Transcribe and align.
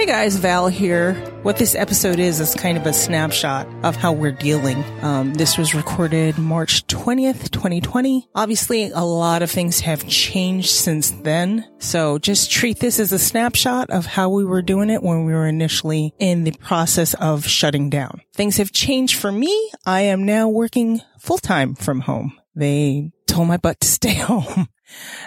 Hey 0.00 0.06
guys, 0.06 0.36
Val 0.36 0.68
here. 0.68 1.12
What 1.42 1.58
this 1.58 1.74
episode 1.74 2.18
is 2.18 2.40
is 2.40 2.54
kind 2.54 2.78
of 2.78 2.86
a 2.86 2.92
snapshot 2.94 3.68
of 3.84 3.96
how 3.96 4.12
we're 4.12 4.32
dealing. 4.32 4.82
Um, 5.02 5.34
this 5.34 5.58
was 5.58 5.74
recorded 5.74 6.38
March 6.38 6.86
20th, 6.86 7.50
2020. 7.50 8.26
Obviously, 8.34 8.90
a 8.92 9.02
lot 9.02 9.42
of 9.42 9.50
things 9.50 9.80
have 9.80 10.08
changed 10.08 10.70
since 10.70 11.10
then. 11.10 11.68
So 11.80 12.18
just 12.18 12.50
treat 12.50 12.80
this 12.80 12.98
as 12.98 13.12
a 13.12 13.18
snapshot 13.18 13.90
of 13.90 14.06
how 14.06 14.30
we 14.30 14.42
were 14.42 14.62
doing 14.62 14.88
it 14.88 15.02
when 15.02 15.26
we 15.26 15.34
were 15.34 15.46
initially 15.46 16.14
in 16.18 16.44
the 16.44 16.52
process 16.52 17.12
of 17.12 17.46
shutting 17.46 17.90
down. 17.90 18.22
Things 18.32 18.56
have 18.56 18.72
changed 18.72 19.20
for 19.20 19.30
me. 19.30 19.70
I 19.84 20.00
am 20.00 20.24
now 20.24 20.48
working 20.48 21.02
full 21.18 21.36
time 21.36 21.74
from 21.74 22.00
home. 22.00 22.40
They 22.54 23.12
told 23.26 23.48
my 23.48 23.58
butt 23.58 23.80
to 23.80 23.86
stay 23.86 24.14
home. 24.14 24.66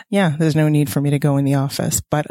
Yeah, 0.09 0.35
there's 0.37 0.55
no 0.55 0.69
need 0.69 0.91
for 0.91 1.01
me 1.01 1.09
to 1.09 1.19
go 1.19 1.37
in 1.37 1.45
the 1.45 1.55
office, 1.55 2.01
but 2.09 2.25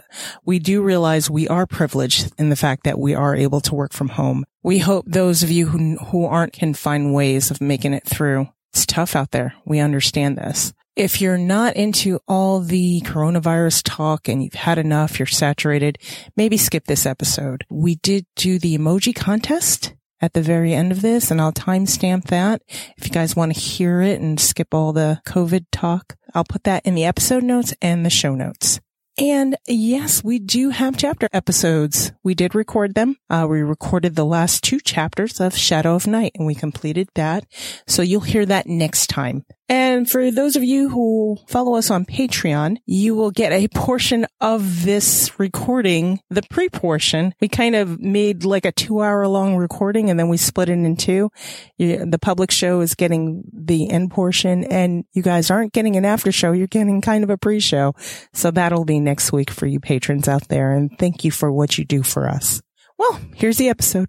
we 0.44 0.58
do 0.58 0.82
realize 0.82 1.30
we 1.30 1.48
are 1.48 1.66
privileged 1.66 2.32
in 2.38 2.48
the 2.48 2.56
fact 2.56 2.84
that 2.84 2.98
we 2.98 3.14
are 3.14 3.34
able 3.34 3.60
to 3.62 3.74
work 3.74 3.92
from 3.92 4.10
home. 4.10 4.44
We 4.62 4.78
hope 4.78 5.04
those 5.08 5.42
of 5.42 5.50
you 5.50 5.66
who, 5.66 5.96
who 5.96 6.24
aren't 6.24 6.52
can 6.52 6.74
find 6.74 7.14
ways 7.14 7.50
of 7.50 7.60
making 7.60 7.94
it 7.94 8.04
through. 8.04 8.48
It's 8.72 8.86
tough 8.86 9.16
out 9.16 9.32
there. 9.32 9.54
We 9.64 9.80
understand 9.80 10.38
this. 10.38 10.72
If 10.94 11.22
you're 11.22 11.38
not 11.38 11.76
into 11.76 12.20
all 12.28 12.60
the 12.60 13.00
coronavirus 13.00 13.82
talk 13.84 14.28
and 14.28 14.42
you've 14.42 14.52
had 14.52 14.76
enough, 14.76 15.18
you're 15.18 15.26
saturated, 15.26 15.98
maybe 16.36 16.58
skip 16.58 16.84
this 16.86 17.06
episode. 17.06 17.64
We 17.70 17.94
did 17.96 18.26
do 18.36 18.58
the 18.58 18.76
emoji 18.76 19.14
contest 19.14 19.94
at 20.20 20.34
the 20.34 20.42
very 20.42 20.74
end 20.74 20.92
of 20.92 21.00
this 21.00 21.30
and 21.30 21.40
I'll 21.40 21.52
timestamp 21.52 22.24
that. 22.24 22.60
If 22.98 23.06
you 23.06 23.10
guys 23.10 23.34
want 23.34 23.54
to 23.54 23.60
hear 23.60 24.02
it 24.02 24.20
and 24.20 24.38
skip 24.38 24.74
all 24.74 24.92
the 24.92 25.22
COVID 25.26 25.64
talk, 25.72 26.16
I'll 26.34 26.44
put 26.44 26.64
that 26.64 26.84
in 26.86 26.94
the 26.94 27.04
episode 27.04 27.42
notes 27.42 27.74
and 27.82 28.04
the 28.04 28.10
show 28.10 28.34
notes. 28.34 28.80
And 29.18 29.56
yes, 29.66 30.24
we 30.24 30.38
do 30.38 30.70
have 30.70 30.96
chapter 30.96 31.28
episodes. 31.34 32.12
We 32.24 32.34
did 32.34 32.54
record 32.54 32.94
them. 32.94 33.16
Uh, 33.28 33.46
we 33.48 33.60
recorded 33.60 34.16
the 34.16 34.24
last 34.24 34.64
two 34.64 34.80
chapters 34.80 35.38
of 35.38 35.54
Shadow 35.54 35.94
of 35.94 36.06
Night 36.06 36.32
and 36.34 36.46
we 36.46 36.54
completed 36.54 37.08
that. 37.14 37.44
So 37.86 38.00
you'll 38.00 38.22
hear 38.22 38.46
that 38.46 38.66
next 38.66 39.08
time. 39.08 39.44
And 39.68 40.08
for 40.08 40.30
those 40.30 40.56
of 40.56 40.64
you 40.64 40.88
who 40.88 41.38
follow 41.48 41.76
us 41.76 41.90
on 41.90 42.04
Patreon, 42.04 42.78
you 42.84 43.14
will 43.14 43.30
get 43.30 43.52
a 43.52 43.68
portion 43.74 44.26
of 44.40 44.84
this 44.84 45.38
recording, 45.38 46.20
the 46.30 46.42
pre-portion. 46.50 47.34
We 47.40 47.48
kind 47.48 47.74
of 47.74 48.00
made 48.00 48.44
like 48.44 48.64
a 48.64 48.72
two 48.72 49.00
hour 49.00 49.26
long 49.28 49.56
recording 49.56 50.10
and 50.10 50.18
then 50.18 50.28
we 50.28 50.36
split 50.36 50.68
it 50.68 50.72
in 50.72 50.96
two. 50.96 51.30
The 51.78 52.18
public 52.20 52.50
show 52.50 52.80
is 52.80 52.94
getting 52.94 53.44
the 53.52 53.90
end 53.90 54.10
portion 54.10 54.64
and 54.64 55.04
you 55.12 55.22
guys 55.22 55.50
aren't 55.50 55.72
getting 55.72 55.96
an 55.96 56.04
after 56.04 56.32
show. 56.32 56.52
You're 56.52 56.66
getting 56.66 57.00
kind 57.00 57.24
of 57.24 57.30
a 57.30 57.38
pre-show. 57.38 57.94
So 58.32 58.50
that'll 58.50 58.84
be 58.84 59.00
next 59.00 59.32
week 59.32 59.50
for 59.50 59.66
you 59.66 59.80
patrons 59.80 60.28
out 60.28 60.48
there. 60.48 60.72
And 60.72 60.90
thank 60.98 61.24
you 61.24 61.30
for 61.30 61.52
what 61.52 61.78
you 61.78 61.84
do 61.84 62.02
for 62.02 62.28
us. 62.28 62.60
Well, 62.98 63.20
here's 63.34 63.56
the 63.56 63.68
episode. 63.68 64.08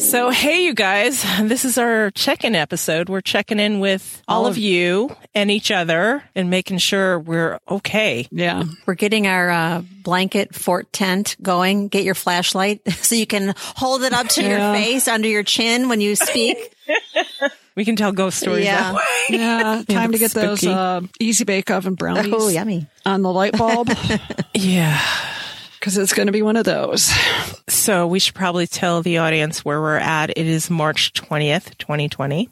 So, 0.00 0.30
hey, 0.30 0.64
you 0.64 0.74
guys, 0.74 1.22
this 1.42 1.64
is 1.64 1.78
our 1.78 2.10
check 2.12 2.42
in 2.42 2.54
episode. 2.56 3.08
We're 3.08 3.20
checking 3.20 3.60
in 3.60 3.78
with 3.80 4.22
all, 4.26 4.46
of 4.46 4.56
you 4.58 5.14
and 5.34 5.50
each 5.50 5.70
other 5.70 6.24
and 6.34 6.50
making 6.50 6.78
sure 6.78 7.18
we're 7.20 7.60
okay. 7.70 8.26
Yeah. 8.32 8.64
We're 8.86 8.94
getting 8.94 9.26
our 9.26 9.50
uh, 9.50 9.82
blanket 10.02 10.54
fort 10.54 10.92
tent 10.92 11.36
going. 11.42 11.88
Get 11.88 12.02
your 12.04 12.14
flashlight 12.16 12.80
so 12.92 13.14
you 13.14 13.26
can 13.26 13.54
hold 13.58 14.02
it 14.02 14.12
up 14.12 14.26
to 14.28 14.42
Yeah. 14.42 14.72
your 14.72 14.82
face 14.82 15.06
under 15.06 15.28
your 15.28 15.42
chin 15.44 15.88
when 15.88 16.00
you 16.00 16.16
speak. 16.16 16.56
We 17.76 17.84
can 17.84 17.94
tell 17.94 18.10
ghost 18.10 18.40
stories 18.40 18.64
Yeah. 18.64 18.92
that 18.92 18.94
way. 18.94 19.38
Yeah. 19.38 19.82
Time 19.88 20.10
to 20.12 20.18
get 20.18 20.32
those 20.32 20.66
uh, 20.66 21.02
easy 21.20 21.44
bake 21.44 21.70
oven 21.70 21.94
brownies 21.94 22.34
oh, 22.36 22.48
yummy. 22.48 22.88
on 23.06 23.22
the 23.22 23.32
light 23.32 23.56
bulb 23.56 23.88
Yeah. 24.52 25.00
because 25.78 25.96
it's 25.96 26.12
going 26.12 26.26
to 26.26 26.32
be 26.32 26.42
one 26.42 26.56
of 26.56 26.64
those. 26.64 27.10
So 27.80 28.06
we 28.06 28.18
should 28.18 28.34
probably 28.34 28.66
tell 28.66 29.00
the 29.00 29.18
audience 29.18 29.64
where 29.64 29.80
we're 29.80 29.96
at. 29.96 30.28
It 30.30 30.46
is 30.46 30.68
March 30.68 31.14
20th, 31.14 31.78
2020. 31.78 32.50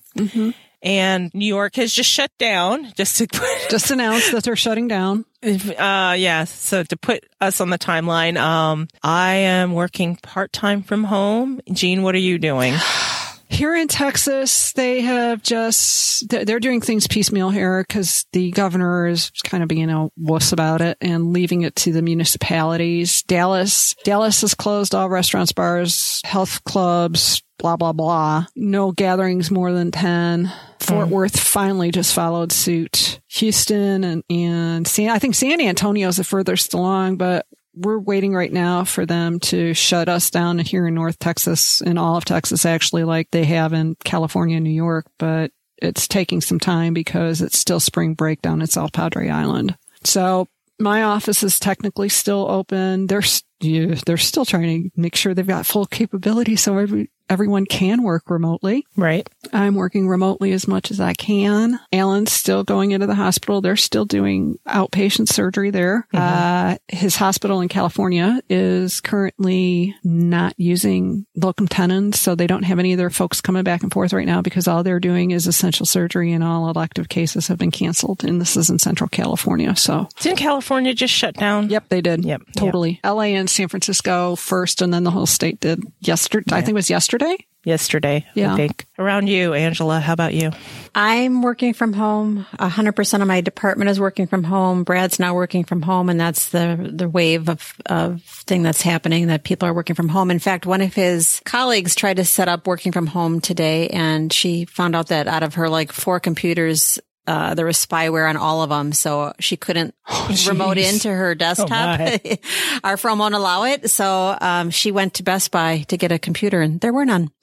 And 0.83 1.35
New 1.35 1.45
York 1.45 1.77
has 1.77 1.93
just 1.93 2.09
shut 2.09 2.31
down 2.39 2.91
just 2.95 3.19
to 3.19 3.27
Just 3.69 3.91
announced 3.91 4.33
that 4.33 4.45
they're 4.45 4.57
shutting 4.57 4.89
down. 4.89 5.27
uh, 5.43 6.15
yeah. 6.17 6.45
So 6.45 6.83
to 6.83 6.97
put 6.97 7.25
us 7.43 7.61
on 7.61 7.69
the 7.69 7.79
timeline, 7.79 8.39
um, 8.39 8.89
I 9.03 9.35
am 9.35 9.75
working 9.75 10.17
part 10.17 10.51
time 10.51 10.83
from 10.83 11.05
home. 11.05 11.61
Jean, 11.71 12.03
what 12.03 12.15
are 12.15 12.19
you 12.19 12.39
doing? 12.39 12.75
Here 13.51 13.75
in 13.75 13.89
Texas, 13.89 14.73
they 14.73 15.01
have 15.01 15.43
just, 15.43 16.29
they're 16.29 16.61
doing 16.61 16.81
things 16.81 17.07
piecemeal 17.07 17.51
here 17.51 17.83
because 17.87 18.27
the 18.33 18.51
governor 18.51 19.07
is 19.07 19.31
kind 19.45 19.63
of 19.63 19.69
being 19.69 19.91
a 19.91 20.09
wuss 20.17 20.53
about 20.53 20.81
it 20.81 20.99
and 21.01 21.33
leaving 21.33 21.63
it 21.63 21.75
to 21.77 21.93
the 21.93 22.03
municipalities. 22.03 23.23
Dallas, 23.23 23.95
Dallas 24.05 24.43
has 24.43 24.55
closed 24.55 24.95
all 24.95 25.09
restaurants, 25.09 25.53
bars, 25.53 26.21
health 26.25 26.63
clubs, 26.65 27.43
blah, 27.59 27.77
blah, 27.77 27.93
blah. 27.93 28.47
No 28.55 28.93
gatherings 28.93 29.51
more 29.51 29.73
than 29.73 29.91
10. 29.91 30.53
Fort 30.81 31.09
hmm. 31.09 31.13
Worth 31.13 31.39
finally 31.39 31.91
just 31.91 32.15
followed 32.15 32.53
suit. 32.53 33.21
Houston 33.29 34.05
and, 34.05 34.25
and 34.31 34.87
San, 34.87 35.11
I 35.11 35.19
think 35.19 35.35
San 35.35 35.61
Antonio 35.61 36.09
is 36.09 36.17
the 36.17 36.25
furthest 36.25 36.75
along, 36.75 37.17
but 37.17 37.47
we're 37.79 37.99
waiting 37.99 38.35
right 38.35 38.53
now 38.53 38.85
for 38.85 39.07
them 39.07 39.41
to 39.41 39.75
shut 39.75 40.09
us 40.09 40.31
down 40.31 40.59
here 40.59 40.87
in 40.87 40.95
North 40.95 41.19
Texas 41.19 41.81
and 41.81 41.99
all 41.99 42.17
of 42.17 42.25
Texas, 42.25 42.67
actually, 42.67 43.05
like 43.05 43.31
they 43.31 43.45
have 43.45 43.73
in 43.73 43.97
California 44.05 44.57
and 44.57 44.65
New 44.65 44.71
York. 44.71 45.07
But 45.19 45.53
it's 45.81 46.09
taking 46.09 46.41
some 46.41 46.59
time 46.59 46.95
because 46.95 47.41
it's 47.41 47.59
still 47.59 47.81
spring 47.81 48.15
break 48.15 48.43
down 48.43 48.63
at 48.63 48.71
South 48.71 48.93
Padre 48.93 49.29
Island. 49.29 49.77
So 50.05 50.49
my 50.79 51.03
office 51.03 51.43
is 51.43 51.59
technically 51.59 52.09
still 52.09 52.47
open. 52.51 53.07
They're 53.07 53.23
yeah, 53.61 53.97
they're 54.07 54.17
still 54.17 54.45
trying 54.45 54.85
to 54.85 55.01
make 55.01 55.17
sure 55.17 55.35
they've 55.35 55.47
got 55.47 55.67
full 55.67 55.87
capability 55.87 56.57
so 56.57 56.79
every, 56.79 57.11
everyone 57.29 57.67
can 57.67 58.03
work 58.03 58.31
remotely. 58.31 58.87
Right. 58.97 59.29
I'm 59.53 59.75
working 59.75 60.09
remotely 60.09 60.53
as 60.53 60.67
much 60.69 60.91
as 60.91 61.01
I 61.01 61.13
can. 61.15 61.79
Alan's 61.93 62.33
still 62.33 62.65
going 62.65 62.93
into 62.93 63.07
the 63.07 63.15
hospital. 63.15 63.61
They're 63.61 63.77
still 63.77 64.05
doing 64.05 64.59
outpatient 64.67 65.29
surgery 65.29 65.71
there. 65.71 66.07
Uh, 66.13 66.77
his 66.89 67.17
hospital 67.17 67.61
in 67.61 67.69
California 67.69 68.41
is 68.49 69.01
currently 69.01 69.95
not 70.05 70.55
using 70.57 71.27
locum 71.37 71.69
tenens, 71.69 72.21
so 72.21 72.35
they 72.35 72.47
don't 72.47 72.65
have 72.65 72.79
any 72.79 72.93
of 72.93 72.99
their 72.99 73.11
folks 73.11 73.41
coming 73.41 73.63
back 73.63 73.83
and 73.83 73.93
forth 73.93 74.13
right 74.13 74.27
now 74.27 74.43
because 74.43 74.69
all 74.69 74.83
they're 74.83 75.01
doing 75.01 75.31
is 75.31 75.47
essential 75.47 75.87
surgery 75.87 76.33
and 76.33 76.43
all 76.45 76.69
elective 76.69 77.09
cases 77.09 77.49
have 77.49 77.59
been 77.59 77.71
canceled. 77.71 78.25
And 78.25 78.41
this 78.41 78.57
is 78.57 78.71
in 78.71 78.79
Central 78.79 79.09
California, 79.09 79.75
so. 79.77 80.09
Didn't 80.21 80.39
California 80.39 80.95
just 80.95 81.15
shut 81.15 81.35
down? 81.35 81.69
Yep, 81.71 81.89
they 81.89 82.01
did. 82.01 82.25
Yep, 82.25 82.43
Totally. 82.57 83.01
LA 83.05 83.23
and 83.39 83.49
San 83.49 83.69
Francisco 83.69 84.37
first, 84.37 84.83
and 84.83 84.93
then 84.93 85.05
the 85.05 85.11
whole 85.11 85.27
state 85.27 85.61
did 85.61 85.83
yesterday. 86.01 86.55
I 86.57 86.61
think 86.61 86.71
it 86.71 86.75
was 86.75 86.91
yesterday. 86.91 87.18
Yesterday, 87.65 88.25
Yeah. 88.35 88.55
I 88.55 88.57
think. 88.57 88.87
Around 88.99 89.27
you, 89.27 89.53
Angela, 89.53 90.01
how 90.01 90.13
about 90.13 90.33
you? 90.33 90.53
I'm 90.95 91.43
working 91.43 91.75
from 91.75 91.93
home. 91.93 92.47
Hundred 92.59 92.93
percent 92.93 93.23
of 93.23 93.27
my 93.27 93.41
department 93.41 93.91
is 93.91 94.01
working 94.01 94.27
from 94.27 94.43
home. 94.45 94.85
Brad's 94.85 95.19
now 95.19 95.35
working 95.35 95.65
from 95.65 95.83
home, 95.83 96.09
and 96.09 96.19
that's 96.19 96.49
the 96.49 96.91
the 96.91 97.09
wave 97.09 97.49
of 97.49 97.75
of 97.87 98.23
thing 98.23 98.63
that's 98.63 98.81
happening. 98.81 99.27
That 99.27 99.45
people 99.45 99.69
are 99.69 99.75
working 99.75 99.97
from 99.97 100.09
home. 100.09 100.31
In 100.31 100.39
fact, 100.39 100.67
one 100.67 100.81
of 100.81 100.95
his 100.95 101.43
colleagues 101.45 101.95
tried 101.95 102.17
to 102.17 102.25
set 102.25 102.49
up 102.49 102.67
working 102.67 102.93
from 102.93 103.07
home 103.07 103.41
today, 103.41 103.89
and 103.89 104.33
she 104.33 104.65
found 104.65 104.97
out 104.97 105.09
that 105.09 105.27
out 105.27 105.43
of 105.43 105.55
her 105.55 105.69
like 105.69 105.93
four 105.93 106.21
computers. 106.21 106.99
Uh, 107.29 107.53
there 107.55 107.67
was 107.67 107.77
spyware 107.77 108.27
on 108.29 108.37
all 108.39 108.63
of 108.63 108.71
them, 108.71 108.93
so 108.93 109.35
she 109.39 109.57
couldn't 109.59 109.95
remote 110.49 110.79
into 110.79 111.11
her 111.13 111.35
desktop. 111.35 111.69
my. 112.01 112.39
Our 112.85 112.97
firm 112.97 113.19
won't 113.19 113.35
allow 113.35 113.65
it, 113.65 113.91
so 113.91 114.35
um, 114.41 114.71
she 114.71 114.91
went 114.93 115.15
to 115.15 115.23
Best 115.23 115.51
Buy 115.51 115.85
to 115.89 115.97
get 115.99 116.11
a 116.11 116.19
computer, 116.19 116.63
and 116.63 116.81
there 116.81 116.93
were 116.93 117.05
none. 117.05 117.31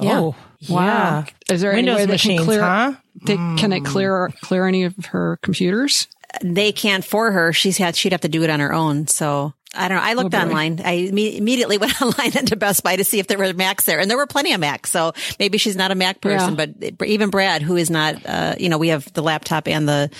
Yeah. 0.00 0.20
Oh, 0.20 0.34
Wow. 0.68 0.84
yeah. 0.84 1.24
Is 1.54 1.60
there 1.60 1.72
Windows 1.72 1.92
any 1.94 2.02
way 2.02 2.06
they 2.06 2.12
machines, 2.12 2.38
can 2.40 2.46
clear? 2.46 2.60
huh? 2.62 2.92
They, 3.24 3.36
Can 3.36 3.72
it 3.72 3.84
clear 3.84 4.30
clear 4.42 4.66
any 4.66 4.84
of 4.84 4.94
her 5.06 5.38
computers? 5.42 6.06
they 6.42 6.72
can't 6.72 7.04
for 7.04 7.30
her. 7.32 7.52
She's 7.52 7.78
had, 7.78 7.96
she'd 7.96 8.12
have 8.12 8.20
to 8.20 8.28
do 8.28 8.42
it 8.42 8.50
on 8.50 8.60
her 8.60 8.72
own. 8.72 9.06
So 9.06 9.54
I 9.78 9.88
don't 9.88 9.96
know. 9.98 10.02
I 10.02 10.12
looked 10.14 10.30
boy. 10.32 10.38
online. 10.38 10.80
I 10.84 11.08
imme- 11.08 11.36
immediately 11.36 11.78
went 11.84 12.00
online 12.02 12.36
into 12.36 12.56
Best 12.56 12.82
Buy 12.82 12.96
to 12.96 13.04
see 13.04 13.18
if 13.20 13.26
there 13.28 13.38
were 13.38 13.52
Macs 13.54 13.84
there 13.84 14.00
and 14.00 14.10
there 14.10 14.16
were 14.18 14.26
plenty 14.26 14.52
of 14.52 14.60
Macs. 14.60 14.90
So 14.90 15.12
maybe 15.38 15.56
she's 15.58 15.76
not 15.76 15.90
a 15.90 15.94
Mac 15.94 16.20
person, 16.20 16.56
Yeah. 16.58 16.90
but 16.96 17.06
even 17.08 17.30
Brad, 17.30 17.62
who 17.62 17.76
is 17.76 17.88
not, 17.90 18.16
uh, 18.26 18.54
you 18.58 18.68
know, 18.68 18.78
we 18.78 18.88
have 18.88 19.10
the 19.12 19.22
laptop 19.22 19.68
and 19.68 19.88
the, 19.88 20.10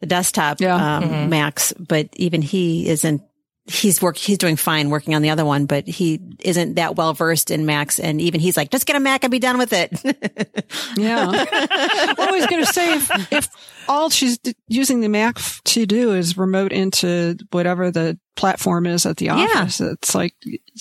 the 0.00 0.06
desktop, 0.06 0.60
Yeah. 0.60 0.96
um, 0.98 1.30
Macs, 1.30 1.72
but 1.78 2.08
even 2.14 2.42
he 2.42 2.88
isn't, 2.88 3.22
he's 3.66 4.02
work, 4.02 4.16
he's 4.16 4.38
doing 4.38 4.56
fine 4.56 4.90
working 4.90 5.14
on 5.14 5.22
the 5.22 5.30
other 5.30 5.44
one, 5.44 5.66
but 5.66 5.86
he 5.86 6.20
isn't 6.40 6.74
that 6.74 6.96
well 6.96 7.14
versed 7.14 7.50
in 7.50 7.64
Macs. 7.64 7.98
And 7.98 8.20
even 8.20 8.40
he's 8.40 8.56
like, 8.56 8.70
just 8.70 8.86
get 8.86 8.96
a 8.96 9.00
Mac 9.00 9.24
and 9.24 9.30
be 9.30 9.38
done 9.38 9.58
with 9.58 9.72
it. 9.72 9.90
Yeah. 10.96 11.26
well, 11.28 11.46
I 11.48 12.30
was 12.32 12.46
going 12.46 12.64
to 12.64 12.72
say 12.72 12.94
if, 12.94 13.32
if 13.32 13.48
all 13.88 14.10
she's 14.10 14.38
d- 14.38 14.54
using 14.68 15.00
the 15.00 15.08
Mac 15.08 15.38
f- 15.38 15.60
to 15.64 15.86
do 15.86 16.12
is 16.12 16.36
remote 16.36 16.72
into 16.72 17.36
whatever 17.50 17.90
the 17.90 18.18
platform 18.36 18.86
is 18.86 19.06
at 19.06 19.16
the 19.16 19.30
office, 19.30 19.80
it's 19.80 20.14
like 20.14 20.34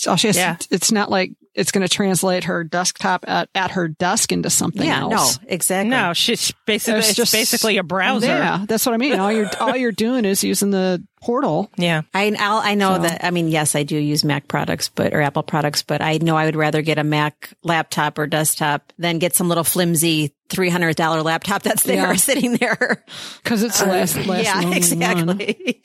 all 0.08 0.16
she 0.16 0.28
has. 0.28 0.38
Yeah. 0.38 0.56
To, 0.56 0.68
it's 0.72 0.92
not 0.92 1.10
like 1.10 1.34
it's 1.56 1.72
going 1.72 1.86
to 1.86 1.90
translate 1.94 2.46
her 2.46 2.64
desktop 2.64 3.26
at, 3.28 3.48
at 3.54 3.72
her 3.72 3.88
desk 3.88 4.32
into 4.32 4.50
something 4.50 4.84
Yeah, 4.86 5.02
no, 5.02 5.12
else. 5.12 5.40
exactly. 5.48 5.90
No, 5.92 6.14
she's 6.14 6.52
basically 6.66 7.00
It's 7.00 7.10
it's 7.10 7.18
just- 7.18 7.32
basically 7.32 7.78
a 7.78 7.84
browser. 7.84 8.26
Yeah, 8.28 8.66
that's 8.68 8.86
what 8.86 8.94
I 8.94 8.98
mean. 8.98 9.20
All 9.20 9.32
you're 9.32 9.50
all 9.60 9.76
you're 9.76 9.92
doing 9.92 10.26
is 10.26 10.44
using 10.44 10.72
the 10.72 11.04
portal. 11.22 11.70
Yeah. 11.78 12.02
I 12.14 12.36
I'll, 12.40 12.58
I 12.58 12.74
know 12.76 12.96
So- 12.96 13.02
that. 13.04 13.24
I 13.24 13.30
mean, 13.32 13.48
yes, 13.50 13.76
I 13.76 13.84
do 13.84 13.96
use 13.98 14.24
Mac 14.24 14.48
products, 14.48 14.90
but 14.90 15.14
or 15.14 15.22
Apple 15.22 15.44
products, 15.44 15.84
but 15.84 16.02
I 16.02 16.18
know 16.18 16.36
I 16.36 16.46
would 16.46 16.56
rather 16.56 16.82
get 16.82 16.98
a 16.98 17.04
Mac 17.04 17.54
laptop 17.64 18.18
or 18.18 18.26
desktop 18.28 18.92
than 18.98 19.20
get 19.20 19.36
some 19.36 19.48
little 19.48 19.64
flimsy 19.64 20.34
three 20.50 20.70
hundred 20.70 20.96
dollar 20.96 21.22
laptop 21.22 21.62
that's 21.64 21.84
there 21.84 21.98
Yeah. 21.98 22.14
sitting 22.18 22.58
there. 22.58 23.04
Because 23.44 23.62
it's 23.64 23.80
the 23.80 23.86
last, 23.86 24.16
last 24.26 24.44
yeah, 24.44 24.58
and 24.58 24.66
only 24.66 24.80
one. 25.28 25.40
exactly. 25.42 25.84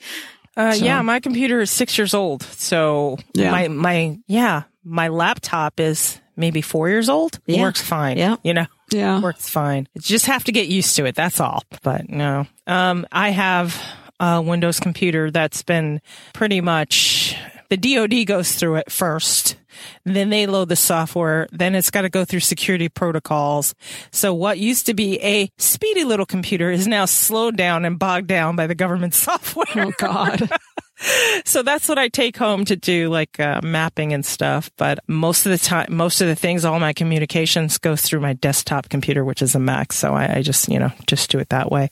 Uh, 0.57 0.75
yeah, 0.77 1.01
my 1.03 1.19
computer 1.21 1.61
is 1.61 1.71
six 1.71 1.97
years 1.97 2.13
old. 2.13 2.43
So 2.43 3.17
Yeah. 3.33 3.51
my, 3.51 3.67
my, 3.69 4.17
yeah, 4.27 4.63
my 4.89 5.07
laptop 5.09 5.79
is 5.79 6.19
maybe 6.35 6.61
four 6.61 6.89
years 6.89 7.09
old. 7.09 7.39
Yeah. 7.45 7.61
Works 7.61 7.81
fine. 7.81 8.17
Yeah. 8.17 8.37
You 8.43 8.53
know, 8.53 8.65
Yeah. 8.91 9.19
works 9.21 9.49
fine. 9.49 9.87
You 9.93 10.01
just 10.01 10.25
have 10.25 10.43
to 10.45 10.51
get 10.51 10.67
used 10.67 10.95
to 10.95 11.05
it. 11.05 11.15
That's 11.15 11.39
all. 11.39 11.63
But 11.83 12.09
no, 12.09 12.45
um, 12.67 13.05
I 13.11 13.29
have 13.29 13.81
a 14.19 14.41
Windows 14.41 14.79
computer 14.79 15.31
that's 15.31 15.63
been 15.63 16.01
pretty 16.33 16.61
much 16.61 17.35
the 17.69 17.77
DoD 17.77 18.25
goes 18.25 18.53
through 18.53 18.75
it 18.75 18.91
first. 18.91 19.55
Then 20.03 20.29
they 20.29 20.45
load 20.47 20.67
the 20.69 20.75
software. 20.75 21.47
Then 21.51 21.73
it's 21.75 21.89
got 21.91 22.01
to 22.01 22.09
go 22.09 22.25
through 22.25 22.41
security 22.41 22.89
protocols. 22.89 23.75
So 24.11 24.33
what 24.33 24.57
used 24.59 24.87
to 24.87 24.93
be 24.93 25.21
a 25.21 25.49
speedy 25.57 26.03
little 26.03 26.25
computer 26.25 26.69
is 26.71 26.85
now 26.87 27.05
slowed 27.05 27.55
down 27.55 27.85
and 27.85 27.97
bogged 27.97 28.27
down 28.27 28.55
by 28.57 28.67
the 28.67 28.75
government 28.75 29.13
software. 29.27 29.67
Oh 29.87 29.93
God. 29.97 30.49
So 31.45 31.63
that's 31.63 31.87
what 31.87 31.97
I 31.97 32.09
take 32.09 32.37
home 32.37 32.65
to 32.65 32.75
do 32.75 33.09
like 33.09 33.39
uh, 33.39 33.61
mapping 33.63 34.13
and 34.13 34.25
stuff. 34.25 34.69
But 34.77 34.99
most 35.07 35.45
of 35.45 35.51
the 35.51 35.57
time, 35.57 35.87
most 35.89 36.21
of 36.21 36.27
the 36.27 36.35
things, 36.35 36.63
all 36.65 36.79
my 36.79 36.93
communications 36.93 37.77
go 37.77 37.95
through 37.95 38.19
my 38.19 38.33
desktop 38.33 38.89
computer, 38.89 39.25
which 39.25 39.41
is 39.41 39.55
a 39.55 39.59
Mac. 39.59 39.93
So 39.93 40.13
I, 40.13 40.35
I 40.37 40.41
just, 40.41 40.67
you 40.67 40.77
know, 40.77 40.91
just 41.07 41.31
do 41.31 41.39
it 41.39 41.49
that 41.49 41.71
way. 41.71 41.89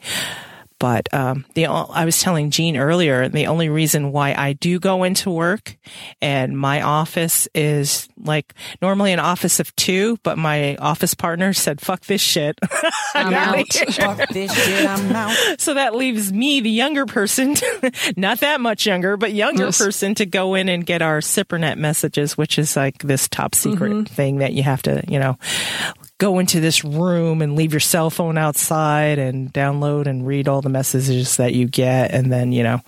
But 0.79 1.11
um, 1.13 1.45
the 1.55 1.65
I 1.67 2.05
was 2.05 2.19
telling 2.21 2.51
Jean 2.51 2.77
earlier, 2.77 3.27
the 3.29 3.47
only 3.47 3.67
reason 3.69 4.11
why 4.11 4.35
I 4.37 4.53
do 4.53 4.79
go 4.79 5.03
into 5.03 5.31
work 5.31 5.75
and 6.21 6.57
my 6.57 6.81
office 6.83 7.47
is 7.55 8.07
like 8.23 8.53
normally 8.81 9.11
an 9.11 9.19
office 9.19 9.59
of 9.59 9.75
two, 9.75 10.17
but 10.23 10.37
my 10.37 10.75
office 10.75 11.13
partner 11.15 11.53
said, 11.53 11.81
"Fuck 11.81 12.01
this 12.05 12.21
shit." 12.21 12.59
I'm 13.15 13.33
out. 13.33 13.73
Fuck 13.73 14.29
this 14.29 14.53
shit, 14.53 14.85
I'm 14.87 15.11
out. 15.15 15.35
So 15.59 15.73
that 15.73 15.95
leaves 15.95 16.31
me, 16.31 16.59
the 16.61 16.69
younger 16.69 17.05
person, 17.05 17.55
not 18.17 18.41
that 18.41 18.61
much 18.61 18.85
younger, 18.85 19.17
but 19.17 19.33
younger 19.33 19.65
Yes. 19.65 19.77
person 19.79 20.13
to 20.15 20.25
go 20.25 20.53
in 20.53 20.69
and 20.69 20.85
get 20.85 21.01
our 21.01 21.19
SIPRNet 21.19 21.77
messages, 21.77 22.37
which 22.37 22.59
is 22.59 22.75
like 22.75 22.99
this 22.99 23.27
top 23.27 23.55
secret 23.55 23.91
Mm-hmm. 23.91 24.03
thing 24.13 24.37
that 24.37 24.53
you 24.53 24.63
have 24.63 24.81
to, 24.83 25.03
you 25.07 25.17
know, 25.19 25.37
go 26.19 26.39
into 26.39 26.59
this 26.59 26.83
room 26.83 27.43
and 27.43 27.55
leave 27.55 27.71
your 27.73 27.79
cell 27.79 28.09
phone 28.09 28.39
outside 28.39 29.19
and 29.19 29.53
download 29.53 30.07
and 30.07 30.25
read 30.25 30.47
all 30.47 30.63
the 30.63 30.69
messages 30.69 31.37
that 31.37 31.53
you 31.53 31.67
get 31.67 32.09
and 32.11 32.31
then, 32.31 32.51
you 32.51 32.63
know, 32.63 32.79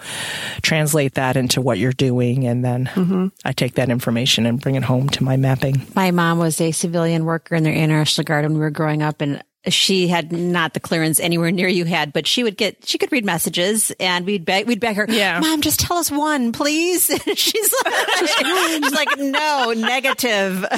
translate 0.64 1.14
that 1.14 1.38
into 1.38 1.62
what 1.62 1.78
you're 1.78 1.92
doing. 1.92 2.48
And 2.48 2.66
then 2.66 2.90
Mm-hmm. 2.96 3.28
I 3.46 3.52
take 3.52 3.76
that 3.76 3.90
information 3.90 4.46
and 4.48 4.60
bring 4.60 4.74
it 4.76 4.84
home 4.84 5.10
to 5.10 5.24
my 5.24 5.38
mapping. 5.38 5.82
My 5.96 6.10
mom 6.12 6.40
was 6.40 6.60
a 6.60 6.72
civilian 6.72 7.24
worker 7.26 7.54
in 7.56 7.64
the 7.64 7.72
International 7.72 8.26
Guard 8.26 8.46
when 8.46 8.54
we 8.56 8.60
were 8.60 8.72
growing 8.72 9.04
up 9.04 9.22
and 9.22 9.44
she 9.68 10.08
had 10.08 10.32
not 10.32 10.74
the 10.74 10.80
clearance 10.80 11.20
anywhere 11.20 11.52
near 11.52 11.68
you 11.68 11.86
had, 11.86 12.14
but 12.14 12.26
she 12.26 12.44
would 12.44 12.58
get, 12.58 12.88
she 12.88 12.98
could 12.98 13.12
read 13.12 13.26
messages 13.26 13.92
and 14.00 14.26
we'd 14.26 14.44
beg, 14.46 14.66
we'd 14.68 14.80
beg 14.80 14.96
her, 14.96 15.06
Yeah. 15.08 15.40
mom, 15.40 15.62
just 15.62 15.80
tell 15.82 15.98
us 15.98 16.10
one, 16.10 16.52
please. 16.52 17.06
she's 17.36 17.74
like, 17.86 18.28
she's 18.28 18.94
like, 18.94 19.10
no, 19.20 19.74
negative. 19.76 20.66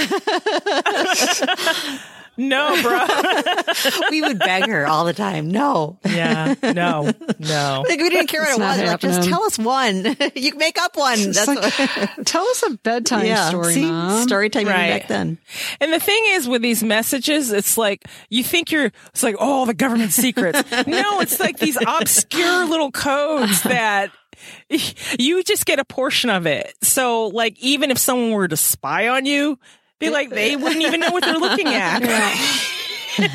No, 2.38 2.82
bro. 2.82 3.06
we 4.10 4.22
would 4.22 4.40
beg 4.40 4.66
her 4.68 4.88
all 4.88 5.06
the 5.06 5.14
time. 5.14 5.52
No. 5.52 6.00
yeah. 6.06 6.56
No, 6.64 7.12
no. 7.40 7.86
Like 7.88 8.00
we 8.00 8.10
didn't 8.10 8.28
care 8.28 8.42
what 8.42 8.52
it 8.52 8.60
was. 8.60 8.80
Like, 8.82 9.00
just 9.00 9.30
tell 9.30 9.44
us 9.44 9.60
one. 9.60 10.16
you 10.36 10.56
make 10.56 10.80
up 10.80 10.96
one. 10.98 11.20
That's 11.32 11.48
It's 11.48 12.08
what, 12.18 12.26
tell 12.26 12.44
us 12.48 12.64
a 12.68 12.72
bedtime 12.78 13.36
story, 13.50 13.74
See, 13.74 13.86
mom. 13.86 14.24
story 14.24 14.50
time 14.50 14.68
Right. 14.68 15.00
back 15.02 15.08
then. 15.08 15.38
And 15.80 15.92
the 15.94 16.00
thing 16.00 16.22
is 16.30 16.48
with 16.48 16.62
these 16.62 16.82
messages, 16.84 17.52
it's 17.52 17.78
like 17.78 18.06
you 18.30 18.44
think 18.44 18.72
you're 18.72 18.92
it's 19.08 19.24
like, 19.24 19.36
oh, 19.40 19.66
the 19.66 19.74
government 19.74 20.14
secrets. 20.14 20.64
no, 20.88 21.20
it's 21.20 21.40
like 21.40 21.60
these 21.60 21.78
obscure 21.86 22.66
little 22.66 22.92
codes 22.92 23.62
that 23.64 24.12
you 25.20 25.44
just 25.44 25.66
get 25.66 25.80
a 25.80 25.86
portion 25.86 26.30
of 26.30 26.48
it. 26.48 26.74
So 26.82 27.28
like 27.28 27.58
even 27.60 27.92
if 27.92 27.98
someone 27.98 28.32
were 28.32 28.48
to 28.48 28.58
spy 28.58 29.10
on 29.10 29.26
you, 29.26 29.60
be 30.02 30.10
like 30.10 30.30
they 30.30 30.58
wouldn't 30.58 30.82
even 30.82 31.00
know 31.00 31.12
what 31.12 31.24
they're 31.24 31.38
looking 31.40 31.68
at. 31.70 32.02
you 33.20 33.28
know, 33.28 33.34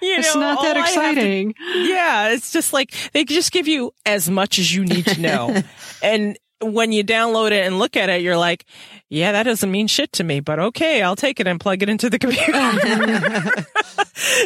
It's 0.00 0.34
not 0.34 0.62
that 0.62 0.76
have 0.76 0.86
to- 0.86 0.90
exciting. 0.90 1.54
yeah, 1.74 2.30
it's 2.30 2.52
just 2.52 2.72
like 2.72 2.92
they 3.12 3.24
just 3.24 3.52
give 3.52 3.68
you 3.68 3.92
as 4.04 4.28
much 4.28 4.58
as 4.58 4.74
you 4.74 4.84
need 4.84 5.06
to 5.06 5.20
know. 5.20 5.62
and 6.02 6.38
when 6.62 6.90
you 6.92 7.04
download 7.04 7.48
it 7.50 7.66
and 7.66 7.78
look 7.78 7.96
at 7.96 8.08
it, 8.08 8.22
you're 8.22 8.36
like, 8.36 8.64
yeah, 9.10 9.32
that 9.32 9.42
doesn't 9.42 9.70
mean 9.70 9.86
shit 9.88 10.10
to 10.12 10.24
me, 10.24 10.40
but 10.40 10.58
okay, 10.58 11.02
I'll 11.02 11.14
take 11.16 11.38
it 11.38 11.46
and 11.46 11.60
plug 11.60 11.82
it 11.82 11.88
into 11.90 12.08
the 12.08 12.18
computer. 12.18 12.52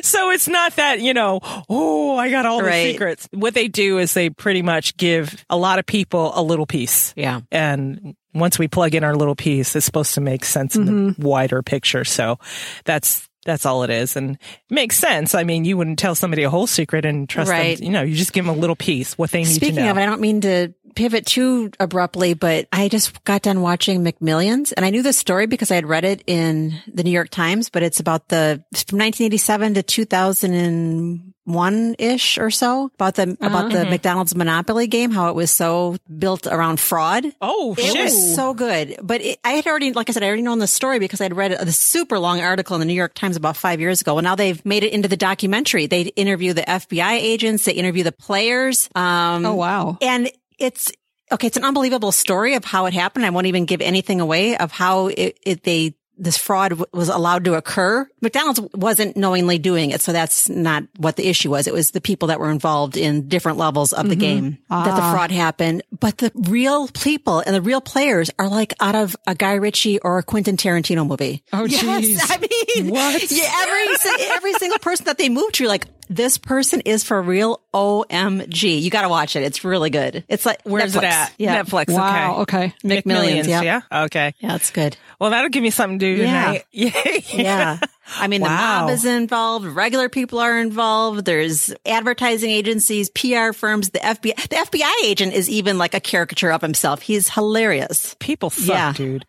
so 0.03 0.31
it's 0.31 0.49
not 0.49 0.75
that, 0.77 1.01
you 1.01 1.15
know, 1.15 1.39
oh, 1.69 2.17
I 2.17 2.31
got 2.31 2.47
all 2.47 2.63
the 2.63 2.73
secrets. 2.73 3.29
What 3.33 3.55
they 3.55 3.69
do 3.69 3.99
is 3.99 4.13
they 4.15 4.29
pretty 4.31 4.63
much 4.63 4.97
give 4.97 5.45
a 5.49 5.57
lot 5.57 5.79
of 5.79 5.87
people 5.87 6.33
a 6.35 6.43
little 6.43 6.67
piece. 6.67 7.15
Yeah. 7.17 7.41
And 7.53 8.17
once 8.35 8.59
we 8.59 8.69
plug 8.69 8.95
in 8.95 9.05
our 9.05 9.15
little 9.15 9.37
piece, 9.37 9.75
it's 9.75 9.87
supposed 9.87 10.15
to 10.15 10.21
make 10.21 10.45
sense 10.45 10.77
in 10.77 10.85
the 10.85 10.93
mm-hmm. 10.93 11.23
wider 11.23 11.63
picture. 11.63 12.05
So 12.05 12.39
that's, 12.85 13.29
that's 13.45 13.65
all 13.65 13.83
it 13.83 13.91
is. 13.91 14.17
And 14.17 14.33
it 14.33 14.39
makes 14.71 14.97
sense. 14.97 15.35
I 15.35 15.45
mean, 15.45 15.65
you 15.65 15.77
wouldn't 15.77 15.99
tell 15.99 16.15
somebody 16.15 16.43
a 16.43 16.51
whole 16.51 16.67
secret 16.67 17.05
and 17.05 17.29
trust 17.29 17.51
Right. 17.51 17.79
them. 17.79 17.87
You 17.87 17.93
know, 17.93 18.03
you 18.03 18.15
just 18.15 18.33
give 18.33 18.45
them 18.45 18.55
a 18.55 18.59
little 18.59 18.77
piece, 18.77 19.17
what 19.17 19.31
they 19.31 19.41
need 19.41 19.55
Speaking 19.55 19.77
to 19.77 19.85
know. 19.85 19.91
of, 19.93 19.99
I 19.99 20.07
don't 20.07 20.21
mean 20.21 20.43
to 20.43 20.75
pivot 20.95 21.27
too 21.27 21.71
abruptly, 21.81 22.35
but 22.35 22.69
I 22.73 22.89
just 22.89 23.23
got 23.25 23.43
done 23.43 23.61
watching 23.63 24.05
McMillions 24.05 24.73
and 24.77 24.85
I 24.87 24.91
knew 24.91 25.03
this 25.03 25.19
story 25.19 25.47
because 25.47 25.71
I 25.71 25.75
had 25.77 25.87
read 25.87 26.05
it 26.05 26.23
in 26.27 26.75
the 26.93 27.03
New 27.05 27.11
York 27.11 27.31
Times, 27.31 27.69
but 27.71 27.83
it's 27.83 28.01
about 28.01 28.29
the, 28.29 28.63
from 28.89 28.99
1987 28.99 29.75
to 29.75 29.83
2001 29.83 31.95
ish 31.99 32.39
or 32.39 32.51
so 32.51 32.91
about 32.95 33.15
the, 33.17 33.37
about 33.41 33.73
the 33.73 33.85
McDonald's 33.87 34.35
Monopoly 34.35 34.87
game, 34.87 35.11
how 35.11 35.29
it 35.29 35.35
was 35.35 35.51
so 35.51 35.97
built 36.19 36.47
around 36.47 36.81
fraud. 36.81 37.25
oh, 37.41 37.75
It 37.79 37.93
shit. 37.93 38.05
was 38.05 38.35
so 38.35 38.55
good, 38.55 38.97
but 39.03 39.21
it, 39.21 39.39
I 39.45 39.51
had 39.53 39.67
already, 39.67 39.93
like 39.93 40.09
I 40.09 40.13
said, 40.13 40.23
I 40.23 40.27
already 40.27 40.43
known 40.43 40.59
the 40.59 40.67
story 40.67 40.99
because 40.99 41.21
I'd 41.21 41.37
read 41.37 41.53
a, 41.53 41.71
super 41.71 42.19
long 42.19 42.41
article 42.41 42.75
in 42.77 42.81
the 42.81 42.87
New 42.87 42.95
York 42.95 43.15
Times 43.15 43.37
about 43.37 43.57
five 43.57 43.81
years 43.81 44.01
ago. 44.01 44.15
Well, 44.15 44.23
now 44.25 44.35
they've 44.35 44.63
made 44.67 44.83
it 44.85 44.93
into 44.93 45.09
the 45.09 45.17
documentary. 45.17 45.87
They 45.87 46.03
interview 46.03 46.53
the 46.53 46.63
FBI 46.63 47.13
agents, 47.13 47.65
they 47.65 47.73
interview 47.73 48.03
the 48.05 48.13
players. 48.13 48.89
Um, 48.95 49.47
Oh 49.47 49.55
wow. 49.55 49.99
and 50.03 50.31
it's 50.61 50.93
okay. 51.33 51.47
It's 51.47 51.57
an 51.57 51.65
unbelievable 51.65 52.13
story 52.13 52.55
of 52.55 52.65
how 52.65 52.87
it 52.87 52.95
happened. 52.95 53.27
I 53.27 53.31
won't 53.31 53.47
even 53.47 53.65
give 53.65 53.81
anything 53.81 54.21
away 54.21 54.57
of 54.57 54.71
how 54.71 55.09
it, 55.09 55.39
it 55.43 55.63
they 55.65 55.95
this 56.21 56.37
fraud 56.37 56.71
w- 56.71 56.87
was 56.93 57.09
allowed 57.09 57.45
to 57.47 57.55
occur. 57.55 58.07
McDonald's 58.21 58.61
wasn't 58.75 59.17
knowingly 59.17 59.59
doing 59.59 59.91
it, 59.91 60.03
so 60.03 60.13
that's 60.13 60.49
not 60.51 60.85
what 60.99 61.17
the 61.17 61.27
issue 61.27 61.51
was. 61.51 61.67
It 61.67 61.73
was 61.73 61.93
the 61.93 62.01
people 62.01 62.29
that 62.29 62.39
were 62.39 62.51
involved 62.51 62.97
in 62.97 63.27
different 63.27 63.57
levels 63.57 63.95
of 63.95 64.09
the 64.09 64.15
mm-hmm. 64.15 64.21
game 64.21 64.59
that 64.69 64.85
the 64.85 65.03
ah. 65.03 65.13
fraud 65.13 65.31
happened. 65.31 65.83
But 65.99 66.19
the 66.19 66.31
real 66.35 66.89
people 66.89 67.41
and 67.41 67.55
the 67.55 67.63
real 67.63 67.81
players 67.81 68.31
are 68.39 68.49
like 68.49 68.75
out 68.81 68.95
of 68.95 69.17
a 69.27 69.35
Guy 69.35 69.55
Ritchie 69.55 69.99
or 70.01 70.19
a 70.19 70.23
Quentin 70.23 70.59
Tarantino 70.59 71.07
movie. 71.07 71.43
Oh, 71.53 71.65
yes, 71.69 71.83
jeez. 71.83 72.19
I 72.29 72.37
mean, 72.39 72.91
What? 72.91 73.31
Yeah, 73.31 73.51
every 73.63 74.27
every 74.29 74.53
single 74.55 74.79
person 74.79 75.07
that 75.07 75.17
they 75.17 75.31
moved 75.31 75.55
to, 75.55 75.65
you're 75.65 75.71
like 75.71 75.87
this 76.11 76.37
person 76.37 76.81
is 76.83 77.05
for 77.05 77.23
real. 77.23 77.61
OMG, 77.73 78.83
you 78.83 78.91
got 78.91 79.03
to 79.03 79.09
watch 79.09 79.37
it. 79.37 79.45
It's 79.45 79.65
really 79.65 79.91
good. 79.91 80.25
It's 80.29 80.45
like 80.45 80.61
Where's 80.65 80.93
Netflix. 80.95 80.99
it 80.99 81.05
at? 81.05 81.33
Yeah, 81.39 81.63
Netflix. 81.63 81.93
Wow. 81.95 82.39
Okay. 82.41 82.65
Okay. 82.67 82.75
McMillions. 83.03 83.47
Yeah. 83.47 83.63
Yeah. 83.63 83.81
Okay. 84.07 84.35
yeah, 84.41 84.57
it's 84.57 84.71
good. 84.73 84.97
Well, 85.21 85.31
that'll 85.31 85.51
give 85.51 85.63
me 85.63 85.71
something 85.71 86.01
to 86.01 86.17
do 86.17 86.23
Yeah. 86.23 86.45
tonight. 86.47 86.65
Yeah. 86.73 86.91
Yeah. 87.33 87.79
I 88.19 88.27
mean, 88.27 88.41
the 88.41 88.49
mob 88.49 88.91
is 88.91 89.05
involved. 89.05 89.67
Regular 89.67 90.09
people 90.09 90.41
are 90.41 90.59
involved. 90.59 91.25
There's 91.25 91.73
advertising 91.87 92.51
agencies, 92.51 93.09
PR 93.11 93.53
firms, 93.53 93.91
the 93.91 94.01
FBI. 94.01 94.35
The 94.49 94.57
FBI 94.57 94.91
agent 95.05 95.33
is 95.33 95.49
even 95.49 95.79
like 95.79 95.95
a 95.95 96.01
caricature 96.01 96.51
of 96.51 96.61
himself. 96.61 97.03
He's 97.03 97.29
hilarious. 97.29 98.17
People 98.19 98.51
suck, 98.51 98.67
Yeah. 98.69 98.93
dude. 98.95 99.25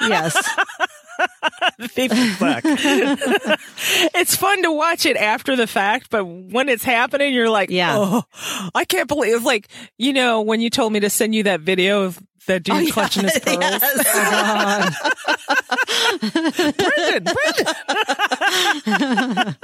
Yes. 0.00 0.36
People 1.94 2.16
suck. 2.16 2.62
it's 4.14 4.36
fun 4.36 4.62
to 4.62 4.72
watch 4.72 5.06
it 5.06 5.16
after 5.16 5.56
the 5.56 5.66
fact, 5.66 6.08
but 6.10 6.24
when 6.24 6.68
it's 6.68 6.84
happening, 6.84 7.34
you're 7.34 7.50
like, 7.50 7.70
Yeah. 7.70 7.94
oh, 7.96 8.22
I 8.74 8.84
can't 8.84 9.08
believe 9.08 9.34
it's 9.36 9.44
like, 9.44 9.68
you 9.98 10.12
know, 10.12 10.42
when 10.42 10.60
you 10.60 10.70
told 10.70 10.92
me 10.92 11.00
to 11.00 11.10
send 11.10 11.34
you 11.34 11.44
that 11.44 11.60
video 11.60 12.02
of 12.04 12.18
that 12.46 12.62
dude 12.62 12.92
clutching 12.92 13.24
his 13.24 13.38
pearls. 13.38 13.60
Yes. 16.14 16.74
Brendan, 16.76 17.24
Brendan. 17.24 17.74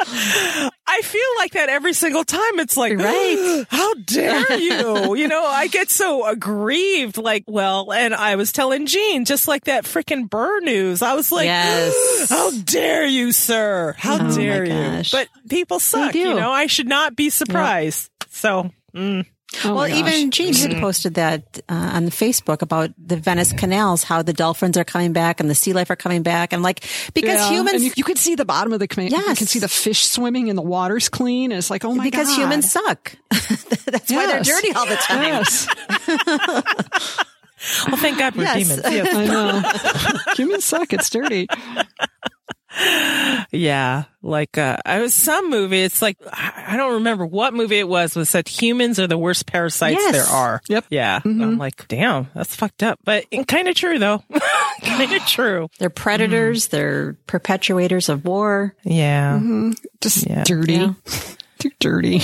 I 0.87 1.03
feel 1.03 1.23
like 1.39 1.53
that 1.53 1.69
every 1.69 1.93
single 1.93 2.25
time. 2.25 2.59
It's 2.59 2.77
like, 2.77 2.97
Right. 2.99 3.65
how 3.71 3.95
dare 3.95 4.53
you? 4.59 5.15
you 5.17 5.29
know, 5.29 5.45
I 5.45 5.67
get 5.69 5.91
so 5.91 6.27
aggrieved. 6.27 7.17
Like, 7.17 7.45
well, 7.47 7.93
and 7.93 8.15
I 8.15 8.37
was 8.37 8.53
telling 8.53 8.87
Gene, 8.87 9.25
just 9.25 9.49
like 9.49 9.65
that 9.65 9.85
freaking 9.85 10.29
Burr 10.29 10.61
news. 10.61 11.03
I 11.03 11.15
was 11.15 11.31
like, 11.33 11.47
Yes. 11.47 12.29
how 12.29 12.51
dare 12.51 13.07
you, 13.07 13.33
sir? 13.33 13.95
How 13.99 14.19
Oh, 14.21 14.35
dare 14.37 14.65
you? 14.65 15.03
But 15.13 15.29
people 15.49 15.79
suck, 15.81 16.15
you 16.15 16.35
know, 16.35 16.51
I 16.51 16.67
should 16.67 16.89
not 16.89 17.17
be 17.17 17.31
surprised. 17.31 18.11
So, 18.31 18.71
mm, 18.95 19.25
Oh 19.65 19.75
well, 19.75 19.89
even 19.89 20.31
Gene 20.31 20.55
had 20.55 20.71
Mm-hmm. 20.71 20.81
posted 20.81 21.15
that 21.15 21.59
uh, 21.69 21.91
on 21.95 22.05
Facebook 22.11 22.63
about 22.63 22.91
the 22.97 23.17
Venice 23.17 23.53
canals, 23.53 24.05
how 24.05 24.23
the 24.23 24.33
dolphins 24.33 24.77
are 24.77 24.85
coming 24.85 25.13
back 25.13 25.41
and 25.41 25.51
the 25.51 25.57
sea 25.57 25.73
life 25.73 25.91
are 25.91 25.97
coming 25.97 26.23
back. 26.23 26.53
And 26.53 26.63
like, 26.63 26.85
because 27.15 27.41
Yeah, 27.41 27.51
humans, 27.51 27.75
and 27.75 27.85
you, 27.85 27.93
you 27.97 28.05
can 28.05 28.15
see 28.15 28.37
the 28.37 28.45
bottom 28.45 28.73
of 28.73 28.79
the 28.79 28.87
canal. 28.87 29.11
You 29.11 29.35
can 29.35 29.49
see 29.49 29.59
the 29.59 29.67
fish 29.69 30.05
swimming 30.07 30.49
and 30.51 30.57
the 30.57 30.63
water's 30.63 31.09
clean. 31.09 31.51
And 31.51 31.59
It's 31.59 31.69
like, 31.69 31.85
oh 31.85 31.95
my 31.97 32.05
because 32.05 32.29
god, 32.29 32.39
humans 32.39 32.71
suck. 32.71 33.13
That's 33.87 34.13
why 34.13 34.27
they're 34.29 34.43
dirty 34.43 34.71
all 34.73 34.87
the 34.87 34.97
time. 34.97 35.25
Yes, 35.25 35.67
well, 37.89 37.97
thank 37.99 38.19
God 38.19 38.35
we're 38.37 38.45
Yes. 38.45 38.69
demons. 38.69 38.83
Yes. 38.85 39.15
I 39.15 39.27
know. 39.27 40.35
humans 40.35 40.65
suck. 40.65 40.93
It's 40.93 41.11
dirty. 41.11 41.47
Yeah, 43.53 44.05
like 44.23 44.59
uh, 44.59 44.77
I 44.85 45.01
was 45.01 45.13
some 45.15 45.51
movie. 45.51 45.83
It's 45.83 46.01
like 46.01 46.19
I 46.33 46.65
I 46.69 46.77
don't 46.77 46.95
remember 46.95 47.27
what 47.27 47.53
movie 47.53 47.79
it 47.79 47.89
was. 47.89 48.15
Was 48.15 48.33
that 48.33 48.49
humans 48.49 48.99
are 49.01 49.07
the 49.07 49.19
worst 49.19 49.47
parasites 49.47 49.99
Yes. 49.99 50.13
there 50.13 50.37
are? 50.37 50.63
Yep. 50.69 50.85
Yeah, 50.91 51.21
I'm 51.25 51.39
mm-hmm. 51.39 51.59
like, 51.59 51.89
damn, 51.89 52.29
that's 52.35 52.55
fucked 52.55 52.83
up, 52.83 53.01
but 53.05 53.27
kind 53.49 53.69
of 53.69 53.75
true 53.75 53.99
though. 53.99 54.23
kind 54.83 55.13
of 55.13 55.23
true. 55.27 55.69
They're 55.79 55.91
predators. 55.91 56.69
Mm-hmm. 56.69 56.77
They're 56.77 57.13
perpetuators 57.27 58.09
of 58.09 58.25
war. 58.25 58.75
Yeah. 58.85 59.39
Mm-hmm. 59.39 59.73
Just 60.01 60.27
Yeah. 60.27 60.45
dirty. 60.45 60.75
Yeah. 60.75 60.95
Too 61.59 61.71
dirty. 61.79 62.23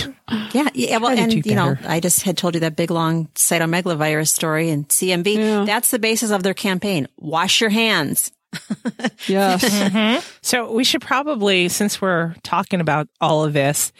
Yeah, 0.54 0.70
yeah. 0.72 0.96
Well, 0.96 1.10
and 1.10 1.30
do 1.30 1.42
you 1.44 1.54
know. 1.54 1.76
I 1.86 2.00
just 2.00 2.22
had 2.22 2.38
told 2.38 2.54
you 2.54 2.60
that 2.60 2.74
big 2.74 2.90
long 2.90 3.26
cytomegalovirus 3.34 4.28
story 4.28 4.70
in 4.70 4.86
CMV. 4.86 5.34
Yeah. 5.34 5.64
That's 5.66 5.90
the 5.90 5.98
basis 5.98 6.30
of 6.30 6.42
their 6.42 6.54
campaign. 6.54 7.06
Wash 7.18 7.60
your 7.60 7.68
hands. 7.68 8.32
Yes. 9.28 10.24
So 10.42 10.70
we 10.72 10.84
should 10.84 11.00
probably, 11.00 11.68
since 11.68 12.00
we're 12.00 12.34
talking 12.42 12.80
about 12.80 13.08
all 13.20 13.44
of 13.44 13.52
this, 13.52 13.92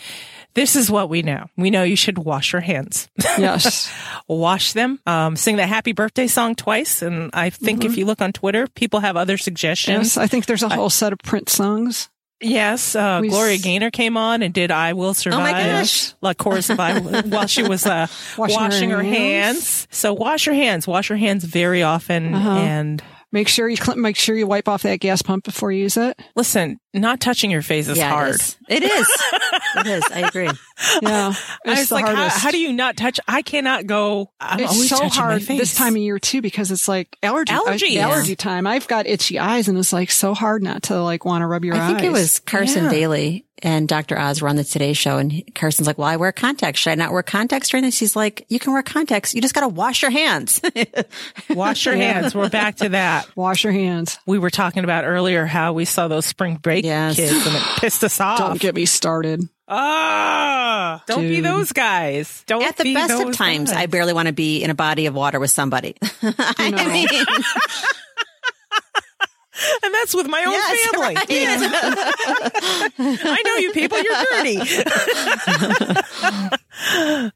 this 0.55 0.77
is 0.77 0.91
what 0.91 1.09
we 1.09 1.23
know. 1.23 1.47
We 1.57 1.71
know 1.71 1.83
you 1.83 1.97
should 1.97 2.17
wash 2.19 2.53
your 2.53 2.63
hands. 2.63 3.09
yes. 3.39 3.93
wash 4.29 4.73
them. 4.73 5.01
Um, 5.05 5.37
sing 5.37 5.57
that 5.57 5.69
happy 5.69 5.93
birthday 5.93 6.29
song 6.29 6.55
twice. 6.55 7.03
And 7.03 7.31
I 7.33 7.51
think 7.51 7.85
if 7.85 7.97
you 7.97 8.07
look 8.07 8.23
on 8.23 8.33
Twitter, 8.33 8.67
people 8.69 9.01
have 9.01 9.17
other 9.17 9.37
suggestions. 9.37 10.17
Yes. 10.17 10.17
I 10.17 10.27
think 10.29 10.47
there's 10.47 10.63
a 10.63 10.69
whole 10.69 10.91
set 10.91 11.13
of 11.13 11.19
Prince 11.19 11.53
songs. 11.53 12.09
Yes, 12.41 12.95
uh, 12.95 13.19
We 13.23 13.31
Gloria 13.31 13.57
Gaynor 13.57 13.91
came 13.91 14.19
on 14.19 14.43
and 14.43 14.53
did 14.53 14.71
"I 14.71 14.93
Will 14.93 15.15
Survive." 15.15 15.41
my 15.41 15.53
gosh. 15.53 16.13
La 16.21 16.35
chorus 16.35 16.69
of 16.69 16.77
while 17.31 17.47
she 17.47 17.63
was 17.63 17.87
uh, 17.87 18.07
Washing 18.37 18.57
washing, 18.57 18.91
her 18.91 18.99
her, 18.99 19.03
hands. 19.03 19.57
hands. 19.57 19.89
So 19.91 20.13
wash 20.13 20.45
your 20.45 20.55
hands. 20.55 20.87
Wash 20.87 21.09
your 21.09 21.17
hands 21.17 21.45
very 21.45 21.83
often. 21.83 22.35
Uh-huh. 22.35 22.51
And 22.51 23.03
Make 23.37 23.49
sure 23.49 23.69
you 23.69 23.77
cl- 23.77 23.99
make 23.99 24.17
sure 24.17 24.35
you 24.35 24.47
wipe 24.47 24.67
off 24.67 24.85
that 24.85 24.99
gas 24.99 25.21
pump 25.21 25.45
before 25.45 25.71
you 25.71 25.83
use 25.83 25.99
it. 25.99 26.19
listen, 26.35 26.79
not 26.95 27.21
touching 27.21 27.51
your 27.51 27.61
face 27.61 27.87
is 27.87 27.99
yeah, 27.99 28.09
hard. 28.09 28.37
It 28.37 28.41
is. 28.41 28.59
It 28.71 28.83
is. 28.83 29.09
it 29.77 29.87
is. 29.89 30.05
I 30.11 30.21
agree. 30.27 30.49
Yeah, 31.03 31.33
I 31.67 31.71
it's 31.73 31.81
was 31.81 31.89
the 31.89 31.95
like, 31.95 32.07
how, 32.07 32.15
hardest. 32.15 32.39
how 32.39 32.51
do 32.51 32.59
you 32.59 32.73
not 32.73 32.97
touch? 32.99 33.19
I 33.27 33.41
cannot 33.43 33.87
go. 33.87 34.31
I'm 34.41 34.61
it's 34.61 34.73
always 34.73 34.89
so 34.91 34.97
touching 34.97 35.23
my 35.23 35.29
hard 35.31 35.43
face. 35.43 35.59
this 35.59 35.75
time 35.75 35.95
of 35.97 36.03
year 36.03 36.19
too 36.19 36.43
because 36.43 36.71
it's 36.71 36.87
like 36.87 37.17
allergy 37.23 37.53
Allergies. 37.55 37.97
I- 37.99 38.01
allergy 38.01 38.37
time. 38.37 38.67
I've 38.67 38.87
got 38.87 39.07
itchy 39.07 39.39
eyes 39.39 39.69
and 39.69 39.79
it's 39.79 39.93
like 39.93 40.11
so 40.11 40.35
hard 40.35 40.63
not 40.63 40.85
to 40.85 41.01
like 41.03 41.25
want 41.25 41.43
to 41.43 41.47
rub 41.47 41.65
your 41.65 41.75
I 41.75 41.79
eyes. 41.79 41.85
I 41.85 41.87
think 41.99 42.03
it 42.03 42.13
was 42.13 42.41
Carson 42.41 42.85
Yeah. 42.85 42.91
Daly 42.91 43.46
and 43.63 43.89
Dr. 43.89 44.19
Oz 44.19 44.43
were 44.43 44.49
on 44.49 44.57
the 44.57 44.65
Today 44.65 44.93
Show, 44.93 45.19
and 45.19 45.33
he- 45.33 45.43
Carson's 45.43 45.87
like, 45.87 45.99
"Well, 45.99 46.09
I 46.09 46.17
wear 46.17 46.33
contacts. 46.33 46.81
Should 46.81 46.91
I 46.91 46.95
not 46.97 47.13
wear 47.13 47.23
contacts 47.23 47.69
during 47.69 47.85
this?" 47.85 47.97
She's 47.97 48.15
like, 48.17 48.45
"You 48.49 48.59
can 48.59 48.73
wear 48.73 48.83
contacts. 48.83 49.35
You 49.35 49.41
just 49.41 49.55
got 49.55 49.63
to 49.63 49.69
wash 49.69 50.03
your 50.03 50.11
hands." 50.11 50.61
Wash 51.51 51.87
your 51.87 51.95
hands. 51.97 52.35
We're 52.35 52.49
back 52.51 52.77
to 52.77 52.91
that. 52.91 53.29
wash 53.37 53.65
your 53.65 53.73
hands. 53.73 54.19
We 54.27 54.39
were 54.39 54.51
talking 54.51 54.85
about 54.85 55.05
earlier 55.05 55.47
how 55.47 55.73
we 55.73 55.85
saw 55.85 56.09
those 56.09 56.27
spring 56.27 56.57
break 56.57 56.85
Yes. 56.85 57.17
kids 57.17 57.47
and 57.47 57.57
it 57.57 57.63
pissed 57.81 58.03
us 58.05 58.21
off. 58.21 58.39
Don't 58.39 58.61
get 58.61 58.75
me 58.75 58.85
started. 58.85 59.49
Ah, 59.69 61.03
don't 61.07 61.23
be 61.23 61.41
those 61.41 61.73
guys. 61.73 62.45
Don't 62.47 62.63
At 62.63 62.77
the 62.77 62.85
be 62.85 62.95
best 62.95 63.13
of 63.13 63.33
times, 63.35 63.71
guys. 63.71 63.79
I 63.83 63.87
barely 63.87 64.13
want 64.13 64.27
to 64.27 64.33
be 64.35 64.63
in 64.63 64.71
a 64.71 64.75
body 64.75 65.07
of 65.07 65.15
water 65.15 65.41
with 65.41 65.51
somebody. 65.51 65.97
I 66.23 66.71
know. 66.71 66.85
mean, 66.89 67.09
and 69.83 69.95
that's 69.95 70.15
with 70.15 70.29
my 70.29 70.45
own 70.45 70.53
yes, 70.53 70.91
family. 70.91 71.15
right. 71.15 71.27
I 72.99 73.43
know 73.45 73.57
you 73.57 73.73
people. 73.73 73.99
You're 74.01 74.25
dirty. 74.33 74.61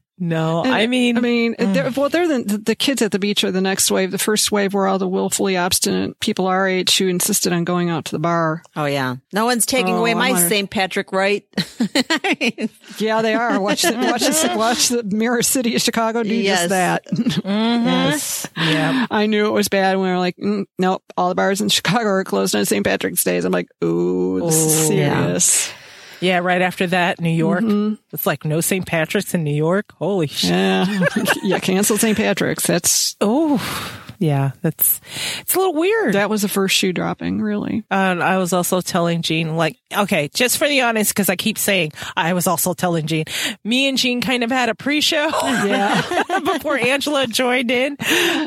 no, 0.23 0.63
I 0.63 0.85
mean, 0.87 1.17
I 1.17 1.19
mean, 1.19 1.55
they're, 1.57 1.89
well, 1.91 2.07
they're 2.09 2.27
the, 2.27 2.57
the 2.57 2.75
kids 2.75 3.01
at 3.01 3.11
the 3.11 3.17
beach 3.19 3.43
are 3.43 3.51
the 3.51 3.59
next 3.59 3.89
wave. 3.91 4.11
The 4.11 4.17
first 4.19 4.51
wave 4.51 4.73
were 4.73 4.87
all 4.87 4.99
the 4.99 5.07
willfully 5.07 5.57
obstinate 5.57 6.19
people 6.19 6.45
our 6.45 6.67
age 6.67 6.97
who 6.97 7.07
insisted 7.07 7.51
on 7.51 7.63
going 7.63 7.89
out 7.89 8.05
to 8.05 8.11
the 8.11 8.19
bar. 8.19 8.61
Oh 8.75 8.85
yeah, 8.85 9.15
no 9.33 9.45
one's 9.45 9.65
taking 9.65 9.95
Oh, 9.95 9.97
away 9.99 10.13
my 10.13 10.35
St. 10.47 10.69
Patrick 10.69 11.11
right. 11.11 11.43
I 11.91 12.37
mean, 12.57 12.69
Yeah, 12.99 13.21
they 13.23 13.33
are. 13.33 13.59
Watch 13.59 13.81
the, 13.81 13.93
watch 13.95 14.21
the, 14.21 14.53
watch 14.57 14.89
the 14.89 15.03
Mirror 15.03 15.41
City 15.41 15.75
of 15.75 15.81
Chicago 15.81 16.23
do 16.23 16.33
Yes. 16.33 16.59
just 16.59 16.69
that. 16.69 17.03
yes. 17.43 18.47
yeah. 18.57 19.07
I 19.09 19.25
knew 19.25 19.47
it 19.47 19.51
was 19.51 19.67
bad 19.67 19.97
when 19.97 20.05
we 20.07 20.11
were 20.11 20.19
like, 20.19 20.37
mm, 20.37 20.65
nope, 20.77 21.03
all 21.17 21.29
the 21.29 21.35
bars 21.35 21.61
in 21.61 21.69
Chicago 21.69 22.05
are 22.05 22.23
closed 22.23 22.55
on 22.55 22.63
St. 22.65 22.85
Patrick's 22.85 23.23
Days. 23.23 23.43
I'm 23.43 23.51
like, 23.51 23.69
ooh, 23.83 24.39
this 24.45 24.55
is 24.55 24.87
serious. 24.87 25.67
yeah. 25.69 25.75
Yeah, 26.21 26.39
right 26.39 26.61
after 26.61 26.87
that, 26.87 27.19
New 27.19 27.29
York. 27.31 27.61
Mm-hmm. 27.61 27.95
It's 28.13 28.25
like 28.25 28.45
no 28.45 28.61
St. 28.61 28.85
Patrick's 28.85 29.33
in 29.33 29.43
New 29.43 29.53
York. 29.55 29.93
Holy 29.97 30.27
shit. 30.27 30.51
Yeah. 30.51 30.99
yeah, 31.43 31.59
cancel 31.59 31.97
St. 31.97 32.15
Patrick's. 32.15 32.65
That's, 32.67 33.15
Oh, 33.19 33.59
yeah, 34.19 34.51
that's, 34.61 35.01
it's 35.39 35.55
a 35.55 35.57
little 35.57 35.73
weird. 35.73 36.13
that 36.13 36.29
was 36.29 36.43
the 36.43 36.47
first 36.47 36.75
shoe 36.75 36.93
dropping, 36.93 37.41
really. 37.41 37.83
And 37.89 38.21
I 38.21 38.37
was 38.37 38.53
also 38.53 38.79
telling 38.79 39.23
Gene, 39.23 39.55
like, 39.55 39.77
okay, 39.91 40.29
just 40.31 40.59
for 40.59 40.67
the 40.67 40.81
honest, 40.81 41.09
because 41.11 41.27
I 41.27 41.35
keep 41.35 41.57
saying, 41.57 41.91
I 42.15 42.33
was 42.33 42.45
also 42.45 42.73
telling 42.75 43.07
Gene, 43.07 43.25
me 43.63 43.87
and 43.89 43.97
Gene 43.97 44.21
kind 44.21 44.43
of 44.43 44.51
had 44.51 44.69
a 44.69 44.75
pre-show 44.75 45.27
Yeah. 45.65 46.23
before 46.45 46.77
Angela 46.77 47.25
joined 47.25 47.71
in, 47.71 47.97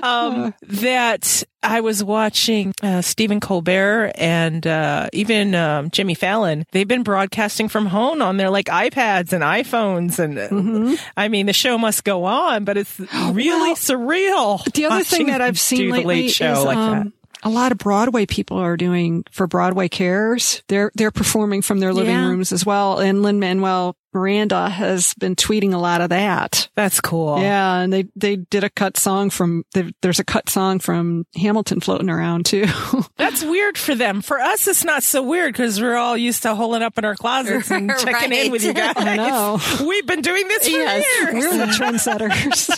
um, 0.04 0.54
that 0.62 1.42
I 1.64 1.80
was 1.80 2.04
watching 2.04 2.74
uh, 2.82 3.00
Stephen 3.02 3.40
Colbert 3.40 4.12
and 4.16 4.66
uh, 4.66 5.08
even 5.12 5.54
um, 5.54 5.90
Jimmy 5.90 6.14
Fallon. 6.14 6.66
They've 6.72 6.86
been 6.86 7.02
broadcasting 7.02 7.68
from 7.68 7.86
home 7.86 8.22
on 8.22 8.36
their 8.36 8.50
like 8.50 8.66
iPads 8.66 9.32
and 9.32 9.42
iPhones, 9.42 10.18
and 10.18 10.38
uh, 10.38 10.96
I 11.16 11.28
mean, 11.28 11.46
the 11.46 11.52
show 11.52 11.78
must 11.78 12.04
go 12.04 12.24
on, 12.24 12.64
but 12.64 12.76
it's 12.76 12.98
really 13.32 13.46
Well, 13.48 13.74
surreal. 13.76 14.72
The 14.72 14.86
other 14.86 15.04
thing 15.04 15.26
that 15.28 15.40
I've 15.40 15.58
seen 15.70 15.90
lately 15.90 16.26
is 16.26 16.40
like 16.40 16.76
that. 16.76 17.00
um, 17.02 17.12
a 17.44 17.50
lot 17.50 17.72
of 17.72 17.78
Broadway 17.78 18.26
people 18.26 18.56
are 18.58 18.76
doing 18.76 19.24
for 19.30 19.46
Broadway 19.46 19.88
cares. 19.88 20.62
They're 20.68 20.90
they're 20.94 21.10
performing 21.10 21.62
from 21.62 21.78
their 21.80 21.92
living 21.92 22.14
Yeah. 22.14 22.26
rooms 22.28 22.52
as 22.52 22.64
well. 22.66 22.98
And 22.98 23.22
Lin 23.22 23.38
Manuel 23.38 23.96
Miranda 24.14 24.70
has 24.70 25.12
been 25.14 25.34
tweeting 25.36 25.74
a 25.74 25.78
lot 25.78 26.00
of 26.00 26.08
that. 26.10 26.68
That's 26.76 27.00
cool. 27.00 27.38
Yeah, 27.40 27.78
and 27.80 27.92
they 27.92 28.06
they 28.16 28.36
did 28.36 28.62
a 28.64 28.70
cut 28.70 28.96
song 28.96 29.28
from 29.30 29.64
there's 30.02 30.20
a 30.20 30.24
cut 30.24 30.48
song 30.48 30.78
from 30.78 31.26
Hamilton 31.36 31.80
floating 31.80 32.08
around 32.08 32.46
too. 32.46 32.66
That's 33.16 33.44
weird 33.44 33.76
for 33.76 33.94
them. 33.94 34.22
For 34.22 34.38
us, 34.40 34.66
it's 34.68 34.84
not 34.84 35.02
so 35.02 35.22
weird 35.22 35.52
because 35.52 35.80
we're 35.80 35.96
all 35.96 36.16
used 36.16 36.42
to 36.44 36.54
holding 36.54 36.82
up 36.82 36.96
in 36.96 37.04
our 37.04 37.16
closets 37.16 37.70
and 37.70 37.90
checking 37.98 38.32
in 38.32 38.52
with 38.52 38.62
you 38.64 38.72
guys. 38.72 38.94
I 38.96 39.16
know. 39.16 39.58
We've 39.86 40.06
been 40.06 40.22
doing 40.22 40.46
this 40.48 40.64
for 40.68 40.70
Yes. 40.70 41.04
years. 41.20 41.34
We're 41.34 41.66
the 41.66 41.72
trendsetters. 41.72 42.70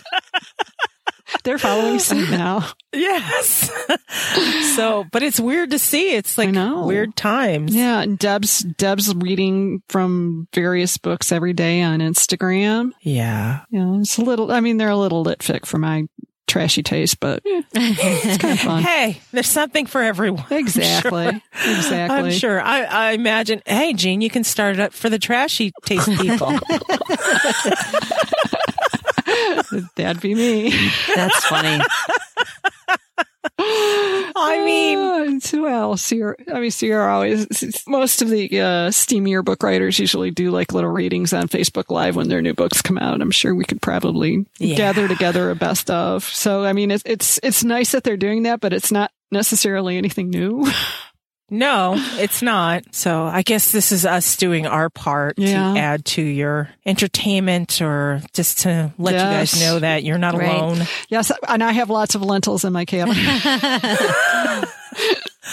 They're 1.44 1.58
following 1.58 1.98
suit 1.98 2.30
now. 2.30 2.68
Yes. 2.96 3.70
so, 4.74 5.04
but 5.12 5.22
it's 5.22 5.38
weird 5.38 5.72
to 5.72 5.78
see. 5.78 6.14
It's 6.14 6.38
like 6.38 6.50
weird 6.54 7.14
times. 7.14 7.74
Yeah, 7.74 8.00
and 8.00 8.18
Deb's 8.18 8.60
Deb's 8.60 9.14
reading 9.14 9.82
from 9.90 10.48
various 10.54 10.96
books 10.96 11.30
every 11.30 11.52
day 11.52 11.82
on 11.82 12.00
Instagram. 12.00 12.92
Yeah. 13.02 13.64
You 13.68 13.80
know, 13.84 14.00
it's 14.00 14.16
a 14.16 14.22
little. 14.22 14.50
I 14.50 14.60
mean, 14.60 14.78
they're 14.78 14.88
a 14.88 14.96
little 14.96 15.20
lit 15.20 15.40
fic 15.40 15.66
for 15.66 15.76
my 15.76 16.08
trashy 16.46 16.82
taste, 16.82 17.20
but 17.20 17.42
it's 17.44 18.38
kind 18.38 18.54
of 18.54 18.60
fun. 18.60 18.82
Hey, 18.82 19.20
there's 19.32 19.48
something 19.48 19.84
for 19.84 20.00
everyone. 20.02 20.44
I'm 20.48 20.56
Exactly. 20.56 21.24
sure. 21.32 21.40
Exactly. 21.76 22.16
I'm 22.18 22.30
sure. 22.30 22.62
I, 22.62 22.84
I 22.84 23.10
imagine, 23.12 23.60
hey, 23.66 23.92
Gene, 23.92 24.22
you 24.22 24.30
can 24.30 24.42
start 24.44 24.74
it 24.76 24.80
up 24.80 24.94
for 24.94 25.10
the 25.10 25.18
trashy 25.18 25.72
taste 25.84 26.08
people. 26.18 26.58
That'd 29.96 30.22
be 30.22 30.34
me. 30.34 30.70
That's 31.14 31.44
funny. 31.46 31.82
I 33.58 34.62
mean, 34.64 34.98
Uh, 34.98 35.24
and 35.24 35.44
who? 35.44 35.96
Sierra, 35.96 36.36
I 36.52 36.60
mean, 36.60 36.70
Sierra 36.70 37.12
always, 37.14 37.46
most 37.88 38.20
of 38.22 38.28
the 38.28 38.44
uh, 38.60 38.90
steamier 38.90 39.44
book 39.44 39.62
writers 39.62 39.98
usually 39.98 40.30
do 40.30 40.50
like 40.50 40.72
little 40.72 40.90
readings 40.90 41.32
on 41.32 41.48
Facebook 41.48 41.90
Live 41.90 42.16
when 42.16 42.28
their 42.28 42.42
new 42.42 42.54
books 42.54 42.82
come 42.82 42.98
out. 42.98 43.20
I'm 43.22 43.30
sure 43.30 43.54
we 43.54 43.64
could 43.64 43.80
probably 43.80 44.46
Yeah. 44.58 44.76
gather 44.76 45.08
together 45.08 45.50
a 45.50 45.54
best 45.54 45.90
of. 45.90 46.24
So, 46.24 46.64
I 46.64 46.72
mean, 46.74 46.90
it's, 46.90 47.02
it's, 47.06 47.40
it's 47.42 47.64
nice 47.64 47.92
that 47.92 48.04
they're 48.04 48.16
doing 48.16 48.42
that, 48.44 48.60
but 48.60 48.72
it's 48.72 48.92
not 48.92 49.10
necessarily 49.32 49.96
anything 49.96 50.30
new. 50.30 50.66
No, 51.48 51.94
it's 52.18 52.42
not. 52.42 52.82
So 52.92 53.24
I 53.24 53.42
guess 53.42 53.70
this 53.70 53.92
is 53.92 54.04
us 54.04 54.36
doing 54.36 54.66
our 54.66 54.90
part 54.90 55.38
Yeah. 55.38 55.74
to 55.74 55.78
add 55.78 56.04
to 56.06 56.22
your 56.22 56.70
entertainment 56.84 57.80
or 57.80 58.20
just 58.32 58.60
to 58.60 58.92
let 58.98 59.14
you 59.14 59.20
guys 59.20 59.60
know 59.60 59.78
that 59.78 60.02
you're 60.02 60.18
not 60.18 60.36
Right. 60.36 60.50
alone. 60.54 60.86
Yes, 61.08 61.30
and 61.46 61.62
I 61.62 61.72
have 61.72 61.88
lots 61.88 62.16
of 62.16 62.22
lentils 62.22 62.64
in 62.64 62.72
my 62.72 62.84
cabinet. 62.84 63.16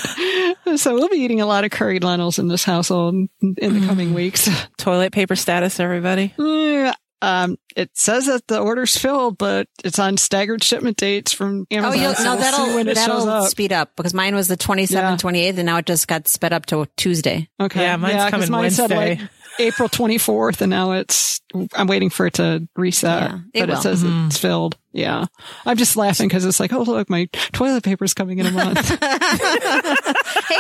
so 0.76 0.96
we'll 0.96 1.10
be 1.10 1.18
eating 1.18 1.42
a 1.42 1.46
lot 1.46 1.64
of 1.64 1.72
curried 1.72 2.04
lentils 2.04 2.40
in 2.40 2.48
this 2.48 2.64
household 2.64 3.14
in 3.14 3.30
the 3.58 3.86
coming 3.86 4.10
mm. 4.10 4.16
weeks. 4.16 4.50
Toilet 4.78 5.12
paper 5.12 5.36
status, 5.36 5.80
everybody. 5.80 6.34
Yeah, 6.38 6.94
um, 7.24 7.58
it 7.76 7.90
says 7.94 8.26
that 8.26 8.48
the 8.48 8.60
order's 8.60 8.98
filled, 8.98 9.38
but 9.38 9.68
it's 9.84 9.98
on 9.98 10.18
staggered 10.18 10.64
shipment 10.64 10.98
dates 10.98 11.32
from 11.32 11.66
Oh, 11.72 11.76
Amazon. 11.78 12.02
you'll, 12.02 12.14
so 12.16 12.24
no, 12.24 12.36
we'll 12.36 12.38
see 12.44 12.52
that'll 12.52 12.78
it 12.88 12.98
shows 12.98 13.26
that'll 13.26 13.44
up. 13.46 13.50
speed 13.50 13.72
up 13.74 13.96
because 13.96 14.14
mine 14.14 14.36
was 14.36 14.48
the 14.48 14.58
27th, 14.58 14.92
Yeah. 14.92 15.16
28th, 15.18 15.58
and 15.58 15.66
now 15.66 15.78
it 15.78 15.86
just 15.86 16.08
got 16.08 16.28
sped 16.28 16.52
up 16.54 16.66
to 16.68 16.86
Tuesday. 16.98 17.48
Okay. 17.62 17.82
Yeah, 17.82 17.96
mine's 17.96 18.16
'cause 18.24 18.32
coming 18.32 18.52
mine 18.52 18.72
said 18.72 18.90
like 18.92 18.98
Wednesday. 19.20 19.30
April 19.60 19.88
24th 19.90 20.62
and 20.62 20.70
now 20.70 20.94
it's, 20.94 21.42
I'm 21.74 21.88
waiting 21.88 22.10
for 22.10 22.26
it 22.26 22.34
to 22.36 22.68
reset, 22.76 23.22
Yeah, 23.32 23.40
it 23.54 23.60
but 23.68 23.70
it 23.70 23.78
says 23.82 24.04
Mm-hmm. 24.04 24.28
it's 24.28 24.38
filled. 24.38 24.78
Yeah. 24.92 25.26
I'm 25.66 25.78
just 25.78 25.96
laughing 25.98 26.28
because 26.28 26.46
it's 26.46 26.60
like, 26.60 26.72
oh, 26.74 26.82
look, 26.84 27.10
my 27.10 27.26
toilet 27.52 27.84
paper's 27.84 28.14
coming 28.14 28.40
in 28.40 28.46
a 28.46 28.52
month. 28.52 28.90
hey, 28.90 28.96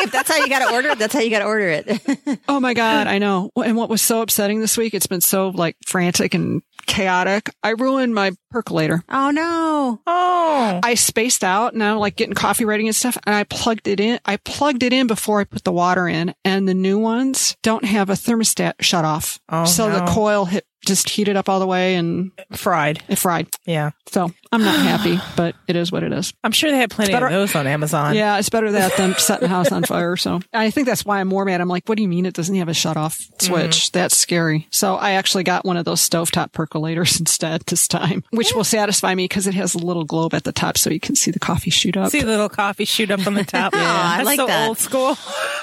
if 0.01 0.11
that's 0.11 0.29
how 0.29 0.37
you 0.37 0.49
got 0.49 0.67
to 0.67 0.73
order 0.73 0.89
it, 0.89 0.97
that's 0.99 1.13
how 1.13 1.19
you 1.19 1.29
got 1.29 1.39
to 1.39 1.45
order 1.45 1.67
it. 1.69 2.39
oh 2.47 2.59
my 2.59 2.73
God. 2.73 3.07
I 3.07 3.19
know. 3.19 3.51
And 3.63 3.75
what 3.77 3.89
was 3.89 4.01
so 4.01 4.21
upsetting 4.21 4.59
this 4.59 4.77
week, 4.77 4.93
it's 4.93 5.07
been 5.07 5.21
so 5.21 5.49
like 5.49 5.75
frantic 5.85 6.33
and 6.33 6.61
chaotic. 6.85 7.49
I 7.63 7.71
ruined 7.71 8.13
my 8.13 8.31
percolator. 8.51 9.03
oh 9.09 9.31
no! 9.31 10.01
Oh, 10.05 10.79
I 10.83 10.93
spaced 10.95 11.43
out 11.43 11.75
now, 11.75 11.99
like 11.99 12.15
getting 12.15 12.33
coffee 12.35 12.65
ready 12.65 12.85
and 12.87 12.95
stuff, 12.95 13.17
and 13.25 13.35
I 13.35 13.43
plugged 13.43 13.87
it 13.87 13.99
in. 13.99 14.19
I 14.25 14.37
plugged 14.37 14.83
it 14.83 14.93
in 14.93 15.07
before 15.07 15.39
I 15.39 15.43
put 15.43 15.63
the 15.63 15.71
water 15.71 16.07
in, 16.07 16.33
and 16.45 16.67
the 16.67 16.73
new 16.73 16.99
ones 16.99 17.57
don't 17.63 17.85
have 17.85 18.09
a 18.09 18.13
thermostat 18.13 18.73
shut 18.81 19.05
off. 19.05 19.39
Oh, 19.49 19.65
so 19.65 19.89
the 19.89 20.05
coil 20.05 20.45
hit, 20.45 20.65
just 20.85 21.09
heated 21.09 21.35
up 21.35 21.49
all 21.49 21.59
the 21.59 21.67
way 21.67 21.95
and 21.95 22.31
fried. 22.51 23.01
it 23.07 23.17
fried. 23.17 23.47
Yeah. 23.65 23.91
So 24.07 24.31
I'm 24.51 24.63
not 24.63 24.79
happy, 24.79 25.19
but 25.35 25.55
it 25.67 25.75
is 25.75 25.91
what 25.91 26.03
it 26.03 26.11
is. 26.11 26.33
I'm 26.43 26.51
sure 26.51 26.71
they 26.71 26.77
have 26.77 26.89
plenty 26.89 27.13
better- 27.13 27.27
of 27.27 27.31
those 27.31 27.55
on 27.55 27.67
Amazon. 27.67 28.15
Yeah, 28.15 28.37
it's 28.37 28.49
better 28.49 28.71
that 28.71 28.95
than 28.97 29.15
setting 29.15 29.43
the 29.43 29.49
house 29.49 29.71
on 29.71 29.83
fire. 29.83 30.15
So 30.15 30.41
I 30.53 30.69
think 30.69 30.87
that's 30.87 31.05
why 31.05 31.19
I'm 31.19 31.27
more 31.27 31.45
mad. 31.45 31.61
I'm 31.61 31.67
like, 31.67 31.87
what 31.87 31.95
do 31.95 32.03
you 32.03 32.09
mean 32.09 32.25
it 32.25 32.33
doesn't 32.33 32.55
have 32.55 32.69
a 32.69 32.73
shut 32.73 32.97
off 32.97 33.19
mm-hmm. 33.19 33.45
switch? 33.45 33.91
That's 33.91 34.15
scary. 34.15 34.67
So 34.71 34.95
I 34.95 35.11
actually 35.11 35.43
got 35.43 35.65
one 35.65 35.77
of 35.77 35.85
those 35.85 36.07
stovetop 36.07 36.51
percolators 36.51 37.19
instead 37.19 37.61
this 37.67 37.87
time, 37.87 38.23
which 38.31 38.53
will 38.53 38.63
satisfy 38.63 39.15
me 39.15 39.25
because 39.25 39.47
it 39.47 39.53
has 39.53 39.75
a 39.75 39.79
little 39.79 40.05
globe 40.05 40.33
at 40.33 40.43
the 40.43 40.51
top 40.51 40.77
so 40.77 40.89
you 40.89 40.99
can 40.99 41.15
see 41.15 41.31
the 41.31 41.39
coffee 41.39 41.71
shoot 41.71 41.97
up. 41.97 42.11
See 42.11 42.21
the 42.21 42.27
little 42.27 42.49
coffee 42.49 42.85
shoot 42.85 43.11
up 43.11 43.25
on 43.27 43.33
the 43.33 43.43
top. 43.43 43.73
Yeah. 43.83 44.17
I 44.19 44.23
like 44.23 44.37
so 44.37 44.47
that. 44.47 44.67
old 44.67 44.77
school. 44.77 45.15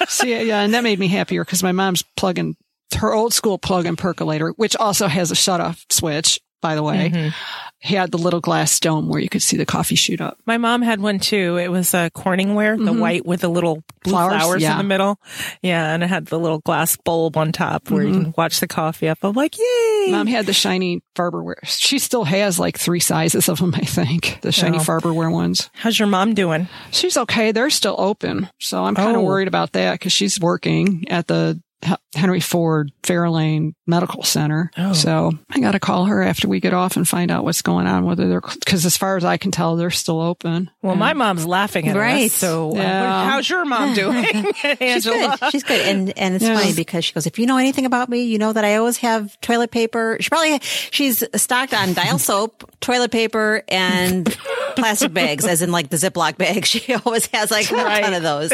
See, 0.08 0.46
yeah, 0.46 0.60
and 0.60 0.74
that 0.74 0.82
made 0.82 0.98
me 0.98 1.06
happier 1.06 1.44
because 1.44 1.62
my 1.62 1.72
mom's 1.72 2.02
plugging 2.02 2.56
her 2.94 3.14
old 3.14 3.32
school 3.32 3.59
plug-in 3.59 3.97
percolator, 3.97 4.50
which 4.56 4.76
also 4.76 5.06
has 5.06 5.30
a 5.30 5.37
shut-off 5.37 5.85
switch, 5.90 6.40
by 6.62 6.75
the 6.75 6.82
way, 6.82 7.11
mm-hmm. 7.11 7.28
had 7.78 8.11
the 8.11 8.18
little 8.18 8.40
glass 8.40 8.78
dome 8.80 9.09
where 9.09 9.18
you 9.18 9.30
could 9.30 9.40
see 9.42 9.56
the 9.56 9.64
coffee 9.64 9.94
shoot 9.94 10.20
up. 10.20 10.38
My 10.44 10.59
mom 10.59 10.82
had 10.82 11.00
one 11.00 11.18
too. 11.18 11.56
It 11.56 11.68
was 11.68 11.94
a 11.94 12.11
Corningware, 12.11 12.76
the 12.76 12.90
mm-hmm. 12.90 13.00
white 13.00 13.25
with 13.25 13.40
the 13.40 13.49
little 13.49 13.82
Flowers? 14.04 14.42
flowers, 14.42 14.62
Yeah. 14.62 14.73
in 14.73 14.78
the 14.78 14.85
middle. 14.85 15.18
Yeah, 15.62 15.94
and 15.94 16.02
it 16.02 16.09
had 16.09 16.26
the 16.26 16.38
little 16.38 16.59
glass 16.59 16.97
bulb 16.99 17.38
on 17.38 17.52
top 17.52 17.90
where 17.90 18.02
you 18.02 18.12
mm-hmm. 18.12 18.23
can 18.25 18.35
watch 18.37 18.61
the 18.61 18.68
coffee 18.68 19.09
up. 19.09 19.18
I'm 19.23 19.32
like, 19.32 19.56
yay! 19.59 20.09
Mom 20.11 20.26
had 20.26 20.44
the 20.44 20.52
shiny 20.52 21.02
Farberware. 21.16 21.64
She 21.64 21.99
still 21.99 22.25
has 22.25 22.59
like 22.59 22.78
three 22.78 23.00
sizes 23.00 23.49
of 23.49 23.59
them, 23.59 23.75
I 23.75 23.80
think. 23.87 24.40
The 24.42 24.52
shiny 24.52 24.76
Oh. 24.78 24.80
Farberware 24.82 25.32
ones. 25.32 25.70
How's 25.73 25.99
your 25.99 26.09
mom 26.09 26.35
doing? 26.35 26.68
She's 26.90 27.16
okay. 27.16 27.52
They're 27.52 27.70
still 27.70 27.97
open. 27.99 28.50
So 28.59 28.85
I'm 28.85 28.94
kind 28.94 29.16
of 29.16 29.23
Oh. 29.23 29.26
worried 29.26 29.49
about 29.49 29.73
that 29.73 29.92
because 29.92 30.12
she's 30.12 30.38
working 30.38 31.06
at 31.09 31.26
the 31.26 31.59
Henry 32.14 32.40
Ford 32.40 32.92
Fairlane 33.02 33.72
Medical 33.87 34.22
Center. 34.22 34.70
Oh. 34.76 34.92
So 34.92 35.32
I 35.50 35.60
got 35.60 35.72
to 35.72 35.80
call 35.80 36.06
her 36.06 36.22
after 36.22 36.49
we 36.49 36.60
get 36.60 36.75
off 36.75 36.96
and 36.96 37.08
find 37.08 37.30
out 37.30 37.44
what's 37.44 37.62
going 37.62 37.87
on, 37.87 38.04
whether 38.04 38.28
they're, 38.28 38.40
because 38.40 38.84
as 38.84 38.96
far 38.96 39.16
as 39.16 39.25
I 39.25 39.37
can 39.37 39.50
tell, 39.50 39.76
they're 39.76 39.90
still 39.90 40.20
open. 40.20 40.70
Well, 40.82 40.96
my 40.96 41.14
mom's 41.14 41.46
laughing 41.46 41.88
at 41.88 41.96
Right. 41.96 42.26
us. 42.26 42.32
So, 42.32 42.72
uh, 42.72 42.75
Yeah. 42.75 43.30
how's 43.30 43.49
your 43.49 43.64
mom 43.64 43.94
doing, 43.94 44.25
She's 44.78 45.04
good. 45.06 45.38
She's 45.50 45.62
good. 45.62 45.80
And 45.87 46.18
and 46.18 46.34
it's 46.34 46.44
Yeah. 46.44 46.58
funny 46.58 46.75
because 46.75 47.04
she 47.04 47.12
goes, 47.14 47.26
if 47.26 47.38
you 47.38 47.46
know 47.46 47.56
anything 47.56 47.87
about 47.87 48.08
me, 48.08 48.25
you 48.25 48.38
know 48.38 48.52
that 48.52 48.64
I 48.64 48.76
always 48.76 48.99
have 48.99 49.40
toilet 49.40 49.70
paper. 49.70 50.16
She 50.20 50.28
probably 50.28 50.58
she's 50.62 51.22
stocked 51.37 51.72
on 51.72 51.94
dial 51.94 52.18
soap, 52.30 52.70
toilet 52.80 53.10
paper, 53.12 53.62
and 53.68 54.26
plastic 54.76 55.14
bags, 55.14 55.46
as 55.46 55.62
in 55.62 55.70
like 55.72 55.88
the 55.88 55.96
Ziploc 55.96 56.37
bag. 56.37 56.64
She 56.70 56.92
always 56.94 57.26
has 57.28 57.50
like 57.50 57.70
a 57.70 57.74
ton 57.74 58.14
of 58.14 58.22
those. 58.22 58.50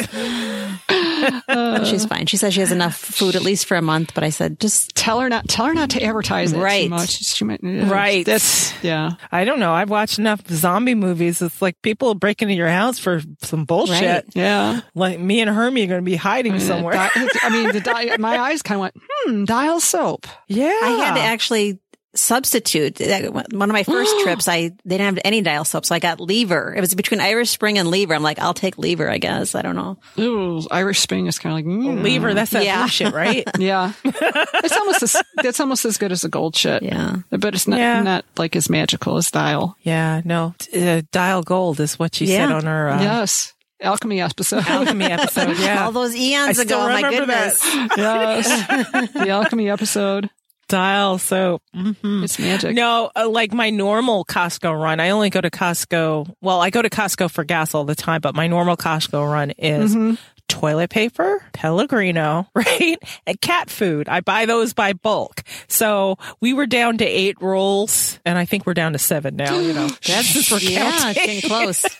But 1.46 1.85
she's 1.87 2.05
fine. 2.05 2.26
She 2.26 2.37
says 2.37 2.55
she 2.55 2.61
has 2.61 2.72
enough 2.72 2.96
food 2.96 3.37
at 3.37 3.42
least 3.42 3.66
for 3.66 3.76
a 3.76 3.83
month. 3.83 4.12
But 4.14 4.24
I 4.24 4.31
said, 4.31 4.61
just 4.61 4.94
Tell 4.94 5.20
her 5.20 5.29
not, 5.29 5.48
tell 5.48 5.66
her 5.66 5.74
not 5.74 5.90
to 5.90 6.02
advertise 6.02 6.52
it 6.52 6.59
Right. 6.59 6.85
too 6.85 6.90
much. 6.90 7.11
She 7.24 7.44
might, 7.44 7.61
yeah, 7.62 7.88
Right. 7.88 8.26
That's, 8.26 8.72
yeah. 8.83 9.12
I 9.31 9.44
don't 9.44 9.61
know. 9.61 9.72
I've 9.72 9.90
watched 9.90 10.18
enough 10.18 10.40
zombie 10.48 10.94
movies. 10.96 11.40
It's 11.40 11.62
like 11.62 11.81
people 11.83 12.14
break 12.14 12.42
into 12.42 12.55
your 12.55 12.68
house 12.68 12.98
for 12.98 13.20
some 13.42 13.64
bullshit. 13.64 14.02
Right. 14.02 14.24
Yeah. 14.35 14.81
Like 14.94 15.20
me 15.20 15.40
and 15.40 15.48
Hermie 15.50 15.85
are 15.85 15.87
going 15.87 16.00
to 16.00 16.05
be 16.05 16.16
hiding 16.16 16.59
somewhere. 16.59 16.94
Di- 16.94 17.11
I 17.42 17.50
mean, 17.50 17.72
the 17.72 17.81
di- 17.81 18.16
my 18.18 18.37
eyes 18.38 18.62
kind 18.62 18.76
of 18.76 18.81
went, 18.81 18.94
hmm, 19.09 19.44
dial 19.44 19.79
soap. 19.81 20.26
yeah. 20.48 20.66
I 20.83 20.90
had 21.07 21.14
to 21.14 21.20
actually 21.20 21.79
substitute 22.16 22.96
that- 22.96 23.33
one 23.33 23.70
of 23.70 23.72
my 23.74 23.83
first 23.85 24.14
trips. 24.22 24.48
I 24.48 24.70
they 24.85 24.98
didn't 24.98 25.14
have 25.16 25.18
any 25.24 25.42
dial 25.42 25.64
soap, 25.64 25.85
so 25.87 25.94
I 25.94 25.98
got 25.98 26.20
Lever. 26.20 26.74
It 26.76 26.81
was 26.81 26.94
between 26.94 27.20
Irish 27.20 27.50
Spring 27.50 27.79
and 27.79 27.88
Lever. 27.90 28.14
I'm 28.14 28.22
like, 28.22 28.38
I'll 28.38 28.55
take 28.55 28.79
Lever, 28.79 29.09
I 29.11 29.18
guess. 29.18 29.55
I 29.55 29.62
don't 29.62 29.76
know. 29.76 29.98
Ooh, 30.18 30.62
Irish 30.70 31.00
Spring 31.00 31.26
is 31.26 31.38
kind 31.38 31.52
of 31.52 31.57
like, 31.57 31.64
mm. 31.66 32.02
Lever. 32.02 32.35
That's 32.35 32.50
that 32.52 32.64
Yeah. 32.64 32.83
blue 32.83 32.88
shit, 32.88 33.12
right? 33.14 33.44
Yeah, 33.59 33.92
it's 34.05 34.76
almost 34.76 35.02
as 35.02 35.16
that's 35.42 35.61
almost 35.61 35.85
as 35.85 35.96
good 35.98 36.12
as 36.12 36.24
a 36.24 36.29
gold 36.29 36.57
shit. 36.57 36.83
Yeah. 36.83 37.16
but 37.31 37.55
it's 37.55 37.66
not 37.68 37.79
Yeah. 37.79 38.02
not 38.02 38.24
like 38.37 38.57
as 38.57 38.68
magical 38.70 39.16
as 39.16 39.31
dial. 39.31 39.76
yeah. 39.83 40.22
No. 40.24 40.55
Uh, 40.76 41.02
dial 41.12 41.42
gold 41.42 41.81
is 41.81 41.98
what 41.98 42.14
she 42.14 42.26
said 42.26 42.50
on 42.52 42.64
her 42.64 42.88
uh, 42.90 43.00
yes, 43.02 43.52
alchemy 43.81 44.20
episode. 44.20 44.64
alchemy 44.66 45.05
episode. 45.18 45.59
Yeah. 45.59 45.85
All 45.85 45.92
those 45.92 46.14
I 46.14 46.18
eons 46.18 46.59
still 46.61 46.87
ago, 46.87 47.00
my 47.00 47.11
goodness. 47.11 47.61
that. 47.61 47.90
yes, 47.96 49.12
the 49.12 49.29
alchemy 49.31 49.68
episode. 49.70 50.31
Dial 50.68 51.18
soap. 51.18 51.62
hmm 51.72 52.24
It's 52.24 52.38
magic. 52.38 52.74
No, 52.74 53.11
uh, 53.14 53.29
like 53.29 53.52
my 53.52 53.70
normal 53.70 54.24
Costco 54.24 54.72
run, 54.81 54.98
I 54.98 55.11
only 55.11 55.31
go 55.31 55.40
to 55.40 55.50
Costco. 55.50 56.35
Well, 56.40 56.61
I 56.61 56.70
go 56.70 56.83
to 56.83 56.90
Costco 56.90 57.31
for 57.31 57.44
gas 57.44 57.74
all 57.74 57.85
the 57.85 57.94
time, 57.94 58.20
but 58.20 58.35
my 58.35 58.48
normal 58.48 58.76
Costco 58.76 59.31
run 59.31 59.50
is 59.52 59.94
Mm-hmm. 59.94 60.14
Toilet 60.48 60.90
paper, 60.90 61.42
Pellegrino, 61.52 62.48
right? 62.54 62.96
And 63.26 63.40
cat 63.40 63.68
food. 63.70 64.09
I 64.09 64.20
buy 64.20 64.46
those 64.46 64.72
by 64.74 64.92
bulk. 64.92 65.42
So 65.68 66.16
we 66.40 66.52
were 66.54 66.66
down 66.66 66.98
to 66.98 67.04
eight 67.04 67.40
rolls 67.40 68.18
and 68.24 68.38
I 68.38 68.44
think 68.44 68.66
we're 68.66 68.74
down 68.74 68.92
to 68.92 68.98
seven 68.98 69.37
now, 69.37 69.59
you 69.59 69.72
know. 69.72 69.88
That's 70.06 70.32
just 70.32 70.48
for 70.48 70.59
Yeah, 70.59 70.88
it's 70.94 71.02
counting. 71.02 71.24
getting 71.26 71.50
close. 71.50 71.85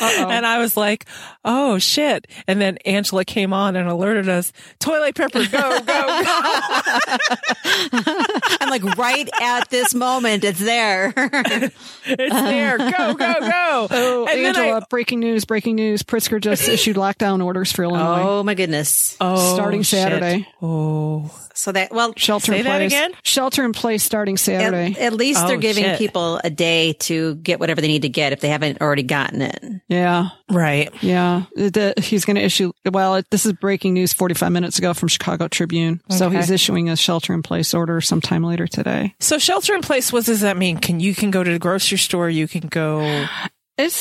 And 0.00 0.44
I 0.44 0.58
was 0.58 0.76
like, 0.76 1.06
oh 1.46 1.78
shit. 1.78 2.26
And 2.46 2.60
then 2.60 2.76
Angela 2.84 3.24
came 3.24 3.54
on 3.54 3.74
and 3.74 3.88
alerted 3.88 4.28
us, 4.28 4.52
toilet 4.78 5.14
paper, 5.14 5.38
go, 5.50 5.78
go, 5.80 5.80
go. 5.80 6.20
I'm 8.60 8.68
like, 8.70 8.82
right 8.98 9.28
at 9.40 9.70
this 9.70 9.94
moment, 9.94 10.44
it's 10.44 10.58
there. 10.58 11.12
It's 11.16 11.74
there. 12.34 12.76
Go, 12.78 13.14
go, 13.14 13.34
go. 13.40 13.88
Oh, 13.90 14.26
and 14.30 14.44
then 14.44 14.56
I- 14.56 14.60
Angela! 14.64 14.86
breaking 14.90 15.20
news! 15.20 15.44
Breaking 15.46 15.76
news! 15.76 16.02
Pritzker 16.02 16.40
just 16.40 16.68
issued 16.68 16.96
lockdown 16.96 17.42
orders 17.44 17.72
for 17.74 17.84
Illinois, 17.84 18.22
oh 18.22 18.42
my 18.42 18.54
goodness. 18.54 19.16
oh, 19.20 19.54
starting 19.54 19.82
shit. 19.82 20.00
Saturday. 20.00 20.48
Oh. 20.62 21.30
So 21.56 21.70
that, 21.70 21.92
well, 21.92 22.12
Shelter 22.16 22.50
Say 22.52 22.58
in 22.58 22.64
that 22.64 22.78
place. 22.78 22.92
again? 22.92 23.12
Shelter 23.22 23.64
in 23.64 23.72
place 23.72 24.02
starting 24.02 24.36
Saturday. 24.36 24.96
at 24.98 25.12
least 25.12 25.40
Oh, 25.44 25.46
they're 25.46 25.56
giving 25.56 25.84
shit. 25.84 25.98
people 25.98 26.40
a 26.42 26.50
day 26.50 26.94
to 26.94 27.36
get 27.36 27.60
whatever 27.60 27.80
they 27.80 27.86
need 27.86 28.02
to 28.02 28.08
get 28.08 28.32
if 28.32 28.40
they 28.40 28.48
haven't 28.48 28.80
already 28.80 29.04
gotten 29.04 29.40
it. 29.40 29.62
yeah. 29.88 30.30
Right. 30.50 30.90
Yeah, 31.00 31.44
the, 31.54 31.94
he's 31.96 32.24
going 32.24 32.36
to 32.36 32.42
issue. 32.42 32.72
Well, 32.84 33.14
it, 33.16 33.26
this 33.30 33.46
is 33.46 33.52
breaking 33.52 33.94
news 33.94 34.12
45 34.12 34.50
minutes 34.52 34.78
ago 34.78 34.94
from 34.94 35.08
Chicago 35.08 35.46
Tribune. 35.48 36.00
So 36.10 36.28
he's 36.28 36.50
issuing 36.50 36.90
a 36.90 36.96
shelter 36.96 37.32
in 37.32 37.42
place 37.42 37.72
order 37.72 38.00
sometime 38.00 38.42
later 38.42 38.66
today. 38.66 39.14
So 39.20 39.38
shelter 39.38 39.74
in 39.74 39.80
place, 39.80 40.12
what 40.12 40.24
does 40.24 40.40
that 40.40 40.56
mean? 40.56 40.78
Can 40.78 40.98
you 41.00 41.14
can 41.14 41.30
go 41.30 41.42
to 41.44 41.52
the 41.52 41.58
grocery 41.60 41.98
store, 41.98 42.28
you 42.28 42.46
can 42.48 42.66
go 42.68 43.26
It's 43.78 43.96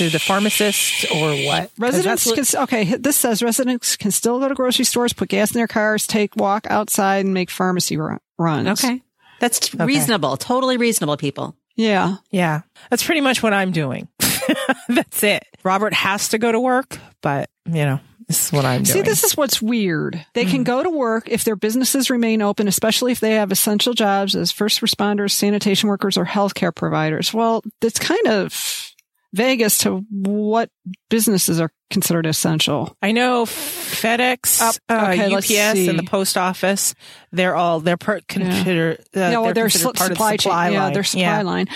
to 0.00 0.08
the 0.08 0.18
pharmacist 0.18 1.04
or 1.12 1.34
what? 1.44 1.70
residents 1.76 2.24
that's 2.24 2.52
can. 2.52 2.62
Okay, 2.62 2.84
this 2.96 3.18
says 3.18 3.42
residents 3.42 3.96
can 3.96 4.10
still 4.10 4.40
go 4.40 4.48
to 4.48 4.54
grocery 4.54 4.86
stores, 4.86 5.12
put 5.12 5.28
gas 5.28 5.50
in 5.50 5.58
their 5.58 5.66
cars, 5.66 6.06
take 6.06 6.34
walk 6.36 6.66
outside, 6.70 7.26
and 7.26 7.34
make 7.34 7.50
pharmacy 7.50 7.98
run, 7.98 8.18
runs. 8.38 8.82
Okay. 8.82 9.02
That's 9.40 9.74
reasonable. 9.74 10.38
Totally 10.38 10.78
reasonable, 10.78 11.18
people. 11.18 11.54
Yeah. 11.76 12.16
yeah, 12.30 12.62
that's 12.90 13.04
pretty 13.04 13.20
much 13.20 13.42
what 13.42 13.52
I'm 13.52 13.72
doing. 13.72 14.08
that's 14.88 15.22
it. 15.22 15.46
Robert 15.62 15.92
has 15.92 16.30
to 16.30 16.38
go 16.38 16.50
to 16.50 16.60
work, 16.60 16.98
but 17.20 17.50
you 17.66 17.84
know, 17.84 18.00
this 18.26 18.46
is 18.46 18.52
what 18.52 18.64
I'm 18.64 18.82
doing. 18.82 18.86
See, 18.86 18.92
doing. 18.94 19.04
this 19.04 19.24
is 19.24 19.36
what's 19.36 19.60
weird. 19.60 20.24
They 20.34 20.44
can 20.44 20.56
mm-hmm. 20.56 20.62
go 20.62 20.82
to 20.82 20.90
work 20.90 21.28
if 21.28 21.44
their 21.44 21.56
businesses 21.56 22.10
remain 22.10 22.42
open, 22.42 22.68
especially 22.68 23.12
if 23.12 23.20
they 23.20 23.32
have 23.32 23.52
essential 23.52 23.92
jobs 23.92 24.34
as 24.34 24.50
first 24.50 24.80
responders, 24.80 25.32
sanitation 25.32 25.88
workers, 25.90 26.16
or 26.16 26.24
healthcare 26.24 26.74
providers. 26.74 27.34
Well, 27.34 27.62
it's 27.82 27.98
kind 27.98 28.26
of 28.28 28.89
vague 29.32 29.60
as 29.62 29.78
to 29.78 30.04
what 30.10 30.70
businesses 31.08 31.60
are 31.60 31.72
considered 31.90 32.26
essential? 32.26 32.96
I 33.02 33.12
know 33.12 33.44
FedEx, 33.46 34.60
Up- 34.60 34.74
uh, 34.88 35.10
okay, 35.12 35.28
let's 35.28 35.50
UPS, 35.50 35.88
and 35.88 35.98
the 35.98 36.02
post 36.04 36.36
office. 36.36 36.94
They're 37.32 37.54
all 37.54 37.80
they're 37.80 37.96
per, 37.96 38.20
consider. 38.28 38.96
Uh, 39.14 39.20
yeah, 39.20 39.30
well, 39.32 39.44
they're 39.44 39.54
their 39.54 39.64
considered 39.68 39.96
su- 39.98 39.98
part 39.98 40.10
supply, 40.12 40.32
of 40.32 40.38
the 40.38 40.42
supply 40.42 40.66
chain. 40.66 40.72
Yeah, 40.74 40.82
line. 40.84 40.92
their 40.92 41.04
supply 41.04 41.22
Yeah. 41.22 41.42
line. 41.42 41.66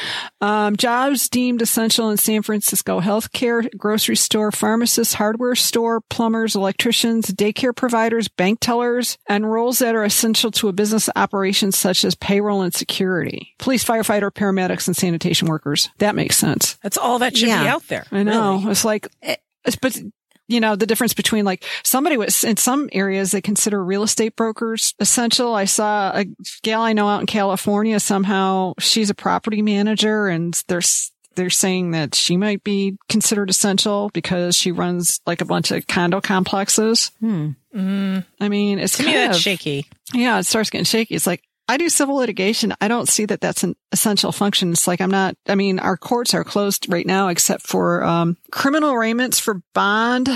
Um, 0.41 0.77
jobs 0.77 1.29
deemed 1.29 1.63
essential 1.63 2.11
in 2.11 2.17
San 2.17 2.43
Francisco: 2.43 3.01
healthcare, 3.01 3.69
grocery 3.77 4.17
store, 4.17 4.51
pharmacists, 4.51 5.15
hardware 5.15 5.55
store, 5.55 6.01
plumbers, 6.11 6.57
electricians, 6.57 7.27
daycare 7.31 7.75
providers, 7.75 8.27
bank 8.29 8.59
tellers, 8.61 9.17
and 9.29 9.51
roles 9.51 9.79
that 9.79 9.95
are 9.95 10.05
essential 10.05 10.51
to 10.53 10.69
a 10.69 10.73
business 10.73 11.09
operation 11.15 11.71
such 11.73 12.05
as 12.05 12.15
payroll 12.17 12.63
and 12.63 12.75
security. 12.75 13.55
Police, 13.59 13.85
firefighter, 13.85 14.31
paramedics, 14.33 14.87
and 14.89 14.97
sanitation 14.97 15.49
workers. 15.49 15.89
That 15.99 16.15
makes 16.17 16.37
sense. 16.37 16.79
That's 16.83 16.99
all 16.99 17.21
that 17.21 17.37
should 17.37 17.47
be 17.47 17.53
out 17.53 17.87
there. 17.89 18.07
I 18.11 18.23
know. 18.25 18.57
really. 18.59 18.71
It's 18.73 18.85
like, 18.85 19.07
it's, 19.23 19.41
but 19.81 19.99
you 20.47 20.61
know, 20.61 20.77
the 20.77 20.87
difference 20.87 21.15
between 21.15 21.47
like 21.47 21.65
somebody 21.85 22.19
was 22.19 22.45
in 22.45 22.59
some 22.59 22.91
areas 22.93 23.31
they 23.31 23.41
consider 23.41 23.83
real 23.83 24.03
estate 24.03 24.37
brokers 24.37 24.95
essential. 25.01 25.55
I 25.55 25.65
saw 25.65 26.13
a 26.15 26.27
gal 26.63 26.83
I 26.83 26.93
know 26.93 27.09
out 27.09 27.21
in 27.21 27.27
California. 27.27 27.99
Somehow 27.99 28.75
she's 28.79 29.09
a 29.09 29.15
property 29.15 29.63
manager 29.63 30.27
and 30.29 30.53
there's, 30.69 31.11
they're 31.35 31.49
saying 31.49 31.93
that 31.93 32.15
she 32.15 32.37
might 32.37 32.63
be 32.63 32.99
considered 33.09 33.49
essential 33.49 34.11
because 34.13 34.55
she 34.55 34.71
runs 34.71 35.19
like 35.27 35.41
a 35.41 35.47
bunch 35.47 35.71
of 35.71 35.87
condo 35.87 36.21
complexes. 36.21 37.11
Hmm. 37.21 37.53
Mm. 37.75 38.25
I 38.39 38.49
mean, 38.51 38.79
it's 38.79 38.99
To 38.99 39.03
me, 39.03 39.13
kind 39.15 39.29
that's 39.29 39.39
of, 39.39 39.43
shaky. 39.43 39.87
yeah, 40.13 40.39
it 40.39 40.45
starts 40.45 40.69
getting 40.69 40.85
shaky. 40.85 41.15
It's 41.15 41.27
like, 41.27 41.43
I 41.69 41.77
do 41.77 41.89
civil 41.89 42.17
litigation. 42.17 42.75
I 42.81 42.89
don't 42.89 43.09
see 43.09 43.25
that 43.27 43.41
that's 43.41 43.63
an 43.63 43.75
essential 43.91 44.33
function. 44.33 44.73
It's 44.73 44.87
like 44.87 45.01
I'm 45.01 45.11
not, 45.11 45.37
I 45.47 45.55
mean, 45.55 45.79
our 45.79 45.97
courts 45.97 46.35
are 46.35 46.45
closed 46.45 46.93
right 46.93 47.07
now 47.07 47.29
except 47.29 47.67
for, 47.67 48.05
um, 48.05 48.37
criminal 48.51 48.93
arraignments 48.93 49.41
for 49.41 49.63
bond 49.73 50.29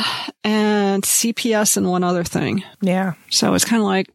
and 0.42 1.02
CPS 1.02 1.76
and 1.76 1.88
one 1.88 2.04
other 2.04 2.24
thing. 2.24 2.64
Yeah. 2.80 3.14
So 3.30 3.54
it's 3.54 3.64
kind 3.64 3.82
of 3.82 3.86
like, 3.86 4.08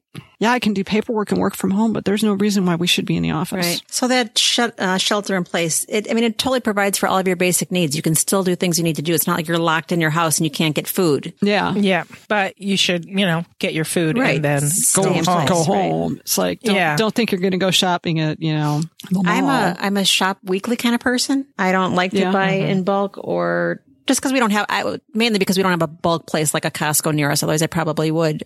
yeah, 0.44 0.52
I 0.52 0.60
can 0.60 0.74
do 0.74 0.84
paperwork 0.84 1.32
and 1.32 1.40
work 1.40 1.56
from 1.56 1.72
home, 1.72 1.94
but 1.94 2.04
there's 2.04 2.22
no 2.22 2.34
reason 2.34 2.66
why 2.66 2.76
we 2.76 2.86
should 2.86 3.06
be 3.06 3.16
in 3.16 3.24
the 3.24 3.32
office. 3.32 3.66
Right. 3.66 3.82
So 3.88 4.10
that 4.10 4.38
shut, 4.38 4.78
uh, 4.78 4.98
shelter 4.98 5.38
in 5.38 5.46
place, 5.46 5.86
it, 5.88 6.12
I 6.12 6.14
mean, 6.14 6.26
it 6.26 6.38
totally 6.38 6.60
provides 6.60 6.98
for 6.98 7.08
all 7.08 7.18
of 7.18 7.26
your 7.28 7.38
basic 7.38 7.72
needs. 7.72 7.96
You 7.96 8.02
can 8.02 8.14
still 8.14 8.44
do 8.44 8.54
things 8.56 8.78
you 8.78 8.84
need 8.84 8.98
to 8.98 9.02
do. 9.02 9.14
It's 9.14 9.26
not 9.26 9.38
like 9.38 9.48
you're 9.48 9.58
locked 9.58 9.94
in 9.94 10.02
your 10.02 10.10
house 10.10 10.40
and 10.40 10.46
you 10.46 10.52
can't 10.52 10.76
get 10.76 10.86
food. 10.86 11.34
Yeah. 11.42 11.74
Yeah. 11.76 12.04
But 12.28 12.60
you 12.60 12.76
should, 12.76 13.06
you 13.06 13.26
know, 13.26 13.46
get 13.60 13.74
your 13.74 13.86
food 13.86 14.18
Right. 14.18 14.36
and 14.36 14.44
then 14.44 14.62
Stay 14.68 15.02
go 15.02 15.14
home. 15.14 15.24
place. 15.24 15.48
Go 15.50 15.56
right. 15.74 15.92
home. 15.92 16.18
It's 16.20 16.38
like, 16.38 16.60
don't, 16.60 16.76
Yeah. 16.76 16.98
don't 16.98 17.16
think 17.16 17.32
you're 17.32 17.40
going 17.42 17.52
to 17.52 17.58
go 17.58 17.72
shopping 17.72 18.20
at, 18.20 18.42
you 18.42 18.54
know, 18.54 18.82
the 19.12 19.24
I'm 19.26 19.46
a, 19.46 19.78
I'm 19.80 19.96
a 19.96 20.04
shop 20.04 20.40
weekly 20.44 20.76
kind 20.76 20.94
of 20.94 21.00
person. 21.00 21.48
I 21.58 21.72
don't 21.72 21.96
like 21.96 22.12
to 22.12 22.20
Yeah. 22.20 22.32
buy 22.34 22.52
in 22.52 22.84
bulk 22.84 23.18
or 23.18 23.82
just 24.08 24.20
because 24.20 24.34
we 24.34 24.40
don't 24.40 24.52
have, 24.52 24.66
I, 24.70 25.00
mainly 25.14 25.40
because 25.40 25.58
we 25.58 25.64
don't 25.64 25.72
have 25.72 25.82
a 25.82 25.88
bulk 25.88 26.28
place 26.28 26.54
like 26.54 26.66
a 26.66 26.72
Costco 26.72 27.14
near 27.14 27.32
us. 27.32 27.44
Otherwise 27.44 27.62
I 27.62 27.68
probably 27.68 28.12
would. 28.12 28.44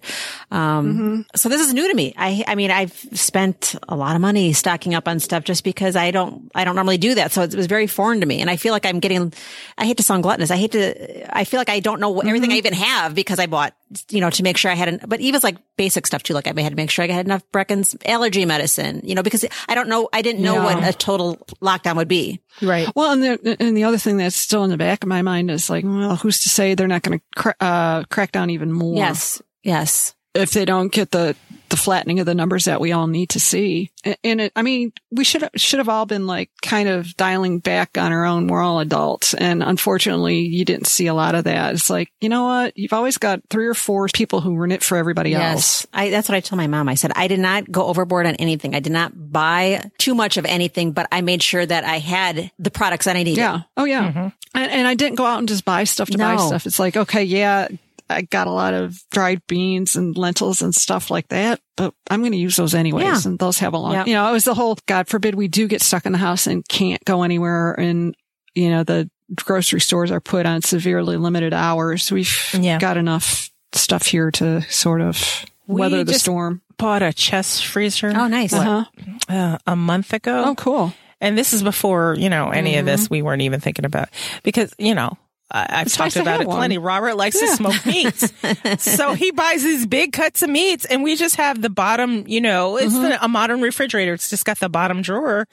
Um, 0.51 1.25
so 1.35 1.49
this 1.49 1.61
is 1.61 1.73
new 1.73 1.87
to 1.87 1.93
me. 1.93 2.13
I, 2.17 2.43
I 2.47 2.55
mean, 2.55 2.71
I've 2.71 2.93
spent 2.93 3.75
a 3.87 3.95
lot 3.95 4.15
of 4.15 4.21
money 4.21 4.53
stocking 4.53 4.93
up 4.93 5.07
on 5.07 5.19
stuff 5.19 5.43
just 5.43 5.63
because 5.63 5.95
I 5.95 6.11
don't, 6.11 6.51
I 6.53 6.63
don't 6.63 6.75
normally 6.75 6.97
do 6.97 7.15
that. 7.15 7.31
So 7.31 7.41
it 7.41 7.55
was 7.55 7.67
very 7.67 7.87
foreign 7.87 8.19
to 8.19 8.25
me. 8.25 8.41
And 8.41 8.49
I 8.49 8.57
feel 8.57 8.71
like 8.71 8.85
I'm 8.85 8.99
getting, 8.99 9.33
I 9.77 9.85
hate 9.85 9.97
to 9.97 10.03
sound 10.03 10.23
gluttonous. 10.23 10.51
I 10.51 10.57
hate 10.57 10.73
to, 10.73 11.37
I 11.37 11.43
feel 11.43 11.59
like 11.59 11.69
I 11.69 11.79
don't 11.79 11.99
know 11.99 12.09
what, 12.09 12.27
everything 12.27 12.51
I 12.51 12.55
even 12.55 12.73
have 12.73 13.15
because 13.15 13.39
I 13.39 13.47
bought, 13.47 13.73
you 14.09 14.19
know, 14.21 14.29
to 14.29 14.43
make 14.43 14.57
sure 14.57 14.69
I 14.69 14.75
had 14.75 14.87
an, 14.89 14.99
but 15.07 15.19
Eva's 15.21 15.43
like 15.43 15.57
basic 15.77 16.05
stuff 16.07 16.23
too. 16.23 16.33
Like 16.33 16.47
I 16.47 16.61
had 16.61 16.71
to 16.71 16.75
make 16.75 16.89
sure 16.89 17.05
I 17.05 17.07
had 17.09 17.25
enough 17.25 17.43
Brecken's 17.51 17.95
allergy 18.05 18.45
medicine, 18.45 19.01
you 19.03 19.15
know, 19.15 19.23
because 19.23 19.45
I 19.69 19.75
don't 19.75 19.87
know, 19.89 20.09
I 20.11 20.21
didn't 20.21 20.41
know 20.43 20.55
Yeah. 20.55 20.63
what 20.75 20.87
a 20.87 20.93
total 20.97 21.35
lockdown 21.61 21.95
would 21.97 22.07
be. 22.07 22.41
Right. 22.61 22.89
Well, 22.95 23.11
and 23.11 23.23
the 23.23 23.57
and 23.59 23.77
the 23.77 23.83
other 23.85 23.97
thing 23.97 24.17
that's 24.17 24.35
still 24.35 24.63
in 24.63 24.69
the 24.69 24.77
back 24.77 25.03
of 25.03 25.07
my 25.09 25.21
mind 25.21 25.49
is 25.51 25.69
like, 25.69 25.83
well, 25.85 26.15
who's 26.15 26.41
to 26.41 26.49
say 26.49 26.75
they're 26.75 26.87
not 26.87 27.03
going 27.03 27.19
to 27.19 27.25
cra- 27.35 27.55
uh, 27.59 28.03
crack 28.05 28.31
down 28.31 28.49
even 28.49 28.71
more? 28.71 28.95
Yes. 28.97 29.41
Yes. 29.63 30.13
if 30.33 30.51
they 30.51 30.65
don't 30.65 30.91
get 30.91 31.11
the 31.11 31.35
the 31.69 31.77
flattening 31.77 32.19
of 32.19 32.25
the 32.25 32.35
numbers 32.35 32.65
that 32.65 32.81
we 32.81 32.91
all 32.91 33.07
need 33.07 33.29
to 33.29 33.39
see. 33.39 33.91
And 34.23 34.41
it, 34.41 34.51
I 34.55 34.61
mean, 34.61 34.93
we 35.11 35.23
should 35.23 35.49
should 35.55 35.79
have 35.79 35.89
all 35.89 36.05
been 36.05 36.27
like 36.27 36.49
kind 36.61 36.87
of 36.87 37.15
dialing 37.17 37.59
back 37.59 37.97
on 37.97 38.11
our 38.11 38.25
own. 38.25 38.47
We're 38.47 38.61
all 38.61 38.79
adults, 38.79 39.33
and 39.33 39.61
unfortunately, 39.61 40.39
you 40.39 40.65
didn't 40.65 40.87
see 40.87 41.07
a 41.07 41.13
lot 41.13 41.35
of 41.35 41.43
that. 41.43 41.73
It's 41.73 41.89
like, 41.89 42.11
you 42.21 42.29
know 42.29 42.43
what? 42.43 42.77
You've 42.77 42.93
always 42.93 43.17
got 43.17 43.41
three 43.49 43.67
or 43.67 43.73
four 43.73 44.07
people 44.07 44.41
who 44.41 44.55
run 44.55 44.71
it 44.71 44.83
for 44.83 44.97
everybody 44.97 45.33
else. 45.33 45.85
I, 45.93 46.09
that's 46.09 46.29
what 46.29 46.35
I 46.35 46.39
told 46.39 46.57
my 46.57 46.67
mom. 46.67 46.87
I 46.89 46.95
said, 46.95 47.11
I 47.15 47.27
did 47.27 47.39
not 47.39 47.69
go 47.71 47.87
overboard 47.87 48.25
on 48.25 48.35
anything. 48.35 48.75
I 48.75 48.79
did 48.79 48.93
not 48.93 49.11
buy 49.31 49.89
too 49.97 50.15
much 50.15 50.37
of 50.37 50.45
anything, 50.45 50.91
but 50.91 51.07
I 51.11 51.21
made 51.21 51.43
sure 51.43 51.65
that 51.65 51.83
I 51.83 51.99
had 51.99 52.51
the 52.59 52.71
products 52.71 53.05
that 53.05 53.15
I 53.15 53.23
needed. 53.23 53.37
Yeah. 53.37 53.61
Oh, 53.75 53.85
yeah. 53.85 54.09
Mm-hmm. 54.09 54.27
And, 54.55 54.71
and 54.71 54.87
I 54.87 54.95
didn't 54.95 55.15
go 55.15 55.25
out 55.25 55.39
and 55.39 55.47
just 55.47 55.65
buy 55.65 55.83
stuff 55.83 56.09
to 56.09 56.17
buy 56.17 56.37
stuff. 56.37 56.65
It's 56.65 56.79
like, 56.79 56.97
okay, 56.97 57.23
yeah, 57.23 57.67
I 58.09 58.21
got 58.21 58.47
a 58.47 58.51
lot 58.51 58.73
of 58.73 58.97
dried 59.11 59.41
beans 59.47 59.95
and 59.95 60.17
lentils 60.17 60.61
and 60.61 60.73
stuff 60.73 61.09
like 61.11 61.27
that, 61.29 61.59
but 61.75 61.93
I'm 62.09 62.21
going 62.21 62.31
to 62.31 62.37
use 62.37 62.55
those 62.55 62.73
anyways. 62.73 63.03
Yeah. 63.25 63.29
And 63.29 63.37
those 63.39 63.59
have 63.59 63.73
a 63.73 63.77
long, 63.77 63.93
Yeah. 63.93 64.05
you 64.05 64.13
know, 64.13 64.27
it 64.29 64.31
was 64.31 64.45
the 64.45 64.53
whole, 64.53 64.77
God 64.85 65.07
forbid 65.07 65.35
we 65.35 65.47
do 65.47 65.67
get 65.67 65.81
stuck 65.81 66.05
in 66.05 66.11
the 66.13 66.17
house 66.17 66.47
and 66.47 66.67
can't 66.67 67.03
go 67.05 67.23
anywhere. 67.23 67.73
And, 67.73 68.15
you 68.55 68.69
know, 68.69 68.83
the 68.83 69.09
grocery 69.35 69.81
stores 69.81 70.09
are 70.11 70.21
put 70.21 70.45
on 70.45 70.61
severely 70.61 71.17
limited 71.17 71.53
hours. 71.53 72.11
We've 72.11 72.33
Yeah. 72.57 72.79
got 72.79 72.95
enough 72.97 73.49
stuff 73.73 74.05
here 74.05 74.31
to 74.31 74.61
sort 74.71 75.01
of 75.01 75.45
We 75.67 75.81
weather 75.81 76.03
the 76.05 76.13
storm. 76.13 76.61
Bought 76.77 77.01
a 77.01 77.11
chest 77.11 77.65
freezer 77.65 78.13
Oh, 78.15 78.27
nice. 78.27 78.53
Uh-huh. 78.53 78.85
uh, 79.27 79.57
a 79.67 79.75
month 79.75 80.13
ago. 80.13 80.43
Oh, 80.47 80.55
cool. 80.55 80.93
And 81.19 81.35
this 81.37 81.51
is 81.51 81.63
before, 81.63 82.15
you 82.17 82.29
know, 82.29 82.51
any 82.51 82.77
of 82.77 82.85
this 82.85 83.09
we 83.09 83.21
weren't 83.23 83.41
even 83.41 83.59
thinking 83.59 83.83
about 83.85 84.09
because, 84.43 84.71
you 84.77 84.93
know, 84.93 85.17
I, 85.17 85.26
I've 85.49 85.91
talked 85.91 86.17
about 86.17 86.41
it 86.41 86.47
one. 86.47 86.57
plenty. 86.57 86.77
Robert 86.77 87.15
likes 87.15 87.39
to 87.39 87.47
smoke 87.47 87.85
meats. 87.85 88.33
so 88.79 89.13
he 89.13 89.31
buys 89.31 89.63
these 89.63 89.85
big 89.85 90.11
cuts 90.11 90.41
of 90.41 90.49
meats 90.49 90.83
and 90.85 91.03
we 91.03 91.15
just 91.15 91.37
have 91.37 91.61
the 91.61 91.69
bottom, 91.69 92.25
you 92.27 92.41
know, 92.41 92.77
it's 92.77 92.93
the, 92.93 93.23
a 93.23 93.29
modern 93.29 93.61
refrigerator. 93.61 94.13
It's 94.13 94.29
just 94.29 94.43
got 94.43 94.59
the 94.59 94.67
bottom 94.67 95.01
drawer, 95.01 95.47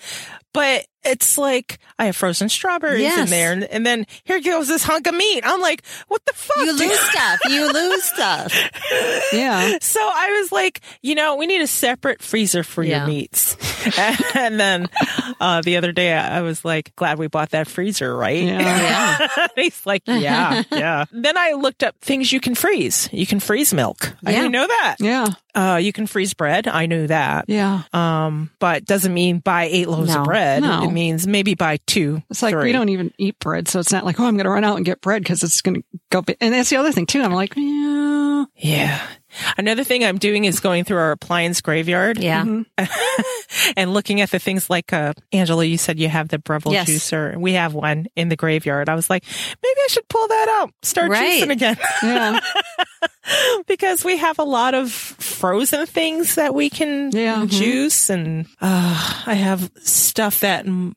but 0.55 0.87
it's 1.07 1.37
like 1.37 1.79
I 1.99 2.07
have 2.07 2.17
frozen 2.17 2.49
strawberries 2.49 3.15
in 3.19 3.27
there. 3.27 3.53
And, 3.53 3.65
and 3.65 3.85
then 3.85 4.07
here 4.25 4.41
goes 4.41 4.69
this 4.69 4.83
hunk 4.83 5.07
of 5.07 5.15
meat. 5.15 5.43
I'm 5.45 5.61
like, 5.61 5.85
what 6.09 6.25
the 6.25 6.33
fuck? 6.33 6.57
You 6.65 6.79
dude? 6.79 6.89
lose 6.89 6.99
stuff. 7.01 7.41
You 7.47 7.71
lose 7.73 8.05
stuff. 8.05 8.55
Yeah. 9.33 9.79
So 9.81 10.01
I 10.01 10.39
was 10.41 10.53
like, 10.53 10.81
you 11.03 11.15
know, 11.15 11.37
we 11.37 11.47
need 11.47 11.61
a 11.61 11.67
separate 11.67 12.23
freezer 12.23 12.63
for 12.63 12.83
Yeah. 12.83 12.99
your 12.99 13.07
meats. 13.09 13.57
and 14.35 14.59
then 14.61 14.89
uh, 15.41 15.61
the 15.63 15.77
other 15.77 15.93
day 15.93 16.13
I 16.15 16.41
was 16.43 16.65
like, 16.65 16.95
glad 16.97 17.19
we 17.19 17.27
bought 17.27 17.51
that 17.51 17.67
freezer, 17.67 18.17
right? 18.17 18.43
Yeah. 18.43 19.19
Yeah. 19.35 19.47
He's 19.57 19.85
like, 19.87 20.03
yeah, 20.07 20.63
yeah. 20.71 21.05
Then 21.13 21.37
I 21.37 21.53
looked 21.53 21.83
up 21.83 21.97
things 22.01 22.33
you 22.33 22.41
can 22.41 22.55
freeze. 22.55 23.09
You 23.13 23.27
can 23.27 23.41
freeze 23.41 23.75
milk. 23.75 24.15
I 24.25 24.33
didn't 24.33 24.53
know 24.53 24.67
that. 24.67 24.97
Yeah. 25.01 25.27
Uh, 25.55 25.79
you 25.81 25.93
can 25.93 26.07
freeze 26.07 26.35
bread. 26.35 26.67
I 26.67 26.87
knew 26.87 27.07
that. 27.07 27.45
Yeah. 27.49 27.83
Um, 27.93 28.51
but 28.59 28.85
doesn't 28.85 29.15
mean 29.15 29.39
buy 29.39 29.65
eight 29.65 29.89
loaves 29.89 30.13
No. 30.13 30.21
of 30.21 30.25
bread. 30.27 30.63
No. 30.63 30.83
It 30.85 30.91
means 30.93 31.27
maybe 31.27 31.55
buy 31.55 31.79
two. 31.87 32.23
It's 32.31 32.43
like 32.43 32.53
three. 32.53 32.65
we 32.65 32.73
don't 32.73 32.89
even 32.89 33.13
eat 33.19 33.39
bread, 33.39 33.69
so 33.69 33.79
it's 33.81 33.93
not 33.93 34.05
like 34.05 34.19
oh, 34.19 34.27
I'm 34.27 34.35
going 34.37 34.45
to 34.45 34.51
run 34.51 34.65
out 34.65 34.77
and 34.77 34.85
get 34.85 35.01
bread 35.01 35.23
because 35.23 35.43
it's 35.43 35.61
going 35.61 35.77
to 35.77 35.85
go. 36.11 36.25
And 36.41 36.53
that's 36.55 36.71
the 36.71 36.77
other 36.77 36.93
thing 36.93 37.07
too. 37.07 37.23
I'm 37.23 37.33
like, 37.33 37.55
yeah, 37.57 38.45
Yeah. 38.57 39.01
Another 39.59 39.85
thing 39.85 40.05
I'm 40.05 40.19
doing 40.19 40.45
is 40.45 40.61
going 40.61 40.85
through 40.85 40.99
our 40.99 41.11
appliance 41.13 41.61
graveyard. 41.61 42.19
Yeah. 42.19 42.45
and 43.77 43.93
looking 43.95 44.21
at 44.21 44.31
the 44.31 44.39
things 44.39 44.69
like 44.71 44.93
uh 44.93 45.13
Angela, 45.33 45.65
you 45.65 45.79
said 45.79 45.99
you 45.99 46.09
have 46.09 46.29
the 46.29 46.39
Breville 46.39 46.73
Yes. 46.73 46.89
juicer. 46.89 47.37
We 47.37 47.55
have 47.55 47.75
one 47.75 48.07
in 48.17 48.29
the 48.29 48.37
graveyard. 48.37 48.89
I 48.89 48.95
was 48.95 49.11
like, 49.11 49.25
maybe 49.63 49.81
I 49.85 49.87
should 49.89 50.09
pull 50.09 50.27
that 50.29 50.59
out, 50.61 50.73
start 50.83 51.11
Right. 51.11 51.43
juicing 51.43 51.51
again. 51.51 51.77
yeah, 52.03 52.41
because 53.67 54.05
we 54.05 54.17
have 54.19 54.39
a 54.39 54.45
lot 54.45 54.75
of 54.75 54.91
frozen 54.93 55.87
things 55.87 56.35
that 56.37 56.55
we 56.55 56.71
can 56.71 57.11
Yeah. 57.13 57.43
Mhm. 57.43 57.51
juice 57.51 58.11
and 58.11 58.47
uh, 58.61 59.23
I 59.27 59.35
have 59.35 59.71
stuff 59.83 60.41
that 60.41 60.67
mm, 60.67 60.93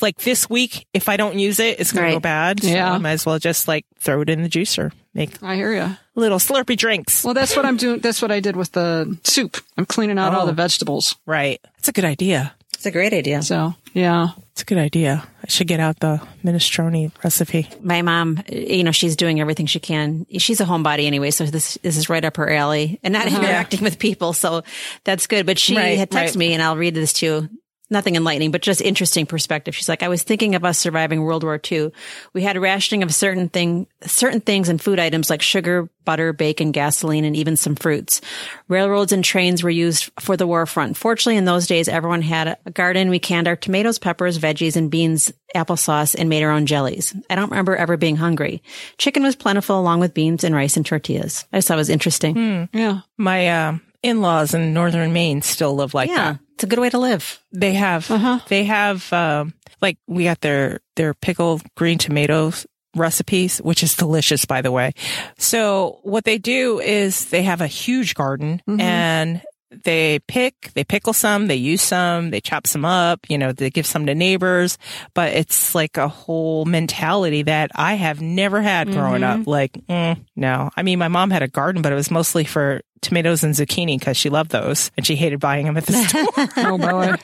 like 0.00 0.18
this 0.18 0.48
week 0.48 0.86
if 0.94 1.08
I 1.08 1.16
don't 1.16 1.38
use 1.38 1.58
it 1.60 1.78
it's 1.80 1.92
going 1.92 2.04
to 2.06 2.10
go 2.12 2.16
Right. 2.16 2.22
bad. 2.22 2.62
So 2.62 2.68
Yeah. 2.68 2.92
I 2.92 2.98
might 2.98 3.12
as 3.12 3.26
well 3.26 3.38
just 3.38 3.68
like 3.68 3.84
throw 3.98 4.20
it 4.22 4.30
in 4.30 4.42
the 4.42 4.48
juicer. 4.48 4.92
Make 5.14 5.42
I 5.42 5.56
hear 5.56 5.74
you. 5.74 5.96
little 6.14 6.38
slurpy 6.38 6.76
drinks. 6.76 7.22
Well, 7.24 7.34
that's 7.34 7.54
what 7.56 7.66
I'm 7.66 7.76
doing. 7.76 8.00
That's 8.00 8.22
what 8.22 8.30
I 8.30 8.40
did 8.40 8.56
with 8.56 8.72
the 8.72 9.18
soup. 9.24 9.58
I'm 9.76 9.84
cleaning 9.86 10.18
out 10.18 10.34
all 10.34 10.44
Oh. 10.44 10.46
the 10.46 10.52
vegetables. 10.52 11.16
Right. 11.26 11.60
That's 11.76 11.88
a 11.88 11.92
good 11.92 12.04
idea. 12.06 12.54
It's 12.74 12.86
a 12.86 12.90
great 12.90 13.12
idea. 13.12 13.42
So 13.42 13.74
yeah, 13.94 14.30
It's 14.52 14.62
a 14.62 14.64
good 14.64 14.78
idea. 14.78 15.22
I 15.44 15.48
should 15.48 15.66
get 15.68 15.78
out 15.80 16.00
the 16.00 16.20
minestrone 16.44 17.12
recipe. 17.22 17.68
My 17.80 18.02
mom, 18.02 18.42
you 18.50 18.82
know, 18.82 18.90
she's 18.90 19.14
doing 19.16 19.38
everything 19.40 19.66
she 19.66 19.78
can. 19.80 20.26
She's 20.38 20.60
a 20.60 20.64
homebody 20.64 21.04
anyway, 21.06 21.30
so 21.30 21.44
this 21.46 21.78
this 21.82 21.96
is 21.96 22.08
right 22.08 22.24
up 22.24 22.36
her 22.38 22.50
alley, 22.50 22.98
and 23.04 23.12
not 23.12 23.26
uh-huh. 23.26 23.38
interacting 23.38 23.82
with 23.82 23.98
people, 23.98 24.32
so 24.32 24.62
that's 25.04 25.26
good. 25.28 25.46
But 25.46 25.58
she 25.58 25.76
Right, 25.76 25.98
had 25.98 26.10
texted 26.10 26.24
right. 26.24 26.36
me, 26.36 26.52
and 26.54 26.62
I'll 26.62 26.76
read 26.76 26.94
this 26.94 27.12
to 27.14 27.26
you. 27.26 27.48
Nothing 27.92 28.16
enlightening, 28.16 28.50
but 28.50 28.62
just 28.62 28.80
interesting 28.80 29.26
perspective. 29.26 29.74
She's 29.74 29.88
like, 29.88 30.02
I 30.02 30.08
was 30.08 30.22
thinking 30.22 30.54
of 30.54 30.64
us 30.64 30.78
surviving 30.78 31.22
World 31.22 31.44
War 31.44 31.60
II. 31.70 31.92
We 32.32 32.42
had 32.42 32.56
a 32.56 32.60
rationing 32.60 33.02
of 33.02 33.14
certain 33.14 33.48
thing, 33.48 33.86
certain 34.02 34.40
things 34.40 34.68
and 34.68 34.80
food 34.80 34.98
items 34.98 35.30
like 35.30 35.42
sugar, 35.42 35.88
butter, 36.04 36.32
bacon, 36.32 36.72
gasoline, 36.72 37.24
and 37.24 37.36
even 37.36 37.56
some 37.56 37.76
fruits. 37.76 38.20
Railroads 38.68 39.12
and 39.12 39.24
trains 39.24 39.62
were 39.62 39.70
used 39.70 40.10
for 40.18 40.36
the 40.36 40.46
war 40.46 40.66
front. 40.66 40.96
Fortunately, 40.96 41.36
in 41.36 41.44
those 41.44 41.66
days, 41.66 41.88
everyone 41.88 42.22
had 42.22 42.58
a 42.64 42.70
garden. 42.70 43.10
We 43.10 43.18
canned 43.18 43.46
our 43.46 43.56
tomatoes, 43.56 43.98
peppers, 43.98 44.38
veggies, 44.38 44.76
and 44.76 44.90
beans, 44.90 45.32
applesauce, 45.54 46.16
and 46.18 46.28
made 46.28 46.42
our 46.42 46.50
own 46.50 46.66
jellies. 46.66 47.14
I 47.30 47.34
don't 47.34 47.50
remember 47.50 47.76
ever 47.76 47.96
being 47.96 48.16
hungry. 48.16 48.62
Chicken 48.98 49.22
was 49.22 49.36
plentiful 49.36 49.78
along 49.78 50.00
with 50.00 50.14
beans 50.14 50.44
and 50.44 50.54
rice 50.54 50.76
and 50.76 50.84
tortillas. 50.84 51.46
I 51.52 51.58
just 51.58 51.68
thought 51.68 51.74
it 51.74 51.78
was 51.78 51.90
interesting. 51.90 52.68
Yeah. 52.72 53.00
My 53.16 53.48
uh, 53.48 53.78
in-laws 54.02 54.54
in 54.54 54.72
northern 54.74 55.12
Maine 55.12 55.42
still 55.42 55.74
live 55.74 55.94
like 55.94 56.08
Yeah. 56.08 56.32
that. 56.32 56.40
It's 56.54 56.64
a 56.64 56.66
good 56.66 56.78
way 56.78 56.90
to 56.90 56.98
live. 56.98 57.40
They 57.52 57.74
have 57.74 58.08
they 58.48 58.64
have 58.64 59.12
um, 59.12 59.54
like 59.80 59.98
we 60.06 60.24
got 60.24 60.40
their 60.40 60.80
their 60.96 61.14
pickled 61.14 61.62
green 61.76 61.98
tomatoes 61.98 62.66
recipes, 62.94 63.58
which 63.58 63.82
is 63.82 63.96
delicious 63.96 64.44
by 64.44 64.60
the 64.62 64.70
way. 64.70 64.92
So 65.38 65.98
what 66.02 66.24
they 66.24 66.38
do 66.38 66.78
is 66.78 67.26
they 67.30 67.42
have 67.42 67.60
a 67.60 67.66
huge 67.66 68.14
garden 68.14 68.60
and 68.68 69.40
they 69.84 70.18
pick, 70.20 70.70
they 70.74 70.84
pickle 70.84 71.12
some, 71.12 71.46
they 71.46 71.56
use 71.56 71.82
some, 71.82 72.30
they 72.30 72.40
chop 72.40 72.66
some 72.66 72.84
up, 72.84 73.20
you 73.28 73.38
know, 73.38 73.52
they 73.52 73.70
give 73.70 73.86
some 73.86 74.06
to 74.06 74.14
neighbors, 74.14 74.78
but 75.14 75.32
it's 75.32 75.74
like 75.74 75.96
a 75.96 76.08
whole 76.08 76.64
mentality 76.64 77.42
that 77.42 77.70
I 77.74 77.94
have 77.94 78.20
never 78.20 78.60
had 78.60 78.90
growing 78.90 79.22
up. 79.22 79.46
Like, 79.46 79.72
mm, 79.72 80.24
no, 80.36 80.70
I 80.76 80.82
mean, 80.82 80.98
my 80.98 81.08
mom 81.08 81.30
had 81.30 81.42
a 81.42 81.48
garden, 81.48 81.82
but 81.82 81.92
it 81.92 81.96
was 81.96 82.10
mostly 82.10 82.44
for 82.44 82.82
tomatoes 83.00 83.42
and 83.42 83.54
zucchini 83.54 83.98
because 83.98 84.16
she 84.16 84.30
loved 84.30 84.50
those 84.50 84.90
and 84.96 85.06
she 85.06 85.16
hated 85.16 85.40
buying 85.40 85.66
them 85.66 85.76
at 85.76 85.86
the 85.86 85.92
store. 86.54 86.66
Oh 86.66 86.78
boy. 86.78 87.16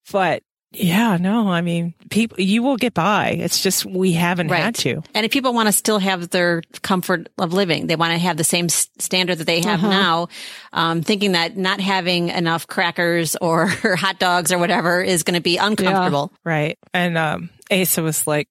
but 0.12 0.42
yeah, 0.78 1.16
no, 1.16 1.48
I 1.48 1.60
mean, 1.60 1.94
people, 2.10 2.40
you 2.40 2.62
will 2.62 2.76
get 2.76 2.94
by. 2.94 3.30
It's 3.30 3.62
just 3.62 3.84
we 3.84 4.12
haven't 4.12 4.48
had 4.48 4.74
to. 4.76 5.02
And 5.14 5.24
if 5.24 5.32
people 5.32 5.52
want 5.52 5.68
to 5.68 5.72
still 5.72 5.98
have 5.98 6.30
their 6.30 6.62
comfort 6.82 7.28
of 7.38 7.52
living, 7.52 7.86
they 7.86 7.96
want 7.96 8.12
to 8.12 8.18
have 8.18 8.36
the 8.36 8.44
same 8.44 8.68
standard 8.68 9.38
that 9.38 9.46
they 9.46 9.62
have 9.62 9.82
now, 9.82 10.28
um, 10.72 11.02
thinking 11.02 11.32
that 11.32 11.56
not 11.56 11.80
having 11.80 12.28
enough 12.28 12.66
crackers 12.66 13.36
or 13.36 13.66
hot 13.82 14.18
dogs 14.18 14.52
or 14.52 14.58
whatever 14.58 15.00
is 15.02 15.22
going 15.22 15.34
to 15.34 15.40
be 15.40 15.56
uncomfortable. 15.56 16.32
Right. 16.44 16.78
And, 16.92 17.16
um, 17.16 17.50
Asa 17.70 18.02
was 18.02 18.26
like, 18.26 18.48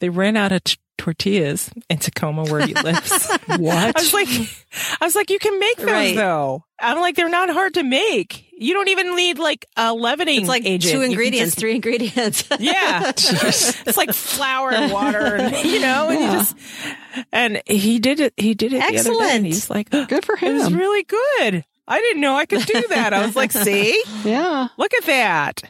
they 0.00 0.08
ran 0.08 0.36
out 0.36 0.52
of 0.52 0.64
t- 0.64 0.76
tortillas 0.98 1.70
in 1.88 1.98
Tacoma 1.98 2.44
where 2.44 2.66
he 2.66 2.74
lives. 2.74 3.28
What? 3.58 3.96
I 3.96 4.00
was 4.00 4.12
like, 4.12 4.28
I 5.00 5.04
was 5.06 5.14
like, 5.16 5.30
you 5.30 5.38
can 5.38 5.58
make 5.58 5.78
those 5.78 5.86
Right. 5.86 6.14
though. 6.14 6.64
I'm 6.78 7.00
like, 7.00 7.16
they're 7.16 7.30
not 7.30 7.48
hard 7.50 7.74
to 7.74 7.82
make. 7.82 8.44
You 8.56 8.74
don't 8.74 8.88
even 8.88 9.16
need 9.16 9.38
like 9.38 9.64
a 9.76 9.94
leavening 9.94 10.40
It's 10.40 10.48
like 10.48 10.66
agent. 10.66 10.92
two 10.92 11.00
ingredients, 11.02 11.52
just- 11.52 11.58
three 11.60 11.74
ingredients. 11.74 12.44
Yeah. 12.58 13.08
it's 13.16 13.96
like 13.96 14.12
flour 14.12 14.70
and 14.72 14.92
water 14.92 15.18
and, 15.36 15.54
you 15.64 15.80
know, 15.80 16.10
and 16.10 16.20
you 16.20 16.26
just, 16.30 16.56
and 17.32 17.62
he 17.66 17.98
did 17.98 18.20
it, 18.20 18.34
he 18.36 18.54
did 18.54 18.72
it 18.74 18.78
the 18.80 18.84
other 18.84 18.92
day. 18.92 18.98
Excellent. 18.98 19.30
And 19.32 19.46
he's 19.46 19.70
like, 19.70 19.90
Good 20.08 20.24
for 20.24 20.36
him. 20.36 20.54
It 20.56 20.58
was 20.58 20.72
really 20.74 21.04
good. 21.04 21.64
I 21.88 22.00
didn't 22.00 22.20
know 22.20 22.34
I 22.36 22.44
could 22.44 22.66
do 22.66 22.84
that. 22.90 23.14
I 23.14 23.24
was 23.24 23.34
like, 23.34 23.50
see, 23.50 24.02
yeah. 24.24 24.68
look 24.76 24.92
at 24.92 25.04
that. 25.04 25.62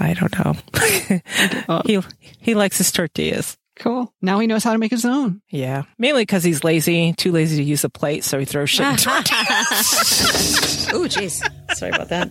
I 0.00 0.14
don't 0.14 0.38
know. 0.38 1.82
he 1.84 2.00
he 2.38 2.54
likes 2.54 2.78
his 2.78 2.90
tortillas. 2.90 3.58
Cool. 3.76 4.12
Now 4.22 4.38
he 4.38 4.46
knows 4.46 4.62
how 4.64 4.72
to 4.72 4.78
make 4.78 4.90
his 4.92 5.04
own. 5.04 5.42
Yeah, 5.50 5.82
mainly 5.98 6.22
because 6.22 6.44
he's 6.44 6.62
lazy, 6.64 7.12
too 7.14 7.32
lazy 7.32 7.56
to 7.56 7.62
use 7.62 7.84
a 7.84 7.90
plate, 7.90 8.22
so 8.24 8.38
he 8.38 8.44
throws 8.44 8.70
shit. 8.70 8.86
in 8.86 8.96
tortillas. 8.96 10.88
oh, 10.92 11.06
jeez. 11.08 11.42
Sorry 11.74 11.90
about 11.92 12.08
that. 12.10 12.30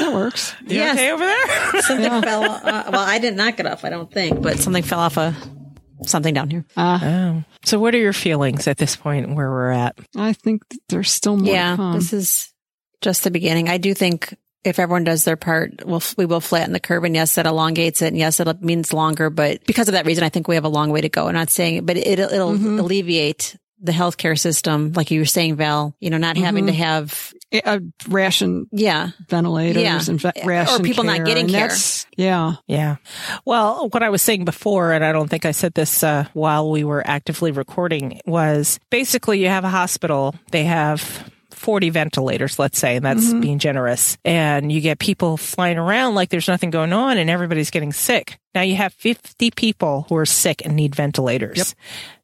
That 0.00 0.12
works. 0.12 0.54
You 0.66 0.76
Yes. 0.76 0.94
okay 0.96 1.12
over 1.12 1.24
there? 1.24 1.82
Something 1.82 2.22
fell. 2.22 2.42
Uh, 2.44 2.90
well, 2.92 3.00
I 3.00 3.18
didn't 3.18 3.36
knock 3.36 3.58
it 3.60 3.66
off. 3.66 3.84
I 3.84 3.90
don't 3.90 4.10
think, 4.12 4.42
but 4.42 4.58
something 4.58 4.82
fell 4.82 4.98
off 5.00 5.16
a 5.16 5.34
something 6.04 6.34
down 6.34 6.50
here. 6.50 6.64
oh. 6.76 7.44
So, 7.64 7.78
what 7.78 7.94
are 7.94 7.98
your 7.98 8.12
feelings 8.12 8.66
at 8.66 8.76
this 8.76 8.96
point 8.96 9.34
where 9.34 9.50
we're 9.50 9.70
at? 9.70 9.96
I 10.16 10.32
think 10.32 10.68
that 10.68 10.78
there's 10.88 11.10
still 11.10 11.36
more 11.36 11.52
yeah, 11.54 11.70
to 11.70 11.76
come. 11.76 11.94
this 11.94 12.12
is 12.12 12.52
just 13.00 13.24
the 13.24 13.30
beginning. 13.30 13.68
I 13.68 13.78
do 13.78 13.94
think 13.94 14.36
if 14.64 14.78
everyone 14.78 15.04
does 15.04 15.24
their 15.24 15.36
part, 15.36 15.84
we'll, 15.84 16.02
we 16.16 16.26
will 16.26 16.40
flatten 16.40 16.72
the 16.72 16.80
curve. 16.80 17.04
And 17.04 17.14
yes, 17.14 17.34
that 17.34 17.46
elongates 17.46 18.00
it. 18.02 18.08
And 18.08 18.16
yes, 18.18 18.38
it 18.40 18.62
means 18.62 18.92
longer. 18.92 19.28
But 19.30 19.64
because 19.66 19.88
of 19.88 19.92
that 19.94 20.06
reason, 20.06 20.24
I 20.24 20.28
think 20.28 20.46
we 20.48 20.54
have 20.54 20.64
a 20.64 20.68
long 20.68 20.90
way 20.90 21.00
to 21.00 21.08
go. 21.08 21.26
I'm 21.28 21.34
not 21.34 21.50
saying, 21.50 21.84
but 21.86 21.96
it, 21.96 22.18
it'll 22.18 22.52
Mm-hmm. 22.52 22.78
alleviate 22.78 23.56
the 23.84 23.90
healthcare 23.90 24.38
system, 24.38 24.92
like 24.92 25.10
you 25.10 25.18
were 25.18 25.24
saying, 25.26 25.56
Val. 25.56 25.92
You 25.98 26.10
know, 26.10 26.16
not 26.18 26.36
having 26.36 26.66
Mm-hmm. 26.66 26.76
to 26.76 26.84
have 26.84 27.34
a 27.66 27.80
ration 28.08 28.66
yeah. 28.70 29.08
ventilators 29.28 29.82
Yeah. 29.82 30.00
and 30.08 30.20
ve- 30.20 30.30
Or 30.42 30.46
ration 30.48 30.82
people 30.84 31.02
not 31.02 31.24
getting 31.24 31.46
and 31.46 31.50
care. 31.52 31.60
that's- 31.62 32.06
Yeah. 32.16 32.54
Yeah. 32.68 32.96
Well, 33.44 33.88
what 33.90 34.04
I 34.04 34.10
was 34.10 34.22
saying 34.22 34.44
before, 34.44 34.92
and 34.92 35.04
I 35.04 35.10
don't 35.10 35.28
think 35.28 35.44
I 35.44 35.50
said 35.50 35.74
this 35.74 36.04
uh, 36.04 36.26
while 36.34 36.70
we 36.70 36.84
were 36.84 37.02
actively 37.04 37.50
recording, 37.50 38.20
was 38.24 38.78
basically 38.90 39.40
you 39.40 39.48
have 39.48 39.64
a 39.64 39.68
hospital, 39.68 40.36
they 40.52 40.62
have 40.64 41.28
40 41.62 41.90
ventilators, 41.90 42.58
let's 42.58 42.78
say, 42.78 42.96
and 42.96 43.04
that's 43.06 43.32
being 43.32 43.58
generous. 43.58 44.18
And 44.24 44.70
you 44.72 44.80
get 44.80 44.98
people 44.98 45.36
flying 45.36 45.78
around 45.78 46.14
like 46.16 46.28
there's 46.28 46.48
nothing 46.48 46.70
going 46.70 46.92
on 46.92 47.18
and 47.18 47.30
everybody's 47.30 47.70
getting 47.70 47.92
sick. 47.92 48.38
Now 48.54 48.60
you 48.62 48.76
have 48.76 48.92
50 48.94 49.50
people 49.52 50.04
who 50.08 50.16
are 50.16 50.26
sick 50.26 50.62
and 50.64 50.76
need 50.76 50.94
ventilators. 50.94 51.74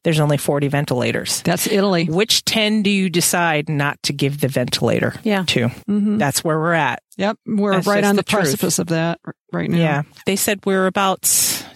There's 0.03 0.19
only 0.19 0.37
40 0.37 0.67
ventilators. 0.67 1.41
That's 1.41 1.65
Italy. 1.65 2.05
Which 2.05 2.45
10 2.45 2.83
do 2.83 2.89
you 2.89 3.09
decide 3.09 3.67
not 3.69 3.97
to 4.03 4.13
give 4.13 4.39
the 4.41 4.47
ventilator 4.47 5.15
Yeah. 5.23 5.43
to? 5.47 5.69
That's 5.87 6.43
where 6.43 6.59
we're 6.59 6.73
at. 6.73 7.01
Yep. 7.17 7.37
We're 7.47 7.73
That's 7.75 7.87
right 7.87 8.03
on 8.03 8.15
the 8.15 8.21
the, 8.21 8.29
truth. 8.29 8.41
precipice 8.43 8.77
of 8.79 8.87
that 8.87 9.19
right 9.51 9.69
now. 9.69 9.77
Yeah. 9.77 10.01
They 10.25 10.35
said 10.35 10.59
we're 10.65 10.85
about 10.85 11.23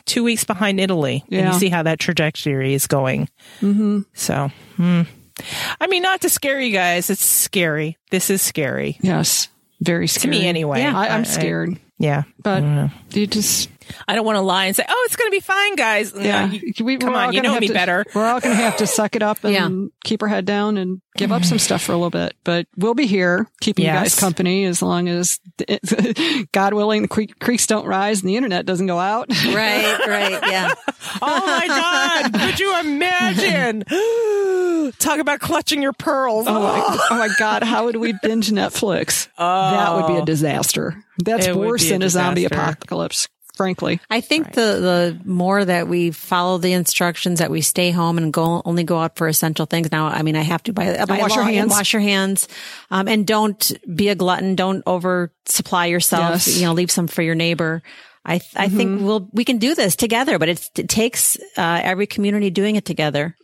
two 0.06 0.24
weeks 0.24 0.44
behind 0.44 0.80
Italy. 0.80 1.24
And 1.32 1.40
Yeah. 1.40 1.54
you 1.54 1.60
see 1.60 1.70
how 1.70 1.84
that 1.84 2.00
trajectory 2.00 2.74
is 2.74 2.88
going. 2.88 3.30
Mm-hmm. 3.62 4.02
So, 4.14 4.52
hmm. 4.76 5.02
I 5.82 5.88
mean, 5.88 6.04
not 6.04 6.22
to 6.22 6.30
scare 6.30 6.60
you 6.60 6.72
guys. 6.72 7.10
It's 7.10 7.24
scary. 7.26 7.98
This 8.12 8.30
is 8.30 8.42
scary. 8.42 8.98
Yes. 9.02 9.50
Very 9.82 10.08
scary 10.08 10.36
To 10.36 10.42
me, 10.42 10.48
anyway. 10.48 10.80
Yeah. 10.80 10.98
I, 10.98 11.08
I- 11.08 11.16
I'm 11.16 11.26
scared. 11.26 11.80
Yeah. 12.00 12.24
but 12.42 12.64
you 13.12 13.28
just, 13.28 13.70
I 14.08 14.16
don't 14.16 14.26
want 14.26 14.38
to 14.38 14.42
lie 14.42 14.66
and 14.66 14.76
say, 14.76 14.86
oh, 14.88 15.04
it's 15.08 15.16
going 15.16 15.28
to 15.30 15.36
be 15.36 15.40
fine, 15.40 15.76
guys. 15.76 16.14
yeah. 16.16 16.46
No, 16.48 16.52
you- 16.54 16.86
we, 16.86 16.98
come 16.98 17.16
on. 17.16 17.34
You 17.34 17.42
know 17.42 17.60
me 17.60 17.68
to- 17.68 17.74
better. 17.74 18.06
We're 18.14 18.26
all 18.26 18.40
going 18.40 18.56
to 18.56 18.62
have 18.62 18.78
to 18.78 18.88
suck 18.88 19.16
it 19.16 19.24
up 19.24 19.44
and 19.44 19.54
Yeah. 19.54 19.88
keep 20.04 20.22
our 20.22 20.28
head 20.28 20.46
down 20.46 20.78
and 20.78 21.02
give 21.16 21.32
up 21.32 21.46
some 21.46 21.60
stuff 21.60 21.82
for 21.84 21.92
a 21.92 21.96
little 21.96 22.10
bit. 22.10 22.36
But 22.44 22.68
we'll 22.76 22.94
be 22.96 23.06
here 23.06 23.48
keeping 23.62 23.86
you 23.86 23.92
guys 23.92 24.20
company 24.20 24.66
as 24.66 24.82
long 24.82 25.08
as, 25.10 25.40
God 26.52 26.74
willing, 26.74 27.04
the 27.04 27.08
creek, 27.08 27.40
creeks 27.40 27.68
don't 27.68 27.86
rise 27.86 28.22
and 28.22 28.30
the 28.30 28.36
internet 28.36 28.66
doesn't 28.66 28.88
go 28.88 29.00
out. 29.00 29.30
Right. 29.46 30.00
Right. 30.08 30.40
Yeah. 30.50 30.74
Oh 31.22 31.46
my 31.46 31.68
God. 31.68 32.34
Could 32.34 32.60
you 32.60 32.80
imagine? 32.80 33.84
Talk 35.00 35.20
about 35.20 35.40
clutching 35.42 35.82
your 35.82 35.94
pearls. 35.94 36.46
Oh 36.48 36.60
my, 36.62 36.84
oh 37.12 37.18
my 37.18 37.30
God, 37.38 37.64
how 37.64 37.86
would 37.86 37.98
we 37.98 38.14
binge 38.24 38.50
Netflix? 38.50 39.28
that 39.38 39.94
would 39.96 40.08
be 40.08 40.16
a 40.20 40.22
oh. 40.22 40.26
disaster. 40.26 41.04
That's 41.24 41.48
Oh. 41.48 41.52
It 41.52 41.56
worse 41.58 41.84
be 41.84 41.90
a 41.90 41.92
than 41.94 42.02
a 42.04 42.10
zombie 42.10 42.46
apocalypse, 42.46 43.28
frankly. 43.64 44.00
I 44.10 44.22
think 44.22 44.54
the 44.54 44.62
the 44.62 45.22
more 45.26 45.64
that 45.64 45.88
we 45.88 46.12
follow 46.12 46.58
the 46.58 46.74
instructions, 46.74 47.40
that 47.40 47.50
we 47.50 47.62
stay 47.62 47.92
home 47.92 48.18
and 48.18 48.32
go 48.32 48.62
only 48.66 48.84
go 48.84 49.00
out 49.00 49.16
for 49.16 49.28
essential 49.28 49.66
things. 49.66 49.92
Now, 49.92 50.08
I 50.08 50.22
mean, 50.22 50.36
I 50.36 50.42
have 50.42 50.64
to 50.64 50.74
by, 50.74 51.06
by 51.06 51.18
wash 51.18 51.36
your 51.36 51.46
hands. 51.46 51.72
wash 51.72 51.94
your 51.94 52.02
hands, 52.02 52.48
um, 52.92 53.08
and 53.08 53.26
don't 53.26 53.72
be 53.96 54.10
a 54.10 54.16
glutton. 54.16 54.56
Don't 54.56 54.84
over 54.86 55.32
supply 55.46 55.88
yourself. 55.88 56.32
Yes. 56.48 56.58
You 56.58 56.66
know, 56.66 56.74
leave 56.74 56.92
some 56.92 57.08
for 57.08 57.22
your 57.22 57.36
neighbor. 57.36 57.82
I 58.26 58.40
I 58.56 58.70
think 58.70 59.02
we'll 59.02 59.28
we 59.34 59.44
can 59.44 59.58
do 59.58 59.76
this 59.76 59.96
together, 59.96 60.40
but 60.40 60.48
it's, 60.50 60.72
it 60.78 60.88
takes 60.88 61.38
uh, 61.58 61.82
every 61.84 62.08
community 62.08 62.50
doing 62.50 62.76
it 62.78 62.86
together. 62.86 63.36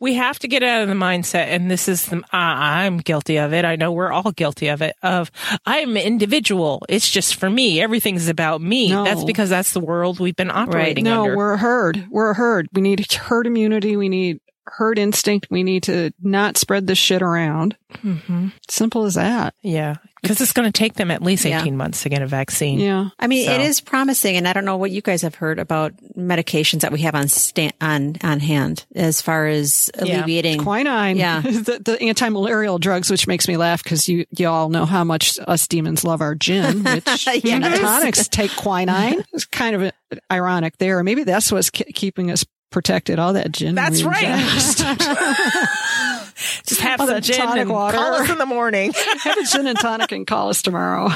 we 0.00 0.14
have 0.14 0.38
to 0.40 0.48
get 0.48 0.62
out 0.62 0.82
of 0.82 0.88
the 0.88 0.94
mindset 0.94 1.46
and 1.48 1.70
this 1.70 1.88
is 1.88 2.06
the, 2.06 2.16
uh, 2.18 2.22
i'm 2.32 2.98
guilty 2.98 3.36
of 3.38 3.52
it 3.52 3.64
i 3.64 3.76
know 3.76 3.92
we're 3.92 4.12
all 4.12 4.32
guilty 4.32 4.68
of 4.68 4.82
it 4.82 4.94
of 5.02 5.30
i'm 5.64 5.90
an 5.96 6.02
individual 6.02 6.84
it's 6.88 7.08
just 7.10 7.36
for 7.36 7.48
me 7.48 7.80
everything's 7.80 8.28
about 8.28 8.60
me 8.60 8.90
No. 8.90 9.04
that's 9.04 9.24
because 9.24 9.48
that's 9.48 9.72
the 9.72 9.80
world 9.80 10.18
we've 10.20 10.36
been 10.36 10.50
operating 10.50 11.06
in. 11.06 11.12
No, 11.12 11.22
under 11.22 11.36
we're 11.36 11.52
a 11.54 11.58
herd. 11.58 12.06
We're 12.10 12.30
a 12.30 12.34
herd. 12.34 12.68
We 12.72 12.82
need 12.82 13.10
herd 13.12 13.46
immunity. 13.46 13.96
We 13.96 14.08
need 14.08 14.40
herd 14.66 14.98
instinct. 14.98 15.46
We 15.50 15.62
need 15.62 15.84
to 15.84 16.10
not 16.20 16.56
spread 16.56 16.86
this 16.86 16.98
shit 16.98 17.22
around. 17.22 17.76
Mm-hmm. 18.02 18.48
Simple 18.68 19.04
as 19.04 19.14
that. 19.14 19.54
yeah 19.62 19.96
because 20.26 20.40
it's 20.40 20.52
going 20.52 20.70
to 20.70 20.76
take 20.76 20.94
them 20.94 21.10
at 21.10 21.22
least 21.22 21.44
Yeah. 21.44 21.60
18 21.60 21.76
months 21.76 22.02
to 22.02 22.08
get 22.08 22.22
a 22.22 22.26
vaccine 22.26 22.78
Yeah. 22.78 23.08
I 23.18 23.26
mean, 23.26 23.48
it 23.48 23.56
So- 23.56 23.60
is 23.60 23.80
promising, 23.80 24.36
and 24.36 24.46
I 24.48 24.52
don't 24.52 24.64
know 24.64 24.76
what 24.76 24.90
you 24.90 25.00
guys 25.02 25.22
have 25.22 25.34
heard 25.36 25.58
about 25.58 25.92
medications 26.16 26.80
that 26.80 26.92
we 26.92 27.00
have 27.00 27.14
on 27.14 27.28
sta- 27.28 27.72
on 27.80 28.16
on 28.22 28.40
hand 28.40 28.84
as 28.94 29.20
far 29.22 29.46
as 29.46 29.90
alleviating. 29.94 30.60
Quinine. 30.62 31.16
Yeah. 31.16 31.40
the, 31.44 31.80
the 31.84 32.00
anti-malarial 32.02 32.78
drugs, 32.78 33.10
which 33.10 33.26
makes 33.26 33.48
me 33.48 33.56
laugh 33.56 33.82
because 33.82 34.08
you, 34.08 34.24
you 34.36 34.48
all 34.48 34.68
know 34.68 34.84
how 34.86 35.04
much 35.04 35.38
us 35.46 35.66
demons 35.68 36.04
love 36.04 36.20
our 36.20 36.34
gin, 36.34 36.82
which 36.84 37.26
Yes. 37.44 37.80
tonics 37.80 38.28
take 38.28 38.50
quinine. 38.56 39.22
It's 39.32 39.44
kind 39.44 39.76
of 39.76 39.82
uh, 39.82 39.90
ironic 40.30 40.78
there. 40.78 41.02
Maybe 41.02 41.24
that's 41.24 41.50
what's 41.52 41.70
ke- 41.70 41.92
keeping 41.94 42.30
us 42.30 42.44
protected. 42.70 43.18
All 43.18 43.32
that 43.34 43.52
gin. 43.52 43.74
That's 43.74 44.02
right. 44.02 44.24
ingest. 46.36 46.64
just 46.66 46.80
have 46.80 47.00
some 47.00 47.20
gin 47.20 47.36
tonic 47.36 47.62
and 47.62 47.70
water. 47.70 47.96
call 47.96 48.14
us 48.14 48.30
in 48.30 48.38
the 48.38 48.46
morning 48.46 48.92
Have 49.22 49.38
a 49.38 49.44
gin 49.44 49.66
and 49.66 49.78
tonic 49.78 50.12
and 50.12 50.26
call 50.26 50.48
us 50.50 50.62
tomorrow. 50.62 51.08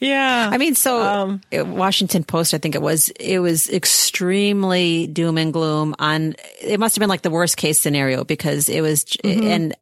Yeah. 0.00 0.48
I 0.50 0.58
mean, 0.58 0.74
so 0.74 1.02
Um, 1.02 1.40
uh, 1.56 1.64
Washington 1.64 2.24
Post, 2.24 2.54
I 2.54 2.58
think 2.58 2.74
it 2.74 2.82
was, 2.82 3.08
it 3.20 3.40
was 3.40 3.68
extremely 3.68 5.06
doom 5.06 5.36
and 5.36 5.52
gloom 5.52 5.94
on, 5.98 6.34
it 6.60 6.80
must 6.80 6.96
have 6.96 7.00
been 7.00 7.10
like 7.10 7.22
the 7.22 7.30
worst 7.30 7.56
case 7.56 7.78
scenario 7.78 8.24
because 8.24 8.68
it 8.68 8.80
was, 8.80 9.04
and 9.22 9.74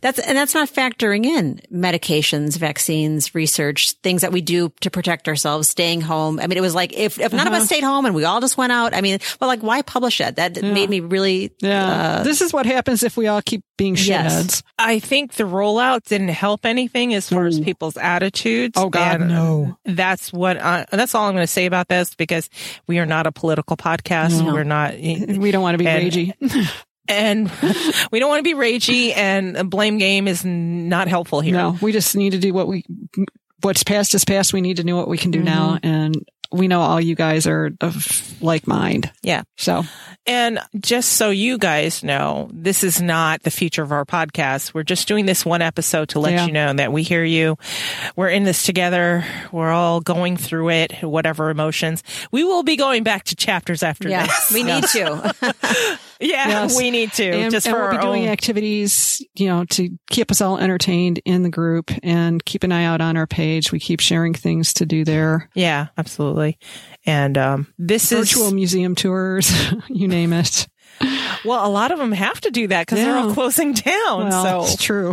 that's, 0.00 0.18
and 0.18 0.36
that's 0.36 0.54
not 0.54 0.68
factoring 0.68 1.24
in 1.24 1.60
medications, 1.72 2.56
vaccines, 2.56 3.34
research, 3.34 3.92
things 4.02 4.22
that 4.22 4.32
we 4.32 4.40
do 4.40 4.72
to 4.80 4.90
protect 4.90 5.28
ourselves, 5.28 5.68
staying 5.68 6.00
home. 6.00 6.40
I 6.40 6.46
mean, 6.46 6.58
it 6.58 6.62
was 6.62 6.74
like, 6.74 6.92
if, 6.92 7.18
if 7.18 7.32
none 7.32 7.46
of 7.46 7.52
us 7.52 7.60
uh-huh. 7.60 7.66
stayed 7.66 7.84
home 7.84 8.06
and 8.06 8.14
we 8.14 8.24
all 8.24 8.40
just 8.40 8.56
went 8.56 8.72
out, 8.72 8.94
I 8.94 9.00
mean, 9.00 9.18
but 9.38 9.46
like, 9.46 9.62
why 9.62 9.82
publish 9.82 10.20
it? 10.20 10.36
That 10.36 10.62
made 10.62 10.90
me 10.90 11.00
really, 11.00 11.52
Yeah. 11.60 12.18
Uh, 12.18 12.22
this 12.22 12.40
is 12.40 12.52
what 12.52 12.66
happens 12.66 13.02
if 13.02 13.16
we 13.16 13.26
all 13.26 13.42
keep 13.42 13.62
being 13.76 13.96
Yes. 13.96 14.62
I 14.78 14.98
think 14.98 15.34
the 15.34 15.44
rollout 15.44 16.04
didn't 16.04 16.28
help 16.28 16.66
anything 16.66 17.14
as 17.14 17.28
far 17.28 17.46
as 17.46 17.60
people's 17.60 17.96
attitudes. 17.96 18.74
Oh, 18.76 18.90
God, 18.90 19.20
And 19.20 19.30
no. 19.30 19.78
That's 19.84 20.32
what 20.32 20.60
I, 20.60 20.84
that's 20.90 21.14
all 21.14 21.26
I'm 21.26 21.34
going 21.34 21.42
to 21.42 21.46
say 21.52 21.66
about 21.66 21.88
this 21.88 22.14
because 22.14 22.50
we 22.86 22.98
are 22.98 23.06
not 23.06 23.26
a 23.26 23.32
political 23.32 23.76
podcast. 23.76 24.44
We're 24.44 24.64
not, 24.64 24.94
We 24.94 25.50
don't 25.50 25.62
want 25.62 25.74
to 25.74 25.78
be 25.78 25.86
And- 25.86 26.12
ragey. 26.12 26.70
and 27.08 27.50
we 28.12 28.20
don't 28.20 28.28
want 28.28 28.40
to 28.40 28.42
be 28.42 28.54
ragey. 28.54 29.16
And 29.16 29.56
a 29.56 29.64
blame 29.64 29.98
game 29.98 30.28
is 30.28 30.44
not 30.44 31.08
helpful 31.08 31.40
here. 31.40 31.54
No, 31.54 31.76
we 31.80 31.92
just 31.92 32.16
need 32.16 32.30
to 32.30 32.38
do 32.38 32.52
what 32.52 32.68
we, 32.68 32.84
what's 33.62 33.82
past 33.82 34.14
is 34.14 34.24
past. 34.24 34.52
We 34.52 34.60
need 34.60 34.76
to 34.78 34.84
know 34.84 34.96
what 34.96 35.08
we 35.08 35.18
can 35.18 35.30
do 35.30 35.42
now. 35.42 35.76
Mm-hmm. 35.76 35.86
And 35.86 36.28
we 36.50 36.68
know 36.68 36.80
all 36.80 37.00
you 37.00 37.14
guys 37.14 37.46
are 37.46 37.70
of 37.80 38.40
like 38.42 38.66
mind. 38.66 39.10
Yeah. 39.22 39.42
So 39.56 39.84
And 40.26 40.58
just 40.80 41.14
so 41.14 41.30
you 41.30 41.58
guys 41.58 42.02
know, 42.02 42.48
this 42.52 42.82
is 42.84 43.00
not 43.02 43.42
the 43.42 43.50
future 43.50 43.82
of 43.82 43.92
our 43.92 44.04
podcast. 44.04 44.72
We're 44.74 44.82
just 44.82 45.08
doing 45.08 45.26
this 45.26 45.44
one 45.44 45.60
episode 45.62 46.10
to 46.10 46.20
let 46.20 46.32
Yeah. 46.32 46.46
you 46.46 46.52
know 46.52 46.72
that 46.72 46.92
we 46.92 47.02
hear 47.02 47.24
you. 47.24 47.56
We're 48.16 48.28
in 48.30 48.44
this 48.44 48.62
together. 48.62 49.24
We're 49.52 49.70
all 49.72 50.00
going 50.00 50.36
through 50.36 50.70
it, 50.70 51.02
whatever 51.02 51.50
emotions. 51.50 52.02
We 52.32 52.44
will 52.44 52.62
be 52.62 52.76
going 52.76 53.02
back 53.02 53.24
to 53.24 53.36
chapters 53.36 53.82
after 53.82 54.08
yeah, 54.08 54.26
this. 54.26 54.50
we 54.52 54.62
need 54.62 54.84
to. 54.84 55.34
Yeah, 56.20 56.48
Yes. 56.48 56.76
we 56.76 56.90
need 56.90 57.12
to 57.12 57.24
and, 57.30 57.52
just 57.52 57.64
and 57.68 57.76
for 57.76 57.82
we'll 57.90 57.90
be 57.92 57.98
doing 58.02 58.22
own. 58.24 58.30
activities, 58.30 59.24
you 59.36 59.46
know, 59.46 59.64
to 59.66 59.96
keep 60.10 60.32
us 60.32 60.40
all 60.40 60.58
entertained 60.58 61.20
in 61.24 61.44
the 61.44 61.48
group 61.48 61.92
and 62.02 62.44
keep 62.44 62.64
an 62.64 62.72
eye 62.72 62.86
out 62.86 63.00
on 63.00 63.16
our 63.16 63.28
page. 63.28 63.70
We 63.70 63.78
keep 63.78 64.00
sharing 64.00 64.34
things 64.34 64.72
to 64.74 64.84
do 64.84 65.04
there. 65.04 65.48
yeah, 65.54 65.86
absolutely. 65.96 66.37
And 67.04 67.36
um, 67.38 67.74
this 67.78 68.10
Virtual 68.10 68.22
is 68.22 68.30
virtual 68.30 68.52
museum 68.52 68.94
tours, 68.94 69.52
you 69.88 70.08
name 70.08 70.32
it. 70.32 70.68
well, 71.44 71.64
a 71.64 71.70
lot 71.70 71.92
of 71.92 71.98
them 71.98 72.12
have 72.12 72.40
to 72.40 72.50
do 72.50 72.66
that 72.68 72.86
because 72.86 72.98
they're 72.98 73.16
all 73.16 73.32
closing 73.34 73.72
down. 73.72 74.28
Well, 74.28 74.64
so 74.64 74.72
it's 74.72 74.82
true. 74.82 75.12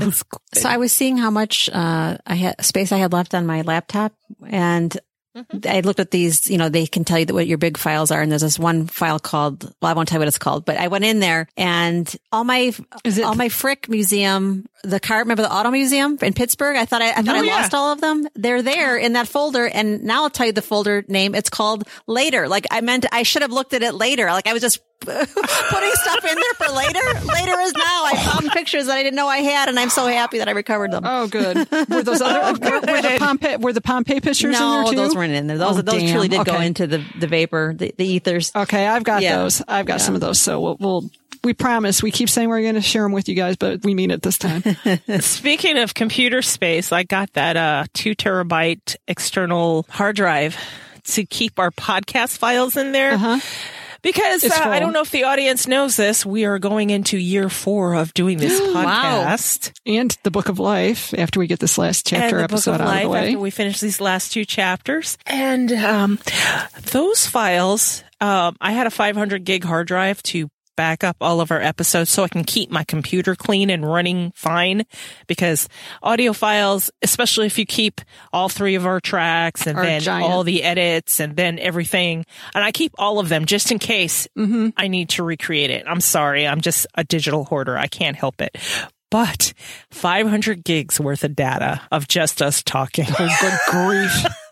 So 0.53 0.69
I 0.69 0.77
was 0.77 0.91
seeing 0.91 1.17
how 1.17 1.29
much 1.29 1.69
uh, 1.71 2.17
I 2.25 2.35
had 2.35 2.63
space 2.65 2.91
I 2.91 2.97
had 2.97 3.13
left 3.13 3.35
on 3.35 3.45
my 3.45 3.61
laptop, 3.61 4.13
and 4.47 4.97
Mm-hmm. 5.35 5.67
I 5.69 5.81
looked 5.81 5.99
at 5.99 6.11
these. 6.11 6.49
You 6.49 6.57
know, 6.57 6.69
they 6.69 6.87
can 6.87 7.03
tell 7.03 7.19
you 7.19 7.25
that 7.25 7.33
what 7.33 7.45
your 7.47 7.57
big 7.57 7.77
files 7.77 8.09
are, 8.11 8.21
and 8.21 8.31
there's 8.31 8.41
this 8.41 8.57
one 8.57 8.87
file 8.87 9.19
called. 9.19 9.63
Well, 9.81 9.91
I 9.91 9.93
won't 9.93 10.07
tell 10.07 10.15
you 10.17 10.21
what 10.21 10.27
it's 10.29 10.37
called, 10.37 10.63
but 10.65 10.77
I 10.77 10.87
went 10.87 11.03
in 11.05 11.19
there 11.19 11.47
and 11.57 12.13
all 12.31 12.43
my 12.43 12.73
Is 13.03 13.17
it- 13.17 13.23
all 13.25 13.35
my 13.35 13.49
Frick 13.49 13.89
Museum, 13.89 14.65
the 14.83 14.99
car. 14.99 15.19
Remember 15.19 15.43
the 15.43 15.53
Auto 15.53 15.71
Museum 15.71 16.17
in 16.21 16.33
Pittsburgh? 16.33 16.77
I 16.77 16.85
thought 16.85 17.01
I, 17.01 17.09
I 17.11 17.21
thought 17.21 17.35
Oh, 17.35 17.39
I 17.39 17.43
yeah. 17.43 17.55
lost 17.55 17.73
all 17.73 17.91
of 17.91 17.99
them. 18.01 18.27
They're 18.35 18.61
there 18.61 18.97
in 18.97 19.13
that 19.13 19.27
folder, 19.27 19.67
and 19.67 20.03
now 20.03 20.23
I'll 20.23 20.29
tell 20.29 20.45
you 20.45 20.53
the 20.53 20.61
folder 20.61 21.03
name. 21.07 21.35
It's 21.35 21.49
called 21.49 21.87
Later. 22.07 22.47
Like 22.47 22.65
I 22.71 22.81
meant, 22.81 23.05
I 23.11 23.23
should 23.23 23.41
have 23.41 23.51
looked 23.51 23.73
at 23.73 23.83
it 23.83 23.93
later. 23.93 24.27
Like 24.27 24.47
I 24.47 24.53
was 24.53 24.61
just. 24.61 24.79
putting 25.05 25.91
stuff 25.91 26.25
in 26.25 26.35
there 26.35 26.53
for 26.57 26.73
later. 26.73 26.99
Later 27.25 27.59
is 27.59 27.73
now. 27.73 27.74
I 27.74 27.74
found 27.74 27.74
pictures 28.65 28.87
that 28.87 28.97
I 28.97 29.03
didn't 29.03 29.15
know 29.15 29.27
I 29.27 29.37
had, 29.37 29.69
and 29.69 29.77
I'm 29.77 29.91
so 29.91 30.07
happy 30.07 30.39
that 30.39 30.47
I 30.47 30.51
recovered 30.51 30.89
them. 30.91 31.03
Oh, 31.05 31.27
good. 31.27 31.55
Were 31.89 32.01
those 32.01 32.19
other, 32.19 32.59
were, 32.59 32.79
were 32.81 33.01
the 33.01 33.15
Pompeii, 33.19 33.57
were 33.57 33.73
the 33.73 33.81
Pompeii 33.81 34.19
pictures 34.21 34.43
in 34.43 34.51
there 34.53 34.85
too? 34.85 34.95
those 34.95 35.15
weren't 35.15 35.33
in 35.33 35.45
there. 35.45 35.59
Those 35.59 35.77
Oh, 35.77 35.81
those 35.83 36.01
damn. 36.01 36.11
truly 36.11 36.27
did 36.29 36.43
go 36.45 36.59
into 36.59 36.87
the 36.87 37.03
the 37.19 37.27
vapor, 37.27 37.75
the, 37.77 37.93
the 37.95 38.05
ethers. 38.05 38.51
Okay, 38.55 38.87
I've 38.87 39.03
got 39.03 39.21
Yeah. 39.21 39.37
those. 39.37 39.61
I've 39.67 39.85
got 39.85 40.01
some 40.01 40.15
of 40.15 40.21
those. 40.21 40.39
So 40.41 40.59
we'll, 40.61 40.77
we'll 40.79 41.09
we 41.43 41.53
promise. 41.53 42.01
We 42.01 42.09
keep 42.09 42.27
saying 42.29 42.49
we're 42.49 42.63
going 42.63 42.73
to 42.73 42.81
share 42.81 43.03
them 43.03 43.11
with 43.11 43.29
you 43.29 43.35
guys, 43.35 43.55
but 43.55 43.83
we 43.83 43.93
mean 43.93 44.09
it 44.09 44.23
this 44.23 44.39
time. 44.39 44.63
Speaking 45.19 45.77
of 45.77 45.93
computer 45.93 46.41
space, 46.41 46.91
I 46.91 47.03
got 47.03 47.31
that 47.33 47.55
uh, 47.55 47.85
two 47.93 48.15
terabyte 48.15 48.95
external 49.07 49.85
hard 49.89 50.15
drive 50.15 50.57
to 51.09 51.23
keep 51.23 51.59
our 51.59 51.69
podcast 51.69 52.37
files 52.39 52.75
in 52.77 52.93
there. 52.93 53.15
Because 54.05 54.43
uh, 54.43 54.53
I 54.53 54.77
don't 54.79 54.93
know 54.93 55.01
if 55.01 55.09
the 55.09 55.23
audience 55.23 55.67
knows 55.67 55.95
this, 55.95 56.23
we 56.23 56.45
are 56.45 56.59
going 56.59 56.91
into 56.91 57.17
year 57.17 57.49
four 57.49 57.95
of 57.95 58.13
doing 58.13 58.37
this 58.37 58.61
podcast. 58.75 59.73
and 59.83 60.15
the 60.21 60.29
Book 60.29 60.47
of 60.47 60.59
Life. 60.59 61.11
After 61.17 61.39
we 61.39 61.47
get 61.47 61.59
this 61.59 61.79
last 61.79 62.05
chapter 62.05 62.37
the 62.37 62.43
book 62.43 62.51
episode 62.51 62.75
of 62.75 62.81
out 62.81 62.87
life 62.87 62.97
of 62.97 63.03
the 63.03 63.09
way, 63.09 63.27
after 63.29 63.39
we 63.39 63.49
finish 63.49 63.79
these 63.79 63.99
last 63.99 64.31
two 64.31 64.45
chapters. 64.45 65.17
And 65.25 65.71
um, 65.71 66.19
those 66.91 67.25
files, 67.25 68.03
um, 68.21 68.55
I 68.61 68.73
had 68.73 68.85
a 68.85 68.91
500 68.91 69.43
gig 69.43 69.63
hard 69.63 69.87
drive 69.87 70.21
to 70.23 70.51
back 70.75 71.03
up 71.03 71.17
all 71.21 71.41
of 71.41 71.51
our 71.51 71.61
episodes 71.61 72.09
so 72.09 72.23
I 72.23 72.27
can 72.27 72.43
keep 72.43 72.69
my 72.71 72.83
computer 72.83 73.35
clean 73.35 73.69
and 73.69 73.85
running 73.89 74.31
fine 74.35 74.83
because 75.27 75.67
audio 76.03 76.33
files, 76.33 76.91
especially 77.01 77.47
if 77.47 77.57
you 77.57 77.65
keep 77.65 78.01
all 78.33 78.49
three 78.49 78.75
of 78.75 78.85
our 78.85 78.99
tracks 78.99 79.65
and 79.67 79.77
Are 79.77 79.85
then 79.85 80.01
giant. 80.01 80.31
all 80.31 80.43
the 80.43 80.63
edits 80.63 81.19
and 81.19 81.35
then 81.35 81.59
everything, 81.59 82.25
and 82.53 82.63
I 82.63 82.71
keep 82.71 82.93
all 82.97 83.19
of 83.19 83.29
them 83.29 83.45
just 83.45 83.71
in 83.71 83.79
case 83.79 84.27
Mm-hmm. 84.37 84.69
I 84.77 84.87
need 84.87 85.09
to 85.09 85.23
recreate 85.23 85.69
it. 85.69 85.85
I'm 85.87 86.01
sorry. 86.01 86.47
I'm 86.47 86.61
just 86.61 86.87
a 86.95 87.03
digital 87.03 87.45
hoarder. 87.45 87.77
I 87.77 87.87
can't 87.87 88.15
help 88.17 88.41
it. 88.41 88.57
But 89.11 89.53
500 89.91 90.63
gigs 90.63 90.99
worth 90.99 91.23
of 91.23 91.35
data 91.35 91.81
of 91.91 92.07
just 92.07 92.41
us 92.41 92.61
talking. 92.63 93.05
oh, 93.17 93.37
good 93.39 93.57
grief. 93.71 94.25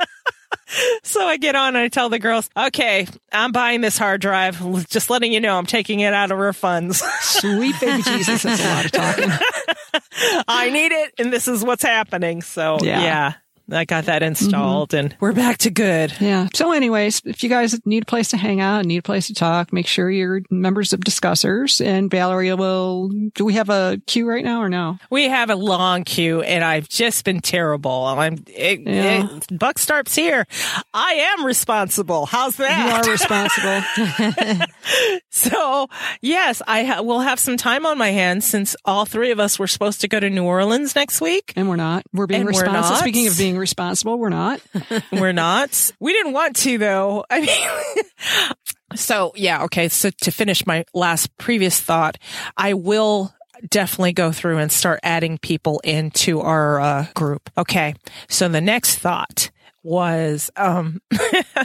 So 1.04 1.22
I 1.28 1.38
get 1.38 1.56
on 1.56 1.76
and 1.76 1.78
I 1.78 1.88
tell 1.90 2.10
the 2.10 2.18
girls, 2.18 2.50
okay, 2.58 3.06
I'm 3.32 3.52
buying 3.52 3.82
this 3.82 3.98
hard 3.98 4.22
drive. 4.22 4.58
Just 4.90 5.10
letting 5.10 5.32
you 5.32 5.40
know 5.40 5.56
I'm 5.58 5.68
taking 5.68 6.00
it 6.00 6.14
out 6.14 6.32
of 6.32 6.40
our 6.40 6.54
funds. 6.54 7.00
Sweet 7.22 7.80
baby 7.80 8.02
Jesus, 8.02 8.42
that's 8.42 8.62
a 8.64 8.68
lot 8.70 8.86
of 8.86 8.92
talking. 8.92 9.30
I 10.48 10.72
need 10.72 10.92
it 10.92 11.14
and 11.20 11.32
this 11.32 11.48
is 11.48 11.64
what's 11.64 11.84
happening. 11.84 12.42
So 12.42 12.80
Yeah. 12.82 13.02
yeah, 13.04 13.34
I 13.72 13.86
got 13.86 14.06
that 14.06 14.22
mm-hmm. 14.22 14.28
installed 14.30 14.94
and 14.94 15.16
we're 15.20 15.32
back 15.34 15.60
to 15.60 15.70
good. 15.70 16.14
Yeah. 16.20 16.48
So, 16.54 16.74
anyways, 16.74 17.22
if 17.26 17.44
you 17.44 17.50
guys 17.50 17.80
need 17.86 18.04
a 18.04 18.06
place 18.06 18.30
to 18.30 18.38
hang 18.38 18.60
out, 18.62 18.86
need 18.86 18.98
a 18.98 19.02
place 19.02 19.28
to 19.28 19.34
talk, 19.34 19.72
make 19.72 19.88
sure 19.88 20.10
you're 20.10 20.42
members 20.50 20.94
of 20.94 21.00
Discussers. 21.02 21.80
And 21.82 22.10
Valerie 22.12 22.54
will. 22.54 23.10
Do 23.34 23.46
we 23.46 23.54
have 23.54 23.70
a 23.70 24.02
queue 24.06 24.28
right 24.28 24.44
now 24.44 24.62
or 24.62 24.70
no? 24.70 24.98
We 25.10 25.30
have 25.30 25.50
a 25.50 25.56
long 25.56 26.04
queue 26.04 26.42
and 26.42 26.64
I've 26.64 26.90
just 26.90 27.24
been 27.26 27.40
terrible. 27.40 28.06
I'm, 28.06 28.44
it, 28.48 28.82
Yeah. 28.82 29.38
it, 29.38 29.58
buck 29.58 29.80
starts 29.80 30.16
here. 30.16 30.46
I 30.94 31.36
am 31.38 31.46
responsible. 31.46 32.26
How's 32.26 32.58
that? 32.58 33.06
You 33.06 33.10
are 33.10 33.12
responsible. 33.12 34.68
So 35.30 35.88
yes, 36.22 36.62
I 36.68 36.84
ha- 36.84 37.02
will 37.02 37.22
have 37.22 37.40
some 37.40 37.58
time 37.58 37.86
on 37.86 37.98
my 37.98 38.12
hands 38.12 38.46
since 38.46 38.76
all 38.86 39.06
three 39.06 39.32
of 39.32 39.40
us 39.40 39.58
were 39.58 39.68
supposed 39.68 40.02
to 40.02 40.08
go 40.08 40.20
to 40.20 40.30
New 40.30 40.44
Orleans 40.44 40.96
next 40.96 41.22
week. 41.22 41.54
and 41.56 41.68
we're 41.68 41.76
not. 41.76 42.04
We're 42.14 42.28
being 42.28 42.42
And 42.42 42.48
we're 42.48 42.62
responsible. 42.62 42.90
not. 42.92 43.00
Speaking 43.00 43.28
of 43.28 43.38
being 43.38 43.58
responsible, 43.64 44.20
we're 44.20 44.30
not. 44.30 44.62
We're 45.12 45.32
not. 45.32 45.92
We 46.00 46.12
didn't 46.12 46.34
want 46.34 46.56
to 46.58 46.78
though. 46.78 47.26
I 47.30 47.42
mean, 47.42 48.54
so 48.96 49.32
yeah. 49.36 49.64
Okay. 49.64 49.88
So 49.90 50.10
to 50.22 50.32
finish 50.32 50.68
my 50.68 50.86
last 50.94 51.36
previous 51.38 51.80
thought, 51.80 52.18
I 52.58 52.74
will 52.74 53.34
definitely 53.70 54.14
go 54.14 54.32
through 54.32 54.58
and 54.58 54.72
start 54.72 55.00
adding 55.04 55.38
people 55.38 55.80
into 55.84 56.42
our 56.42 56.80
uh, 56.80 57.06
group. 57.14 57.50
Okay. 57.58 57.96
So 58.28 58.50
the 58.50 58.62
next 58.62 59.00
thought 59.00 59.50
was, 59.84 60.50
um, 60.58 61.02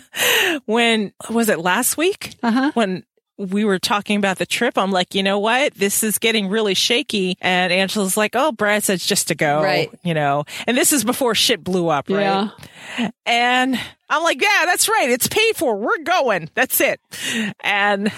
when 0.66 1.12
was 1.30 1.48
it 1.48 1.58
last 1.58 1.96
week? 1.96 2.36
Uh-huh. 2.42 2.70
When 2.74 3.04
we 3.38 3.64
were 3.64 3.78
talking 3.78 4.18
about 4.18 4.38
the 4.38 4.46
trip, 4.46 4.76
I'm 4.76 4.90
like, 4.90 5.14
you 5.14 5.22
know 5.22 5.38
what? 5.38 5.74
This 5.74 6.02
is 6.02 6.18
getting 6.18 6.48
really 6.48 6.74
shaky. 6.74 7.36
And 7.40 7.72
Angela's 7.72 8.16
like, 8.16 8.32
oh, 8.34 8.52
Brad 8.52 8.82
says 8.82 9.06
just 9.06 9.28
to 9.28 9.34
go. 9.34 9.62
Right. 9.62 9.90
You 10.02 10.14
know, 10.14 10.44
and 10.66 10.76
this 10.76 10.92
is 10.92 11.04
before 11.04 11.34
shit 11.34 11.62
blew 11.62 11.88
up, 11.88 12.08
right? 12.08 12.50
Yeah. 12.98 13.10
And 13.24 13.80
I'm 14.10 14.22
like, 14.22 14.40
yeah, 14.40 14.62
that's 14.66 14.88
right. 14.88 15.10
It's 15.10 15.28
paid 15.28 15.56
for. 15.56 15.76
We're 15.76 15.98
going. 16.02 16.48
That's 16.54 16.80
it. 16.80 17.00
And 17.60 18.10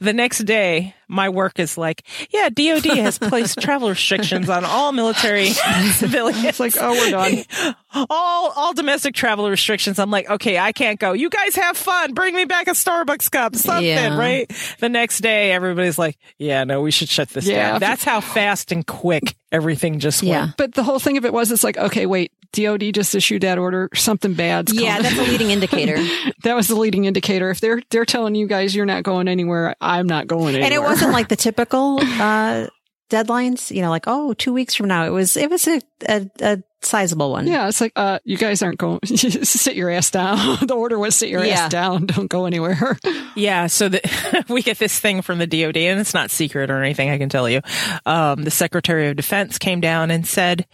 the 0.00 0.12
next 0.12 0.40
day, 0.40 0.94
my 1.08 1.28
work 1.30 1.58
is 1.58 1.78
like, 1.78 2.04
yeah, 2.30 2.48
DOD 2.50 2.84
has 2.98 3.18
placed 3.18 3.58
travel 3.60 3.88
restrictions 3.88 4.48
on 4.50 4.64
all 4.64 4.92
military 4.92 5.46
civilians. 5.92 6.44
It's 6.44 6.60
like, 6.60 6.74
oh, 6.78 6.92
we're 6.92 7.10
done. 7.10 7.74
all 8.10 8.52
all 8.54 8.74
domestic 8.74 9.14
travel 9.14 9.48
restrictions. 9.50 9.98
I'm 9.98 10.10
like, 10.10 10.28
okay, 10.30 10.58
I 10.58 10.72
can't 10.72 11.00
go. 11.00 11.12
You 11.12 11.30
guys 11.30 11.56
have 11.56 11.76
fun. 11.76 12.12
Bring 12.14 12.34
me 12.34 12.44
back 12.44 12.68
a 12.68 12.72
Starbucks 12.72 13.30
cup, 13.30 13.56
something, 13.56 13.84
Yeah. 13.84 14.16
right? 14.16 14.50
The 14.78 14.88
next 14.88 15.20
day, 15.20 15.52
everybody's 15.52 15.98
like, 15.98 16.18
yeah, 16.38 16.64
no, 16.64 16.82
we 16.82 16.90
should 16.90 17.08
shut 17.08 17.30
this 17.30 17.46
Yeah. 17.46 17.72
down. 17.72 17.80
That's 17.80 18.04
how 18.04 18.20
fast 18.20 18.72
and 18.72 18.86
quick 18.86 19.34
everything 19.50 19.98
just 19.98 20.22
Yeah. 20.22 20.40
went. 20.42 20.56
But 20.56 20.74
the 20.74 20.82
whole 20.84 20.98
thing 20.98 21.16
of 21.16 21.24
it 21.24 21.32
was, 21.32 21.50
it's 21.50 21.64
like, 21.64 21.76
okay, 21.78 22.06
wait, 22.06 22.32
DOD 22.52 22.92
just 22.92 23.14
issued 23.14 23.42
that 23.42 23.58
order. 23.58 23.88
Something 23.94 24.34
bad's 24.34 24.72
Yeah, 24.72 25.00
that's 25.00 25.18
a 25.18 25.22
leading 25.22 25.50
indicator. 25.50 25.96
that 26.42 26.54
was 26.54 26.68
the 26.68 26.74
leading 26.74 27.04
indicator. 27.04 27.50
If 27.50 27.60
they're 27.60 27.82
they're 27.90 28.04
telling 28.04 28.34
you 28.34 28.46
guys 28.46 28.74
you're 28.74 28.86
not 28.86 29.02
going 29.02 29.28
anywhere, 29.28 29.74
I'm 29.80 30.06
not 30.06 30.26
going 30.26 30.54
anywhere. 30.54 30.64
and 30.64 30.74
it 30.74 30.82
wasn't 30.82 31.12
like 31.12 31.28
the 31.28 31.36
typical 31.36 32.00
uh, 32.00 32.66
deadlines. 33.10 33.74
You 33.74 33.82
know, 33.82 33.90
like 33.90 34.04
oh, 34.06 34.34
two 34.34 34.52
weeks 34.52 34.74
from 34.74 34.88
now. 34.88 35.06
It 35.06 35.10
was 35.10 35.36
it 35.36 35.50
was 35.50 35.68
a, 35.68 35.80
a, 36.08 36.30
a 36.40 36.62
sizable 36.82 37.30
one. 37.30 37.46
Yeah, 37.46 37.68
it's 37.68 37.80
like, 37.80 37.92
uh, 37.96 38.18
you 38.24 38.36
guys 38.36 38.62
aren't 38.62 38.78
going, 38.78 39.00
sit 39.04 39.76
your 39.76 39.90
ass 39.90 40.10
down. 40.10 40.58
the 40.66 40.74
order 40.74 40.98
was 40.98 41.14
sit 41.16 41.28
your 41.28 41.44
Yeah. 41.44 41.54
ass 41.64 41.70
down. 41.70 42.06
Don't 42.06 42.28
go 42.28 42.46
anywhere. 42.46 42.98
Yeah, 43.36 43.68
so 43.68 43.88
the, 43.88 44.44
we 44.48 44.60
get 44.60 44.78
this 44.78 44.98
thing 44.98 45.22
from 45.22 45.38
the 45.38 45.46
DoD, 45.46 45.76
and 45.76 46.00
it's 46.00 46.12
not 46.14 46.32
secret 46.32 46.68
or 46.68 46.82
anything. 46.82 47.10
I 47.10 47.16
can 47.16 47.28
tell 47.28 47.48
you. 47.48 47.60
Um, 48.04 48.42
the 48.42 48.50
Secretary 48.50 49.08
of 49.08 49.14
Defense 49.16 49.56
came 49.56 49.80
down 49.80 50.10
and 50.10 50.26
said, 50.26 50.66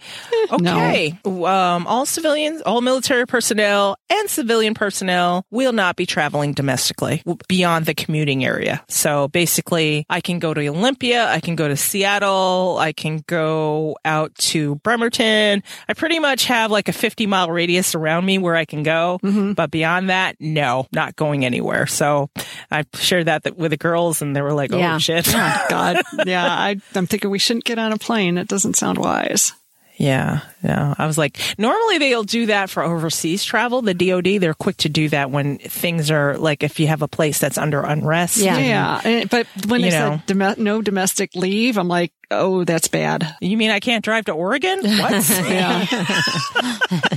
"Okay, 0.51 1.17
um, 1.23 1.85
all 1.87 2.05
civilians, 2.07 2.61
all 2.63 2.81
military 2.81 3.27
personnel, 3.27 3.97
and 4.09 4.27
civilian 4.29 4.73
personnel 4.73 5.45
will 5.51 5.71
not 5.71 5.95
be 5.95 6.07
traveling 6.07 6.53
domestically 6.53 7.21
beyond 7.47 7.85
the 7.85 7.93
commuting 7.93 8.43
area. 8.43 8.83
So 8.89 9.27
basically, 9.27 10.05
I 10.09 10.19
can 10.19 10.39
go 10.39 10.53
to 10.55 10.67
Olympia, 10.67 11.27
I 11.29 11.39
can 11.39 11.55
go 11.55 11.67
to 11.67 11.77
Seattle, 11.77 12.77
I 12.79 12.91
can 12.91 13.23
go 13.27 13.97
out 14.03 14.33
to 14.35 14.75
Bremerton. 14.77 15.61
I 15.87 15.93
pretty 15.97 16.19
much 16.19 16.45
have 16.45 16.71
like 16.71 16.87
a 16.87 16.93
50 16.93 17.25
mile 17.27 17.51
radius 17.51 17.95
around 17.95 18.25
me 18.25 18.37
where 18.37 18.55
I 18.55 18.65
can 18.65 18.83
go, 18.83 19.19
mm-hmm. 19.23 19.53
but 19.53 19.71
beyond 19.71 20.09
that, 20.09 20.37
no, 20.39 20.87
not 20.93 21.15
going 21.15 21.43
anywhere. 21.43 21.87
So 21.87 22.29
I 22.71 22.85
shared 22.93 23.25
that 23.25 23.57
with 23.57 23.71
the 23.71 23.77
girls, 23.77 24.21
and 24.21 24.35
they 24.35 24.41
were 24.41 24.53
like, 24.53 24.71
"Oh 24.71 24.77
Yeah. 24.77 24.97
shit." 24.99 25.27
Oh, 25.35 25.65
God. 25.69 25.97
Yeah. 26.25 26.45
I, 26.45 26.77
I'm 26.95 27.07
thinking 27.07 27.29
we 27.29 27.39
shouldn't 27.39 27.65
get 27.65 27.79
on 27.79 27.91
a 27.91 27.97
plane. 27.97 28.37
It 28.37 28.47
doesn't 28.47 28.75
sound 28.75 28.97
wise. 28.97 29.53
Yeah, 29.99 30.41
yeah. 30.63 30.93
I 30.97 31.07
was 31.07 31.17
like, 31.17 31.39
normally 31.57 31.97
they'll 31.97 32.23
do 32.23 32.45
that 32.47 32.69
for 32.69 32.83
overseas 32.83 33.43
travel. 33.43 33.81
The 33.81 33.95
DoD, 33.95 34.39
they're 34.39 34.53
quick 34.53 34.77
to 34.77 34.89
do 34.89 35.09
that 35.09 35.31
when 35.31 35.57
things 35.57 36.11
are 36.11 36.37
like 36.37 36.61
if 36.61 36.79
you 36.79 36.85
have 36.87 37.01
a 37.01 37.07
place 37.07 37.39
that's 37.39 37.57
under 37.57 37.81
unrest. 37.81 38.37
Yeah. 38.37 38.59
Yeah. 38.59 39.01
and- 39.03 39.23
eh, 39.23 39.25
But 39.29 39.47
when 39.67 39.81
they 39.81 39.89
know. 39.89 40.21
said 40.27 40.37
dom- 40.37 40.63
no 40.63 40.81
domestic 40.83 41.33
leave, 41.35 41.77
I'm 41.79 41.87
like, 41.87 42.11
oh, 42.29 42.63
that's 42.63 42.87
bad. 42.87 43.35
You 43.41 43.57
mean 43.57 43.71
I 43.71 43.79
can't 43.79 44.03
drive 44.05 44.25
to 44.25 44.33
Oregon? 44.33 44.81
What? 44.83 45.29
Yeah. 45.49 45.85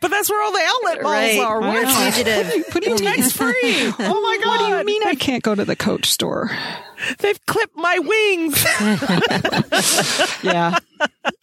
but 0.00 0.10
that's 0.10 0.30
where 0.30 0.42
all 0.42 0.52
the 0.52 0.60
outlet 0.64 1.02
malls 1.02 1.14
Right. 1.14 1.38
are. 1.40 1.62
You're 1.62 1.84
What? 1.84 2.12
fugitive. 2.14 2.46
Oh 2.52 2.62
what 2.72 2.82
do 2.82 2.90
you 2.90 2.96
mean? 2.96 3.04
Tax 3.16 3.32
free. 3.32 3.92
Oh 3.98 4.22
my 4.22 4.38
god. 4.44 4.60
What 4.60 4.70
do 4.70 4.76
you 4.78 4.84
mean 4.84 5.02
I 5.06 5.14
can't 5.14 5.42
go 5.42 5.54
to 5.54 5.64
the 5.64 5.76
coach 5.76 6.10
store? 6.10 6.50
They've 7.18 7.44
clipped 7.46 7.76
my 7.76 7.98
wings. 7.98 8.64
Yeah. 10.42 10.78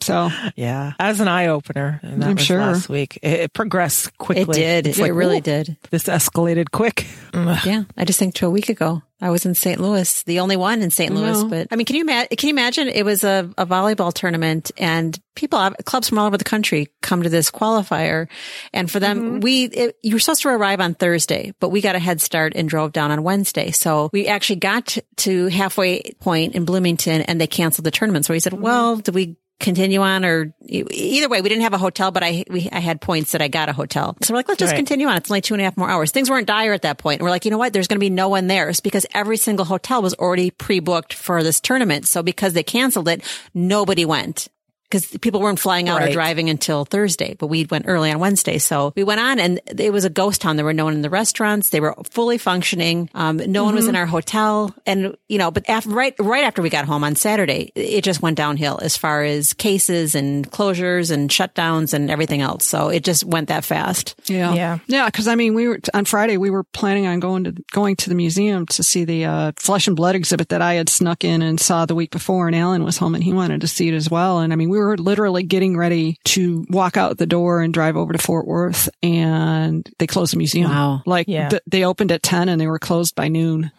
So 0.01 0.30
yeah, 0.55 0.93
as 0.99 1.20
an 1.20 1.28
eye 1.28 1.47
opener. 1.47 1.99
And 2.03 2.22
that 2.22 2.30
I'm 2.30 2.36
was 2.36 2.45
sure. 2.45 2.60
last 2.60 2.89
week. 2.89 3.20
It, 3.22 3.39
it 3.39 3.53
progressed 3.53 4.18
quickly. 4.18 4.62
It 4.62 4.84
did. 4.84 4.88
It's 4.88 4.99
It 4.99 5.03
like, 5.03 5.14
really 5.14 5.41
did. 5.41 5.78
This 5.89 6.05
escalated 6.05 6.72
quick. 6.72 7.05
Yeah, 7.34 7.84
I 7.97 8.05
just 8.05 8.20
think 8.20 8.36
to 8.36 8.47
a 8.47 8.49
week 8.49 8.70
ago, 8.70 9.03
I 9.22 9.30
was 9.32 9.45
in 9.45 9.53
St. 9.53 9.80
Louis, 9.82 10.24
the 10.24 10.39
only 10.39 10.55
one 10.55 10.82
in 10.82 10.91
St. 10.91 11.14
Louis. 11.14 11.43
No. 11.43 11.49
But 11.49 11.68
I 11.72 11.76
mean, 11.76 11.86
can 11.86 11.95
you 11.97 12.05
can 12.05 12.28
you 12.41 12.49
imagine? 12.49 12.88
It 12.88 13.03
was 13.03 13.24
a, 13.24 13.49
a 13.57 13.66
volleyball 13.66 14.14
tournament, 14.14 14.72
and 14.78 15.20
people, 15.36 15.60
clubs 15.84 16.07
from 16.07 16.20
all 16.20 16.28
over 16.28 16.38
the 16.38 16.45
country, 16.45 16.88
come 17.01 17.24
to 17.24 17.30
this 17.30 17.51
qualifier, 17.51 18.28
and 18.74 18.89
for 18.89 18.99
them, 18.99 19.20
mm-hmm. 19.20 19.39
we 19.41 19.66
it, 19.66 19.97
you 20.01 20.16
were 20.16 20.20
supposed 20.20 20.43
to 20.43 20.49
arrive 20.49 20.80
on 20.80 20.95
Thursday, 20.95 21.53
but 21.60 21.70
we 21.70 21.82
got 21.82 21.95
a 21.95 21.99
head 21.99 22.22
start 22.22 22.53
and 22.55 22.70
drove 22.70 22.93
down 22.93 23.12
on 23.12 23.24
Wednesday. 23.24 23.72
So 23.72 24.10
we 24.14 24.28
actually 24.28 24.60
got 24.60 24.97
to 25.18 25.47
halfway 25.47 26.14
point 26.22 26.55
in 26.55 26.64
Bloomington, 26.64 27.22
and 27.22 27.41
they 27.41 27.47
canceled 27.47 27.86
the 27.86 27.91
tournament. 27.91 28.26
So 28.26 28.34
we 28.34 28.39
said, 28.39 28.53
mm-hmm. 28.53 28.64
"Well, 28.64 28.95
do 28.97 29.12
we?" 29.12 29.38
Continue 29.60 29.99
on, 30.01 30.24
or 30.24 30.53
either 30.66 31.28
way, 31.28 31.41
we 31.41 31.49
didn't 31.49 31.64
have 31.64 31.74
a 31.74 31.78
hotel, 31.78 32.12
but 32.12 32.24
I 32.24 32.45
we 32.49 32.70
I 32.72 32.80
had 32.80 33.01
points 33.01 33.34
that 33.34 33.41
I 33.41 33.49
got 33.49 33.68
a 33.68 33.74
hotel. 33.74 34.16
So 34.24 34.34
we're 34.34 34.38
like, 34.38 34.47
let's 34.47 34.60
just 34.60 34.72
Right. 34.72 34.78
continue 34.78 35.07
on. 35.07 35.18
It's 35.18 35.30
only 35.30 35.41
two 35.41 35.53
and 35.53 35.60
a 35.60 35.66
half 35.66 35.76
more 35.76 35.89
hours. 35.89 36.12
Things 36.12 36.30
weren't 36.30 36.47
dire 36.47 36.72
at 36.72 36.84
that 36.84 36.97
point. 36.97 37.20
And 37.20 37.26
we're 37.26 37.30
like, 37.30 37.43
you 37.43 37.51
know 37.51 37.57
what? 37.57 37.74
There's 37.74 37.88
going 37.88 37.97
to 37.97 37.99
be 37.99 38.10
no 38.10 38.30
one 38.30 38.47
there. 38.47 38.70
It's 38.70 38.80
because 38.80 39.05
every 39.14 39.36
single 39.36 39.66
hotel 39.66 40.01
was 40.01 40.14
already 40.14 40.49
pre-booked 40.49 41.14
for 41.14 41.43
this 41.43 41.60
tournament. 41.60 42.07
So 42.07 42.24
because 42.24 42.53
they 42.53 42.64
canceled 42.64 43.10
it, 43.10 43.22
nobody 43.53 44.05
went. 44.05 44.47
Because 44.90 45.06
people 45.20 45.40
weren't 45.40 45.60
flying 45.60 45.88
out 45.88 46.02
or 46.02 46.12
driving 46.12 46.50
until 46.50 46.84
Thursday, 46.84 47.36
but 47.38 47.46
we 47.46 47.66
went 47.70 47.86
early 47.88 48.12
on 48.12 48.18
Wednesday. 48.20 48.58
So 48.58 48.92
we 48.96 49.04
went 49.04 49.20
on 49.20 49.38
and 49.40 49.60
it 49.78 49.94
was 49.94 50.04
a 50.04 50.10
ghost 50.10 50.42
town. 50.42 50.56
There 50.56 50.66
were 50.66 50.74
no 50.74 50.86
one 50.86 50.96
in 50.96 51.04
the 51.04 51.12
restaurants. 51.12 51.70
They 51.70 51.80
were 51.80 51.94
fully 52.10 52.40
functioning. 52.40 53.08
Um, 53.14 53.38
no 53.38 53.64
one 53.66 53.76
was 53.76 53.88
in 53.88 53.96
our 53.96 54.08
hotel. 54.08 54.74
And, 54.88 55.16
you 55.28 55.38
know, 55.38 55.52
but 55.52 55.70
after, 55.70 55.90
right, 55.92 56.16
right 56.18 56.44
after 56.44 56.64
we 56.64 56.72
got 56.72 56.86
home 56.86 57.04
on 57.04 57.16
Saturday, 57.16 57.72
it 57.76 58.04
just 58.04 58.24
went 58.24 58.36
downhill 58.36 58.80
as 58.82 58.98
far 58.98 59.22
as 59.24 59.54
cases 59.54 60.16
and 60.16 60.50
closures 60.52 61.12
and 61.12 61.30
shutdowns 61.30 61.94
and 61.94 62.10
everything 62.10 62.42
else. 62.42 62.66
So 62.66 62.90
it 62.90 63.04
just 63.04 63.24
went 63.24 63.50
that 63.50 63.64
fast. 63.64 64.20
yeah, 64.26 64.54
Yeah. 64.56 64.80
yeah. 64.88 65.06
Because 65.06 65.28
I 65.28 65.36
mean, 65.36 65.54
we 65.54 65.68
were 65.68 65.80
on 65.94 66.06
Friday. 66.06 66.38
We 66.38 66.50
were 66.50 66.64
planning 66.64 67.06
on 67.06 67.20
going 67.20 67.44
to 67.44 67.52
going 67.72 67.96
to 67.98 68.10
the 68.10 68.16
museum 68.16 68.66
to 68.66 68.82
see 68.82 69.06
the 69.06 69.26
uh, 69.26 69.52
flesh 69.56 69.86
and 69.88 69.96
blood 69.96 70.16
exhibit 70.16 70.50
that 70.50 70.64
I 70.64 70.74
had 70.74 70.90
snuck 70.90 71.24
in 71.24 71.44
and 71.44 71.60
saw 71.60 71.86
the 71.86 71.94
week 71.94 72.10
before. 72.10 72.48
And 72.48 72.56
Alan 72.56 72.84
was 72.84 72.98
home 72.98 73.14
and 73.14 73.24
he 73.24 73.34
wanted 73.34 73.62
to 73.62 73.68
see 73.68 73.88
it 73.90 73.94
as 73.94 74.10
well. 74.10 74.40
And 74.40 74.52
I 74.52 74.56
mean, 74.56 74.70
we 74.70 74.78
were 74.80 74.97
literally 74.97 75.43
getting 75.43 75.77
ready 75.77 76.17
to 76.25 76.65
walk 76.69 76.97
out 76.97 77.17
the 77.17 77.25
door 77.27 77.61
and 77.61 77.73
drive 77.73 77.95
over 77.97 78.13
to 78.13 78.19
Fort 78.19 78.47
Worth, 78.47 78.89
and 79.03 79.88
they 79.99 80.07
closed 80.07 80.34
the 80.34 80.38
museum. 80.38 80.69
Wow. 80.71 81.01
Like 81.05 81.27
Yeah. 81.27 81.49
th- 81.49 81.61
they 81.67 81.84
opened 81.84 82.11
at 82.11 82.23
ten 82.23 82.49
and 82.49 82.59
they 82.59 82.67
were 82.67 82.80
closed 82.80 83.15
by 83.15 83.27
noon. 83.27 83.71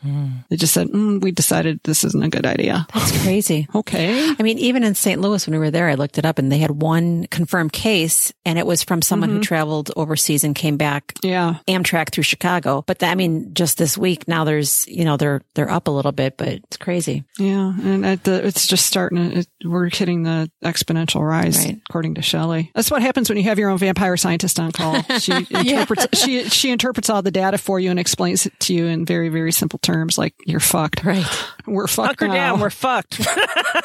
They 0.49 0.57
just 0.57 0.73
said, 0.75 0.89
mm, 0.89 1.21
"We 1.23 1.31
decided 1.33 1.81
this 1.85 2.05
isn't 2.05 2.23
a 2.23 2.29
good 2.29 2.47
idea." 2.47 2.87
That's 2.95 3.23
crazy. 3.23 3.67
Okay. 3.81 4.29
I 4.39 4.43
mean, 4.43 4.59
even 4.59 4.85
in 4.85 4.95
St. 4.95 5.21
Louis 5.21 5.47
when 5.47 5.53
we 5.53 5.59
were 5.59 5.71
there, 5.71 5.89
I 5.89 5.95
looked 5.95 6.19
it 6.19 6.27
up 6.27 6.39
and 6.39 6.53
they 6.53 6.59
had 6.59 6.71
one 6.83 7.27
confirmed 7.29 7.73
case 7.73 8.33
and 8.45 8.59
it 8.59 8.67
was 8.67 8.83
from 8.85 9.01
someone 9.01 9.31
who 9.31 9.41
traveled 9.41 9.91
overseas 9.97 10.45
and 10.45 10.55
came 10.55 10.77
back 10.77 11.15
Yeah. 11.23 11.57
Amtrak 11.67 12.11
through 12.13 12.25
Chicago. 12.25 12.85
But 12.87 13.03
I 13.03 13.15
mean, 13.15 13.55
just 13.55 13.79
this 13.79 13.97
week 13.97 14.29
now 14.29 14.45
there's, 14.45 14.87
you 14.87 15.05
know, 15.05 15.17
they're, 15.17 15.41
they're 15.55 15.71
up 15.71 15.89
a 15.89 15.91
little 15.91 16.13
bit, 16.13 16.37
but 16.37 16.49
it's 16.49 16.77
crazy. 16.77 17.25
Yeah, 17.39 17.73
and 17.83 18.05
at 18.05 18.25
the, 18.25 18.47
it's 18.47 18.67
just 18.67 18.85
starting 18.87 19.31
to, 19.31 19.39
it, 19.41 19.49
we're 19.65 19.89
hitting 19.89 20.25
the 20.25 20.51
exponential 20.63 20.90
rise, 20.97 21.59
Right. 21.65 21.81
according 21.89 22.15
to 22.15 22.23
Shelley. 22.23 22.71
That's 22.75 22.91
what 22.91 23.03
happens 23.03 23.29
when 23.29 23.39
you 23.39 23.45
have 23.45 23.59
your 23.59 23.71
own 23.71 23.79
vampire 23.79 24.17
scientist 24.17 24.59
on 24.61 24.73
call. 24.73 25.01
She 25.21 25.33
interprets, 25.33 26.19
she, 26.19 26.45
she 26.49 26.71
interprets 26.71 27.11
all 27.11 27.23
the 27.23 27.31
data 27.31 27.59
for 27.59 27.79
you 27.79 27.91
and 27.91 27.99
explains 27.99 28.47
it 28.47 28.59
to 28.61 28.75
you 28.75 28.87
in 28.87 29.05
very, 29.05 29.29
very 29.29 29.53
simple 29.53 29.79
terms, 29.79 30.17
like 30.19 30.35
you're 30.47 30.61
fucked. 30.61 31.05
Right. 31.05 31.25
We're 31.67 31.87
fucked 31.87 32.21
Hunker 32.21 32.29
now. 32.29 32.35
down, 32.35 32.61
we're 32.61 32.71
fucked. 32.71 33.21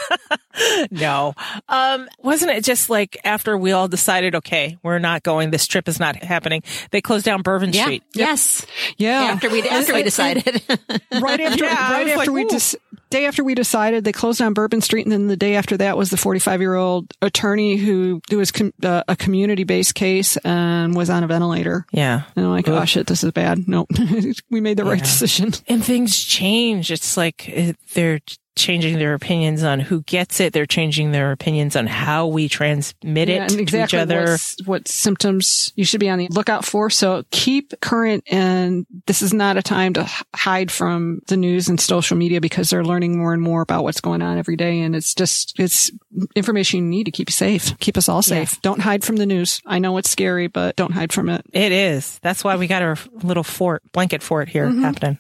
no. 0.91 1.33
Um, 1.69 2.07
wasn't 2.23 2.51
it 2.51 2.63
just 2.63 2.89
like 2.89 3.17
after 3.23 3.55
we 3.57 3.73
all 3.73 3.87
decided, 3.87 4.33
okay, 4.35 4.77
we're 4.81 4.97
not 4.97 5.21
going, 5.23 5.51
this 5.51 5.67
trip 5.67 5.87
is 5.87 5.99
not 5.99 6.15
happening, 6.15 6.63
they 6.91 7.01
closed 7.01 7.25
down 7.25 7.41
Bourbon 7.41 7.73
Yeah. 7.73 7.83
Street. 7.83 8.03
Yes. 8.15 8.65
yeah. 8.97 9.23
After 9.25 9.49
we, 9.49 9.61
after 9.61 9.93
we 9.93 10.03
decided. 10.03 10.63
right 11.11 11.39
after, 11.41 11.65
Yeah, 11.65 11.91
right 11.91 12.07
after 12.07 12.17
like, 12.17 12.29
we 12.31 12.43
ooh. 12.45 12.49
dis- 12.49 12.75
day 13.15 13.25
after 13.25 13.43
we 13.43 13.55
decided 13.55 14.03
they 14.03 14.11
closed 14.11 14.39
down 14.39 14.53
Bourbon 14.53 14.81
Street, 14.81 15.05
and 15.05 15.11
then 15.11 15.27
the 15.27 15.37
day 15.37 15.55
after 15.55 15.77
that 15.77 15.97
was 15.97 16.09
the 16.09 16.17
45 16.17 16.59
year 16.59 16.75
old 16.75 17.13
attorney 17.21 17.77
who 17.77 18.21
who 18.29 18.37
was 18.37 18.51
com- 18.51 18.73
uh, 18.83 19.03
a 19.07 19.15
community 19.15 19.63
based 19.63 19.95
case 19.95 20.35
and 20.37 20.95
was 20.95 21.09
on 21.09 21.23
a 21.23 21.27
ventilator. 21.27 21.85
Yeah. 21.91 22.23
And 22.35 22.45
I'm 22.45 22.51
like, 22.51 22.67
oh 22.67 22.83
shit, 22.85 23.07
this 23.07 23.23
is 23.23 23.31
bad. 23.31 23.67
Nope, 23.67 23.89
we 24.49 24.59
made 24.59 24.77
the 24.77 24.83
right 24.83 25.01
decision. 25.01 25.53
and 25.67 25.83
things 25.83 26.17
change. 26.17 26.91
It's 26.91 27.15
like 27.15 27.47
it, 27.47 27.77
they're 27.93 28.19
changing 28.55 28.97
their 28.99 29.13
opinions 29.13 29.63
on 29.63 29.79
who 29.79 30.01
gets 30.03 30.39
it. 30.39 30.53
They're 30.53 30.65
changing 30.65 31.11
their 31.11 31.31
opinions 31.31 31.75
on 31.75 31.87
how 31.87 32.27
we 32.27 32.47
transmit 32.49 33.29
it 33.29 33.35
Yeah, 33.35 33.41
and 33.43 33.49
to 33.51 33.61
exactly 33.61 33.97
each 33.99 34.01
other. 34.01 34.37
what 34.65 34.87
symptoms 34.87 35.73
you 35.75 35.83
should 35.85 35.99
be 35.99 36.09
on 36.09 36.19
the 36.19 36.27
lookout 36.29 36.65
for. 36.65 36.89
So 36.89 37.23
keep 37.31 37.73
current, 37.81 38.23
and 38.31 38.85
this 39.07 39.21
is 39.21 39.33
not 39.33 39.57
a 39.57 39.61
time 39.61 39.93
to 39.93 40.09
hide 40.35 40.71
from 40.71 41.21
the 41.27 41.37
news 41.37 41.67
and 41.67 41.79
social 41.79 42.17
media 42.17 42.39
because 42.41 42.69
they're 42.69 42.83
learning 42.85 43.17
more 43.17 43.33
and 43.33 43.41
more 43.41 43.61
about 43.61 43.83
what's 43.83 44.01
going 44.01 44.21
on 44.21 44.37
every 44.37 44.55
day, 44.55 44.79
and 44.81 44.95
it's 44.95 45.13
just 45.13 45.59
it's 45.59 45.91
information 46.35 46.79
you 46.79 46.85
need 46.85 47.03
to 47.05 47.11
keep 47.11 47.29
you 47.29 47.33
safe, 47.33 47.77
keep 47.79 47.97
us 47.97 48.07
all 48.09 48.21
safe. 48.21 48.61
Don't 48.61 48.79
hide 48.79 49.03
from 49.03 49.17
the 49.17 49.25
news. 49.25 49.61
I 49.65 49.79
know 49.79 49.97
it's 49.97 50.09
scary, 50.09 50.47
but 50.47 50.75
don't 50.75 50.91
hide 50.93 51.11
from 51.11 51.29
it. 51.29 51.45
It 51.51 51.71
is. 51.71 52.19
That's 52.19 52.43
why 52.43 52.55
we 52.55 52.67
got 52.67 52.81
our 52.81 52.97
little 53.23 53.43
fort, 53.43 53.83
blanket 53.91 54.23
fort 54.23 54.47
here 54.49 54.65
Mm-hmm. 54.65 54.81
happening. 54.83 55.19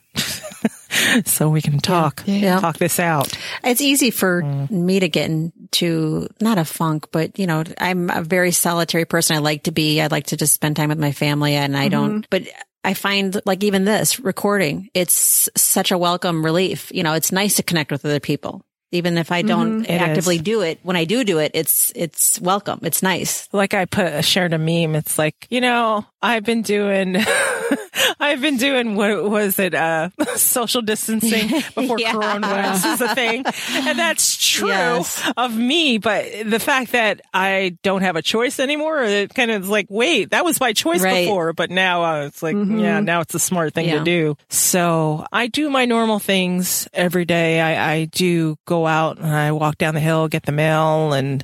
so 1.25 1.49
we 1.49 1.61
can 1.61 1.79
talk, 1.79 2.23
Yeah. 2.25 2.59
talk 2.59 2.77
this 2.77 2.99
out. 2.99 3.37
It's 3.63 3.81
easy 3.81 4.11
for 4.11 4.41
mm. 4.41 4.69
me 4.69 4.99
to 4.99 5.09
get 5.09 5.29
into 5.29 6.27
not 6.39 6.57
a 6.57 6.65
funk, 6.65 7.07
but 7.11 7.37
you 7.39 7.47
know, 7.47 7.63
I'm 7.77 8.09
a 8.09 8.21
very 8.21 8.51
solitary 8.51 9.05
person. 9.05 9.35
I 9.35 9.39
like 9.39 9.63
to 9.63 9.71
be. 9.71 10.01
I 10.01 10.07
like 10.07 10.27
to 10.27 10.37
just 10.37 10.53
spend 10.53 10.75
time 10.75 10.89
with 10.89 10.99
my 10.99 11.11
family, 11.11 11.55
and 11.55 11.75
I 11.75 11.87
don't. 11.87 12.21
Mm-hmm. 12.21 12.27
But 12.29 12.43
I 12.83 12.93
find 12.93 13.41
like 13.45 13.63
even 13.63 13.83
this 13.83 14.19
recording, 14.19 14.89
it's 14.93 15.49
such 15.55 15.91
a 15.91 15.97
welcome 15.97 16.45
relief. 16.45 16.91
You 16.93 17.03
know, 17.03 17.13
it's 17.13 17.31
nice 17.31 17.55
to 17.55 17.63
connect 17.63 17.91
with 17.91 18.05
other 18.05 18.19
people. 18.19 18.63
Even 18.91 19.17
if 19.17 19.31
I 19.31 19.41
don't 19.41 19.81
mm-hmm. 19.81 19.91
It 19.91 19.99
actively 20.01 20.37
do 20.37 20.61
it, 20.61 20.79
when 20.83 20.95
I 20.95 21.05
do 21.05 21.23
do 21.23 21.39
it, 21.39 21.51
it's 21.55 21.91
it's 21.95 22.39
welcome. 22.39 22.79
It's 22.83 23.01
nice. 23.01 23.49
Like 23.51 23.73
I 23.73 23.85
put 23.85 24.05
a 24.05 24.21
shared 24.21 24.53
a 24.53 24.59
meme. 24.59 24.95
It's 24.95 25.17
like, 25.17 25.47
you 25.49 25.59
know, 25.59 26.05
I've 26.21 26.43
been 26.43 26.61
doing 26.61 27.13
I've 28.19 28.41
been 28.41 28.57
doing 28.57 28.95
what 28.95 29.29
was 29.29 29.57
it, 29.59 29.73
uh, 29.73 30.09
social 30.35 30.81
distancing 30.81 31.47
before 31.75 31.99
Yeah. 31.99 32.13
coronavirus 32.13 32.93
is 32.93 33.01
a 33.01 33.15
thing. 33.15 33.43
And 33.73 33.97
that's 33.99 34.37
true 34.37 34.67
Yes. 34.69 35.21
of 35.37 35.55
me. 35.55 35.97
But 35.97 36.25
the 36.45 36.59
fact 36.59 36.91
that 36.93 37.21
I 37.33 37.77
don't 37.83 38.01
have 38.01 38.15
a 38.15 38.21
choice 38.21 38.59
anymore, 38.59 39.01
it 39.03 39.33
kind 39.33 39.51
of 39.51 39.69
like, 39.69 39.87
wait, 39.89 40.31
that 40.31 40.43
was 40.45 40.59
my 40.59 40.73
choice 40.73 41.01
Right. 41.01 41.25
before. 41.25 41.53
But 41.53 41.69
now 41.71 42.03
uh, 42.03 42.25
it's 42.27 42.41
like, 42.43 42.55
yeah, 42.55 42.99
now 42.99 43.21
it's 43.21 43.33
a 43.35 43.39
smart 43.39 43.73
thing 43.73 43.87
Yeah. 43.87 43.99
to 43.99 44.03
do. 44.03 44.37
So 44.49 45.25
I 45.31 45.47
do 45.47 45.69
my 45.69 45.85
normal 45.85 46.19
things 46.19 46.87
every 46.93 47.25
day. 47.25 47.61
I, 47.61 47.93
I 47.93 48.05
do 48.05 48.57
go 48.65 48.85
out 48.87 49.17
and 49.17 49.27
I 49.33 49.51
walk 49.51 49.77
down 49.77 49.93
the 49.93 49.99
hill, 49.99 50.27
get 50.27 50.43
the 50.43 50.51
mail 50.51 51.13
and 51.13 51.43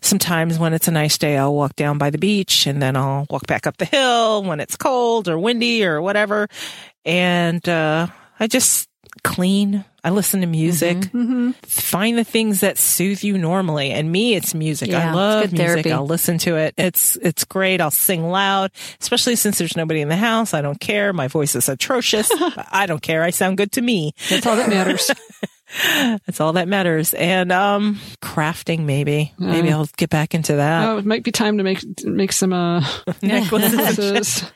sometimes 0.00 0.58
when 0.58 0.74
it's 0.74 0.88
a 0.88 0.92
nice 0.92 1.18
day, 1.18 1.36
I'll 1.36 1.54
walk 1.54 1.76
down 1.76 1.98
by 1.98 2.10
the 2.10 2.18
beach 2.18 2.66
and 2.66 2.80
then 2.82 2.96
I'll 2.96 3.26
walk 3.30 3.46
back 3.46 3.66
up 3.66 3.76
the 3.76 3.84
hill 3.84 4.42
when 4.42 4.60
it's 4.60 4.76
cold 4.76 5.28
or 5.28 5.38
windy 5.38 5.84
or 5.84 6.00
whatever. 6.02 6.48
And, 7.04 7.66
uh, 7.68 8.08
I 8.40 8.46
just 8.46 8.88
clean. 9.24 9.84
I 10.04 10.10
listen 10.10 10.40
to 10.40 10.46
music, 10.46 11.10
find 11.64 12.16
the 12.16 12.24
things 12.24 12.60
that 12.60 12.78
soothe 12.78 13.22
you 13.22 13.36
normally. 13.36 13.90
And 13.90 14.10
me, 14.10 14.34
it's 14.34 14.54
music. 14.54 14.90
Yeah, 14.90 15.10
I 15.10 15.14
love 15.14 15.52
music. 15.52 15.58
therapy. 15.58 15.92
I'll 15.92 16.06
listen 16.06 16.38
to 16.38 16.56
it. 16.56 16.74
It's, 16.78 17.16
it's 17.16 17.44
great. 17.44 17.80
I'll 17.80 17.90
sing 17.90 18.28
loud, 18.28 18.70
especially 19.00 19.36
since 19.36 19.58
there's 19.58 19.76
nobody 19.76 20.00
in 20.00 20.08
the 20.08 20.16
house. 20.16 20.54
I 20.54 20.62
don't 20.62 20.78
care. 20.80 21.12
My 21.12 21.28
voice 21.28 21.54
is 21.54 21.68
atrocious. 21.68 22.30
I 22.70 22.86
don't 22.86 23.02
care. 23.02 23.22
I 23.22 23.30
sound 23.30 23.56
good 23.58 23.72
to 23.72 23.82
me. 23.82 24.12
That's 24.30 24.46
all 24.46 24.56
that 24.56 24.70
matters. 24.70 25.10
That's 25.84 26.40
all 26.40 26.54
that 26.54 26.68
matters. 26.68 27.12
And, 27.14 27.52
um, 27.52 28.00
crafting 28.22 28.80
maybe. 28.86 29.32
Maybe 29.38 29.70
I'll 29.72 29.88
get 29.96 30.10
back 30.10 30.34
into 30.34 30.56
that. 30.56 30.88
oh, 30.88 30.98
it 30.98 31.04
might 31.06 31.24
be 31.24 31.32
time 31.32 31.58
to 31.58 31.64
make 31.64 31.82
make 32.04 32.32
some 32.32 32.52
uh, 32.52 32.84
necklaces. 33.22 34.44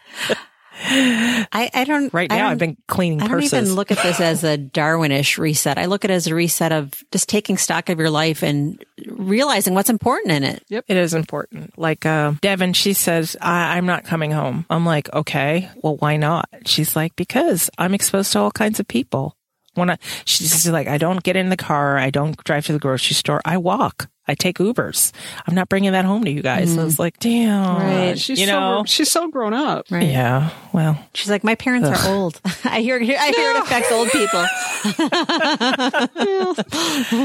I, 0.85 1.71
I 1.73 1.85
don't. 1.85 2.13
Right 2.13 2.33
I 2.33 2.37
now, 2.37 2.43
don't- 2.45 2.53
I've 2.53 2.59
been 2.59 2.77
cleaning 2.89 3.19
purses. 3.21 3.31
I 3.31 3.33
don't 3.33 3.41
purses. 3.41 3.53
even 3.53 3.75
look 3.77 3.91
at 3.93 3.99
this 4.03 4.21
as 4.21 4.43
a 4.43 4.57
Darwinish 4.73 5.39
reset. 5.39 5.79
I 5.79 5.85
look 5.87 6.05
at 6.05 6.11
it 6.11 6.15
as 6.15 6.27
a 6.27 6.35
reset 6.35 6.73
of 6.73 6.93
just 7.13 7.29
taking 7.29 7.57
stock 7.57 7.89
of 7.89 7.99
your 7.99 8.11
life 8.11 8.43
and 8.43 8.83
realizing 9.07 9.75
what's 9.75 9.91
important 9.91 10.33
in 10.33 10.43
it. 10.45 10.65
Yep, 10.71 10.85
it 10.89 10.97
is 10.97 11.15
important. 11.15 11.79
Like 11.79 12.05
uh, 12.05 12.33
Devin, 12.41 12.73
she 12.73 12.95
says, 12.95 13.37
I- 13.41 13.77
I'm 13.77 13.87
not 13.87 14.05
coming 14.05 14.33
home. 14.33 14.67
I'm 14.71 14.85
like, 14.85 15.13
okay, 15.13 15.71
well, 15.83 15.97
why 15.97 16.17
not? 16.17 16.49
She's 16.67 16.97
like, 16.97 17.15
because 17.17 17.71
I'm 17.79 17.95
exposed 17.95 18.33
to 18.33 18.41
all 18.41 18.51
kinds 18.51 18.81
of 18.81 18.89
people. 18.89 19.37
When 19.75 19.91
I, 19.91 19.97
she's 20.27 20.69
like, 20.69 20.87
I 20.87 20.99
don't 20.99 21.23
get 21.23 21.35
in 21.37 21.49
the 21.49 21.57
car. 21.57 21.97
I 21.99 22.11
don't 22.11 22.37
drive 22.45 22.67
to 22.67 22.73
the 22.73 22.79
grocery 22.79 23.15
store. 23.15 23.41
I 23.45 23.57
walk. 23.57 24.09
I 24.29 24.35
take 24.35 24.59
Ubers. 24.59 25.11
I'm 25.49 25.55
not 25.55 25.69
bringing 25.69 25.93
that 25.93 26.05
home 26.05 26.23
to 26.25 26.31
you 26.31 26.43
guys. 26.43 26.73
So 26.75 26.87
it's 26.87 26.99
like, 26.99 27.19
damn, 27.19 27.77
Right. 27.77 28.19
She's 28.19 28.39
you 28.39 28.47
so 28.47 28.53
know, 28.53 28.85
she's 28.87 29.11
so 29.11 29.29
grown 29.29 29.53
up. 29.53 29.87
Right. 29.91 30.05
yeah. 30.05 30.51
Well, 30.73 30.97
She's 31.15 31.29
like, 31.29 31.43
my 31.43 31.57
parents 31.57 31.89
are 31.89 32.15
old. 32.15 32.41
I 32.65 32.83
hear, 32.83 32.97
I 32.97 33.33
hear 33.37 33.51
it 33.51 33.57
affects 33.57 33.91
old 33.91 34.11
people. 34.11 34.47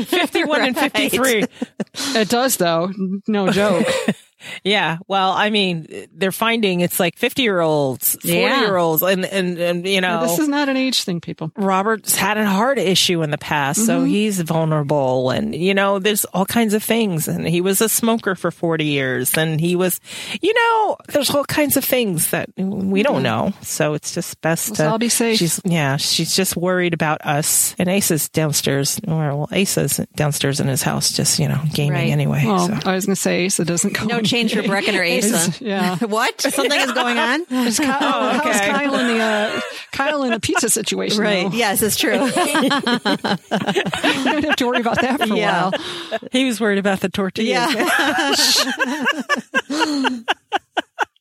51 0.06 0.62
and 0.62 0.78
53. 0.94 1.46
It 2.20 2.30
does 2.30 2.58
though. 2.58 2.92
No 3.28 3.52
joke. 3.52 3.86
Yeah. 4.64 4.98
Well, 5.08 5.32
I 5.32 5.50
mean, 5.50 6.08
they're 6.14 6.32
finding 6.32 6.82
it's 6.82 7.00
like 7.00 7.18
50 7.18 7.42
year 7.42 7.60
olds, 7.60 8.14
40 8.22 8.28
Yeah. 8.38 8.62
year 8.62 8.78
olds, 8.78 9.02
and, 9.02 9.26
and, 9.26 9.58
and, 9.58 9.88
you 9.88 10.02
know, 10.02 10.22
this 10.22 10.40
is 10.40 10.48
not 10.48 10.70
an 10.70 10.78
age 10.78 11.04
thing, 11.04 11.22
people. 11.22 11.52
Robert's 11.56 12.16
had 12.16 12.38
a 12.38 12.46
heart 12.46 12.78
issue 12.78 13.22
in 13.24 13.32
the 13.32 13.38
past, 13.38 13.86
so 13.86 14.00
mm-hmm. 14.00 14.08
he's 14.08 14.40
vulnerable. 14.42 15.30
And, 15.32 15.56
you 15.56 15.74
know, 15.74 16.00
there's 16.00 16.26
all 16.26 16.46
kinds 16.46 16.74
of 16.74 16.84
things. 16.84 17.28
And 17.28 17.48
he 17.48 17.62
was 17.62 17.82
a 17.82 17.90
smoker 17.90 18.36
for 18.36 18.52
40 18.52 18.86
years. 18.86 19.38
And 19.38 19.60
he 19.60 19.76
was, 19.76 20.00
you 20.42 20.54
know, 20.54 20.98
there's 21.10 21.30
all 21.30 21.46
kinds 21.46 21.78
of 21.78 21.84
things 21.84 22.32
that 22.32 22.50
we 22.58 23.04
don't 23.04 23.24
know. 23.24 23.54
So 23.62 23.94
it's 23.94 24.14
just 24.14 24.40
best 24.42 24.70
Let's 24.70 24.78
to. 24.80 24.90
all 24.90 24.98
be 25.00 25.10
safe. 25.10 25.38
She's, 25.38 25.60
yeah, 25.66 25.98
she's 25.98 26.36
just 26.36 26.56
worried 26.56 26.94
about 26.94 27.22
us. 27.26 27.76
And 27.80 27.90
Ace 27.90 28.12
is 28.12 28.30
downstairs, 28.30 29.00
or, 29.08 29.36
well, 29.36 29.50
Ace 29.52 29.78
is 29.78 29.98
downstairs 30.16 30.60
in 30.60 30.68
his 30.68 30.84
house, 30.84 31.12
just, 31.12 31.40
you 31.40 31.48
know, 31.48 31.62
gaming 31.74 31.94
Right. 31.94 32.10
anyway. 32.12 32.44
Well, 32.46 32.68
so. 32.68 32.80
I 32.86 32.94
was 32.96 33.06
going 33.06 33.16
to 33.16 33.22
say 33.22 33.46
Asa 33.46 33.66
doesn't 33.66 33.94
come. 33.94 34.08
No 34.08 34.22
change 34.28 34.54
for 34.54 34.62
Brecken 34.62 34.98
or 34.98 35.04
Asa. 35.04 35.54
Yeah. 35.64 35.98
what? 36.06 36.40
Something 36.42 36.80
is 36.80 36.92
going 36.92 37.18
on? 37.18 37.42
Is 37.68 37.80
Kyle, 37.80 38.32
how's 38.32 38.46
okay. 38.46 38.70
Kyle 38.70 38.96
in 38.96 39.08
the 39.08 39.20
uh, 39.20 39.62
Kyle 39.92 40.24
in 40.24 40.32
the 40.32 40.40
pizza 40.40 40.70
situation? 40.70 41.22
Right. 41.22 41.50
though? 41.50 41.58
Yes, 41.58 41.82
it's 41.82 41.98
true. 41.98 42.14
You 42.14 42.20
don't 42.22 42.34
have 44.44 44.56
to 44.58 44.68
worry 44.68 44.80
about 44.80 45.02
that 45.02 45.20
for 45.20 45.34
a 45.34 45.38
while. 45.38 45.72
he 46.32 46.46
was 46.46 46.62
worried 46.62 46.78
about 46.78 47.00
the 47.00 47.10
tortillas. 47.10 47.74
yeah. 49.70 50.20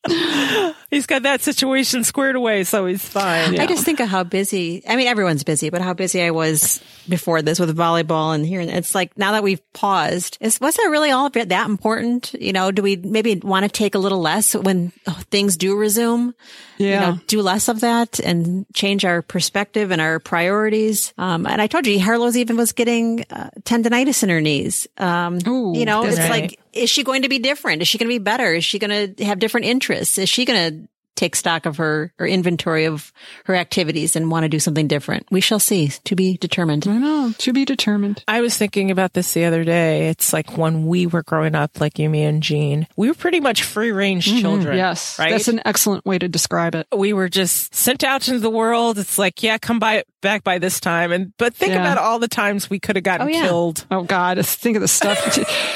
He's 0.90 1.06
got 1.06 1.22
that 1.22 1.42
situation 1.42 2.04
squared 2.04 2.36
away, 2.36 2.62
so 2.62 2.86
he's 2.86 3.06
fine. 3.06 3.58
I 3.58 3.66
just 3.66 3.84
think 3.84 3.98
of 3.98 4.08
how 4.08 4.22
busy, 4.22 4.84
I 4.88 4.94
mean, 4.94 5.08
everyone's 5.08 5.42
busy, 5.42 5.68
but 5.68 5.82
how 5.82 5.94
busy 5.94 6.22
I 6.22 6.30
was 6.30 6.80
before 7.08 7.42
this 7.42 7.58
with 7.58 7.76
volleyball 7.76 8.34
and 8.34 8.46
here. 8.46 8.60
And 8.60 8.70
it's 8.70 8.94
like 8.94 9.18
now 9.18 9.32
that 9.32 9.42
we've 9.42 9.60
paused, 9.72 10.38
is, 10.40 10.60
was 10.60 10.76
that 10.76 10.88
really 10.90 11.10
all 11.10 11.28
that 11.28 11.66
important? 11.66 12.34
You 12.34 12.52
know, 12.52 12.70
do 12.70 12.82
we 12.82 12.94
maybe 12.96 13.34
want 13.34 13.64
to 13.64 13.68
take 13.68 13.96
a 13.96 13.98
little 13.98 14.20
less 14.20 14.54
when 14.54 14.92
oh, 15.08 15.20
things 15.30 15.56
do 15.56 15.76
resume? 15.76 16.34
Yeah. 16.78 16.86
You 16.86 17.00
know, 17.00 17.20
do 17.26 17.42
less 17.42 17.68
of 17.68 17.80
that 17.80 18.20
and 18.20 18.64
change 18.72 19.04
our 19.04 19.22
perspective 19.22 19.90
and 19.90 20.00
our 20.00 20.20
priorities. 20.20 21.12
Um, 21.18 21.46
and 21.46 21.60
I 21.60 21.66
told 21.66 21.86
you, 21.86 21.98
Harlow's 22.00 22.36
even 22.36 22.56
was 22.56 22.72
getting 22.72 23.24
uh, 23.30 23.50
tendonitis 23.62 24.22
in 24.22 24.28
her 24.28 24.40
knees. 24.40 24.86
Um, 24.98 25.38
Ooh, 25.48 25.76
you 25.76 25.84
know, 25.84 26.04
it's 26.04 26.18
right. 26.18 26.30
like, 26.30 26.60
is 26.76 26.90
she 26.90 27.02
going 27.02 27.22
to 27.22 27.28
be 27.28 27.38
different? 27.38 27.82
Is 27.82 27.88
she 27.88 27.98
going 27.98 28.08
to 28.08 28.14
be 28.14 28.22
better? 28.22 28.54
Is 28.54 28.64
she 28.64 28.78
going 28.78 29.14
to 29.14 29.24
have 29.24 29.38
different 29.38 29.66
interests? 29.66 30.18
Is 30.18 30.28
she 30.28 30.44
going 30.44 30.72
to 30.82 30.88
take 31.16 31.34
stock 31.34 31.66
of 31.66 31.78
her 31.78 32.12
or 32.18 32.26
inventory 32.26 32.84
of 32.84 33.12
her 33.46 33.54
activities 33.56 34.14
and 34.16 34.30
want 34.30 34.44
to 34.44 34.48
do 34.48 34.58
something 34.60 34.86
different? 34.86 35.26
We 35.30 35.40
shall 35.40 35.58
see. 35.58 35.88
To 36.04 36.14
be 36.14 36.36
determined. 36.36 36.86
I 36.86 36.98
know. 36.98 37.32
To 37.38 37.52
be 37.52 37.64
determined. 37.64 38.22
I 38.28 38.40
was 38.40 38.56
thinking 38.56 38.90
about 38.90 39.14
this 39.14 39.32
the 39.34 39.44
other 39.46 39.64
day. 39.64 40.08
It's 40.08 40.32
like 40.32 40.56
when 40.56 40.86
we 40.86 41.06
were 41.06 41.22
growing 41.22 41.54
up, 41.54 41.80
like 41.80 41.98
you, 41.98 42.08
me, 42.08 42.22
and 42.24 42.42
Jean, 42.42 42.86
we 42.96 43.08
were 43.08 43.14
pretty 43.14 43.40
much 43.40 43.62
free 43.62 43.92
range 43.92 44.26
children. 44.26 44.66
Mm-hmm. 44.68 44.76
Yes. 44.76 45.18
Right. 45.18 45.30
That's 45.30 45.48
an 45.48 45.60
excellent 45.64 46.04
way 46.06 46.18
to 46.18 46.28
describe 46.28 46.74
it. 46.74 46.86
we 46.96 47.12
were 47.12 47.28
just 47.28 47.74
sent 47.74 48.04
out 48.04 48.28
into 48.28 48.40
the 48.40 48.50
world. 48.50 48.98
It's 48.98 49.18
like, 49.18 49.42
yeah, 49.42 49.58
come 49.58 49.78
by 49.78 50.04
back 50.22 50.44
by 50.44 50.58
this 50.58 50.80
time. 50.80 51.12
And, 51.12 51.32
but 51.38 51.54
think 51.54 51.72
Yeah. 51.72 51.80
about 51.80 51.98
all 51.98 52.18
the 52.18 52.28
times 52.28 52.68
we 52.68 52.78
could 52.80 52.96
have 52.96 53.04
gotten 53.04 53.26
Oh, 53.28 53.30
yeah. 53.30 53.42
killed. 53.46 53.86
Oh 53.90 54.02
God, 54.02 54.44
think 54.44 54.76
of 54.76 54.82
the 54.82 54.88
stuff. 54.88 55.18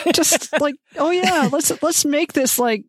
Just 0.12 0.60
like, 0.60 0.74
oh 0.98 1.10
yeah, 1.10 1.48
let's 1.52 1.72
let's 1.82 2.04
make 2.04 2.32
this 2.32 2.58
like 2.58 2.84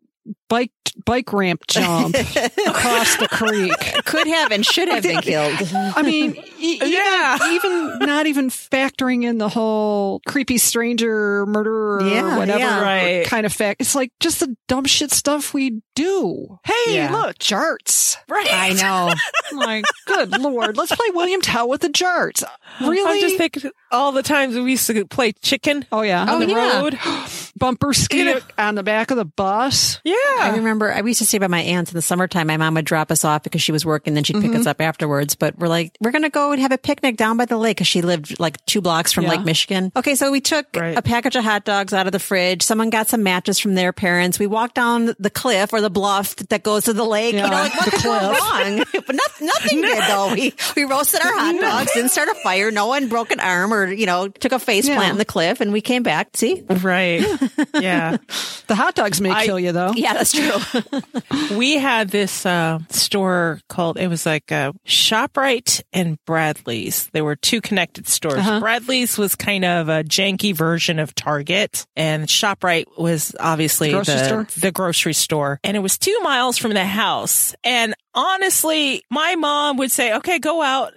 bike 0.48 0.72
bike 1.04 1.32
ramp 1.32 1.62
jump 1.68 2.14
across 2.66 3.16
the 3.16 3.28
creek. 3.30 4.04
Could 4.04 4.26
have 4.26 4.52
and 4.52 4.64
should 4.64 4.88
have 4.88 5.02
been 5.02 5.20
killed. 5.20 5.56
I 5.74 6.02
mean, 6.02 6.36
e- 6.62 6.80
uh, 6.80 6.84
even, 6.84 6.92
Yeah. 6.92 7.38
even 7.52 7.98
not 8.00 8.26
even 8.26 8.50
factoring 8.50 9.24
in 9.24 9.38
the 9.38 9.48
whole 9.48 10.20
creepy 10.26 10.58
stranger 10.58 11.44
murderer 11.46 11.98
or 11.98 12.06
Yeah, 12.08 12.38
whatever 12.38 12.58
yeah. 12.58 12.80
Right. 12.80 13.26
kind 13.26 13.46
of 13.46 13.52
fact. 13.52 13.80
It's 13.80 13.94
like 13.94 14.12
just 14.20 14.40
the 14.40 14.56
dumb 14.68 14.84
shit 14.84 15.10
stuff 15.10 15.52
we 15.54 15.82
do. 15.94 16.58
Hey, 16.64 16.94
Yeah. 16.96 17.12
look, 17.12 17.38
jarts. 17.38 18.16
Right. 18.28 18.46
I 18.50 18.72
know. 18.74 19.14
My 19.52 19.82
good 20.06 20.38
lord, 20.40 20.76
let's 20.76 20.94
play 20.94 21.06
William 21.12 21.40
Tell 21.40 21.68
with 21.68 21.82
the 21.82 21.88
jarts. 21.88 22.42
Really? 22.80 23.02
I'm 23.16 23.20
just 23.20 23.36
thinking 23.36 23.70
all 23.90 24.12
the 24.12 24.22
times 24.22 24.54
we 24.56 24.70
used 24.70 24.86
to 24.86 25.04
play 25.06 25.32
chicken 25.32 25.84
oh 25.92 26.02
yeah, 26.02 26.22
on 26.22 26.28
Oh, 26.30 26.38
the 26.40 26.46
yeah. 26.52 26.80
road. 26.82 26.98
bumper 27.56 27.92
ski 27.92 28.18
You 28.18 28.24
know- 28.26 28.40
on 28.58 28.74
the 28.74 28.82
back 28.82 29.10
of 29.10 29.16
the 29.16 29.24
bus. 29.24 30.00
Yeah. 30.04 30.14
I 30.38 30.54
remember 30.56 30.92
I 30.92 31.00
used 31.02 31.18
to 31.18 31.26
stay 31.26 31.38
by 31.38 31.48
my 31.48 31.60
aunt's 31.60 31.90
in 31.92 31.96
the 31.96 32.02
summertime. 32.02 32.46
My 32.46 32.56
mom 32.56 32.74
would 32.74 32.84
drop 32.84 33.10
us 33.10 33.24
off 33.24 33.42
because 33.42 33.62
she 33.62 33.72
was 33.72 33.84
working, 33.84 34.14
then 34.14 34.24
she'd 34.24 34.40
pick 34.40 34.52
us 34.52 34.60
mm-hmm. 34.60 34.68
up 34.68 34.80
afterwards. 34.80 35.34
But 35.34 35.58
we're 35.58 35.68
like, 35.68 35.92
we're 36.00 36.10
going 36.12 36.22
to 36.22 36.30
go 36.30 36.51
and 36.52 36.62
have 36.62 36.72
a 36.72 36.78
picnic 36.78 37.16
down 37.16 37.36
by 37.36 37.44
the 37.44 37.56
lake 37.56 37.76
because 37.76 37.86
she 37.86 38.02
lived 38.02 38.38
like 38.38 38.64
two 38.66 38.80
blocks 38.80 39.12
from 39.12 39.24
Yeah. 39.24 39.30
Lake 39.30 39.44
Michigan. 39.44 39.92
Okay. 39.96 40.14
So 40.14 40.30
we 40.30 40.40
took 40.40 40.66
Right. 40.76 40.96
a 40.96 41.02
package 41.02 41.36
of 41.36 41.44
hot 41.44 41.64
dogs 41.64 41.92
out 41.92 42.06
of 42.06 42.12
the 42.12 42.18
fridge. 42.18 42.62
Someone 42.62 42.90
got 42.90 43.08
some 43.08 43.22
matches 43.22 43.58
from 43.58 43.74
their 43.74 43.92
parents. 43.92 44.38
We 44.38 44.46
walked 44.46 44.74
down 44.74 45.14
the 45.18 45.30
cliff 45.30 45.72
or 45.72 45.80
the 45.80 45.90
bluff 45.90 46.36
that 46.36 46.62
goes 46.62 46.84
to 46.84 46.92
the 46.92 47.04
lake. 47.04 47.34
Yeah, 47.34 47.44
you 47.44 47.50
know, 47.50 47.56
like 47.56 47.74
what 47.74 47.84
the 47.86 47.90
could 47.92 48.02
go 48.02 48.10
wrong? 48.10 48.84
but 49.06 49.14
not, 49.14 49.30
nothing 49.40 49.80
did 49.82 50.02
though. 50.08 50.32
We, 50.34 50.54
we 50.76 50.84
roasted 50.84 51.20
our 51.20 51.32
hot 51.32 51.60
dogs, 51.60 51.92
didn't 51.94 52.10
start 52.10 52.28
a 52.28 52.34
fire. 52.36 52.70
No 52.70 52.86
one 52.86 53.08
broke 53.08 53.30
an 53.32 53.40
arm 53.40 53.72
or, 53.72 53.90
you 53.92 54.06
know, 54.06 54.28
took 54.28 54.52
a 54.52 54.58
face 54.58 54.86
Yeah. 54.88 54.96
plant 54.96 55.12
in 55.12 55.18
the 55.18 55.24
cliff 55.24 55.60
and 55.60 55.72
we 55.72 55.80
came 55.80 56.02
back. 56.02 56.36
See? 56.36 56.62
Right. 56.68 57.24
Yeah. 57.74 58.18
The 58.66 58.74
hot 58.74 58.94
dogs 58.94 59.20
may 59.20 59.30
I- 59.30 59.46
kill 59.46 59.58
you 59.58 59.72
though. 59.72 59.92
Yeah, 59.94 60.12
that's 60.14 60.32
true. 60.32 61.56
we 61.56 61.78
had 61.78 62.10
this 62.10 62.44
uh, 62.46 62.78
store 62.90 63.60
called 63.68 63.96
it 63.98 64.08
was 64.08 64.26
like 64.26 64.52
uh, 64.52 64.72
Shoprite 64.86 65.82
and 65.92 66.18
Bradley's. 66.42 67.06
There 67.12 67.24
were 67.24 67.36
two 67.36 67.60
connected 67.60 68.08
stores. 68.08 68.38
Uh-huh. 68.38 68.58
Bradley's 68.58 69.16
was 69.16 69.36
kind 69.36 69.64
of 69.64 69.88
a 69.88 70.02
janky 70.02 70.54
version 70.54 70.98
of 70.98 71.14
Target, 71.14 71.86
and 71.94 72.26
Shoprite 72.26 72.86
was 72.98 73.36
obviously 73.38 73.92
Grocery 73.92 74.14
the 74.14 74.60
the 74.60 74.72
grocery 74.72 75.12
store. 75.12 75.60
And 75.62 75.76
it 75.76 75.80
was 75.80 75.98
two 75.98 76.18
miles 76.22 76.58
from 76.58 76.72
the 76.74 76.84
house. 76.84 77.54
And 77.62 77.94
honestly, 78.14 79.02
my 79.10 79.34
mom 79.36 79.76
would 79.78 79.90
say, 79.90 80.14
okay, 80.16 80.38
go 80.38 80.62
out. 80.62 80.92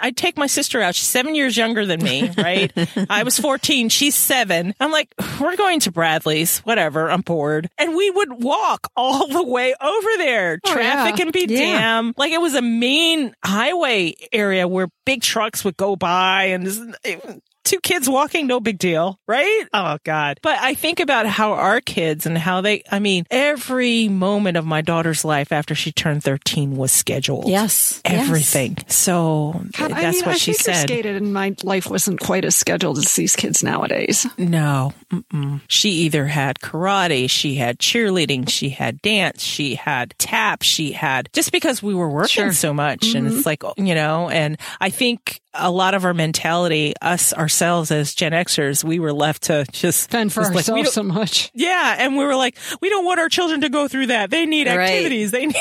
I'd 0.00 0.16
take 0.16 0.36
my 0.36 0.46
sister 0.46 0.80
out. 0.80 0.94
She's 0.94 1.06
seven 1.06 1.34
years 1.34 1.56
younger 1.56 1.86
than 1.86 2.02
me, 2.02 2.30
right? 2.38 2.72
I 3.10 3.22
was 3.22 3.38
14. 3.38 3.88
She's 3.88 4.14
seven. 4.14 4.74
I'm 4.80 4.90
like, 4.92 5.14
we're 5.40 5.56
going 5.56 5.80
to 5.80 5.92
Bradley's, 5.92 6.58
whatever. 6.60 7.10
I'm 7.10 7.22
bored. 7.22 7.68
And 7.78 7.94
we 7.96 8.10
would 8.10 8.42
walk 8.42 8.90
all 8.96 9.26
the 9.28 9.42
way 9.44 9.74
over 9.80 10.08
there. 10.18 10.58
Oh, 10.66 10.72
Traffic 10.72 11.18
yeah. 11.18 11.24
can 11.24 11.30
be 11.32 11.46
Yeah. 11.48 11.58
damn. 11.78 12.14
Like 12.16 12.32
it 12.32 12.40
was 12.40 12.54
a 12.54 12.62
main 12.62 13.34
highway 13.44 14.14
area 14.32 14.66
where 14.68 14.88
big 15.04 15.22
trucks 15.22 15.64
would 15.64 15.76
go 15.76 15.96
by 15.96 16.44
and 16.44 16.96
it- 17.04 17.42
two 17.68 17.80
kids 17.80 18.08
walking, 18.08 18.46
no 18.46 18.60
big 18.60 18.78
deal, 18.78 19.20
right? 19.26 19.64
Oh 19.74 19.98
God. 20.04 20.40
But 20.42 20.58
I 20.58 20.74
think 20.74 21.00
about 21.00 21.26
how 21.26 21.52
our 21.52 21.80
kids 21.80 22.24
and 22.24 22.36
how 22.36 22.62
they, 22.62 22.82
I 22.90 22.98
mean, 22.98 23.26
every 23.30 24.08
moment 24.08 24.56
of 24.56 24.64
my 24.64 24.80
daughter's 24.80 25.24
life 25.24 25.52
after 25.52 25.74
she 25.74 25.92
turned 25.92 26.24
13 26.24 26.76
was 26.76 26.92
scheduled. 26.92 27.48
Yes. 27.48 28.00
Yes. 28.04 28.26
Everything. 28.28 28.78
So 28.86 29.60
God, 29.76 29.90
that's 29.90 29.92
I 29.92 30.10
mean, 30.10 30.20
what 30.22 30.34
I 30.34 30.38
she 30.38 30.54
said. 30.54 30.88
skated 30.88 31.16
and 31.16 31.32
my 31.32 31.54
life 31.62 31.90
wasn't 31.90 32.20
quite 32.20 32.44
as 32.44 32.56
scheduled 32.56 32.98
as 32.98 33.14
these 33.14 33.36
kids 33.36 33.62
nowadays. 33.62 34.26
No, 34.38 34.94
mm-mm. 35.12 35.60
she 35.68 35.90
either 35.90 36.26
had 36.26 36.60
karate, 36.60 37.28
she 37.28 37.56
had 37.56 37.78
cheerleading, 37.78 38.48
she 38.48 38.70
had 38.70 39.02
dance, 39.02 39.42
she 39.42 39.74
had 39.74 40.14
tap, 40.18 40.62
she 40.62 40.92
had 40.92 41.28
just 41.32 41.52
because 41.52 41.82
we 41.82 41.94
were 41.94 42.08
working 42.08 42.28
Sure. 42.28 42.52
so 42.52 42.72
much, 42.72 43.14
and 43.14 43.26
it's 43.26 43.36
mm-hmm. 43.46 43.48
like 43.48 43.62
you 43.76 43.94
know, 43.94 44.28
and 44.28 44.58
I 44.80 44.90
think 44.90 45.40
a 45.54 45.70
lot 45.70 45.94
of 45.94 46.04
our 46.04 46.14
mentality, 46.14 46.94
us 47.00 47.32
ourselves 47.32 47.90
as 47.90 48.14
Gen 48.14 48.32
Xers, 48.32 48.84
we 48.84 48.98
were 48.98 49.12
left 49.12 49.44
to 49.44 49.64
just 49.72 50.10
Fend 50.10 50.32
for 50.32 50.40
just 50.42 50.50
like, 50.54 50.68
ourselves 50.68 50.82
don't- 50.84 50.92
so 50.92 51.02
much. 51.02 51.50
yeah, 51.54 51.96
and 51.98 52.16
we 52.16 52.24
were 52.24 52.36
like, 52.36 52.56
we 52.80 52.88
don't 52.90 53.04
want 53.04 53.18
our 53.20 53.28
children 53.28 53.62
to 53.62 53.68
go 53.68 53.88
through 53.88 54.06
that. 54.08 54.30
They 54.30 54.46
need 54.46 54.66
Right. 54.66 54.78
activities. 54.90 55.30
They 55.30 55.46
need. 55.46 55.56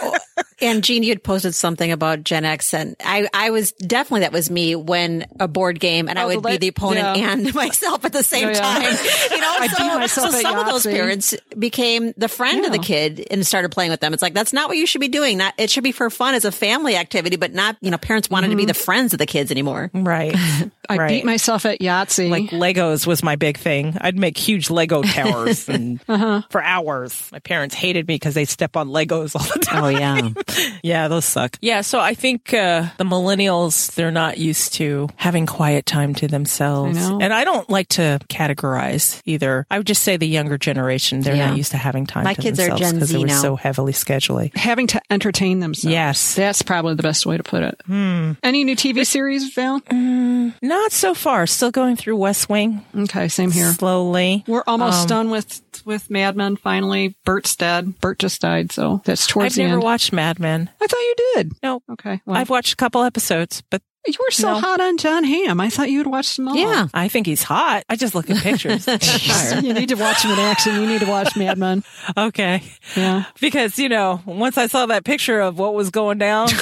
Oh, 0.00 0.16
and 0.60 0.82
Jean, 0.82 1.02
you 1.04 1.10
had 1.10 1.22
posted 1.22 1.54
something 1.54 1.90
about 1.92 2.24
Gen 2.24 2.44
X, 2.44 2.74
and 2.74 2.96
I, 3.04 3.28
I 3.32 3.50
was 3.50 3.72
definitely 3.72 4.20
that 4.20 4.32
was 4.32 4.50
me 4.50 4.74
when 4.76 5.26
a 5.38 5.46
board 5.48 5.78
game, 5.80 6.08
and 6.08 6.18
I 6.18 6.24
Oh, 6.24 6.26
would 6.28 6.42
the 6.42 6.48
be 6.50 6.56
the 6.58 6.68
opponent 6.68 7.16
yeah. 7.16 7.32
and 7.32 7.54
myself 7.54 8.04
at 8.04 8.12
the 8.12 8.22
same 8.24 8.48
Oh, 8.48 8.50
yeah. 8.50 8.60
time. 8.60 8.82
You 8.82 9.40
know, 9.40 9.54
I 9.58 9.68
so, 10.08 10.20
so 10.28 10.36
at 10.36 10.42
some 10.42 10.58
of 10.58 10.66
those 10.66 10.84
parents 10.84 11.34
became 11.58 12.12
the 12.16 12.28
friend 12.28 12.64
of 12.66 12.72
the 12.72 12.78
kid 12.78 13.26
and 13.30 13.46
started 13.46 13.70
playing 13.70 13.90
with 13.90 14.00
them. 14.00 14.12
It's 14.12 14.22
like 14.22 14.34
that's 14.34 14.52
not 14.52 14.68
what 14.68 14.76
you 14.76 14.86
should 14.86 15.00
be 15.00 15.08
doing. 15.08 15.38
Not 15.38 15.54
it 15.58 15.70
should 15.70 15.84
be 15.84 15.92
for 15.92 16.10
fun 16.10 16.34
as 16.34 16.44
a 16.44 16.52
family 16.52 16.96
activity, 16.96 17.36
but 17.36 17.52
not 17.54 17.76
you 17.80 17.90
know 17.90 17.98
parents 17.98 18.28
wanted 18.28 18.48
to 18.50 18.56
be 18.56 18.62
mm-hmm. 18.62 18.68
the 18.68 18.74
friends 18.98 19.12
of 19.12 19.18
the 19.20 19.26
kids 19.26 19.50
anymore. 19.52 19.90
right. 19.94 20.34
I 20.90 20.96
right. 20.96 21.08
beat 21.10 21.24
myself 21.26 21.66
at 21.66 21.80
Yahtzee. 21.80 22.30
like 22.30 22.44
Legos 22.50 23.06
was 23.06 23.22
my 23.22 23.36
big 23.36 23.58
thing. 23.58 23.94
I'd 24.00 24.16
make 24.18 24.38
huge 24.38 24.70
Lego 24.70 25.02
towers 25.16 25.68
and 25.68 26.00
for 26.02 26.62
hours. 26.62 27.28
My 27.30 27.40
parents 27.40 27.74
hated 27.74 28.08
me 28.08 28.14
because 28.14 28.32
they 28.34 28.46
step 28.46 28.74
on 28.74 28.88
Legos 28.88 29.36
all 29.36 29.46
the 29.52 29.60
time. 29.62 29.84
Oh 29.84 29.88
yeah, 29.88 30.30
Yeah, 30.82 31.08
those 31.08 31.26
suck. 31.26 31.58
Yeah, 31.60 31.82
so 31.82 32.00
I 32.00 32.14
think 32.14 32.54
uh, 32.54 32.86
the 32.96 33.04
millennials 33.04 33.94
they're 33.96 34.10
not 34.10 34.38
used 34.38 34.72
to 34.74 35.08
having 35.16 35.44
quiet 35.44 35.84
time 35.84 36.14
to 36.14 36.26
themselves, 36.26 36.96
I 36.96 37.08
know. 37.10 37.18
and 37.20 37.34
I 37.34 37.44
don't 37.44 37.68
like 37.68 37.88
to 37.90 38.18
categorize 38.30 39.20
either. 39.26 39.66
I 39.70 39.76
would 39.76 39.86
just 39.86 40.02
say 40.02 40.16
the 40.16 40.26
younger 40.26 40.56
generation 40.56 41.20
they're 41.20 41.36
Yeah. 41.36 41.48
not 41.48 41.58
used 41.58 41.72
to 41.72 41.76
having 41.76 42.06
time. 42.06 42.24
My 42.24 42.32
to 42.32 42.40
kids 42.40 42.58
are 42.60 42.68
themselves 42.68 42.80
Gen 42.80 42.94
because 42.94 43.08
they 43.10 43.14
Z 43.16 43.20
were 43.20 43.26
now. 43.26 43.42
so 43.42 43.56
heavily 43.56 43.92
scheduling. 43.92 44.56
having 44.56 44.86
to 44.88 45.02
entertain 45.10 45.60
themselves. 45.60 45.92
Yes. 45.92 46.34
That's 46.34 46.62
probably 46.62 46.94
the 46.94 47.02
best 47.02 47.26
way 47.26 47.36
to 47.36 47.42
put 47.42 47.62
it. 47.62 47.78
Hmm. 47.84 48.32
Any 48.42 48.64
new 48.64 48.74
TV 48.74 48.87
series, 49.04 49.52
Val? 49.54 49.80
Not 49.90 50.92
so 50.92 51.14
far. 51.14 51.46
Still 51.46 51.70
going 51.70 51.96
through 51.96 52.16
West 52.16 52.48
Wing 52.48 52.84
Okay, 52.96 53.28
same 53.28 53.50
here. 53.50 53.72
slowly. 53.72 54.44
We're 54.46 54.64
almost 54.66 55.02
Um, 55.02 55.06
done 55.08 55.30
with 55.30 55.62
with 55.84 56.10
Mad 56.10 56.36
Men. 56.36 56.56
Finally, 56.56 57.16
Bert's 57.24 57.54
dead. 57.56 57.98
Bert 58.00 58.18
just 58.18 58.40
died, 58.40 58.72
so 58.72 59.00
that's 59.04 59.26
towards 59.26 59.58
I've 59.58 59.64
never 59.64 59.74
end. 59.74 59.82
watched 59.82 60.12
Mad 60.12 60.38
Men. 60.38 60.68
I 60.82 60.86
thought 60.86 60.98
you 61.00 61.14
did. 61.36 61.52
No, 61.62 61.80
Okay, 61.92 62.20
well, 62.26 62.36
I've 62.36 62.50
watched 62.50 62.72
a 62.72 62.76
couple 62.76 63.02
episodes, 63.02 63.62
but 63.70 63.80
you 64.08 64.14
were 64.26 64.30
so 64.30 64.54
No. 64.54 64.60
hot 64.60 64.80
on 64.80 64.96
Jon 64.98 65.24
Hamm. 65.24 65.60
I 65.60 65.70
thought 65.70 65.90
you 65.90 65.98
would 65.98 66.06
watch 66.06 66.36
them 66.36 66.48
all. 66.48 66.56
yeah. 66.56 66.88
I 66.94 67.08
think 67.08 67.26
he's 67.26 67.42
hot. 67.42 67.84
I 67.88 67.96
just 67.96 68.14
look 68.14 68.28
at 68.30 68.36
pictures. 68.42 68.86
you 69.62 69.72
need 69.74 69.88
to 69.90 69.94
watch 69.96 70.22
him 70.22 70.30
in 70.32 70.38
action. 70.38 70.74
You 70.76 70.86
need 70.86 71.00
to 71.00 71.06
watch 71.06 71.36
Mad 71.36 71.58
Men. 71.58 71.84
okay. 72.16 72.62
Yeah. 72.96 73.24
Because, 73.40 73.78
you 73.78 73.88
know, 73.88 74.20
once 74.26 74.56
I 74.58 74.66
saw 74.66 74.86
that 74.86 75.04
picture 75.04 75.40
of 75.40 75.58
what 75.58 75.74
was 75.74 75.90
going 75.90 76.18
down, 76.18 76.48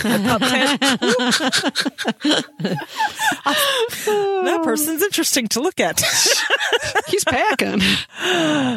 that 3.46 4.60
person's 4.64 5.02
interesting 5.02 5.48
to 5.48 5.60
look 5.60 5.80
at. 5.80 6.00
He's 7.08 7.24
packing. 7.24 7.80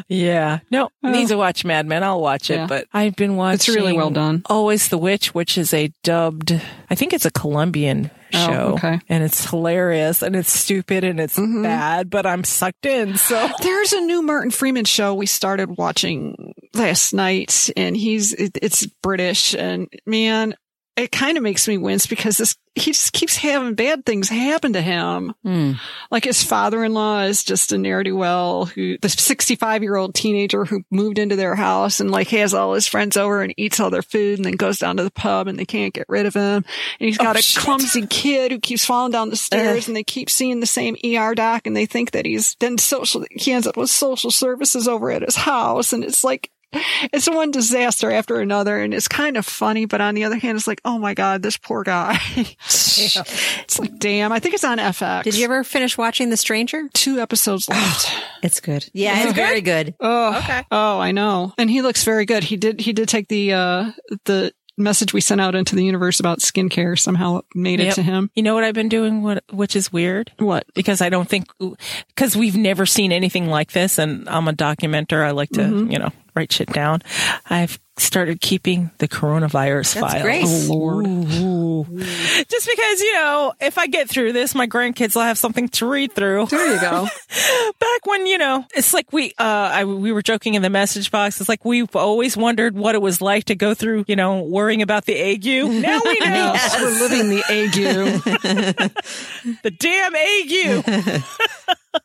yeah. 0.07 0.59
No, 0.71 0.89
need 1.03 1.27
to 1.29 1.37
watch 1.37 1.65
Mad 1.65 1.85
Men. 1.85 2.03
I'll 2.03 2.21
watch 2.21 2.49
it, 2.49 2.55
Yeah. 2.55 2.67
but 2.67 2.87
I've 2.93 3.15
been 3.15 3.35
watching. 3.35 3.55
It's 3.55 3.69
really 3.69 3.93
well 3.93 4.09
done. 4.11 4.41
Always 4.45 4.89
the 4.89 4.97
Witch, 4.97 5.33
which 5.33 5.57
is 5.57 5.73
a 5.73 5.91
dubbed, 6.03 6.59
I 6.89 6.95
think 6.95 7.13
it's 7.13 7.25
a 7.25 7.31
Colombian 7.31 8.11
Oh, 8.33 8.47
show. 8.47 8.73
okay. 8.75 8.99
And 9.09 9.23
it's 9.23 9.49
hilarious 9.49 10.21
and 10.21 10.35
it's 10.35 10.51
stupid 10.51 11.03
and 11.03 11.19
it's 11.19 11.37
Mm-hmm. 11.37 11.63
bad, 11.63 12.09
but 12.09 12.25
I'm 12.25 12.43
sucked 12.43 12.85
in. 12.85 13.15
So 13.17 13.49
There's 13.61 13.93
a 13.93 14.01
new 14.01 14.21
Martin 14.21 14.51
Freeman 14.51 14.85
show 14.85 15.13
we 15.15 15.25
started 15.25 15.77
watching 15.77 16.53
last 16.73 17.13
night, 17.13 17.69
and 17.77 17.95
he's 17.95 18.33
it, 18.33 18.57
it's 18.61 18.85
British, 19.01 19.55
and 19.55 19.87
man, 20.05 20.53
it 20.99 21.11
kind 21.11 21.37
of 21.37 21.43
makes 21.43 21.67
me 21.67 21.77
wince 21.77 22.05
because 22.07 22.37
this 22.37 22.55
he 22.75 22.91
just 22.91 23.11
keeps 23.11 23.35
having 23.35 23.73
bad 23.73 24.05
things 24.05 24.29
happen 24.29 24.71
to 24.73 24.81
him. 24.81 25.33
Hmm. 25.43 25.73
Like 26.11 26.23
his 26.23 26.43
father-in-law 26.43 27.23
is 27.23 27.43
just 27.43 27.73
a 27.73 27.77
ne'er 27.77 28.03
do 28.03 28.15
well 28.15 28.65
who 28.65 28.97
the 29.01 29.09
65 29.09 29.81
year 29.83 29.95
old 29.97 30.13
teenager 30.15 30.63
who 30.63 30.83
moved 30.89 31.19
into 31.19 31.35
their 31.35 31.55
house 31.55 31.99
and 31.99 32.09
like 32.11 32.29
has 32.29 32.53
all 32.53 32.75
his 32.75 32.87
friends 32.87 33.17
over 33.17 33.41
and 33.41 33.53
eats 33.57 33.79
all 33.81 33.89
their 33.89 34.01
food 34.03 34.37
and 34.39 34.45
then 34.45 34.53
goes 34.53 34.77
down 34.79 34.95
to 34.97 35.03
the 35.03 35.11
pub 35.11 35.47
and 35.47 35.59
they 35.59 35.65
can't 35.65 35.93
get 35.93 36.05
rid 36.07 36.25
of 36.25 36.35
him. 36.35 36.63
And 36.99 37.07
he's 37.07 37.17
got 37.17 37.35
Oh, 37.35 37.39
a 37.39 37.41
shit. 37.41 37.61
clumsy 37.63 38.05
kid 38.07 38.51
who 38.51 38.59
keeps 38.59 38.85
falling 38.85 39.11
down 39.11 39.29
the 39.29 39.35
stairs 39.35 39.87
and 39.87 39.97
they 39.97 40.03
keep 40.03 40.29
seeing 40.29 40.59
the 40.61 40.65
same 40.67 40.95
ER 41.03 41.35
doc 41.35 41.67
and 41.67 41.75
they 41.75 41.85
think 41.87 42.11
that 42.11 42.25
he's 42.25 42.55
then 42.59 42.77
social, 42.77 43.25
he 43.31 43.51
ends 43.51 43.67
up 43.67 43.75
with 43.75 43.89
social 43.89 44.31
services 44.31 44.87
over 44.87 45.11
at 45.11 45.23
his 45.23 45.35
house. 45.35 45.91
And 45.91 46.03
it's 46.03 46.23
like, 46.23 46.49
it's 47.13 47.29
one 47.29 47.51
disaster 47.51 48.11
after 48.11 48.39
another 48.39 48.79
and 48.79 48.93
it's 48.93 49.07
kind 49.07 49.37
of 49.37 49.45
funny, 49.45 49.85
but 49.85 50.01
on 50.01 50.15
the 50.15 50.23
other 50.23 50.37
hand, 50.37 50.57
it's 50.57 50.67
like, 50.67 50.81
oh 50.85 50.99
my 50.99 51.13
God, 51.13 51.41
this 51.41 51.57
poor 51.57 51.83
guy. 51.83 52.19
it's 52.35 53.79
like, 53.79 53.97
damn, 53.97 54.31
I 54.31 54.39
think 54.39 54.55
it's 54.55 54.63
on 54.63 54.77
FX. 54.77 55.23
Did 55.23 55.35
you 55.35 55.45
ever 55.45 55.63
finish 55.63 55.97
watching 55.97 56.29
The 56.29 56.37
Stranger? 56.37 56.87
Two 56.93 57.19
episodes 57.19 57.67
left. 57.69 58.11
It's 58.43 58.59
good. 58.59 58.89
Yeah, 58.93 59.23
it's 59.23 59.33
very 59.33 59.61
good. 59.61 59.95
Oh, 59.99 60.37
Okay. 60.39 60.63
Oh, 60.71 60.99
I 60.99 61.11
know. 61.11 61.53
And 61.57 61.69
he 61.69 61.81
looks 61.81 62.03
very 62.03 62.25
good. 62.25 62.43
He 62.43 62.55
did, 62.57 62.79
he 62.81 62.93
did 62.93 63.09
take 63.09 63.27
the, 63.27 63.53
uh, 63.53 63.91
the 64.25 64.53
message 64.79 65.13
we 65.13 65.21
sent 65.21 65.41
out 65.41 65.55
into 65.55 65.75
the 65.75 65.83
universe 65.83 66.19
about 66.19 66.39
skincare 66.39 66.97
somehow 66.97 67.41
made 67.53 67.79
it 67.79 67.93
to 67.95 68.01
him. 68.03 68.29
You 68.35 68.43
know 68.43 68.55
what 68.55 68.63
I've 68.63 68.73
been 68.73 68.89
doing, 68.89 69.21
what, 69.21 69.43
which 69.51 69.75
is 69.75 69.91
weird? 69.93 70.31
What? 70.39 70.65
Because 70.73 71.01
I 71.01 71.09
don't 71.09 71.27
think, 71.29 71.47
because 72.07 72.35
we've 72.35 72.55
never 72.57 72.85
seen 72.85 73.11
anything 73.11 73.47
like 73.47 73.71
this, 73.73 73.97
and 73.99 74.27
I'm 74.29 74.47
a 74.47 74.53
documenter. 74.53 75.23
I 75.25 75.31
like 75.31 75.49
to, 75.51 75.61
Mm-hmm. 75.61 75.91
you 75.91 75.99
know, 75.99 76.09
write 76.35 76.51
shit 76.51 76.71
down. 76.71 77.01
I've 77.49 77.77
started 77.99 78.41
keeping 78.41 78.91
the 78.97 79.07
coronavirus 79.07 79.95
That's 79.95 80.13
files. 80.13 80.21
great. 80.23 80.43
Oh, 80.45 80.73
Lord. 80.73 81.05
Ooh. 81.07 81.85
Just 81.99 82.67
because, 82.67 83.01
you 83.01 83.13
know, 83.13 83.53
if 83.59 83.77
I 83.77 83.87
get 83.87 84.09
through 84.09 84.33
this, 84.33 84.55
my 84.55 84.67
grandkids 84.67 85.15
will 85.15 85.23
have 85.23 85.37
something 85.37 85.69
to 85.69 85.85
read 85.85 86.13
through. 86.13 86.47
There 86.47 86.73
you 86.73 86.79
go. 86.81 87.07
Back 87.79 88.05
when, 88.05 88.25
you 88.25 88.37
know, 88.37 88.65
it's 88.75 88.93
like 88.93 89.11
we, 89.13 89.31
uh, 89.37 89.43
I, 89.73 89.85
we 89.85 90.11
were 90.11 90.21
joking 90.21 90.53
in 90.55 90.61
the 90.61 90.69
message 90.69 91.11
box. 91.11 91.39
It's 91.39 91.49
like 91.49 91.65
we've 91.65 91.95
always 91.95 92.35
wondered 92.35 92.75
what 92.75 92.95
it 92.95 93.01
was 93.01 93.21
like 93.21 93.45
to 93.45 93.55
go 93.55 93.73
through, 93.73 94.05
you 94.07 94.15
know, 94.15 94.41
worrying 94.43 94.81
about 94.81 95.05
the 95.05 95.15
ague. 95.19 95.45
Now 95.45 95.99
we 96.03 96.19
know 96.19 96.55
We're 96.79 96.99
living 96.99 97.29
the 97.29 97.43
ague. 97.49 97.73
the 99.63 99.71
damn 99.71 100.15
ague. 100.15 102.03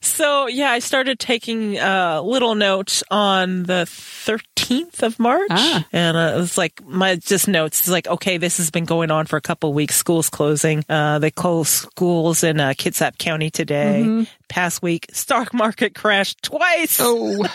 So 0.00 0.46
yeah, 0.46 0.70
I 0.70 0.78
started 0.78 1.18
taking 1.18 1.78
uh, 1.78 2.20
little 2.22 2.54
notes 2.54 3.02
on 3.10 3.64
the 3.64 3.84
13th 3.86 5.02
of 5.02 5.18
March, 5.18 5.48
Ah. 5.50 5.84
and 5.92 6.16
uh, 6.16 6.34
it 6.34 6.40
was 6.40 6.56
like 6.58 6.82
my 6.84 7.16
just 7.16 7.48
notes. 7.48 7.80
It's 7.80 7.88
like 7.88 8.06
okay, 8.06 8.36
this 8.38 8.56
has 8.58 8.70
been 8.70 8.84
going 8.84 9.10
on 9.10 9.26
for 9.26 9.36
a 9.36 9.40
couple 9.40 9.70
of 9.70 9.76
weeks. 9.76 9.96
Schools 9.96 10.30
closing. 10.30 10.84
Uh, 10.88 11.18
they 11.18 11.30
closed 11.30 11.70
schools 11.70 12.44
in 12.44 12.60
uh, 12.60 12.70
Kitsap 12.70 13.18
County 13.18 13.50
today. 13.50 14.26
Past 14.48 14.82
week, 14.82 15.06
stock 15.12 15.52
market 15.54 15.94
crashed 15.94 16.42
twice. 16.42 16.98
Oh, 17.00 17.46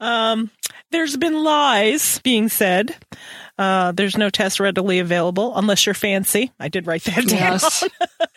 There's 0.90 1.16
been 1.16 1.42
lies 1.42 2.20
being 2.20 2.48
said. 2.48 2.94
Uh, 3.56 3.92
there's 3.92 4.16
no 4.16 4.30
test 4.30 4.58
readily 4.58 4.98
available 4.98 5.56
unless 5.56 5.86
you're 5.86 5.94
fancy. 5.94 6.50
I 6.58 6.68
did 6.68 6.86
write 6.86 7.04
that 7.04 7.26
down. 7.26 7.38
yes. 7.38 7.84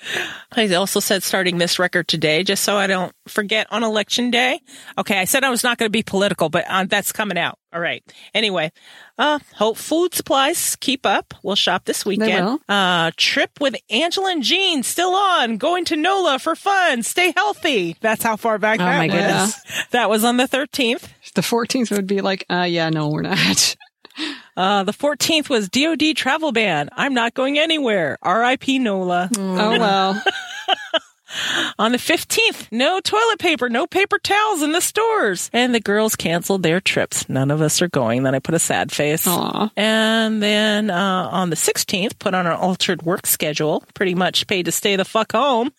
I 0.55 0.74
also 0.76 0.99
said 0.99 1.24
starting 1.24 1.57
this 1.57 1.80
record 1.80 2.07
today, 2.07 2.43
just 2.43 2.63
so 2.63 2.78
I 2.78 2.88
don't 2.88 3.11
forget 3.28 3.68
on 3.72 3.84
election 3.84 4.30
day. 4.32 4.59
Okay, 4.97 5.18
I 5.18 5.26
said 5.26 5.43
I 5.43 5.49
was 5.49 5.63
not 5.63 5.78
going 5.78 5.88
to 5.88 5.91
be 5.91 6.03
political, 6.03 6.49
but 6.49 6.65
uh, 6.70 6.86
that's 6.86 7.11
coming 7.11 7.38
out. 7.38 7.57
All 7.74 7.82
right. 7.82 8.03
Anyway, 8.34 8.72
uh, 9.18 9.39
hope 9.55 9.78
food 9.78 10.13
supplies 10.13 10.76
keep 10.78 11.05
up. 11.05 11.34
We'll 11.43 11.55
shop 11.55 11.86
this 11.86 12.05
weekend. 12.05 12.59
Uh, 12.70 13.11
trip 13.18 13.51
with 13.59 13.76
Angela 13.89 14.32
and 14.32 14.43
Jean 14.43 14.84
still 14.84 15.13
on. 15.15 15.57
Going 15.57 15.84
to 15.86 15.95
NOLA 15.95 16.39
for 16.39 16.55
fun. 16.55 17.03
Stay 17.03 17.34
healthy. 17.36 17.97
That's 18.01 18.24
how 18.24 18.36
far 18.36 18.57
back 18.59 18.80
Oh, 18.80 18.86
that 18.86 18.97
my 18.97 19.07
was. 19.07 19.13
goodness. 19.15 19.88
That 19.91 20.09
was 20.09 20.24
on 20.24 20.38
the 20.38 20.45
13th. 20.47 21.07
The 21.34 21.41
14th 21.41 21.91
would 21.91 22.07
be 22.07 22.22
like, 22.22 22.45
uh, 22.49 22.68
yeah, 22.70 22.89
no, 22.89 23.09
we're 23.09 23.24
not. 23.24 23.76
Uh, 24.55 24.84
the 24.84 24.93
14th 24.93 25.49
was 25.49 25.70
DOD 25.70 26.15
travel 26.15 26.51
ban. 26.51 26.89
I'm 26.93 27.13
not 27.13 27.34
going 27.34 27.59
anywhere. 27.59 28.18
R.I.P. 28.22 28.80
NOLA. 28.80 29.30
Oh 29.38 29.70
well. 29.80 30.24
On 31.78 31.91
the 31.91 31.97
15th, 31.97 32.72
no 32.72 32.99
toilet 33.01 33.38
paper, 33.38 33.70
no 33.70 33.86
paper 33.86 34.18
towels 34.18 34.61
in 34.61 34.72
the 34.72 34.82
stores. 34.82 35.49
And 35.53 35.76
the 35.76 35.80
girls 35.80 36.15
canceled 36.15 36.63
their 36.63 36.80
trips. 36.80 37.28
None 37.30 37.51
of 37.51 37.61
us 37.61 37.82
are 37.82 37.89
going. 37.89 38.24
Then 38.24 38.34
I 38.34 38.39
put 38.39 38.55
a 38.55 38.59
sad 38.59 38.91
face. 38.91 39.28
Aw. 39.28 39.70
And 39.76 40.41
then 40.41 40.89
uh, 40.89 41.30
on 41.32 41.49
the 41.49 41.55
16th, 41.55 42.18
put 42.18 42.34
on 42.34 42.47
an 42.47 42.53
altered 42.53 43.03
work 43.03 43.28
schedule, 43.28 43.84
pretty 43.93 44.15
much 44.15 44.47
paid 44.47 44.65
to 44.65 44.72
stay 44.72 44.95
the 44.95 45.05
fuck 45.05 45.34
home. 45.34 45.72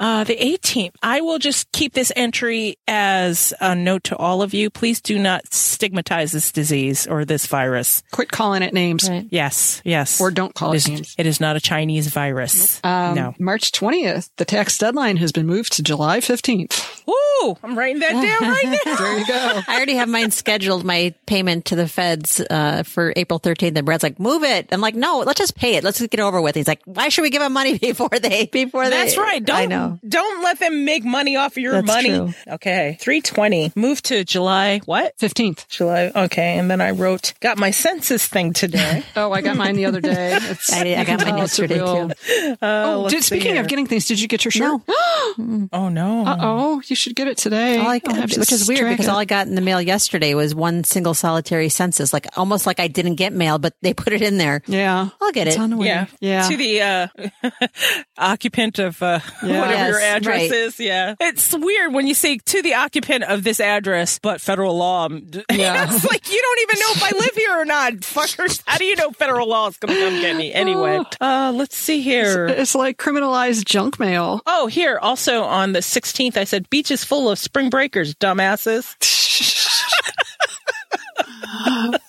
Uh, 0.00 0.24
the 0.24 0.36
18th, 0.36 0.94
I 1.02 1.20
will 1.20 1.38
just 1.38 1.70
keep 1.72 1.92
this 1.92 2.12
entry 2.16 2.76
as 2.88 3.52
a 3.60 3.74
note 3.74 4.04
to 4.04 4.16
all 4.16 4.42
of 4.42 4.54
you. 4.54 4.70
Please 4.70 5.00
do 5.00 5.18
not 5.18 5.52
stigmatize 5.52 6.32
this 6.32 6.52
disease 6.52 7.06
or 7.06 7.24
this 7.24 7.46
virus. 7.46 8.02
Quit 8.10 8.30
calling 8.30 8.62
it 8.62 8.74
names. 8.74 9.08
Right. 9.08 9.26
Yes, 9.30 9.80
yes. 9.84 10.20
Or 10.20 10.30
don't 10.30 10.54
call 10.54 10.72
it 10.72 10.74
it 10.74 10.76
is, 10.76 10.88
names. 10.88 11.14
It 11.18 11.26
is 11.26 11.40
not 11.40 11.56
a 11.56 11.60
Chinese 11.60 12.08
virus. 12.08 12.80
Um, 12.84 13.14
no. 13.14 13.34
March 13.38 13.72
20th, 13.72 14.30
the 14.36 14.44
tax 14.44 14.78
deadline 14.78 15.16
has 15.18 15.32
been 15.32 15.46
moved 15.46 15.72
to 15.74 15.82
July 15.82 16.18
15th. 16.18 17.02
Woo! 17.06 17.56
I'm 17.62 17.76
writing 17.76 18.00
that 18.00 18.12
down 18.12 18.50
right 18.50 18.80
now. 18.86 18.96
There 18.96 19.18
you 19.18 19.26
go. 19.26 19.60
I 19.68 19.76
already 19.76 19.94
have 19.94 20.08
mine 20.08 20.30
scheduled, 20.30 20.84
my 20.84 21.14
payment 21.26 21.66
to 21.66 21.76
the 21.76 21.86
feds 21.88 22.40
uh, 22.50 22.82
for 22.84 23.12
April 23.16 23.38
13th. 23.38 23.76
And 23.76 23.84
Brad's 23.84 24.02
like, 24.02 24.18
move 24.18 24.42
it. 24.42 24.68
I'm 24.72 24.80
like, 24.80 24.94
no, 24.94 25.18
let's 25.18 25.38
just 25.38 25.54
pay 25.54 25.76
it. 25.76 25.84
Let's 25.84 25.98
just 25.98 26.10
get 26.10 26.20
it 26.20 26.22
over 26.22 26.40
with. 26.40 26.54
He's 26.54 26.68
like, 26.68 26.80
why 26.84 27.08
should 27.08 27.22
we 27.22 27.30
give 27.30 27.42
them 27.42 27.52
money 27.52 27.78
before 27.84 28.08
they, 28.08 28.46
before 28.46 28.84
they. 28.84 28.90
That's 28.90 29.16
right. 29.16 29.43
Don't, 29.44 29.56
I 29.56 29.66
know. 29.66 29.98
Don't 30.08 30.42
let 30.42 30.58
them 30.58 30.84
make 30.84 31.04
money 31.04 31.36
off 31.36 31.52
of 31.52 31.58
your 31.58 31.72
That's 31.74 31.86
money. 31.86 32.08
true. 32.08 32.32
Okay. 32.48 32.96
320. 33.00 33.72
Move 33.76 34.02
to 34.02 34.24
July, 34.24 34.80
what? 34.86 35.16
15th. 35.18 35.68
July. 35.68 36.10
Okay. 36.14 36.58
And 36.58 36.70
then 36.70 36.80
I 36.80 36.90
wrote, 36.92 37.34
got 37.40 37.58
my 37.58 37.70
census 37.70 38.26
thing 38.26 38.52
today. 38.52 39.02
Oh, 39.16 39.30
I 39.32 39.42
got 39.42 39.56
mine 39.56 39.76
the 39.76 39.84
other 39.86 40.00
day. 40.00 40.36
It's, 40.42 40.72
I, 40.72 40.80
I 40.80 40.84
you 40.84 41.04
can 41.04 41.18
got 41.18 41.26
mine 41.26 41.34
tell 41.36 41.44
it's 41.44 41.58
a 41.58 41.62
yesterday 41.62 41.80
real- 41.80 42.08
too. 42.10 42.56
Oh, 42.62 43.00
let's 43.04 43.14
did, 43.14 43.22
see 43.22 43.36
speaking 43.36 43.52
here. 43.52 43.60
of 43.62 43.68
getting 43.68 43.86
things, 43.86 44.06
did 44.06 44.20
you 44.20 44.26
get 44.28 44.44
your 44.44 44.50
shirt? 44.52 44.80
oh 44.88 45.88
no. 45.88 46.24
Uh 46.26 46.36
oh, 46.40 46.82
you 46.86 46.96
should 46.96 47.14
get 47.14 47.28
it 47.28 47.36
today. 47.38 47.78
All 47.78 47.86
I, 47.88 48.00
I'll 48.06 48.14
have 48.14 48.30
to 48.30 48.40
which 48.40 48.50
is 48.52 48.66
weird 48.66 48.80
track 48.80 48.92
because 48.94 49.06
it. 49.06 49.10
all 49.10 49.18
I 49.18 49.24
got 49.24 49.46
in 49.46 49.54
the 49.54 49.60
mail 49.60 49.80
yesterday 49.80 50.34
was 50.34 50.54
one 50.54 50.84
single 50.84 51.14
solitary 51.14 51.68
census, 51.68 52.12
like 52.12 52.26
almost 52.36 52.66
like 52.66 52.80
I 52.80 52.88
didn't 52.88 53.14
get 53.16 53.32
mail, 53.32 53.58
but 53.58 53.74
they 53.82 53.94
put 53.94 54.12
it 54.12 54.22
in 54.22 54.38
there. 54.38 54.62
yeah, 54.66 55.08
I'll 55.20 55.32
get 55.32 55.46
it's 55.46 55.56
it. 55.56 55.60
on 55.60 55.70
the 55.70 55.76
way. 55.76 55.86
Yeah. 55.86 56.06
yeah. 56.20 56.48
To 56.48 56.56
the 56.56 56.82
uh, 56.82 57.08
occupant 58.18 58.78
of 58.78 59.02
uh, 59.02 59.20
Yeah. 59.42 59.60
whatever 59.60 59.90
your 59.90 60.00
address 60.00 60.40
right. 60.40 60.52
is. 60.52 60.80
Yeah. 60.80 61.14
It's 61.20 61.54
weird 61.54 61.92
when 61.92 62.06
you 62.06 62.14
say 62.14 62.38
to 62.38 62.62
the 62.62 62.74
occupant 62.74 63.24
of 63.24 63.44
this 63.44 63.60
address, 63.60 64.18
but 64.18 64.40
federal 64.40 64.76
law. 64.76 65.08
Yeah. 65.54 65.86
it's 65.88 66.04
like 66.04 66.30
you 66.30 66.40
don't 66.40 66.60
even 66.62 66.80
know 66.80 66.92
if 66.92 67.02
I 67.02 67.10
live 67.18 67.34
here 67.34 67.60
or 67.60 67.64
not. 67.64 67.92
Fuckers. 67.94 68.62
How 68.66 68.78
do 68.78 68.84
you 68.84 68.96
know 68.96 69.10
federal 69.10 69.48
law 69.48 69.68
is 69.68 69.76
going 69.76 69.94
to 69.94 70.00
come 70.00 70.20
get 70.20 70.36
me? 70.36 70.52
Anyway, 70.52 71.00
uh, 71.20 71.52
let's 71.54 71.76
see 71.76 72.00
here. 72.00 72.46
it's 72.46 72.74
like 72.74 72.98
criminalized 72.98 73.64
junk 73.64 74.00
mail. 74.00 74.40
Oh, 74.46 74.66
here 74.66 74.98
also 75.00 75.42
on 75.44 75.72
the 75.72 75.80
16th, 75.80 76.36
I 76.36 76.44
said 76.44 76.68
beaches 76.70 77.04
full 77.04 77.30
of 77.30 77.38
spring 77.38 77.70
breakers, 77.70 78.14
dumbasses. 78.14 78.96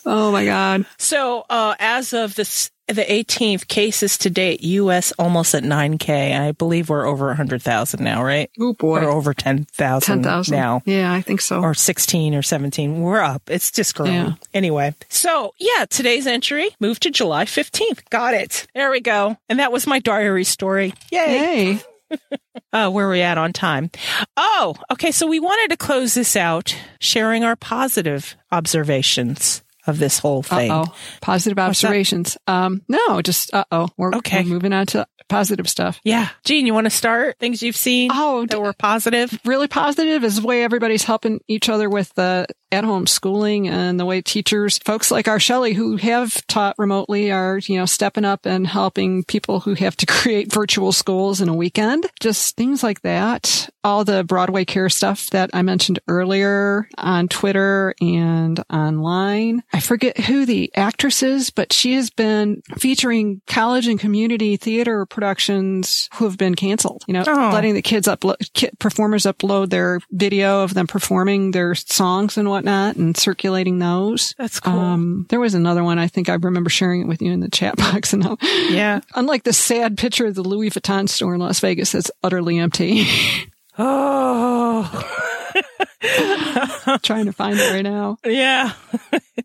Oh 0.06 0.32
my 0.32 0.46
god. 0.46 0.86
So, 0.98 1.46
uh, 1.50 1.76
as 1.80 2.14
of 2.14 2.36
this, 2.36 2.70
the 2.88 3.04
18th 3.04 3.68
cases 3.68 4.18
to 4.20 4.30
date, 4.30 4.62
U.S. 4.62 5.12
almost 5.18 5.56
at 5.56 5.64
9K. 5.64 6.40
I 6.40 6.52
believe 6.52 6.90
we're 6.90 7.06
over 7.06 7.28
100,000 7.28 8.04
now, 8.04 8.24
right? 8.24 8.50
Oh 8.60 8.74
boy. 8.74 9.02
Or 9.02 9.10
over 9.10 9.34
10,000 9.34 10.06
Ten 10.06 10.24
thousand 10.24 10.56
now. 10.56 10.82
Yeah, 10.86 11.12
I 11.12 11.22
think 11.22 11.42
so. 11.42 11.62
Or 11.62 11.74
16 11.74 12.36
or 12.36 12.42
17. 12.42 13.02
We're 13.02 13.22
up. 13.22 13.50
It's 13.50 13.72
just 13.72 13.96
growing. 13.96 14.14
Yeah. 14.14 14.34
Anyway. 14.54 14.94
So 15.10 15.54
yeah, 15.58 15.86
today's 15.86 16.28
entry 16.28 16.70
moved 16.80 17.04
to 17.04 17.12
July 17.12 17.46
15th. 17.46 18.10
Got 18.10 18.34
it. 18.34 18.68
There 18.76 18.92
we 18.92 19.02
go. 19.02 19.38
And 19.50 19.60
that 19.60 19.72
was 19.72 19.88
my 19.88 20.00
diary 20.00 20.44
story. 20.44 20.94
Yay. 21.12 21.74
Yay. 21.74 21.80
Uh, 22.74 22.90
where 22.90 23.08
are 23.08 23.12
we 23.12 23.22
at 23.22 23.38
on 23.38 23.54
time? 23.54 23.90
Oh, 24.36 24.76
okay. 24.92 25.12
So 25.12 25.28
we 25.28 25.40
wanted 25.40 25.70
to 25.70 25.78
close 25.78 26.14
this 26.14 26.36
out 26.36 26.76
sharing 27.00 27.46
our 27.46 27.56
positive 27.56 28.36
observations 28.52 29.64
of 29.88 30.00
this 30.00 30.20
whole 30.20 30.44
thing. 30.44 30.72
Oh. 30.72 30.94
Positive 31.22 31.60
observations. 31.60 32.38
Um, 32.48 32.82
no, 32.88 33.22
just 33.22 33.54
uh 33.54 33.66
oh. 33.72 33.90
We're, 33.98 34.16
Okay. 34.16 34.44
we're 34.44 34.50
moving 34.50 34.74
on 34.74 34.86
to 34.88 35.08
positive 35.28 35.68
stuff. 35.68 36.00
Yeah. 36.04 36.30
Jean, 36.44 36.66
you 36.68 36.74
want 36.74 36.86
to 36.86 36.92
start? 36.92 37.40
Things 37.40 37.64
you've 37.64 37.76
seen 37.76 38.12
Oh, 38.14 38.46
that 38.46 38.60
were 38.62 38.74
positive? 38.74 39.40
really 39.46 39.68
positive 39.68 40.24
is 40.24 40.40
the 40.42 40.48
way 40.48 40.64
everybody's 40.64 41.04
helping 41.04 41.40
each 41.48 41.68
other 41.70 41.90
with 41.90 42.14
the 42.16 42.46
at-home 42.76 43.08
schooling 43.08 43.68
and 43.68 44.00
the 44.00 44.06
way 44.06 44.22
teachers, 44.22 44.78
folks 44.80 45.10
like 45.12 45.28
our 45.28 45.40
Shelley 45.40 45.74
who 45.74 45.98
have 45.98 46.46
taught 46.48 46.76
remotely 46.78 47.32
are, 47.32 47.58
you 47.58 47.78
know, 47.78 47.86
stepping 47.86 48.26
up 48.26 48.46
and 48.46 48.68
helping 48.68 49.24
people 49.24 49.62
who 49.62 49.74
have 49.74 49.96
to 49.98 50.06
create 50.06 50.52
virtual 50.54 50.92
schools 50.92 51.42
in 51.42 51.50
a 51.50 51.54
weekend. 51.56 52.06
Just 52.20 52.56
things 52.56 52.84
like 52.84 53.02
that. 53.02 53.70
All 53.84 54.04
the 54.04 54.24
Broadway 54.24 54.66
care 54.66 54.90
stuff 54.90 55.30
that 55.30 55.52
I 55.54 55.62
mentioned 55.62 56.00
earlier 56.08 56.88
on 56.98 57.28
Twitter 57.28 57.94
and 58.02 58.62
online. 58.72 59.62
I 59.74 59.80
forget 59.80 60.18
who 60.20 60.46
the 60.46 60.72
actress 60.76 61.22
is, 61.24 61.50
but 61.52 61.72
she 61.72 61.94
has 61.94 62.10
been 62.10 62.62
featuring 62.78 63.42
college 63.48 63.88
and 63.88 64.00
community 64.00 64.58
theater 64.58 65.06
productions 65.06 66.10
who 66.16 66.26
have 66.26 66.38
been 66.38 66.56
canceled. 66.56 67.04
You 67.08 67.14
know, 67.14 67.24
Oh. 67.28 67.52
letting 67.54 67.74
the 67.76 67.82
kids 67.82 68.08
upload, 68.08 68.36
ki- 68.54 68.70
performers 68.80 69.24
upload 69.24 69.70
their 69.70 70.00
video 70.12 70.64
of 70.64 70.74
them 70.74 70.88
performing 70.88 71.52
their 71.52 71.76
songs 71.76 72.38
and 72.38 72.50
whatnot 72.50 72.65
and 72.68 73.16
circulating 73.16 73.80
those. 73.80 74.34
That's 74.38 74.60
cool. 74.60 74.78
Um, 74.80 75.26
there 75.30 75.40
was 75.40 75.54
another 75.54 75.84
one. 75.84 76.00
I 76.00 76.08
think 76.08 76.30
I 76.30 76.34
remember 76.36 76.70
sharing 76.70 77.02
it 77.02 77.08
with 77.08 77.22
you 77.22 77.32
in 77.32 77.40
the 77.40 77.50
chat 77.50 77.76
box. 77.78 78.14
And 78.14 78.38
yeah. 78.70 79.02
unlike 79.16 79.44
the 79.44 79.54
sad 79.54 79.98
picture 79.98 80.26
of 80.28 80.36
the 80.36 80.44
Louis 80.44 80.70
Vuitton 80.70 81.08
store 81.10 81.36
in 81.36 81.42
Las 81.42 81.60
Vegas 81.60 81.92
that's 81.92 82.12
utterly 82.24 82.58
empty, 82.60 83.06
Oh, 83.78 84.84
trying 87.04 87.26
to 87.26 87.34
find 87.34 87.60
it 87.60 87.72
right 87.72 87.82
now. 87.82 88.18
yeah. 88.26 88.72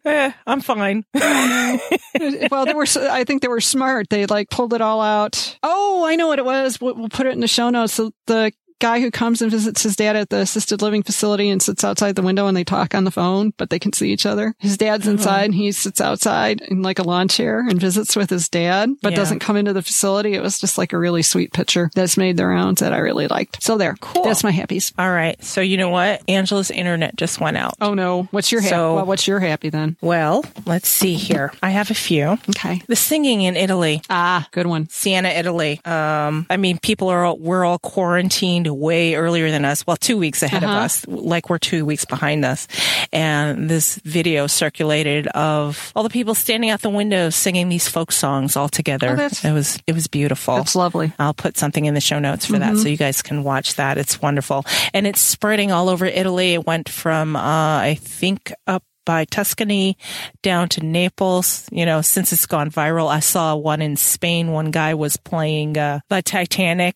Eh, 0.04 0.32
I'm 0.46 0.60
fine. 0.60 1.04
well, 1.14 2.64
they 2.64 2.74
were. 2.74 2.86
I 3.10 3.24
think 3.24 3.42
they 3.42 3.48
were 3.48 3.60
smart. 3.60 4.08
They 4.08 4.26
like 4.26 4.48
pulled 4.50 4.72
it 4.72 4.80
all 4.80 5.00
out. 5.00 5.58
Oh, 5.62 6.04
I 6.06 6.14
know 6.16 6.28
what 6.28 6.38
it 6.38 6.44
was. 6.44 6.80
We'll, 6.80 6.94
we'll 6.94 7.08
put 7.08 7.26
it 7.26 7.32
in 7.32 7.40
the 7.40 7.48
show 7.48 7.70
notes. 7.70 7.94
So 7.94 8.12
the 8.26 8.52
guy 8.81 9.01
who 9.01 9.11
comes 9.11 9.41
and 9.43 9.51
visits 9.51 9.83
his 9.83 9.95
dad 9.97 10.16
at 10.16 10.31
the 10.31 10.39
assisted 10.39 10.83
living 10.83 11.03
facility 11.03 11.49
and 11.51 11.62
sits 11.62 11.85
outside 11.85 12.16
the 12.16 12.22
window 12.22 12.47
and 12.47 12.57
they 12.57 12.64
talk 12.64 12.95
on 12.95 13.05
the 13.05 13.11
phone, 13.11 13.53
but 13.57 13.70
they 13.70 13.78
can 13.78 13.93
see 13.93 14.11
each 14.12 14.26
other. 14.26 14.55
His 14.59 14.76
dad's 14.76 15.07
Uh-huh. 15.07 15.12
inside 15.12 15.45
and 15.45 15.55
he 15.55 15.70
sits 15.72 16.01
outside 16.01 16.61
in 16.62 16.83
like 16.83 16.99
a 16.99 17.03
lawn 17.03 17.28
chair 17.28 17.61
and 17.61 17.81
visits 17.81 18.16
with 18.16 18.31
his 18.31 18.49
dad, 18.49 18.91
but 19.03 19.12
Yeah. 19.12 19.16
doesn't 19.18 19.39
come 19.41 19.57
into 19.57 19.72
the 19.72 19.83
facility. 19.83 20.35
It 20.35 20.43
was 20.43 20.59
just 20.59 20.78
like 20.78 20.93
a 20.93 20.99
really 20.99 21.22
sweet 21.22 21.53
picture 21.53 21.91
that's 21.95 22.16
made 22.16 22.37
their 22.37 22.49
rounds 22.49 22.81
that 22.81 22.93
I 22.93 22.99
really 22.99 23.28
liked. 23.28 23.62
So 23.62 23.76
there, 23.76 23.95
Cool. 24.01 24.24
That's 24.24 24.43
my 24.43 24.53
happies. 24.53 24.93
All 24.99 25.11
right. 25.11 25.43
So 25.45 25.61
you 25.61 25.76
know 25.76 25.91
what? 25.91 26.22
Angela's 26.28 26.70
internet 26.70 27.16
just 27.16 27.41
went 27.41 27.57
out. 27.57 27.74
Oh 27.81 27.95
no, 27.95 28.28
what's 28.31 28.51
your 28.51 28.61
happy? 28.62 28.70
So- 28.74 28.95
well, 28.97 29.07
what's 29.07 29.26
your 29.28 29.41
happy 29.41 29.68
then? 29.68 29.97
Well, 30.01 30.45
let's 30.66 30.89
see 30.89 31.14
here. 31.14 31.53
I 31.62 31.70
have 31.70 31.91
a 31.91 31.95
few. 31.95 32.39
Okay. 32.51 32.81
The 32.87 32.97
singing 32.97 33.43
in 33.43 33.57
Italy. 33.57 34.01
Ah, 34.09 34.49
good 34.53 34.66
one. 34.66 34.89
Siena, 34.91 35.28
Italy. 35.28 35.81
Um, 35.85 36.47
I 36.49 36.57
mean, 36.57 36.78
people 36.83 37.09
are 37.09 37.24
all, 37.24 37.37
we're 37.39 37.64
all 37.64 37.78
quarantined 37.78 38.66
way 38.74 39.14
earlier 39.14 39.50
than 39.50 39.64
us. 39.64 39.86
Well, 39.86 39.96
two 39.96 40.16
weeks 40.18 40.42
ahead 40.42 40.64
Uh-huh. 40.64 40.72
of 40.78 40.82
us, 40.84 41.06
like 41.06 41.48
we're 41.50 41.58
two 41.58 41.84
weeks 41.84 42.04
behind 42.04 42.44
us. 42.44 42.66
And 43.12 43.68
this 43.68 43.96
video 44.04 44.46
circulated 44.46 45.26
of 45.28 45.92
all 45.96 46.02
the 46.02 46.10
people 46.10 46.34
standing 46.34 46.70
out 46.70 46.80
the 46.82 46.90
window 46.90 47.30
singing 47.30 47.68
these 47.68 47.88
folk 47.88 48.12
songs 48.12 48.56
all 48.56 48.68
together. 48.68 49.16
Oh, 49.18 49.48
it 49.48 49.52
was 49.52 49.78
it 49.86 49.94
was 49.94 50.06
beautiful. 50.06 50.56
That's 50.56 50.76
lovely. 50.76 51.12
I'll 51.18 51.34
put 51.34 51.56
something 51.56 51.84
in 51.84 51.94
the 51.94 52.00
show 52.00 52.18
notes 52.18 52.46
for 52.46 52.58
that 52.58 52.76
so 52.76 52.88
you 52.88 52.96
guys 52.96 53.22
can 53.22 53.42
watch 53.44 53.74
that. 53.76 53.98
It's 53.98 54.20
wonderful. 54.22 54.64
And 54.94 55.06
it's 55.06 55.20
spreading 55.20 55.72
all 55.72 55.88
over 55.88 56.06
Italy. 56.06 56.54
It 56.54 56.66
went 56.66 56.88
from, 56.88 57.36
uh, 57.36 57.40
I 57.40 57.96
think 58.00 58.52
up 58.66 58.82
by 59.06 59.24
Tuscany 59.24 59.96
down 60.42 60.68
to 60.68 60.84
Naples. 60.84 61.66
You 61.72 61.86
know, 61.86 62.00
since 62.02 62.32
it's 62.32 62.46
gone 62.46 62.70
viral, 62.70 63.08
I 63.08 63.20
saw 63.20 63.56
one 63.56 63.80
in 63.82 63.96
Spain. 63.96 64.52
One 64.52 64.70
guy 64.70 64.94
was 64.94 65.16
playing, 65.16 65.78
uh, 65.78 66.00
the 66.10 66.22
Titanic. 66.22 66.94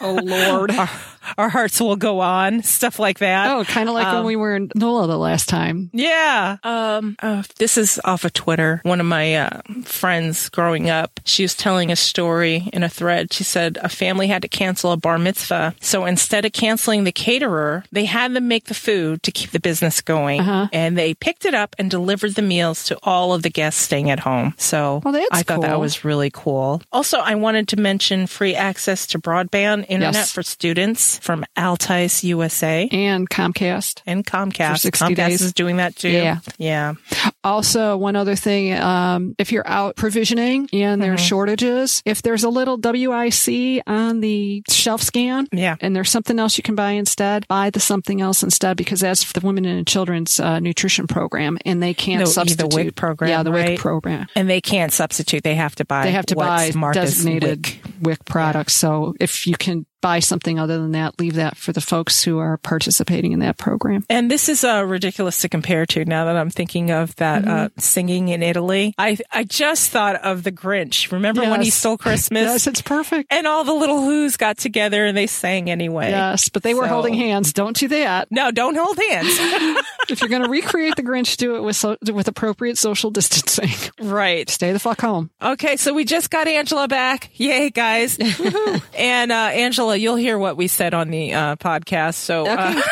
Oh 0.00 0.18
Lord. 0.22 0.72
our, 1.36 1.44
our 1.44 1.48
hearts 1.48 1.80
will 1.80 1.96
go 1.96 2.20
on. 2.20 2.62
Stuff 2.62 2.98
like 2.98 3.18
that. 3.18 3.50
Oh, 3.50 3.64
kind 3.64 3.88
of 3.88 3.94
like 3.94 4.12
when 4.12 4.24
we 4.24 4.36
were 4.36 4.56
in 4.56 4.70
NOLA 4.74 5.06
the 5.06 5.18
last 5.18 5.48
time. 5.48 5.90
Yeah. 5.92 6.56
Um, 6.62 7.16
uh, 7.22 7.42
this 7.58 7.76
is 7.78 8.00
off 8.04 8.24
of 8.24 8.32
Twitter. 8.32 8.80
One 8.84 9.00
of 9.00 9.06
my 9.06 9.34
uh, 9.36 9.60
friends 9.84 10.48
growing 10.48 10.90
up, 10.90 11.20
she 11.24 11.42
was 11.42 11.54
telling 11.54 11.90
a 11.90 11.96
story 11.96 12.68
in 12.72 12.82
a 12.82 12.88
thread. 12.88 13.32
She 13.32 13.44
said 13.44 13.78
a 13.82 13.88
family 13.88 14.26
had 14.28 14.42
to 14.42 14.48
cancel 14.48 14.92
a 14.92 14.96
bar 14.96 15.18
mitzvah. 15.18 15.74
So 15.80 16.04
instead 16.04 16.44
of 16.44 16.52
canceling 16.52 17.04
the 17.04 17.12
caterer, 17.12 17.84
they 17.92 18.04
had 18.04 18.34
them 18.34 18.48
make 18.48 18.64
the 18.64 18.74
food 18.74 19.22
to 19.22 19.32
keep 19.32 19.50
the 19.50 19.60
business 19.60 20.00
going. 20.00 20.40
Uh-huh. 20.40 20.68
And 20.72 20.96
they 20.98 21.14
picked 21.14 21.44
it 21.44 21.54
up 21.54 21.74
and 21.78 21.90
delivered 21.90 22.34
the 22.34 22.42
meals 22.42 22.84
to 22.86 22.98
all 23.02 23.32
of 23.34 23.42
the 23.42 23.50
guests 23.50 23.80
staying 23.82 24.10
at 24.10 24.20
home. 24.20 24.54
So 24.58 25.00
Well, 25.04 25.12
that's 25.12 25.28
I 25.30 25.42
thought 25.42 25.62
that 25.62 25.80
was 25.80 26.04
really 26.04 26.30
cool. 26.30 26.82
Also, 26.92 27.18
I 27.18 27.34
wanted 27.34 27.68
to 27.68 27.76
mention 27.76 28.26
free 28.26 28.54
access 28.54 29.06
to 29.08 29.18
broadband 29.18 29.86
internet 29.88 30.14
Yes. 30.14 30.32
for 30.32 30.42
students. 30.42 31.13
From 31.20 31.44
Altice 31.56 32.22
USA 32.24 32.88
and 32.92 33.28
Comcast. 33.28 34.02
and 34.06 34.24
Comcast. 34.24 34.90
Comcast 34.90 35.14
days. 35.16 35.40
is 35.42 35.52
doing 35.52 35.76
that 35.76 35.96
too. 35.96 36.08
Yeah. 36.10 36.38
Yeah. 36.58 36.94
Also, 37.42 37.96
one 37.96 38.16
other 38.16 38.36
thing, 38.36 38.72
um, 38.78 39.34
if 39.38 39.52
you're 39.52 39.66
out 39.68 39.96
provisioning 39.96 40.68
and 40.72 41.02
there's 41.02 41.20
Mm-hmm. 41.20 41.26
shortages, 41.28 42.02
if 42.04 42.22
there's 42.22 42.42
a 42.44 42.48
little 42.48 42.76
WIC 42.78 43.82
on 43.86 44.20
the 44.20 44.62
shelf 44.68 45.02
scan, 45.02 45.46
Yeah. 45.52 45.76
and 45.80 45.94
there's 45.94 46.10
something 46.10 46.38
else 46.38 46.56
you 46.56 46.62
can 46.62 46.74
buy 46.74 46.92
instead, 46.92 47.46
buy 47.48 47.70
the 47.70 47.80
something 47.80 48.20
else 48.20 48.42
instead 48.42 48.76
because 48.76 49.00
that's 49.00 49.22
for 49.22 49.32
the 49.38 49.46
Women 49.46 49.64
and 49.64 49.86
Children's 49.86 50.40
uh, 50.40 50.58
Nutrition 50.60 51.06
Program, 51.06 51.58
and 51.64 51.82
they 51.82 51.94
can't 51.94 52.20
The- 52.20 52.24
the 52.24 52.30
substitute 52.32 52.74
WIC 52.74 52.94
program, 52.96 53.30
Yeah, 53.30 53.42
the 53.42 53.50
WIC 53.50 53.66
right? 53.68 53.78
program. 53.78 54.26
And 54.34 54.48
they 54.48 54.60
can't 54.60 54.92
substitute. 54.92 55.42
They 55.44 55.54
have 55.54 55.74
to 55.76 55.84
buy 55.84 56.04
They 56.04 56.12
have 56.12 56.26
to 56.26 56.36
buy 56.36 56.70
designated 56.92 57.66
WIC. 57.66 57.80
WIC, 58.02 58.24
products. 58.24 58.74
So 58.74 59.14
if 59.20 59.46
you 59.46 59.56
can 59.56 59.86
buy 60.04 60.18
something 60.18 60.58
other 60.58 60.76
than 60.78 60.92
that, 60.92 61.18
leave 61.18 61.34
that 61.36 61.56
for 61.56 61.72
the 61.72 61.80
folks 61.80 62.22
who 62.24 62.38
are 62.38 62.58
participating 62.58 63.32
in 63.32 63.38
that 63.38 63.56
program. 63.56 64.04
And 64.10 64.30
this 64.30 64.50
is 64.50 64.62
uh, 64.62 64.84
ridiculous 64.86 65.40
to 65.40 65.48
compare 65.48 65.86
to 65.86 66.04
now 66.04 66.26
that 66.26 66.36
I'm 66.36 66.50
thinking 66.50 66.90
of 66.90 67.16
that 67.16 67.48
uh, 67.48 67.54
Mm-hmm. 67.54 67.80
singing 67.80 68.28
in 68.28 68.42
Italy. 68.42 68.92
I 68.98 69.16
I 69.32 69.44
just 69.44 69.90
thought 69.90 70.16
of 70.16 70.42
the 70.42 70.52
Grinch. 70.52 71.10
Remember 71.10 71.40
when 71.48 71.62
he 71.62 71.70
stole 71.70 71.96
Christmas? 71.96 72.42
Yes, 72.42 72.66
it's 72.66 72.82
perfect. 72.82 73.32
and 73.32 73.46
all 73.46 73.64
the 73.64 73.72
little 73.72 74.02
Who's 74.02 74.36
got 74.36 74.58
together 74.58 75.06
and 75.06 75.16
they 75.16 75.26
sang 75.26 75.70
anyway. 75.70 76.10
Yes, 76.10 76.50
but 76.50 76.62
they 76.62 76.74
were 76.74 76.82
So- 76.84 76.88
holding 76.88 77.14
hands. 77.14 77.52
Don't 77.54 77.74
do 77.76 77.88
that. 77.88 78.28
No, 78.30 78.50
don't 78.50 78.76
hold 78.76 78.98
hands. 78.98 79.28
if 80.10 80.20
you're 80.20 80.28
going 80.28 80.42
to 80.42 80.50
recreate 80.50 80.96
the 80.96 81.02
Grinch, 81.02 81.36
do 81.38 81.56
it 81.56 81.62
with 81.62 81.76
so, 81.76 81.96
with 82.12 82.28
appropriate 82.28 82.76
social 82.76 83.10
distancing. 83.10 83.70
right. 84.00 84.50
Stay 84.50 84.72
the 84.72 84.78
fuck 84.78 85.00
home. 85.00 85.30
Okay, 85.40 85.76
so 85.76 85.94
we 85.94 86.04
just 86.04 86.28
got 86.30 86.46
Angela 86.46 86.88
back. 86.88 87.30
Yay, 87.34 87.70
guys. 87.70 88.18
and 88.98 89.32
uh, 89.32 89.34
Angela, 89.34 89.93
you'll 89.94 90.16
hear 90.16 90.38
what 90.38 90.56
we 90.56 90.68
said 90.68 90.94
on 90.94 91.10
the 91.10 91.32
uh, 91.32 91.56
podcast. 91.56 92.14
So 92.14 92.46
uh, 92.46 92.82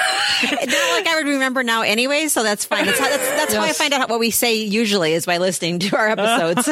Not 0.42 0.52
like 0.52 1.06
I 1.06 1.14
would 1.16 1.26
remember 1.28 1.62
now 1.62 1.82
anyway, 1.82 2.28
so 2.28 2.42
that's 2.42 2.64
fine. 2.64 2.86
That's 2.86 2.98
how, 2.98 3.08
that's, 3.08 3.28
that's 3.28 3.54
how 3.54 3.62
I 3.62 3.72
find 3.72 3.92
out 3.92 4.08
what 4.08 4.18
we 4.18 4.30
say 4.30 4.56
usually 4.56 5.12
is 5.12 5.26
by 5.26 5.38
listening 5.38 5.78
to 5.80 5.96
our 5.96 6.08
episodes. 6.08 6.68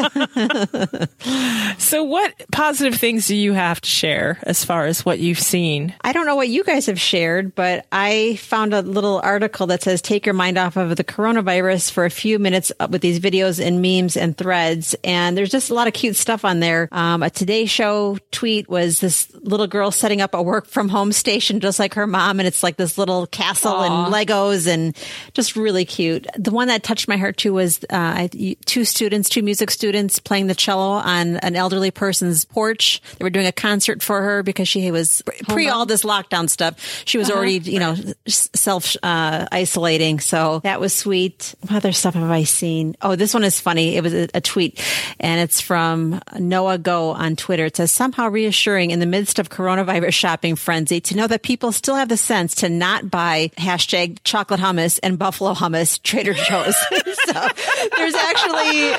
so 1.78 2.02
what 2.04 2.34
positive 2.50 2.98
things 2.98 3.26
do 3.26 3.36
you 3.36 3.52
have 3.52 3.80
to 3.80 3.88
share 3.88 4.38
as 4.42 4.64
far 4.64 4.86
as 4.86 5.04
what 5.04 5.18
you've 5.18 5.38
seen? 5.38 5.94
I 6.00 6.12
don't 6.12 6.26
know 6.26 6.36
what 6.36 6.48
you 6.48 6.64
guys 6.64 6.86
have 6.86 7.00
shared, 7.00 7.54
but 7.54 7.86
I 7.92 8.36
found 8.36 8.74
a 8.74 8.82
little 8.82 9.20
article 9.22 9.68
that 9.68 9.82
says 9.82 10.02
take 10.02 10.26
your 10.26 10.34
mind 10.34 10.58
off 10.58 10.76
of 10.76 10.96
the 10.96 11.04
coronavirus 11.04 11.90
for 11.90 12.04
a 12.04 12.10
few 12.10 12.38
minutes 12.38 12.72
with 12.88 13.02
these 13.02 13.20
videos 13.20 13.64
and 13.64 13.82
memes 13.82 14.16
and 14.16 14.36
threads. 14.36 14.96
And 15.04 15.36
there's 15.36 15.50
just 15.50 15.70
a 15.70 15.74
lot 15.74 15.86
of 15.86 15.92
cute 15.92 16.16
stuff 16.16 16.44
on 16.44 16.60
there. 16.60 16.88
Um, 16.92 17.22
a 17.22 17.30
Today 17.30 17.66
Show 17.66 18.18
tweet 18.30 18.68
was 18.68 19.00
this 19.00 19.32
little 19.34 19.66
girl 19.66 19.90
setting 19.90 20.19
up 20.20 20.34
a 20.34 20.42
work 20.42 20.66
from 20.66 20.88
home 20.88 21.12
station 21.12 21.60
just 21.60 21.78
like 21.78 21.94
her 21.94 22.06
mom. 22.06 22.40
And 22.40 22.46
it's 22.46 22.62
like 22.62 22.76
this 22.76 22.98
little 22.98 23.26
castle 23.26 23.80
and 23.80 24.12
Legos 24.12 24.66
and 24.66 24.96
just 25.34 25.56
really 25.56 25.84
cute. 25.84 26.26
The 26.36 26.50
one 26.50 26.68
that 26.68 26.82
touched 26.82 27.08
my 27.08 27.16
heart 27.16 27.36
too 27.36 27.52
was 27.52 27.80
uh, 27.90 28.28
two 28.66 28.84
students, 28.84 29.28
two 29.28 29.42
music 29.42 29.70
students 29.70 30.18
playing 30.18 30.46
the 30.46 30.54
cello 30.54 30.90
on 30.90 31.36
an 31.38 31.56
elderly 31.56 31.90
person's 31.90 32.44
porch. 32.44 33.00
They 33.18 33.24
were 33.24 33.30
doing 33.30 33.46
a 33.46 33.52
concert 33.52 34.02
for 34.02 34.20
her 34.22 34.42
because 34.42 34.68
she 34.68 34.90
was 34.90 35.22
pre 35.48 35.68
all 35.68 35.86
this 35.86 36.02
lockdown 36.02 36.48
stuff. 36.48 37.02
She 37.04 37.18
was 37.18 37.30
already, 37.30 37.58
you 37.58 37.78
know, 37.78 37.96
self 38.26 38.96
uh, 39.02 39.46
isolating. 39.52 40.20
So 40.20 40.60
that 40.64 40.80
was 40.80 40.92
sweet. 40.92 41.54
What 41.60 41.72
other 41.72 41.92
stuff 41.92 42.14
have 42.14 42.30
I 42.30 42.44
seen? 42.44 42.96
Oh, 43.02 43.16
this 43.16 43.34
one 43.34 43.44
is 43.44 43.60
funny. 43.60 43.96
It 43.96 44.02
was 44.02 44.14
a, 44.14 44.28
a 44.34 44.40
tweet 44.40 44.80
and 45.18 45.40
it's 45.40 45.60
from 45.60 46.20
Noah 46.38 46.78
Go 46.78 47.10
on 47.10 47.36
Twitter. 47.36 47.66
It 47.66 47.76
says 47.76 47.92
somehow 47.92 48.28
reassuring 48.28 48.90
in 48.90 49.00
the 49.00 49.06
midst 49.06 49.38
of 49.38 49.48
coronavirus 49.48 50.09
shopping 50.12 50.56
frenzy 50.56 51.00
to 51.00 51.16
know 51.16 51.26
that 51.26 51.42
people 51.42 51.72
still 51.72 51.94
have 51.94 52.08
the 52.08 52.16
sense 52.16 52.56
to 52.56 52.68
not 52.68 53.10
buy 53.10 53.50
hashtag 53.56 54.18
chocolate 54.24 54.60
hummus 54.60 54.98
and 55.02 55.18
buffalo 55.18 55.54
hummus 55.54 56.02
Trader 56.02 56.32
Joe's. 56.34 56.76
so 57.26 57.48
there's 57.96 58.14
actually 58.14 58.92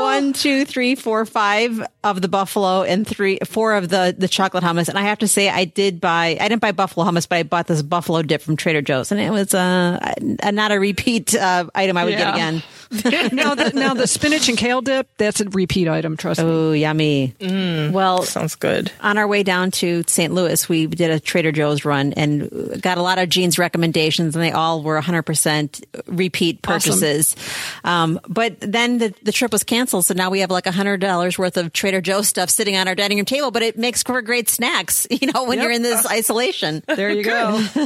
one, 0.00 0.32
two, 0.32 0.64
three, 0.64 0.94
four, 0.94 1.24
five 1.26 1.82
of 2.04 2.20
the 2.22 2.28
buffalo 2.28 2.82
and 2.82 3.06
three, 3.06 3.38
four 3.44 3.74
of 3.74 3.88
the, 3.88 4.14
the 4.16 4.28
chocolate 4.28 4.64
hummus. 4.64 4.88
And 4.88 4.98
I 4.98 5.02
have 5.02 5.18
to 5.20 5.28
say, 5.28 5.48
I 5.48 5.64
did 5.64 6.00
buy, 6.00 6.36
I 6.40 6.48
didn't 6.48 6.62
buy 6.62 6.72
buffalo 6.72 7.06
hummus, 7.06 7.28
but 7.28 7.36
I 7.36 7.42
bought 7.42 7.66
this 7.66 7.82
buffalo 7.82 8.22
dip 8.22 8.42
from 8.42 8.56
Trader 8.56 8.82
Joe's 8.82 9.12
and 9.12 9.20
it 9.20 9.30
was, 9.30 9.54
uh, 9.54 10.14
a, 10.42 10.52
not 10.52 10.72
a 10.72 10.78
repeat, 10.78 11.34
uh, 11.34 11.66
item 11.74 11.96
I 11.96 12.04
would 12.04 12.12
Yeah. 12.14 12.18
get 12.24 12.34
again. 12.34 12.62
now, 13.32 13.54
the, 13.54 13.72
now 13.74 13.94
the 13.94 14.06
spinach 14.06 14.48
and 14.48 14.58
kale 14.58 14.80
dip, 14.80 15.08
that's 15.16 15.40
a 15.40 15.44
repeat 15.48 15.86
item. 15.88 16.16
Trust 16.16 16.40
me. 16.40 16.46
Oh, 16.48 16.72
yummy. 16.72 17.34
Well, 17.40 18.22
Sounds 18.24 18.56
good. 18.56 18.90
on 19.00 19.16
our 19.16 19.28
way 19.28 19.42
down 19.44 19.70
to 19.72 20.02
St. 20.08 20.32
Louis, 20.34 20.68
we 20.68 20.86
did 20.86 21.10
a 21.10 21.20
Trader 21.20 21.52
Joe's 21.52 21.84
run 21.84 22.12
and 22.14 22.80
got 22.82 22.98
a 22.98 23.02
lot 23.02 23.18
of 23.18 23.28
Jean's 23.28 23.58
recommendations, 23.58 24.34
and 24.34 24.42
they 24.42 24.50
all 24.52 24.82
were 24.82 25.00
100% 25.00 25.84
repeat 26.06 26.62
purchases. 26.62 27.36
Um, 27.84 28.18
but 28.28 28.56
then 28.60 28.98
the, 28.98 29.14
the 29.22 29.32
trip 29.32 29.52
was 29.52 29.62
canceled, 29.62 30.04
so 30.06 30.14
now 30.14 30.30
we 30.30 30.40
have 30.40 30.50
like 30.50 30.64
$100 30.64 31.38
worth 31.38 31.56
of 31.56 31.72
Trader 31.72 32.00
Joe's 32.00 32.26
stuff 32.26 32.50
sitting 32.50 32.76
on 32.76 32.88
our 32.88 32.94
dining 32.96 33.18
room 33.18 33.24
table, 33.24 33.50
but 33.52 33.62
it 33.62 33.78
makes 33.78 34.02
for 34.02 34.20
great 34.22 34.48
snacks, 34.48 35.06
you 35.10 35.30
know, 35.32 35.44
when 35.44 35.58
Yep. 35.58 35.62
you're 35.64 35.72
in 35.72 35.82
this 35.82 36.06
isolation. 36.06 36.82
There 36.88 37.10
you 37.10 37.22
go. 37.22 37.64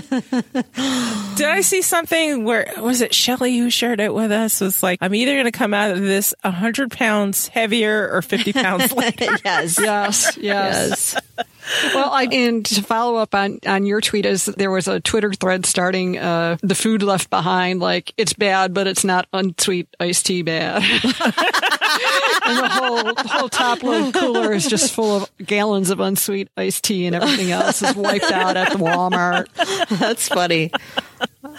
Did 1.36 1.46
I 1.46 1.60
see 1.62 1.82
something 1.82 2.44
where 2.44 2.72
was 2.78 3.00
it 3.00 3.12
Shelly 3.14 3.58
who 3.58 3.68
shared 3.70 4.00
it 4.00 4.14
with 4.14 4.30
us? 4.30 4.60
Was 4.60 4.82
like, 4.82 4.93
I'm 5.00 5.14
either 5.14 5.32
going 5.32 5.44
to 5.44 5.52
come 5.52 5.74
out 5.74 5.90
of 5.92 6.00
this 6.00 6.34
100 6.42 6.90
pounds 6.90 7.48
heavier 7.48 8.10
or 8.12 8.22
50 8.22 8.52
pounds 8.52 8.92
lighter. 8.96 9.36
yes. 9.44 9.78
yes, 9.80 10.36
yes. 10.38 11.14
Yes. 11.14 11.16
Well, 11.94 12.10
I, 12.10 12.24
and 12.24 12.64
to 12.66 12.82
follow 12.82 13.16
up 13.16 13.34
on, 13.34 13.58
on 13.66 13.86
your 13.86 14.00
tweet 14.00 14.26
is 14.26 14.44
there 14.44 14.70
was 14.70 14.86
a 14.86 15.00
Twitter 15.00 15.32
thread 15.32 15.64
starting 15.64 16.18
uh, 16.18 16.58
the 16.62 16.74
food 16.74 17.02
left 17.02 17.30
behind, 17.30 17.80
like 17.80 18.12
it's 18.18 18.34
bad, 18.34 18.74
but 18.74 18.86
it's 18.86 19.04
not 19.04 19.26
unsweet 19.32 19.88
iced 19.98 20.26
tea 20.26 20.42
bad. 20.42 20.82
and 20.82 22.58
the 22.58 22.68
whole 22.70 23.04
the 23.04 23.28
whole 23.28 23.48
top 23.48 23.82
load 23.82 24.12
cooler 24.12 24.52
is 24.52 24.66
just 24.66 24.92
full 24.92 25.16
of 25.22 25.30
gallons 25.38 25.88
of 25.88 26.00
unsweet 26.00 26.48
iced 26.56 26.84
tea, 26.84 27.06
and 27.06 27.16
everything 27.16 27.50
else 27.50 27.80
is 27.80 27.96
wiped 27.96 28.30
out 28.30 28.56
at 28.58 28.72
the 28.72 28.78
Walmart. 28.78 29.46
That's 29.98 30.28
funny. 30.28 30.70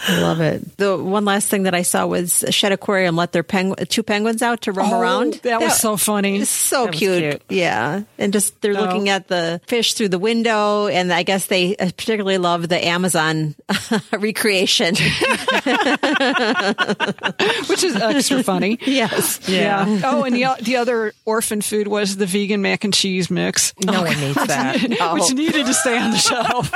I 0.08 0.22
love 0.22 0.42
it. 0.42 0.78
The 0.78 0.98
one 0.98 1.26
last 1.26 1.50
thing 1.50 1.64
that 1.64 1.74
I 1.76 1.82
saw 1.84 2.06
was 2.06 2.44
Shedd 2.50 2.72
Aquarium 2.72 3.16
let 3.16 3.32
their 3.32 3.44
pengu- 3.44 3.88
two 3.88 4.04
penguins 4.04 4.42
out 4.42 4.62
to 4.64 4.72
roam 4.72 4.94
around. 4.94 5.36
Oh, 5.36 5.40
that 5.44 5.62
was 5.62 5.78
so 5.80 5.98
funny. 5.98 6.44
So 6.46 6.88
cute. 6.90 7.22
cute. 7.24 7.42
Yeah. 7.50 8.04
And 8.18 8.34
just 8.34 8.60
they're 8.62 8.74
No. 8.74 8.82
looking 8.82 9.10
at 9.10 9.28
the 9.28 9.62
fish 9.68 9.94
through 9.94 10.10
the 10.10 10.20
window. 10.20 10.88
And 10.88 11.12
I 11.14 11.24
guess 11.24 11.48
they 11.48 11.76
uh, 11.78 11.86
particularly 11.86 12.38
love 12.38 12.68
the 12.70 12.84
Amazon 12.86 13.56
recreation. 14.12 14.96
which 17.68 17.84
is 17.84 17.96
extra 17.96 18.44
funny. 18.44 18.78
yes. 18.86 19.40
Yeah. 19.48 20.02
Oh, 20.04 20.24
and 20.24 20.36
the 20.36 20.46
the 20.62 20.76
other 20.78 21.14
orphan 21.26 21.62
food 21.62 21.88
was 21.88 22.18
the 22.18 22.26
vegan 22.26 22.62
mac 22.62 22.84
and 22.84 22.94
cheese 22.94 23.30
mix, 23.32 23.74
No 23.84 24.04
one 24.04 24.20
needs 24.20 24.36
that. 24.48 24.82
which 25.14 25.34
needed 25.34 25.66
to 25.66 25.74
stay 25.74 25.98
on 25.98 26.12
the 26.12 26.18
shelf. 26.18 26.72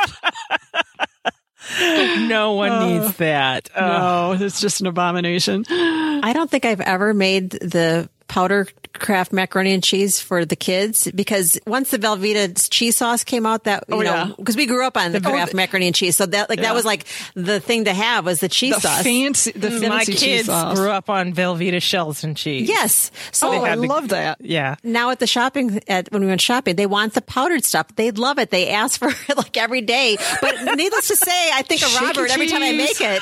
No 2.28 2.54
one 2.54 2.88
needs 2.88 3.16
that. 3.18 3.70
Uh, 3.76 4.36
no, 4.38 4.46
it's 4.46 4.60
just 4.60 4.82
an 4.82 4.88
abomination. 4.88 5.66
I 5.70 6.32
don't 6.34 6.50
think 6.50 6.66
I've 6.66 6.82
ever 6.82 7.14
made 7.14 7.52
the 7.52 8.10
powder 8.30 8.68
Kraft 8.94 9.32
macaroni 9.32 9.72
and 9.74 9.84
cheese 9.84 10.20
for 10.20 10.46
the 10.46 10.56
kids 10.56 11.10
because 11.14 11.60
once 11.68 11.92
the 11.92 11.98
Velveeta 12.00 12.68
cheese 12.70 12.98
sauce 12.98 13.24
came 13.24 13.46
out 13.46 13.64
that, 13.66 13.84
you 13.88 13.96
Oh, 13.96 14.00
know, 14.02 14.04
yeah. 14.14 14.32
because 14.36 14.56
we 14.58 14.66
grew 14.66 14.86
up 14.86 14.98
on 14.98 15.12
the 15.14 15.22
Kraft 15.22 15.54
macaroni 15.54 15.86
and 15.88 15.96
cheese. 15.96 16.16
So 16.18 16.26
that, 16.26 16.50
like, 16.50 16.58
Yeah. 16.60 16.64
that 16.70 16.74
was 16.74 16.86
like 16.86 17.06
the 17.34 17.60
thing 17.60 17.86
to 17.86 17.94
have 17.94 18.26
was 18.26 18.40
the 18.40 18.50
cheese 18.50 18.76
The 18.76 18.82
sauce. 18.82 19.04
fancy, 19.04 19.52
the 19.52 19.68
mm-hmm. 19.70 19.80
fancy 19.80 19.90
my 19.90 20.04
cheese 20.04 20.20
kids 20.20 20.46
sauce. 20.48 20.78
grew 20.78 20.90
up 20.90 21.10
on 21.10 21.34
Velveeta 21.34 21.82
shells 21.82 22.24
and 22.24 22.36
cheese. 22.36 22.68
Yes. 22.68 23.12
So 23.32 23.50
Oh, 23.54 23.64
I 23.64 23.76
the- 23.76 23.84
love 23.88 24.10
that. 24.10 24.40
Yeah. 24.42 24.76
now 24.84 25.12
at 25.12 25.20
the 25.20 25.28
shopping 25.28 25.82
at 25.88 26.12
when 26.12 26.22
we 26.24 26.28
went 26.28 26.42
shopping, 26.42 26.76
they 26.76 26.86
want 26.88 27.14
the 27.14 27.22
powdered 27.22 27.64
stuff. 27.64 27.88
They 27.96 28.12
love 28.12 28.38
it. 28.40 28.50
They 28.50 28.70
ask 28.70 29.00
for 29.00 29.10
it 29.10 29.38
like 29.38 29.56
every 29.56 29.82
day. 29.82 30.18
But 30.42 30.76
needless 30.76 31.08
to 31.10 31.16
say, 31.16 31.52
I 31.54 31.62
think 31.62 31.84
of 31.84 31.90
Shaky 31.90 32.06
Robert 32.06 32.32
every 32.32 32.48
time 32.48 32.64
I 32.64 32.72
make 32.74 32.98
it. 33.00 33.22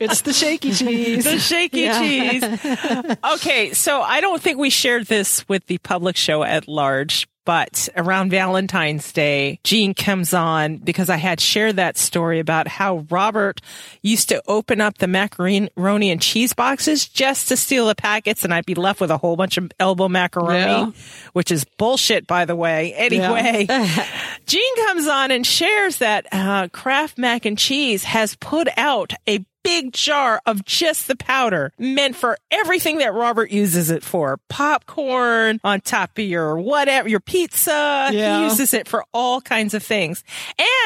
It's 0.00 0.20
the 0.22 0.32
shaky 0.32 0.72
cheese. 0.72 1.24
The 1.24 1.38
shaky 1.38 1.88
cheese. 1.88 2.42
Okay, 3.34 3.72
so 3.72 4.00
I 4.02 4.20
don't 4.20 4.40
think 4.40 4.58
we 4.58 4.70
shared 4.70 5.06
this 5.06 5.46
with 5.48 5.66
the 5.66 5.78
public 5.78 6.16
show 6.16 6.42
at 6.42 6.68
large, 6.68 7.28
but 7.44 7.88
around 7.96 8.30
Valentine's 8.30 9.12
Day, 9.12 9.58
Jean 9.64 9.94
comes 9.94 10.32
on 10.34 10.78
because 10.78 11.08
I 11.10 11.16
had 11.16 11.40
shared 11.40 11.76
that 11.76 11.96
story 11.96 12.40
about 12.40 12.66
how 12.68 13.04
Robert 13.10 13.60
used 14.02 14.28
to 14.30 14.42
open 14.48 14.80
up 14.80 14.98
the 14.98 15.06
macaroni 15.06 16.10
and 16.10 16.20
cheese 16.22 16.52
boxes 16.54 17.06
just 17.08 17.48
to 17.48 17.56
steal 17.56 17.86
the 17.86 17.94
packets 17.94 18.44
and 18.44 18.52
I'd 18.54 18.66
be 18.66 18.74
left 18.74 19.00
with 19.00 19.10
a 19.10 19.18
whole 19.18 19.36
bunch 19.36 19.58
of 19.58 19.70
elbow 19.78 20.08
macaroni, 20.08 20.58
Yeah. 20.58 20.90
which 21.34 21.50
is 21.52 21.64
bullshit, 21.78 22.26
by 22.26 22.44
the 22.46 22.56
way. 22.56 22.94
Anyway, 22.94 23.66
Jean 24.46 24.76
comes 24.86 25.06
on 25.06 25.30
and 25.30 25.46
shares 25.46 25.98
that 25.98 26.26
uh, 26.32 26.68
Kraft 26.68 27.16
Mac 27.18 27.44
and 27.44 27.56
Cheese 27.58 28.04
has 28.04 28.34
put 28.36 28.68
out 28.76 29.12
a 29.28 29.44
big 29.66 29.92
jar 29.92 30.40
of 30.46 30.64
just 30.64 31.08
the 31.08 31.16
powder 31.16 31.72
meant 31.78 32.16
for 32.16 32.38
everything 32.50 32.98
that 32.98 33.12
Robert 33.12 33.50
uses 33.50 33.90
it 33.90 34.02
for. 34.02 34.38
Popcorn 34.48 35.60
on 35.64 35.80
top 35.80 36.16
of 36.18 36.24
your 36.24 36.58
whatever, 36.58 37.08
your 37.08 37.20
pizza. 37.20 38.08
Yeah. 38.12 38.38
He 38.38 38.44
uses 38.44 38.72
it 38.72 38.88
for 38.88 39.04
all 39.12 39.40
kinds 39.40 39.74
of 39.74 39.82
things. 39.82 40.22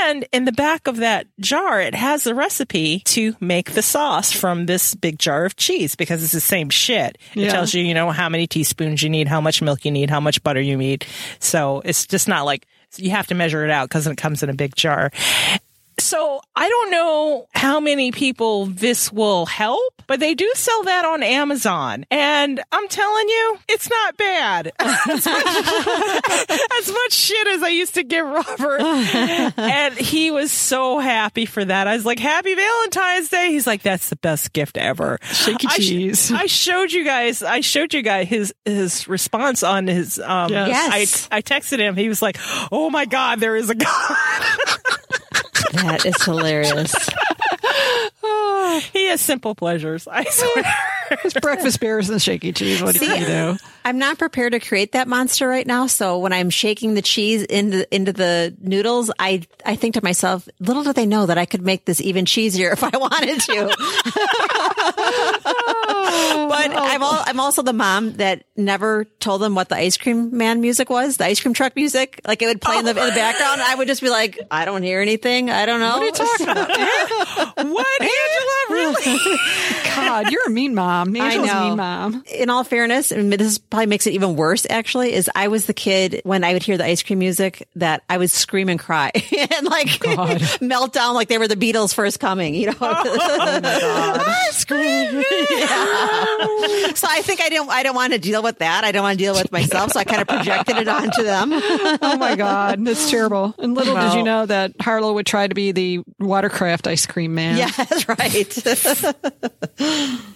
And 0.07 0.25
in 0.33 0.45
the 0.45 0.53
back 0.53 0.87
of 0.87 0.97
that 0.99 1.27
jar, 1.39 1.81
it 1.81 1.95
has 1.95 2.27
a 2.27 2.35
recipe 2.35 3.01
to 3.07 3.37
make 3.41 3.73
the 3.73 3.83
sauce 3.83 4.33
from 4.33 4.67
this 4.67 4.95
big 4.95 5.19
jar 5.19 5.45
of 5.45 5.57
cheese 5.57 5.95
because 5.95 6.23
it's 6.23 6.33
the 6.33 6.41
same 6.41 6.71
shit. 6.71 7.19
It 7.35 7.43
Yeah. 7.43 7.53
tells 7.53 7.75
you, 7.75 7.83
you 7.85 7.95
know, 7.95 8.11
how 8.11 8.29
many 8.29 8.47
teaspoons 8.47 9.03
you 9.03 9.11
need, 9.11 9.29
how 9.29 9.41
much 9.41 9.61
milk 9.63 9.85
you 9.85 9.91
need, 9.91 10.11
how 10.11 10.21
much 10.21 10.43
butter 10.43 10.61
you 10.61 10.77
need. 10.77 11.05
So 11.39 11.83
it's 11.85 12.07
just 12.07 12.27
not 12.29 12.45
like 12.47 12.67
you 12.97 13.11
have 13.11 13.27
to 13.29 13.35
measure 13.35 13.65
it 13.65 13.71
out 13.71 13.89
because 13.89 14.07
it 14.07 14.17
comes 14.17 14.43
in 14.43 14.51
a 14.51 14.55
big 14.55 14.75
jar. 14.75 15.11
So 16.01 16.41
I 16.57 16.69
don't 16.69 16.91
know 16.91 17.47
how 17.55 17.79
many 17.79 18.11
people 18.11 18.67
this 18.67 19.13
will 19.13 19.47
help, 19.47 20.03
but 20.07 20.19
they 20.19 20.35
do 20.35 20.51
sell 20.55 20.83
that 20.85 21.05
on 21.05 21.23
Amazon. 21.23 22.05
And 22.11 22.61
I'm 22.73 22.89
telling 22.89 23.29
you, 23.29 23.59
it's 23.69 23.89
not 23.89 24.17
bad. 24.17 24.73
as, 24.79 25.27
much, 25.27 25.47
as 26.79 26.93
much 26.93 27.13
shit 27.13 27.47
as 27.49 27.63
I 27.63 27.69
used 27.69 27.95
to 27.95 28.03
give 28.03 28.27
Robert. 28.27 28.81
and 29.59 29.95
he 29.95 30.31
was 30.31 30.51
so 30.51 30.99
happy 30.99 31.45
for 31.47 31.65
that. 31.65 31.87
I 31.87 31.95
was 31.95 32.07
like, 32.07 32.19
happy 32.19 32.55
Valentine's 32.55 33.29
Day. 33.29 33.51
He's 33.51 33.67
like, 33.67 33.83
that's 33.83 34.09
the 34.09 34.17
best 34.17 34.53
gift 34.53 34.77
ever. 34.79 35.19
Shaky 35.23 35.67
I 35.69 35.79
sh- 35.79 35.89
cheese. 35.89 36.33
I 36.33 36.47
showed 36.47 36.93
you 36.93 37.05
guys, 37.05 37.43
I 37.43 37.61
showed 37.61 37.95
you 37.95 38.03
guys 38.03 38.27
his, 38.27 38.55
his 38.65 39.07
response 39.07 39.63
on 39.63 39.87
his, 39.87 40.19
um, 40.19 40.51
Yes. 40.51 40.69
Yes. 40.69 41.29
I, 41.31 41.37
I 41.37 41.43
texted 41.43 41.79
him. 41.79 41.95
He 41.97 42.09
was 42.09 42.23
like, 42.23 42.37
oh 42.73 42.91
my 42.91 43.05
God, 43.05 43.39
there 43.41 43.55
is 43.55 43.71
a 43.71 43.75
God. 43.75 44.17
That 45.73 46.05
is 46.07 46.23
hilarious. 46.23 46.95
He 48.93 49.09
has 49.09 49.21
simple 49.21 49.55
pleasures. 49.57 50.07
I 50.07 50.25
swear. 50.25 50.65
It's 51.25 51.35
breakfast 51.41 51.81
beers 51.81 52.09
and 52.11 52.21
shaky 52.21 52.53
cheese. 52.53 52.83
What 52.83 52.97
do 52.97 53.05
you 53.05 53.27
do? 53.27 53.57
I'm 53.85 53.99
not 53.99 54.19
prepared 54.19 54.53
to 54.53 54.61
create 54.61 54.93
that 54.93 55.09
monster 55.09 55.49
right 55.49 55.67
now. 55.67 55.87
So 55.87 56.19
when 56.19 56.33
I'm 56.33 56.51
shaking 56.51 56.95
the 56.95 57.03
cheese 57.03 57.43
into 57.43 57.93
into 57.95 58.13
the 58.13 58.55
noodles, 58.61 59.11
I 59.19 59.43
I 59.65 59.77
think 59.77 59.95
to 59.95 60.03
myself, 60.03 60.49
little 60.59 60.85
do 60.85 60.93
they 60.93 61.07
know 61.07 61.27
that 61.27 61.39
I 61.39 61.47
could 61.47 61.63
make 61.63 61.85
this 61.87 62.01
even 62.01 62.25
cheesier 62.25 62.73
if 62.73 62.85
I 62.85 62.91
wanted 62.97 63.41
to. 63.41 63.75
but 66.49 66.71
oh. 66.73 66.77
I'm 66.77 67.03
all, 67.03 67.23
I'm 67.27 67.41
also 67.41 67.63
the 67.63 67.73
mom 67.73 68.15
that 68.15 68.45
never 68.57 69.05
told 69.21 69.41
them 69.41 69.55
what 69.55 69.69
the 69.69 69.77
ice 69.77 69.97
cream 69.97 70.37
man 70.37 70.61
music 70.61 70.91
was, 70.91 71.17
the 71.17 71.25
ice 71.25 71.41
cream 71.41 71.55
truck 71.55 71.75
music. 71.77 72.21
Like 72.27 72.43
it 72.43 72.47
would 72.47 72.61
play 72.61 72.79
in 72.79 72.85
the 72.85 72.91
in 72.91 72.97
the 72.97 73.13
background. 73.13 73.63
I 73.63 73.75
would 73.75 73.89
just 73.89 74.03
be 74.03 74.11
like, 74.11 74.39
I 74.51 74.65
don't 74.65 74.83
hear 74.83 75.01
anything. 75.01 75.51
I 75.51 75.67
don't 75.67 75.81
know. 75.81 75.99
What 75.99 76.03
are 76.03 76.07
you 76.07 76.13
talking 76.13 76.49
about? 76.49 76.69
what, 77.69 78.03
Angela? 78.03 78.61
Really? 78.71 79.39
God, 79.85 80.31
you're 80.31 80.47
a 80.47 80.51
mean 80.51 80.75
mom. 80.75 81.00
Angela's 81.09 81.51
a 81.51 81.55
know. 81.55 81.69
mean 81.69 81.77
mom. 81.77 82.25
in 82.33 82.51
all 82.51 82.65
fairness, 82.65 83.13
and 83.13 83.33
this 83.33 83.59
probably 83.59 83.87
makes 83.87 84.07
it 84.07 84.13
even 84.13 84.37
worse 84.37 84.67
actually, 84.69 85.13
is 85.13 85.31
I 85.35 85.49
was 85.49 85.67
the 85.67 85.75
kid 85.75 86.21
when 86.25 86.45
I 86.45 86.53
would 86.53 86.63
hear 86.63 86.77
the 86.77 86.85
ice 86.85 87.03
cream 87.03 87.19
music 87.19 87.69
that 87.77 88.03
I 88.09 88.19
would 88.19 88.31
scream 88.31 88.69
and 88.69 88.79
cry 88.79 89.11
and 89.15 89.67
like 89.67 89.89
oh, 90.07 90.39
melt 90.61 90.93
down 90.93 91.15
like 91.15 91.29
they 91.29 91.39
were 91.39 91.49
the 91.49 91.57
Beatles 91.57 91.95
first 91.95 92.21
coming, 92.21 92.55
you 92.55 92.67
know? 92.67 92.75
Oh, 92.83 94.25
ice 94.49 94.65
cream. 94.65 95.23
so 96.95 97.07
I 97.09 97.23
think 97.23 97.41
I 97.41 97.49
didn't, 97.49 97.71
I 97.71 97.83
don't 97.83 97.95
want 97.95 98.13
to 98.13 98.19
deal 98.19 98.43
with 98.43 98.59
that. 98.59 98.85
I 98.85 98.93
don't 98.93 99.03
want 99.03 99.19
to 99.19 99.25
deal 99.25 99.35
with 99.35 99.51
myself. 99.53 99.93
So 99.93 100.01
I 100.01 100.05
kind 100.05 100.21
of 100.21 100.29
projected 100.29 100.77
it 100.77 100.89
onto 100.89 101.23
them. 101.23 101.51
Oh 101.53 102.17
my 102.19 102.37
God, 102.37 102.85
that's 102.85 103.11
terrible. 103.11 103.55
And 103.59 103.75
little 103.75 103.95
did 103.95 104.15
you 104.15 104.23
know 104.23 104.47
that 104.47 104.73
Harlow 104.81 105.15
would 105.15 105.27
try 105.27 105.47
to 105.47 105.55
be 105.55 105.73
the 105.73 106.01
watercraft 106.19 106.87
ice 106.87 107.07
cream 107.07 107.35
man. 107.35 107.59
yeah, 107.59 107.71
that's 107.71 108.09
right. 108.09 108.59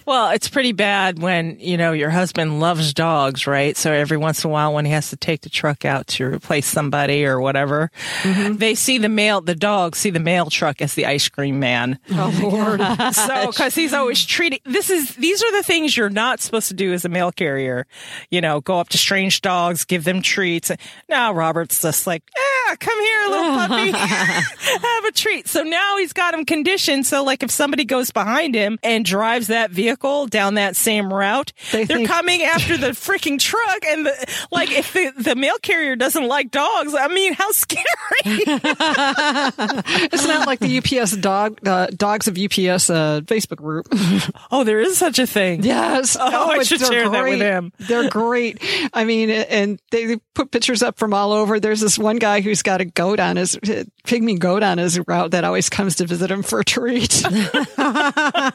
Well, 0.05 0.31
it's 0.31 0.47
pretty 0.55 0.71
bad 0.71 1.19
when, 1.19 1.57
you 1.59 1.75
know, 1.75 1.91
your 1.91 2.09
husband 2.09 2.61
loves 2.61 2.93
dogs, 2.93 3.45
right? 3.45 3.75
So 3.75 3.91
every 3.91 4.15
once 4.15 4.41
in 4.41 4.49
a 4.49 4.53
while 4.53 4.73
when 4.73 4.85
he 4.85 4.91
has 4.93 5.09
to 5.09 5.17
take 5.17 5.41
the 5.41 5.49
truck 5.49 5.83
out 5.83 6.07
to 6.07 6.23
replace 6.23 6.65
somebody 6.65 7.25
or 7.25 7.41
whatever, 7.41 7.91
they 8.23 8.73
see 8.73 8.97
the 8.97 9.09
mail, 9.09 9.41
the 9.41 9.53
dogs 9.53 9.97
see 9.97 10.11
the 10.11 10.21
mail 10.21 10.49
truck 10.49 10.81
as 10.81 10.93
the 10.93 11.07
ice 11.07 11.27
cream 11.27 11.59
man. 11.59 11.99
Oh 12.09 12.39
Lord. 12.41 12.79
So, 13.13 13.51
cause 13.51 13.75
he's 13.75 13.93
always 13.93 14.23
treating, 14.23 14.59
this 14.63 14.89
is, 14.89 15.13
these 15.17 15.43
are 15.43 15.51
the 15.57 15.63
things 15.63 15.97
you're 15.97 16.09
not 16.09 16.39
supposed 16.39 16.69
to 16.69 16.73
do 16.73 16.93
as 16.93 17.03
a 17.03 17.09
mail 17.09 17.33
carrier. 17.33 17.85
You 18.29 18.39
know, 18.39 18.61
go 18.61 18.79
up 18.79 18.87
to 18.89 18.97
strange 18.97 19.41
dogs, 19.41 19.83
give 19.83 20.05
them 20.05 20.21
treats. 20.21 20.71
Now 21.09 21.33
Robert's 21.33 21.81
just 21.81 22.07
like, 22.07 22.23
ah, 22.37 22.77
come 22.79 22.97
here, 23.01 23.27
little 23.27 23.55
puppy. 23.55 23.91
Have 24.87 25.03
a 25.03 25.11
treat. 25.11 25.49
So 25.49 25.63
now 25.63 25.97
he's 25.97 26.13
got 26.13 26.33
him 26.33 26.45
conditioned. 26.45 27.05
So 27.05 27.25
like 27.25 27.43
if 27.43 27.51
somebody 27.51 27.83
goes 27.83 28.11
behind 28.11 28.55
him 28.55 28.79
and 28.83 29.03
drives 29.03 29.47
that 29.47 29.71
vehicle 29.71 30.27
down 30.27 30.44
that 30.53 30.75
same 30.75 31.13
route, 31.13 31.51
They 31.71 31.83
are 31.83 32.05
coming 32.05 32.43
after 32.43 32.77
the 32.77 32.89
freaking 32.91 33.39
truck. 33.39 33.85
And 33.85 34.05
the, 34.05 34.45
like 34.51 34.71
if 34.71 34.93
the, 34.93 35.11
the 35.17 35.35
mail 35.35 35.57
carrier 35.61 35.95
doesn't 35.95 36.27
like 36.27 36.51
dogs, 36.51 36.93
I 36.93 37.07
mean, 37.09 37.33
how 37.33 37.51
scary. 37.51 37.83
It's 40.15 40.27
not 40.27 40.47
like 40.47 40.59
the 40.59 40.77
UPS 40.77 41.17
dog, 41.17 41.67
uh, 41.67 41.87
dogs 41.87 42.27
of 42.27 42.37
UPS 42.37 42.89
uh, 42.89 43.21
Facebook 43.25 43.57
group. 43.57 43.87
oh, 44.51 44.63
there 44.63 44.79
is 44.79 44.97
such 44.97 45.19
a 45.19 45.27
thing. 45.27 45.63
Yes. 45.63 46.15
Oh, 46.19 46.49
I 46.51 46.63
should 46.63 46.79
they're 46.79 46.91
share 46.91 47.09
that 47.09 47.23
with 47.23 47.39
great. 47.39 47.41
him. 47.41 47.73
They're 47.79 48.09
great. 48.09 48.61
I 48.93 49.03
mean, 49.03 49.29
and 49.29 49.79
they 49.91 50.05
they 50.05 50.17
put 50.33 50.51
pictures 50.51 50.83
up 50.83 50.97
from 50.97 51.13
all 51.13 51.31
over. 51.31 51.59
There's 51.59 51.81
this 51.81 51.97
one 51.97 52.17
guy 52.17 52.41
who's 52.41 52.61
got 52.61 52.81
a 52.81 52.85
goat 52.85 53.19
on 53.19 53.35
his 53.35 53.55
pygmy 53.57 54.37
goat 54.39 54.63
on 54.63 54.77
his 54.77 54.99
route 55.07 55.31
that 55.31 55.43
always 55.43 55.69
comes 55.69 55.95
to 55.97 56.05
visit 56.05 56.31
him 56.31 56.43
for 56.43 56.59
a 56.59 56.65
treat. 56.65 57.23
I 57.25 58.51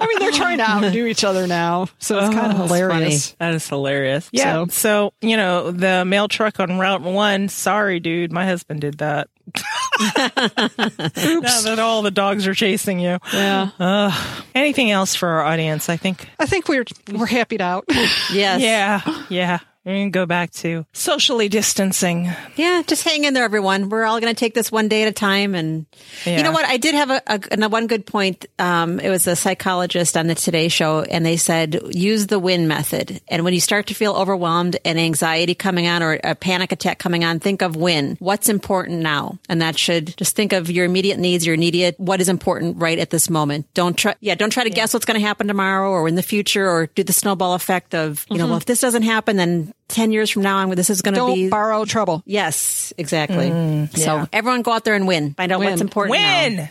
mean, 0.00 0.18
they're 0.18 0.32
trying 0.32 0.58
to 0.58 0.64
outdo 0.72 1.06
each 1.06 1.24
other 1.24 1.46
now, 1.46 1.88
so 1.98 2.18
it's 2.18 2.34
kind 2.34 2.52
of 2.52 2.60
Oh, 2.60 2.64
hilarious. 2.64 3.32
That 3.38 3.54
is 3.54 3.68
hilarious. 3.68 4.28
Yeah. 4.32 4.64
So- 4.64 4.66
So, 4.70 5.12
you 5.20 5.36
know, 5.36 5.70
the 5.70 6.04
mail 6.04 6.28
truck 6.28 6.60
on 6.60 6.78
Route 6.78 7.02
1, 7.02 7.48
sorry, 7.48 8.00
dude, 8.00 8.32
my 8.32 8.44
husband 8.46 8.80
did 8.80 8.98
that. 8.98 9.28
now 10.16 11.60
that 11.62 11.78
all 11.78 12.02
the 12.02 12.10
dogs 12.10 12.46
are 12.46 12.54
chasing 12.54 13.00
you. 13.00 13.18
Yeah. 13.32 14.12
Anything 14.54 14.90
else 14.90 15.14
for 15.14 15.28
our 15.28 15.42
audience? 15.44 15.88
I 15.88 15.96
think. 15.96 16.28
I 16.38 16.46
think 16.46 16.68
we're 16.68 16.84
we're 17.12 17.26
happied 17.26 17.60
out. 17.60 17.84
yes. 17.88 18.60
Yeah. 18.60 19.00
Yeah. 19.28 19.58
Can 19.84 20.10
go 20.10 20.26
back 20.26 20.52
to 20.52 20.86
socially 20.92 21.48
distancing. 21.48 22.30
Yeah, 22.54 22.82
just 22.86 23.02
hang 23.02 23.24
in 23.24 23.34
there, 23.34 23.42
everyone. 23.42 23.88
We're 23.88 24.04
all 24.04 24.20
going 24.20 24.32
to 24.32 24.38
take 24.38 24.54
this 24.54 24.70
one 24.70 24.86
day 24.86 25.02
at 25.02 25.08
a 25.08 25.12
time. 25.12 25.56
And 25.56 25.86
you 26.24 26.42
know 26.44 26.52
what? 26.52 26.64
I 26.64 26.76
did 26.76 26.94
have 26.94 27.10
a, 27.10 27.22
a, 27.26 27.40
a 27.60 27.68
one 27.68 27.88
good 27.88 28.06
point. 28.06 28.46
Um, 28.60 29.00
it 29.00 29.08
was 29.08 29.26
a 29.26 29.34
psychologist 29.34 30.16
on 30.16 30.28
the 30.28 30.36
Today 30.36 30.68
Show, 30.68 31.02
and 31.02 31.26
they 31.26 31.36
said 31.36 31.80
use 31.90 32.28
the 32.28 32.38
win 32.38 32.68
method. 32.68 33.20
And 33.26 33.42
when 33.42 33.54
you 33.54 33.60
start 33.60 33.88
to 33.88 33.94
feel 33.94 34.12
overwhelmed 34.12 34.76
and 34.84 35.00
anxiety 35.00 35.56
coming 35.56 35.88
on 35.88 36.00
or 36.00 36.20
a 36.22 36.36
panic 36.36 36.70
attack 36.70 37.00
coming 37.00 37.24
on, 37.24 37.40
think 37.40 37.60
of 37.60 37.74
win. 37.74 38.16
What's 38.20 38.48
important 38.48 39.00
now? 39.00 39.40
And 39.48 39.62
that 39.62 39.76
should 39.76 40.16
just 40.16 40.36
think 40.36 40.52
of 40.52 40.70
your 40.70 40.84
immediate 40.84 41.18
needs, 41.18 41.44
your 41.44 41.56
immediate 41.56 41.98
what 41.98 42.20
is 42.20 42.28
important 42.28 42.76
right 42.76 43.00
at 43.00 43.10
this 43.10 43.28
moment. 43.28 43.66
Don't 43.74 43.98
try, 43.98 44.14
yeah, 44.20 44.36
don't 44.36 44.50
try 44.50 44.62
to 44.62 44.70
guess 44.70 44.94
what's 44.94 45.06
going 45.06 45.18
to 45.18 45.26
happen 45.26 45.48
tomorrow 45.48 45.90
or 45.90 46.06
in 46.06 46.14
the 46.14 46.22
future, 46.22 46.70
or 46.70 46.86
do 46.86 47.02
the 47.02 47.12
snowball 47.12 47.54
effect 47.54 47.96
of 47.96 48.24
you 48.30 48.38
know, 48.38 48.46
well, 48.46 48.58
if 48.58 48.64
this 48.64 48.80
doesn't 48.80 49.02
happen, 49.02 49.36
then. 49.36 49.71
10 49.88 50.10
years 50.12 50.30
from 50.30 50.42
now, 50.42 50.56
I'm, 50.56 50.70
this 50.70 50.88
is 50.88 51.02
going 51.02 51.14
to 51.16 51.34
be 51.34 51.50
borrow 51.50 51.84
trouble. 51.84 52.22
Yes, 52.24 52.92
exactly. 52.96 53.50
Mm, 53.50 53.94
So 53.96 54.26
everyone 54.32 54.62
go 54.62 54.72
out 54.72 54.84
there 54.84 54.94
and 54.94 55.06
win. 55.06 55.34
Find 55.34 55.52
out 55.52 55.60
Win. 55.60 55.68
what's 55.70 55.82
important. 55.82 56.18
now. 56.18 56.42
Win. 56.44 56.68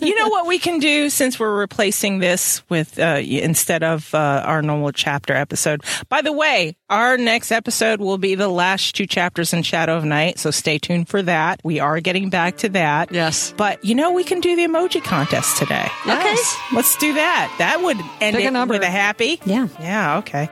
you 0.00 0.18
know 0.18 0.28
what 0.28 0.46
we 0.46 0.58
can 0.58 0.78
do 0.78 1.10
since 1.10 1.38
we're 1.38 1.54
replacing 1.58 2.20
this 2.20 2.62
with 2.70 2.98
uh, 2.98 3.20
instead 3.22 3.82
of 3.82 4.14
uh, 4.14 4.42
our 4.46 4.62
normal 4.62 4.92
chapter 4.92 5.34
episode. 5.34 5.82
By 6.08 6.22
the 6.22 6.32
way, 6.32 6.76
our 6.88 7.18
next 7.18 7.52
episode 7.52 8.00
will 8.00 8.18
be 8.18 8.34
the 8.34 8.48
last 8.48 8.94
two 8.94 9.06
chapters 9.06 9.52
in 9.52 9.62
Shadow 9.62 9.96
of 9.96 10.04
Night, 10.04 10.38
so 10.38 10.50
stay 10.50 10.78
tuned 10.78 11.08
for 11.08 11.20
that. 11.22 11.60
We 11.64 11.80
are 11.80 12.00
getting 12.00 12.30
back 12.30 12.56
to 12.58 12.70
that. 12.70 13.12
Yes. 13.12 13.52
But 13.56 13.84
you 13.84 13.94
know 13.94 14.12
we 14.12 14.24
can 14.24 14.40
do 14.40 14.56
the 14.56 14.62
emoji 14.62 15.04
contest 15.04 15.58
today. 15.58 15.86
Okay. 16.06 16.34
Let's 16.72 16.96
do 16.96 17.12
that. 17.14 17.54
That 17.58 17.82
would 17.82 17.98
end 18.22 18.36
Pick 18.36 18.44
a 18.44 18.48
it 18.48 18.52
number. 18.52 18.72
with 18.74 18.82
a 18.82 18.90
happy. 18.90 19.38
Yeah. 19.44 19.68
Yeah. 19.80 20.18
Okay. 20.18 20.48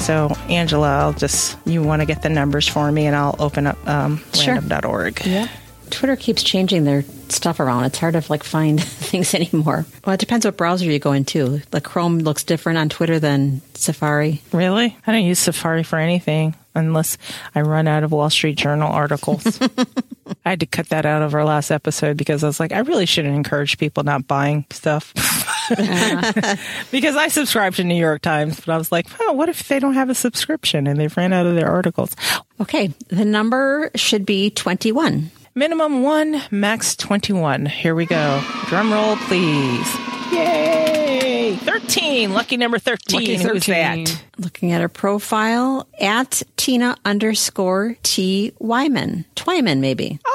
So, 0.03 0.27
Angela, 0.49 0.97
I'll 0.99 1.13
just, 1.13 1.57
you 1.65 1.81
want 1.81 2.01
to 2.01 2.05
get 2.05 2.21
the 2.21 2.29
numbers 2.29 2.67
for 2.67 2.91
me, 2.91 3.05
and 3.05 3.15
I'll 3.15 3.35
open 3.39 3.67
up 3.67 3.87
um, 3.87 4.21
Sure. 4.33 4.55
random.org. 4.55 5.25
Yeah. 5.25 5.47
Twitter 5.89 6.15
keeps 6.15 6.43
changing 6.43 6.83
their 6.85 7.03
stuff 7.29 7.59
around. 7.59 7.85
It's 7.85 7.99
hard 7.99 8.13
to 8.15 8.23
like 8.29 8.43
find 8.43 8.81
things 8.83 9.33
anymore. 9.33 9.85
Well, 10.05 10.13
it 10.15 10.19
depends 10.19 10.45
what 10.45 10.57
browser 10.57 10.85
you 10.85 10.99
go 10.99 11.11
into. 11.13 11.61
Like 11.71 11.83
Chrome 11.83 12.19
looks 12.19 12.43
different 12.43 12.79
on 12.79 12.89
Twitter 12.89 13.19
than 13.19 13.61
Safari. 13.75 14.41
Really? 14.51 14.97
I 15.05 15.11
don't 15.11 15.23
use 15.23 15.39
Safari 15.39 15.83
for 15.83 15.97
anything 15.99 16.55
unless 16.75 17.17
I 17.53 17.61
run 17.61 17.87
out 17.87 18.03
of 18.03 18.11
Wall 18.11 18.29
Street 18.31 18.57
Journal 18.57 18.91
articles. 18.91 19.59
I 20.45 20.49
had 20.49 20.59
to 20.61 20.65
cut 20.65 20.89
that 20.89 21.05
out 21.05 21.21
of 21.21 21.35
our 21.35 21.45
last 21.45 21.69
episode 21.69 22.17
because 22.17 22.43
I 22.43 22.47
was 22.47 22.59
like, 22.59 22.71
I 22.73 22.79
really 22.79 23.05
shouldn't 23.05 23.35
encourage 23.35 23.77
people 23.77 24.03
not 24.03 24.27
buying 24.27 24.65
stuff. 24.71 25.13
because 26.91 27.15
I 27.15 27.27
subscribe 27.29 27.75
to 27.75 27.83
New 27.83 27.95
York 27.95 28.21
Times, 28.21 28.59
but 28.59 28.69
I 28.69 28.77
was 28.77 28.91
like, 28.91 29.07
oh, 29.21 29.33
what 29.33 29.49
if 29.49 29.67
they 29.67 29.79
don't 29.79 29.93
have 29.93 30.09
a 30.09 30.15
subscription 30.15 30.87
and 30.87 30.99
they've 30.99 31.15
ran 31.15 31.33
out 31.33 31.45
of 31.45 31.55
their 31.55 31.69
articles? 31.69 32.15
Okay, 32.59 32.93
the 33.09 33.25
number 33.25 33.91
should 33.95 34.25
be 34.25 34.49
21. 34.49 35.31
Minimum 35.55 36.01
one, 36.01 36.41
max 36.49 36.95
21. 36.95 37.67
Here 37.67 37.93
we 37.93 38.05
go. 38.05 38.41
Drum 38.65 38.91
roll, 38.91 39.15
please. 39.17 39.87
Yay! 40.31 41.55
13. 41.57 42.33
Lucky 42.33 42.57
number 42.57 42.79
13. 42.79 43.19
Lucky 43.19 43.37
Who's 43.37 43.65
that? 43.67 44.23
Looking 44.39 44.71
at 44.71 44.81
her 44.81 44.89
profile 44.89 45.87
at 45.99 46.41
Tina 46.57 46.97
underscore 47.05 47.97
T 48.03 48.51
Wyman. 48.59 49.25
Twyman, 49.35 49.79
maybe. 49.79 50.19
Oh, 50.25 50.32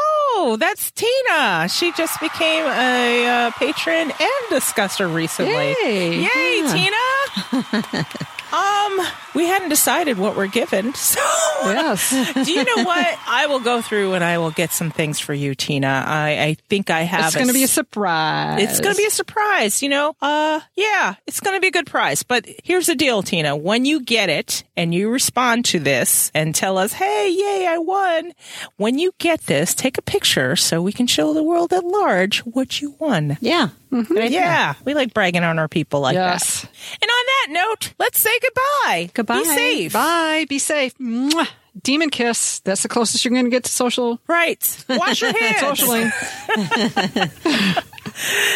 that's 0.56 0.90
Tina. 0.92 1.68
She 1.68 1.92
just 1.92 2.20
became 2.20 2.64
a 2.64 3.26
uh, 3.26 3.50
patron 3.52 4.10
and 4.10 4.42
discusser 4.50 5.12
recently. 5.12 5.74
Yay. 5.82 6.20
Yay, 6.20 6.62
Tina! 6.72 7.06
um, 8.52 9.00
we 9.38 9.46
hadn't 9.46 9.68
decided 9.68 10.18
what 10.18 10.36
we're 10.36 10.48
given, 10.48 10.92
so 10.94 11.20
Yes. 11.62 12.10
do 12.44 12.52
you 12.52 12.64
know 12.64 12.82
what? 12.84 13.18
I 13.28 13.46
will 13.46 13.60
go 13.60 13.80
through 13.80 14.14
and 14.14 14.24
I 14.24 14.38
will 14.38 14.50
get 14.50 14.72
some 14.72 14.90
things 14.90 15.20
for 15.20 15.32
you, 15.32 15.54
Tina. 15.54 16.04
I, 16.06 16.30
I 16.42 16.56
think 16.68 16.90
I 16.90 17.02
have. 17.02 17.26
It's 17.26 17.36
going 17.36 17.46
to 17.46 17.52
be 17.54 17.62
a 17.62 17.68
surprise. 17.68 18.62
It's 18.62 18.80
going 18.80 18.94
to 18.94 18.98
be 18.98 19.06
a 19.06 19.10
surprise, 19.10 19.80
you 19.80 19.88
know. 19.88 20.16
Uh, 20.20 20.60
yeah, 20.74 21.14
it's 21.26 21.38
going 21.40 21.56
to 21.56 21.60
be 21.60 21.68
a 21.68 21.70
good 21.70 21.86
prize. 21.86 22.24
But 22.24 22.46
here's 22.64 22.86
the 22.86 22.96
deal, 22.96 23.22
Tina. 23.22 23.54
When 23.56 23.84
you 23.84 24.00
get 24.00 24.28
it 24.28 24.64
and 24.76 24.92
you 24.94 25.08
respond 25.08 25.64
to 25.66 25.78
this 25.78 26.30
and 26.34 26.54
tell 26.54 26.76
us, 26.76 26.92
"Hey, 26.92 27.30
yay, 27.30 27.66
I 27.68 27.78
won!" 27.78 28.32
When 28.76 28.98
you 28.98 29.12
get 29.18 29.42
this, 29.42 29.74
take 29.74 29.98
a 29.98 30.02
picture 30.02 30.56
so 30.56 30.82
we 30.82 30.92
can 30.92 31.06
show 31.06 31.32
the 31.32 31.44
world 31.44 31.72
at 31.72 31.84
large 31.84 32.40
what 32.40 32.80
you 32.80 32.96
won. 32.98 33.36
Yeah. 33.40 33.68
Good 33.90 34.10
idea. 34.18 34.40
Yeah, 34.40 34.74
we 34.84 34.94
like 34.94 35.14
bragging 35.14 35.42
on 35.44 35.58
our 35.58 35.68
people 35.68 36.00
like 36.00 36.14
that. 36.14 36.32
Yes. 36.34 36.62
that. 36.62 36.70
And 37.02 37.10
on 37.10 37.24
that 37.26 37.46
note, 37.68 37.92
let's 37.98 38.18
say 38.18 38.30
goodbye. 38.40 39.10
Goodbye. 39.14 39.38
Be 39.38 39.44
safe. 39.44 39.92
Bye. 39.92 40.46
Be 40.48 40.58
safe. 40.58 40.96
Mwah. 40.98 41.48
Demon 41.80 42.10
kiss. 42.10 42.58
That's 42.60 42.82
the 42.82 42.88
closest 42.88 43.24
you're 43.24 43.32
going 43.32 43.44
to 43.44 43.50
get 43.52 43.62
to 43.64 43.70
social 43.70 44.20
Right. 44.26 44.84
Wash 44.88 45.20
your 45.22 45.32
hands. 45.38 45.60
socially. 45.60 46.10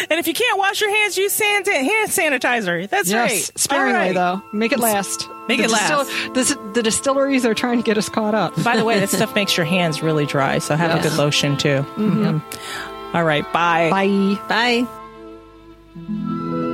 And 0.09 0.19
if 0.19 0.27
you 0.27 0.33
can't 0.33 0.57
wash 0.57 0.81
your 0.81 0.89
hands, 0.89 1.17
use 1.17 1.31
san- 1.31 1.63
hand 1.63 2.09
sanitizer. 2.09 2.89
That's 2.89 3.09
yes. 3.09 3.31
right. 3.31 3.51
Sparingly 3.57 3.93
All 3.93 3.99
right. 3.99 4.13
though. 4.13 4.41
Make 4.51 4.73
it 4.73 4.79
last. 4.79 5.29
Make 5.47 5.59
The 5.59 5.65
it 5.65 5.71
last. 5.71 6.33
the, 6.33 6.71
the 6.73 6.83
distilleries 6.83 7.45
are 7.45 7.53
trying 7.53 7.77
to 7.77 7.83
get 7.83 7.97
us 7.97 8.09
caught 8.09 8.35
up. 8.35 8.61
By 8.61 8.75
the 8.75 8.83
way, 8.83 8.99
that 8.99 9.09
stuff 9.09 9.33
makes 9.35 9.55
your 9.55 9.65
hands 9.65 10.01
really 10.03 10.25
dry, 10.25 10.57
so 10.59 10.75
have 10.75 10.99
a 10.99 11.01
good 11.01 11.17
lotion 11.17 11.55
too. 11.55 11.85
Mhm. 11.95 12.41
All 13.13 13.23
right, 13.23 13.43
bye. 13.53 13.89
Bye. 13.89 14.37
Bye. 14.49 15.02
Música 15.95 16.72